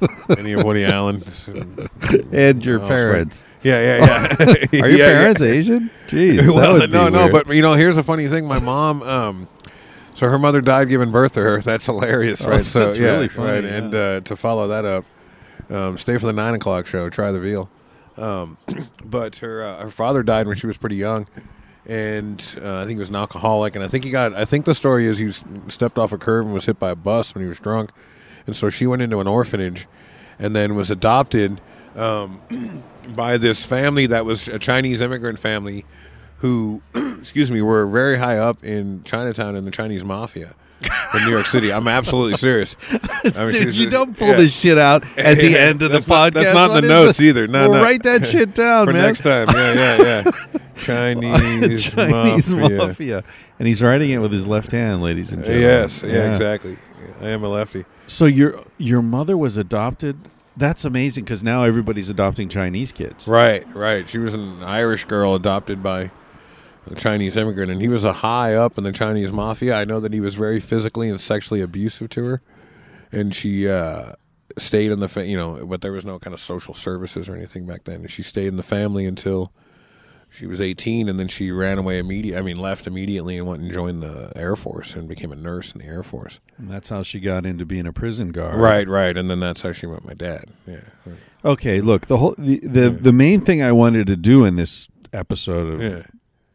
any 0.38 0.52
of 0.52 0.64
Woody 0.64 0.84
Allen. 0.84 1.22
And 2.32 2.64
your 2.64 2.80
Oh, 2.80 2.86
parents. 2.86 3.44
Yeah, 3.62 3.98
yeah, 3.98 4.06
yeah. 4.06 4.82
Are 4.82 4.88
your 4.88 4.98
Yeah, 4.98 5.06
yeah. 5.08 5.12
parents 5.18 5.42
Asian? 5.42 5.90
Jeez, 6.06 6.46
well, 6.54 6.86
no, 6.88 7.08
no, 7.08 7.28
but 7.30 7.48
you 7.54 7.62
know, 7.62 7.72
here's 7.74 7.96
a 7.96 8.02
funny 8.02 8.28
thing. 8.28 8.46
My 8.46 8.58
mom, 8.60 9.02
um, 9.02 9.48
so 10.14 10.28
her 10.28 10.38
mother 10.38 10.60
died 10.60 10.88
giving 10.88 11.10
birth 11.10 11.32
to 11.34 11.40
her. 11.42 11.60
That's 11.62 11.86
hilarious, 11.86 12.42
Oh, 12.42 12.50
right? 12.50 12.64
So 12.64 12.80
that's 12.86 12.98
yeah, 12.98 13.06
really 13.12 13.28
funny, 13.28 13.50
right. 13.52 13.64
yeah. 13.64 13.76
And 13.76 13.94
uh, 13.94 14.20
to 14.20 14.36
follow 14.36 14.68
that 14.68 14.84
up, 14.84 15.04
um, 15.70 15.98
stay 15.98 16.16
for 16.18 16.26
the 16.26 16.32
nine 16.32 16.54
o'clock 16.54 16.86
show. 16.86 17.10
Try 17.10 17.32
the 17.32 17.40
veal. 17.40 17.68
Um, 18.16 18.56
but 19.04 19.36
her 19.36 19.62
uh, 19.62 19.82
her 19.84 19.90
father 19.90 20.22
died 20.22 20.46
when 20.46 20.56
she 20.56 20.66
was 20.68 20.76
pretty 20.76 20.96
young, 20.96 21.26
and 21.86 22.40
uh, 22.62 22.80
I 22.82 22.84
think 22.84 22.90
he 22.96 23.00
was 23.00 23.08
an 23.08 23.16
alcoholic. 23.16 23.74
And 23.74 23.84
I 23.84 23.88
think 23.88 24.04
he 24.04 24.10
got. 24.10 24.32
I 24.34 24.44
think 24.44 24.64
the 24.64 24.74
story 24.74 25.06
is 25.06 25.18
he 25.18 25.32
stepped 25.68 25.98
off 25.98 26.12
a 26.12 26.18
curb 26.18 26.44
and 26.46 26.54
was 26.54 26.66
hit 26.66 26.78
by 26.78 26.90
a 26.90 26.96
bus 26.96 27.34
when 27.34 27.42
he 27.42 27.48
was 27.48 27.58
drunk, 27.58 27.90
and 28.46 28.54
so 28.56 28.70
she 28.70 28.86
went 28.86 29.02
into 29.02 29.20
an 29.20 29.26
orphanage, 29.26 29.86
and 30.38 30.54
then 30.54 30.74
was 30.74 30.90
adopted 30.90 31.60
um, 31.96 32.40
by 33.16 33.36
this 33.38 33.64
family 33.64 34.06
that 34.06 34.24
was 34.24 34.48
a 34.48 34.58
Chinese 34.58 35.00
immigrant 35.00 35.38
family, 35.38 35.84
who, 36.38 36.82
excuse 36.94 37.50
me, 37.50 37.62
were 37.62 37.86
very 37.86 38.18
high 38.18 38.38
up 38.38 38.62
in 38.64 39.02
Chinatown 39.04 39.56
in 39.56 39.64
the 39.64 39.70
Chinese 39.70 40.04
mafia. 40.04 40.54
In 41.14 41.24
New 41.24 41.30
York 41.30 41.46
City, 41.46 41.72
I'm 41.72 41.88
absolutely 41.88 42.36
serious. 42.36 42.76
I 42.92 43.46
mean, 43.46 43.48
Dude, 43.50 43.74
you 43.76 43.88
don't 43.88 44.14
pull 44.16 44.28
yeah. 44.28 44.34
this 44.36 44.54
shit 44.60 44.76
out 44.76 45.04
at 45.18 45.38
the 45.38 45.52
Yeah, 45.52 45.58
end 45.70 45.80
of 45.80 45.90
the 45.90 46.00
not- 46.00 46.06
podcast. 46.06 46.34
that's 46.34 46.54
not 46.54 46.70
in 46.76 46.82
the 46.82 46.88
notes 46.88 47.18
either. 47.20 47.48
No, 47.48 47.70
well, 47.70 47.78
no. 47.80 47.82
write 47.82 48.02
that 48.02 48.26
shit 48.26 48.54
down, 48.54 48.86
for 48.86 48.92
man. 48.92 49.02
next 49.02 49.22
time. 49.22 49.46
Yeah, 49.54 49.72
yeah, 49.72 49.96
yeah. 50.24 50.30
Chinese, 50.76 51.90
Chinese 51.90 52.54
mafia. 52.54 52.76
mafia. 52.76 53.24
and 53.58 53.66
he's 53.66 53.82
writing 53.82 54.10
it 54.10 54.18
with 54.18 54.32
his 54.32 54.46
left 54.46 54.70
hand, 54.72 55.00
ladies 55.02 55.32
and 55.32 55.42
gentlemen. 55.44 55.66
Yes, 55.68 56.02
yeah, 56.02 56.30
exactly. 56.30 56.76
I 57.22 57.28
am 57.28 57.42
a 57.42 57.48
lefty. 57.48 57.86
So 58.06 58.26
your 58.26 58.62
your 58.78 59.02
mother 59.02 59.36
was 59.36 59.56
adopted. 59.56 60.16
That's 60.56 60.84
amazing 60.84 61.24
because 61.24 61.42
now 61.42 61.64
everybody's 61.64 62.08
adopting 62.08 62.48
Chinese 62.48 62.92
kids. 62.92 63.28
Right, 63.28 63.66
right. 63.74 64.08
She 64.08 64.18
was 64.18 64.32
an 64.32 64.62
Irish 64.62 65.04
girl 65.04 65.34
adopted 65.34 65.82
by 65.82 66.10
a 66.90 66.94
Chinese 66.94 67.36
immigrant, 67.36 67.70
and 67.70 67.80
he 67.82 67.88
was 67.88 68.04
a 68.04 68.12
high 68.14 68.54
up 68.54 68.78
in 68.78 68.84
the 68.84 68.92
Chinese 68.92 69.32
mafia. 69.32 69.74
I 69.74 69.84
know 69.84 70.00
that 70.00 70.12
he 70.12 70.20
was 70.20 70.34
very 70.34 70.60
physically 70.60 71.10
and 71.10 71.20
sexually 71.20 71.60
abusive 71.60 72.08
to 72.10 72.24
her, 72.24 72.42
and 73.12 73.34
she 73.34 73.68
uh, 73.68 74.12
stayed 74.56 74.92
in 74.92 75.00
the 75.00 75.08
fa- 75.08 75.26
you 75.26 75.36
know, 75.36 75.66
but 75.66 75.82
there 75.82 75.92
was 75.92 76.04
no 76.04 76.18
kind 76.18 76.32
of 76.32 76.40
social 76.40 76.74
services 76.74 77.28
or 77.28 77.34
anything 77.36 77.66
back 77.66 77.84
then. 77.84 77.96
And 78.02 78.10
she 78.10 78.22
stayed 78.22 78.46
in 78.46 78.56
the 78.56 78.62
family 78.62 79.04
until 79.04 79.52
she 80.36 80.46
was 80.46 80.60
18, 80.60 81.08
and 81.08 81.18
then 81.18 81.28
she 81.28 81.50
ran 81.50 81.78
away 81.78 81.98
immediately. 81.98 82.38
I 82.38 82.42
mean, 82.42 82.58
left 82.58 82.86
immediately 82.86 83.38
and 83.38 83.46
went 83.46 83.62
and 83.62 83.72
joined 83.72 84.02
the 84.02 84.30
Air 84.36 84.54
Force 84.54 84.94
and 84.94 85.08
became 85.08 85.32
a 85.32 85.36
nurse 85.36 85.72
in 85.72 85.80
the 85.80 85.86
Air 85.86 86.02
Force. 86.02 86.40
And 86.58 86.70
that's 86.70 86.90
how 86.90 87.02
she 87.02 87.20
got 87.20 87.46
into 87.46 87.64
being 87.64 87.86
a 87.86 87.92
prison 87.92 88.32
guard. 88.32 88.56
Right, 88.56 88.86
right, 88.86 89.16
and 89.16 89.30
then 89.30 89.40
that's 89.40 89.62
how 89.62 89.72
she 89.72 89.86
met 89.86 90.04
my 90.04 90.12
dad. 90.12 90.50
Yeah. 90.66 90.80
Okay. 91.42 91.80
Look, 91.80 92.06
the 92.06 92.18
whole 92.18 92.34
the 92.36 92.60
the, 92.62 92.90
the 92.90 93.12
main 93.12 93.40
thing 93.40 93.62
I 93.62 93.72
wanted 93.72 94.06
to 94.08 94.16
do 94.16 94.44
in 94.44 94.56
this 94.56 94.88
episode 95.12 95.72
of 95.72 95.82
Yeah. 95.82 96.02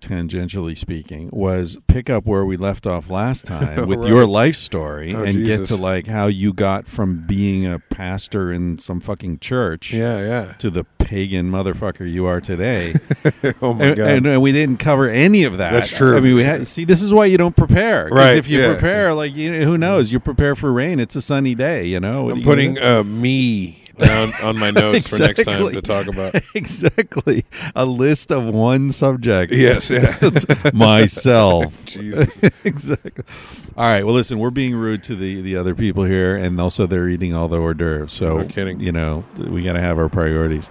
Tangentially 0.01 0.77
speaking 0.77 1.29
was 1.31 1.77
pick 1.87 2.09
up 2.09 2.25
where 2.25 2.43
we 2.45 2.57
left 2.57 2.85
off 2.87 3.09
last 3.09 3.45
time 3.45 3.87
with 3.87 3.99
Right. 3.99 4.09
your 4.09 4.25
life 4.25 4.55
story 4.55 5.15
Oh, 5.15 5.23
and 5.23 5.45
get 5.45 5.65
to 5.67 5.75
like 5.75 6.07
how 6.07 6.27
you 6.27 6.53
got 6.53 6.87
from 6.87 7.25
being 7.27 7.65
a 7.65 7.79
pastor 7.79 8.51
in 8.51 8.79
some 8.79 8.99
fucking 8.99 9.39
church 9.39 9.93
Yeah, 9.93 10.19
yeah. 10.19 10.53
to 10.53 10.69
the 10.69 10.83
pagan 10.99 11.51
motherfucker 11.51 12.09
you 12.11 12.25
are 12.25 12.41
today. 12.41 12.93
Oh 13.61 13.73
my 13.73 13.85
and, 13.85 13.97
god. 13.97 14.09
and, 14.09 14.25
and 14.27 14.41
we 14.41 14.51
didn't 14.51 14.77
cover 14.77 15.07
any 15.09 15.43
of 15.43 15.57
that. 15.57 15.71
That's 15.71 15.89
true. 15.95 16.15
I 16.17 16.19
mean, 16.19 16.35
we 16.35 16.43
had 16.43 16.67
see. 16.67 16.85
This 16.85 17.01
is 17.01 17.13
why 17.13 17.25
you 17.25 17.37
don't 17.37 17.55
prepare. 17.55 18.07
Right, 18.11 18.37
If 18.37 18.47
you 18.47 18.59
yeah. 18.61 18.71
prepare, 18.73 19.13
like 19.13 19.35
you 19.35 19.51
know, 19.51 19.63
who 19.65 19.77
knows? 19.77 20.11
You 20.11 20.19
prepare 20.19 20.55
for 20.55 20.71
rain. 20.71 20.99
It's 20.99 21.15
a 21.15 21.21
sunny 21.21 21.53
day. 21.55 21.85
You 21.85 21.99
know. 21.99 22.29
I'm 22.31 22.37
you 22.39 22.43
putting 22.43 22.75
do? 22.75 22.81
uh, 22.83 23.03
me 23.03 23.80
down 23.97 24.31
on 24.43 24.57
my 24.57 24.71
notes 24.71 25.09
for 25.09 25.23
next 25.23 25.43
time 25.43 25.71
to 25.73 25.81
talk 25.81 26.07
about. 26.07 26.35
exactly 26.55 27.45
a 27.75 27.85
list 27.85 28.31
of 28.31 28.45
one 28.45 28.91
subject. 28.91 29.51
Yes, 29.51 29.89
yeah. 29.89 30.17
myself. 30.73 31.85
Jesus. 31.85 32.41
exactly. 32.63 33.23
All 33.77 33.85
right. 33.85 34.05
Well, 34.05 34.15
listen, 34.15 34.39
we're 34.39 34.49
being 34.49 34.75
rude 34.75 35.03
to 35.03 35.15
the 35.15 35.41
the 35.41 35.55
other 35.55 35.75
people 35.75 36.03
here, 36.03 36.35
and 36.35 36.59
also 36.59 36.85
they're 36.85 37.09
eating 37.09 37.33
all 37.33 37.47
the 37.47 37.57
hors 37.59 37.73
d'oeuvres. 37.73 38.11
So, 38.11 38.37
No 38.37 38.45
kidding. 38.45 38.79
you 38.79 38.91
know, 38.91 39.23
we 39.37 39.63
got 39.63 39.73
to 39.73 39.81
have 39.81 39.97
our 39.97 40.09
priorities. 40.09 40.69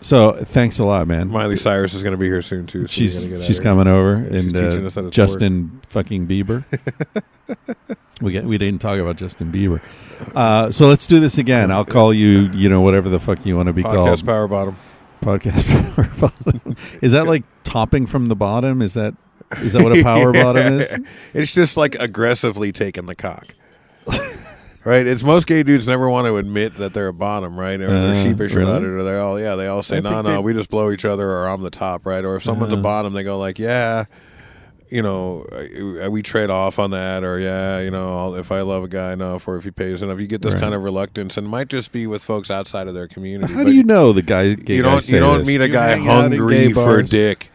So, 0.00 0.32
thanks 0.32 0.78
a 0.78 0.84
lot, 0.84 1.06
man. 1.08 1.28
Miley 1.28 1.56
Cyrus 1.56 1.94
is 1.94 2.02
going 2.02 2.12
to 2.12 2.18
be 2.18 2.26
here 2.26 2.42
soon 2.42 2.66
too. 2.66 2.82
So 2.82 2.92
she's 2.92 3.26
get 3.28 3.42
she's 3.42 3.56
here. 3.58 3.64
coming 3.64 3.88
over, 3.88 4.26
She's 4.30 4.44
and 4.44 4.56
uh, 4.56 4.86
us 4.86 4.94
how 4.94 5.02
to 5.02 5.10
Justin 5.10 5.80
fucking 5.88 6.26
Bieber. 6.26 6.64
we 8.20 8.32
get 8.32 8.44
we 8.44 8.58
didn't 8.58 8.80
talk 8.80 8.98
about 8.98 9.16
Justin 9.16 9.50
Bieber. 9.50 9.80
Uh, 10.34 10.70
so 10.70 10.86
let's 10.86 11.06
do 11.06 11.18
this 11.20 11.38
again. 11.38 11.70
I'll 11.70 11.84
call 11.84 12.12
you, 12.12 12.50
you 12.52 12.68
know, 12.68 12.80
whatever 12.80 13.08
the 13.08 13.20
fuck 13.20 13.44
you 13.46 13.56
want 13.56 13.68
to 13.68 13.72
be 13.72 13.82
called. 13.82 14.08
Podcast 14.08 14.26
Power 14.26 14.48
Bottom. 14.48 14.76
podcast 15.22 15.96
power 15.96 16.30
bottom. 16.44 16.76
Is 17.02 17.12
that 17.12 17.26
like 17.26 17.44
topping 17.64 18.06
from 18.06 18.26
the 18.26 18.36
bottom? 18.36 18.82
Is 18.82 18.94
that 18.94 19.14
is 19.58 19.72
that 19.72 19.82
what 19.82 19.96
a 19.96 20.02
power 20.02 20.32
bottom 20.44 20.80
is? 20.80 21.00
It's 21.34 21.52
just 21.52 21.76
like 21.76 21.94
aggressively 21.96 22.72
taking 22.72 23.06
the 23.06 23.14
cock. 23.14 23.54
Right? 24.86 25.06
It's 25.06 25.22
most 25.22 25.46
gay 25.46 25.62
dudes 25.62 25.86
never 25.86 26.08
want 26.08 26.26
to 26.26 26.36
admit 26.36 26.76
that 26.78 26.94
they're 26.94 27.08
a 27.08 27.12
bottom, 27.12 27.58
right? 27.58 27.80
Or 27.80 27.88
Uh, 27.88 28.00
they're 28.12 28.22
sheepish 28.22 28.54
really? 28.54 28.70
about 28.70 28.82
it, 28.82 28.86
or 28.88 29.02
they're 29.02 29.20
all 29.20 29.38
yeah, 29.38 29.54
they 29.56 29.66
all 29.66 29.82
say, 29.82 29.98
I 29.98 30.00
No, 30.00 30.10
think 30.10 30.24
no, 30.24 30.32
they- 30.36 30.38
we 30.38 30.52
just 30.54 30.70
blow 30.70 30.90
each 30.90 31.04
other 31.04 31.28
or 31.28 31.46
I'm 31.48 31.62
the 31.62 31.70
top, 31.70 32.06
right? 32.06 32.24
Or 32.24 32.36
if 32.36 32.42
someone's 32.44 32.72
Uh-huh. 32.72 32.76
the 32.76 32.82
bottom, 32.82 33.12
they 33.12 33.24
go 33.24 33.38
like, 33.38 33.58
Yeah, 33.58 34.04
you 34.88 35.02
know, 35.02 35.44
uh, 36.04 36.08
we 36.08 36.22
trade 36.22 36.48
off 36.48 36.78
on 36.78 36.92
that, 36.92 37.24
or 37.24 37.40
yeah, 37.40 37.80
you 37.80 37.90
know, 37.90 38.36
if 38.36 38.52
I 38.52 38.60
love 38.60 38.84
a 38.84 38.88
guy 38.88 39.12
enough, 39.12 39.48
or 39.48 39.56
if 39.56 39.64
he 39.64 39.72
pays 39.72 40.00
enough, 40.00 40.20
you 40.20 40.28
get 40.28 40.42
this 40.42 40.52
Right. 40.54 40.62
kind 40.62 40.74
of 40.76 40.82
reluctance, 40.84 41.36
and 41.36 41.48
it 41.48 41.50
might 41.50 41.68
just 41.68 41.90
be 41.90 42.06
with 42.06 42.22
folks 42.22 42.52
outside 42.52 42.86
of 42.86 42.94
their 42.94 43.08
community. 43.08 43.52
How 43.52 43.64
do 43.64 43.72
you 43.72 43.82
know 43.82 44.12
the 44.12 44.22
guy? 44.22 44.42
You 44.68 44.82
don't 44.82 45.02
say 45.02 45.14
you 45.16 45.20
don't 45.20 45.38
this? 45.38 45.46
meet 45.48 45.58
Do 45.58 45.64
a 45.64 45.66
you 45.66 45.72
guy 45.72 45.88
hang 45.96 46.08
out 46.08 46.26
in 46.26 46.38
hungry 46.38 46.72
for 46.72 46.84
bars? 46.98 47.10
dick 47.10 47.50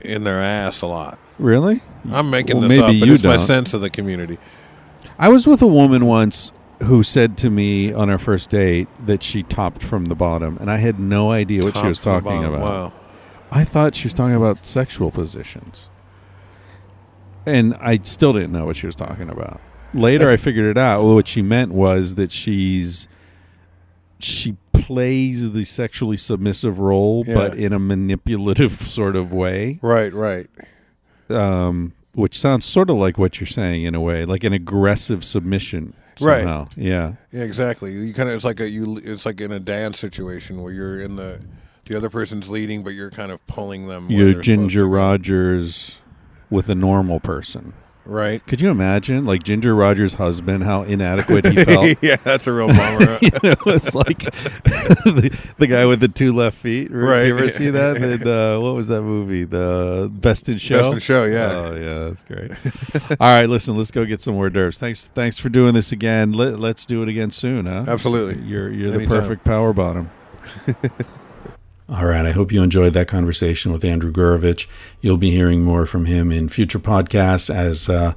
in 0.00 0.24
their 0.24 0.40
ass 0.40 0.80
a 0.80 0.86
lot. 0.86 1.18
Really? 1.38 1.82
I'm 2.10 2.30
making 2.30 2.56
Well, 2.60 2.68
this 2.68 2.80
maybe 2.80 2.82
up, 2.96 3.00
but 3.00 3.08
you 3.08 3.14
it's 3.14 3.24
my 3.24 3.36
don't. 3.36 3.46
sense 3.46 3.74
of 3.74 3.82
the 3.82 3.90
community. 3.90 4.38
I 5.18 5.28
was 5.28 5.46
with 5.46 5.60
a 5.60 5.66
woman 5.66 6.06
once 6.06 6.50
who 6.82 7.02
said 7.02 7.38
to 7.38 7.50
me 7.50 7.92
on 7.92 8.10
our 8.10 8.18
first 8.18 8.50
date 8.50 8.88
that 9.06 9.22
she 9.22 9.42
topped 9.42 9.82
from 9.82 10.06
the 10.06 10.14
bottom, 10.14 10.58
and 10.60 10.70
I 10.70 10.76
had 10.78 10.98
no 10.98 11.30
idea 11.30 11.62
what 11.62 11.76
she 11.76 11.86
was 11.86 12.00
talking 12.00 12.44
about. 12.44 12.60
Wow. 12.60 12.92
I 13.52 13.64
thought 13.64 13.94
she 13.94 14.06
was 14.06 14.14
talking 14.14 14.34
about 14.34 14.66
sexual 14.66 15.10
positions. 15.10 15.88
And 17.46 17.74
I 17.80 17.98
still 18.02 18.32
didn't 18.32 18.52
know 18.52 18.64
what 18.66 18.76
she 18.76 18.86
was 18.86 18.96
talking 18.96 19.28
about. 19.28 19.60
Later 19.92 20.28
I 20.28 20.36
figured 20.36 20.66
it 20.66 20.78
out. 20.78 21.02
Well, 21.04 21.14
what 21.14 21.28
she 21.28 21.40
meant 21.42 21.70
was 21.72 22.16
that 22.16 22.32
she's 22.32 23.06
she 24.18 24.56
plays 24.72 25.50
the 25.52 25.64
sexually 25.64 26.16
submissive 26.16 26.78
role 26.80 27.24
Yeah. 27.26 27.34
but 27.34 27.58
in 27.58 27.72
a 27.72 27.78
manipulative 27.78 28.72
sort 28.88 29.14
of 29.14 29.32
way. 29.32 29.78
Right, 29.82 30.12
right. 30.12 30.48
Um 31.30 31.92
which 32.14 32.38
sounds 32.38 32.64
sort 32.64 32.90
of 32.90 32.96
like 32.96 33.18
what 33.18 33.40
you're 33.40 33.46
saying 33.46 33.82
in 33.84 33.94
a 33.94 34.00
way, 34.00 34.24
like 34.24 34.42
an 34.44 34.52
aggressive 34.52 35.24
submission 35.24 35.94
Right. 36.20 36.66
Yeah. 36.76 37.14
Yeah, 37.32 37.42
exactly. 37.42 37.92
You 37.92 38.14
kind 38.14 38.28
of 38.28 38.34
it's 38.36 38.44
like 38.44 38.60
a 38.60 38.68
you 38.68 39.00
it's 39.02 39.26
like 39.26 39.40
in 39.40 39.52
a 39.52 39.60
dance 39.60 39.98
situation 39.98 40.62
where 40.62 40.72
you're 40.72 41.00
in 41.00 41.16
the 41.16 41.40
the 41.86 41.96
other 41.96 42.10
person's 42.10 42.48
leading, 42.48 42.82
but 42.82 42.90
you're 42.90 43.10
kind 43.10 43.30
of 43.30 43.46
pulling 43.46 43.88
them. 43.88 44.10
You're 44.10 44.40
Ginger. 44.40 44.86
Rogers 44.88 46.00
with 46.50 46.68
a 46.68 46.74
normal 46.74 47.20
person. 47.20 47.74
Right? 48.04 48.44
Could 48.46 48.60
you 48.60 48.70
imagine, 48.70 49.24
like 49.24 49.42
Ginger 49.42 49.74
Rogers' 49.74 50.14
husband, 50.14 50.64
how 50.64 50.82
inadequate 50.82 51.46
he 51.46 51.64
felt? 51.64 51.96
yeah, 52.02 52.16
that's 52.24 52.46
a 52.46 52.52
real 52.52 52.68
bummer. 52.68 53.18
you 53.22 53.30
know, 53.42 53.54
it's 53.66 53.94
like 53.94 54.18
the, 54.18 55.36
the 55.58 55.66
guy 55.66 55.86
with 55.86 56.00
the 56.00 56.08
two 56.08 56.32
left 56.32 56.56
feet. 56.56 56.90
Right? 56.90 57.26
You 57.26 57.36
ever 57.36 57.48
see 57.48 57.70
that? 57.70 57.96
And, 57.96 58.26
uh, 58.26 58.58
what 58.58 58.74
was 58.74 58.88
that 58.88 59.02
movie? 59.02 59.44
The 59.44 60.10
Best 60.12 60.48
in 60.48 60.58
Show. 60.58 60.78
Best 60.82 60.92
in 60.92 60.98
Show, 61.00 61.24
yeah. 61.24 61.50
Oh 61.52 61.74
yeah, 61.74 62.04
that's 62.04 62.22
great. 62.22 63.18
All 63.20 63.28
right, 63.28 63.48
listen, 63.48 63.76
let's 63.76 63.90
go 63.90 64.04
get 64.04 64.20
some 64.20 64.34
hors 64.34 64.50
d'oeuvres. 64.50 64.78
Thanks, 64.78 65.06
thanks 65.08 65.38
for 65.38 65.48
doing 65.48 65.74
this 65.74 65.92
again. 65.92 66.32
Let, 66.32 66.58
let's 66.58 66.86
do 66.86 67.02
it 67.02 67.08
again 67.08 67.30
soon, 67.30 67.66
huh? 67.66 67.84
Absolutely. 67.86 68.42
You're 68.42 68.70
you're 68.70 68.96
the 68.96 69.06
perfect 69.06 69.44
power 69.44 69.72
bottom. 69.72 70.10
All 71.88 72.06
right. 72.06 72.24
I 72.24 72.32
hope 72.32 72.50
you 72.50 72.62
enjoyed 72.62 72.94
that 72.94 73.08
conversation 73.08 73.70
with 73.72 73.84
Andrew 73.84 74.10
Gurevich. 74.10 74.66
You'll 75.00 75.18
be 75.18 75.30
hearing 75.30 75.62
more 75.62 75.84
from 75.84 76.06
him 76.06 76.32
in 76.32 76.48
future 76.48 76.78
podcasts 76.78 77.54
as 77.54 77.88
uh, 77.90 78.14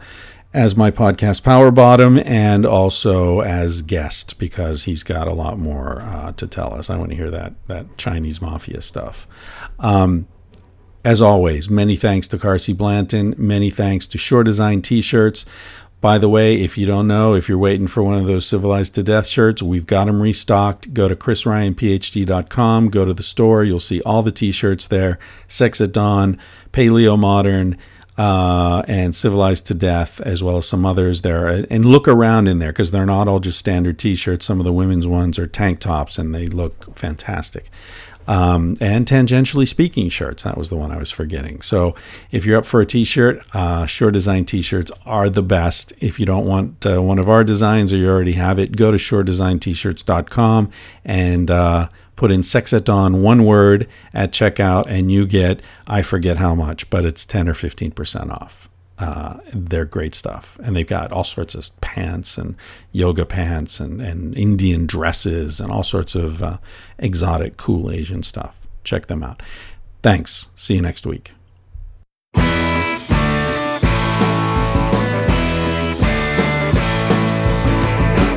as 0.54 0.78
my 0.78 0.90
podcast 0.90 1.44
Power 1.44 1.70
Bottom 1.70 2.18
and 2.26 2.66
also 2.66 3.42
as 3.42 3.82
guest 3.82 4.40
because 4.40 4.84
he's 4.84 5.04
got 5.04 5.28
a 5.28 5.34
lot 5.34 5.60
more 5.60 6.02
uh, 6.02 6.32
to 6.34 6.48
tell 6.48 6.74
us. 6.74 6.90
I 6.90 6.98
want 6.98 7.10
to 7.10 7.18
hear 7.18 7.30
that 7.30 7.54
that 7.68 7.98
Chinese 7.98 8.42
mafia 8.42 8.80
stuff. 8.82 9.28
Um, 9.80 10.28
as 11.04 11.22
always, 11.22 11.70
many 11.70 11.96
thanks 11.96 12.28
to 12.30 12.38
Carsey 12.38 12.76
Blanton. 12.76 13.36
Many 13.38 13.70
thanks 13.70 14.08
to 14.08 14.18
Shore 14.18 14.44
Design 14.44 14.82
T-shirts. 14.82 15.46
By 16.00 16.20
the 16.20 16.30
way, 16.30 16.62
if 16.62 16.78
you 16.78 16.86
don't 16.86 17.08
know, 17.08 17.34
if 17.34 17.50
you're 17.50 17.58
waiting 17.58 17.88
for 17.88 18.04
one 18.04 18.20
of 18.20 18.28
those 18.28 18.46
Civilized 18.46 18.94
to 18.96 19.04
Death 19.04 19.26
shirts, 19.26 19.64
we've 19.64 19.88
got 19.88 20.06
them 20.06 20.22
restocked. 20.22 20.94
Go 20.94 21.08
to 21.08 21.16
chrisryanphd.com, 21.16 22.90
go 22.90 23.04
to 23.04 23.14
the 23.14 23.24
store. 23.24 23.64
You'll 23.64 23.80
see 23.80 24.02
all 24.02 24.22
the 24.22 24.32
T-shirts 24.32 24.86
there. 24.88 25.18
Sex 25.48 25.82
at 25.82 25.92
Dawn, 25.92 26.38
Paleo 26.72 27.18
Modern, 27.18 27.78
uh, 28.16 28.84
and 28.88 29.16
Civilized 29.16 29.66
to 29.68 29.74
Death, 29.74 30.22
as 30.22 30.44
well 30.44 30.58
as 30.58 30.68
some 30.68 30.86
others 30.86 31.24
there. 31.24 31.48
And 31.48 31.84
look 31.84 32.08
around 32.08 32.48
in 32.48 32.60
there 32.60 32.72
because 32.72 32.92
they're 32.92 33.06
not 33.08 33.28
all 33.28 33.40
just 33.40 33.58
standard 33.58 33.98
T-shirts. 33.98 34.46
Some 34.46 34.60
of 34.60 34.66
the 34.66 34.74
women's 34.74 35.08
ones 35.08 35.40
are 35.40 35.48
tank 35.48 35.80
tops, 35.80 36.20
and 36.20 36.34
they 36.34 36.46
look 36.46 36.96
fantastic 36.96 37.72
um, 38.28 38.78
and 38.82 39.06
tangentially 39.06 39.68
speaking 39.68 40.10
shirts. 40.10 40.44
That 40.44 40.58
was 40.58 40.70
the 40.70 40.76
one 40.76 40.92
I 40.92 40.98
was 40.98 41.12
forgetting. 41.12 41.62
So 41.62 41.96
if 42.32 42.46
you're 42.46 42.58
up 42.58 42.66
for 42.66 42.82
a 42.82 42.86
t-shirt, 42.86 43.44
uh, 43.54 43.86
Shore 43.86 44.12
Design 44.12 44.46
t-shirts 44.46 44.92
are 45.06 45.30
the 45.30 45.44
best. 45.44 45.94
If 46.00 46.20
you 46.20 46.26
don't 46.26 46.46
want 46.46 46.86
uh, 46.86 47.02
one 47.02 47.20
of 47.20 47.30
our 47.30 47.44
designs 47.44 47.94
or 47.94 47.98
you 47.98 48.10
already 48.10 48.34
have 48.34 48.60
it, 48.60 48.76
go 48.76 48.92
to 48.92 48.98
shoredesignt-shirts.com 48.98 50.70
and 51.06 51.50
uh, 51.50 51.90
put 52.16 52.32
in 52.32 52.44
sex 52.44 52.74
at 52.74 52.84
dawn, 52.84 53.22
one 53.22 53.46
word 53.46 53.88
at 54.14 54.32
checkout, 54.32 54.86
and 54.88 55.12
you 55.12 55.26
get, 55.26 55.62
I 55.88 56.02
forget 56.02 56.38
how 56.38 56.54
much, 56.54 56.90
but 56.90 57.06
it's 57.06 57.26
10 57.26 57.48
or 57.48 57.54
15% 57.54 58.32
off. 58.32 58.70
Uh, 59.00 59.38
they're 59.54 59.86
great 59.86 60.16
stuff. 60.16 60.60
And 60.64 60.76
they've 60.76 60.88
got 60.88 61.12
all 61.12 61.24
sorts 61.24 61.54
of 61.54 61.70
pants 61.82 62.38
and 62.38 62.56
yoga 62.92 63.26
pants 63.26 63.80
and, 63.80 64.02
and 64.02 64.36
Indian 64.36 64.88
dresses 64.88 65.60
and 65.60 65.72
all 65.72 65.84
sorts 65.84 66.16
of 66.16 66.42
uh, 66.42 66.58
exotic, 66.98 67.58
cool 67.58 67.92
Asian 67.92 68.24
stuff. 68.24 68.68
Check 68.84 69.08
them 69.08 69.24
out. 69.24 69.44
Thanks. 70.02 70.50
See 70.56 70.76
you 70.76 70.82
next 70.82 71.06
week. 71.06 71.34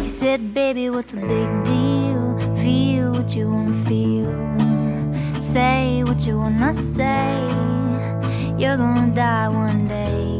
Said, 0.06 0.52
Baby, 0.52 0.90
what's 0.90 1.12
the 1.12 1.20
big 1.20 1.64
deal? 1.64 2.56
Feel 2.62 3.12
what 3.12 3.34
you 3.34 3.50
wanna 3.50 3.74
feel. 3.86 5.40
Say 5.40 6.04
what 6.04 6.26
you 6.26 6.38
wanna 6.38 6.74
say. 6.74 7.46
You're 8.58 8.76
gonna 8.76 9.14
die 9.14 9.48
one 9.48 9.88
day. 9.88 10.39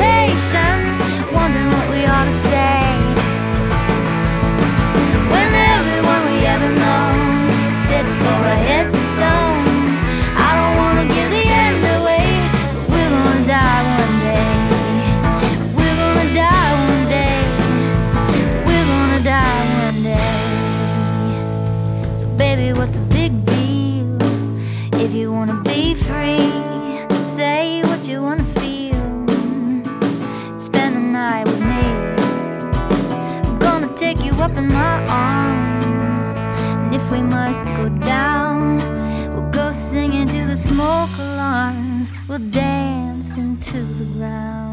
hesitation, 0.00 1.34
wondering 1.34 1.68
what 1.68 1.90
we 1.90 2.06
ought 2.06 2.24
to 2.24 2.32
say. 2.32 2.96
When 5.32 5.54
everyone 5.54 6.22
we 6.32 6.46
ever 6.46 6.74
know. 6.80 7.09
Up 34.50 34.58
in 34.58 34.68
my 34.68 35.04
arms. 35.06 36.34
And 36.36 36.94
if 36.94 37.10
we 37.10 37.22
must 37.22 37.66
go 37.66 37.88
down, 37.88 38.78
we'll 39.32 39.50
go 39.50 39.70
singing 39.72 40.26
to 40.28 40.46
the 40.46 40.56
smoke 40.56 41.10
alarms. 41.18 42.12
We'll 42.28 42.38
dance 42.38 43.36
into 43.36 43.82
the 43.82 44.04
ground. 44.04 44.69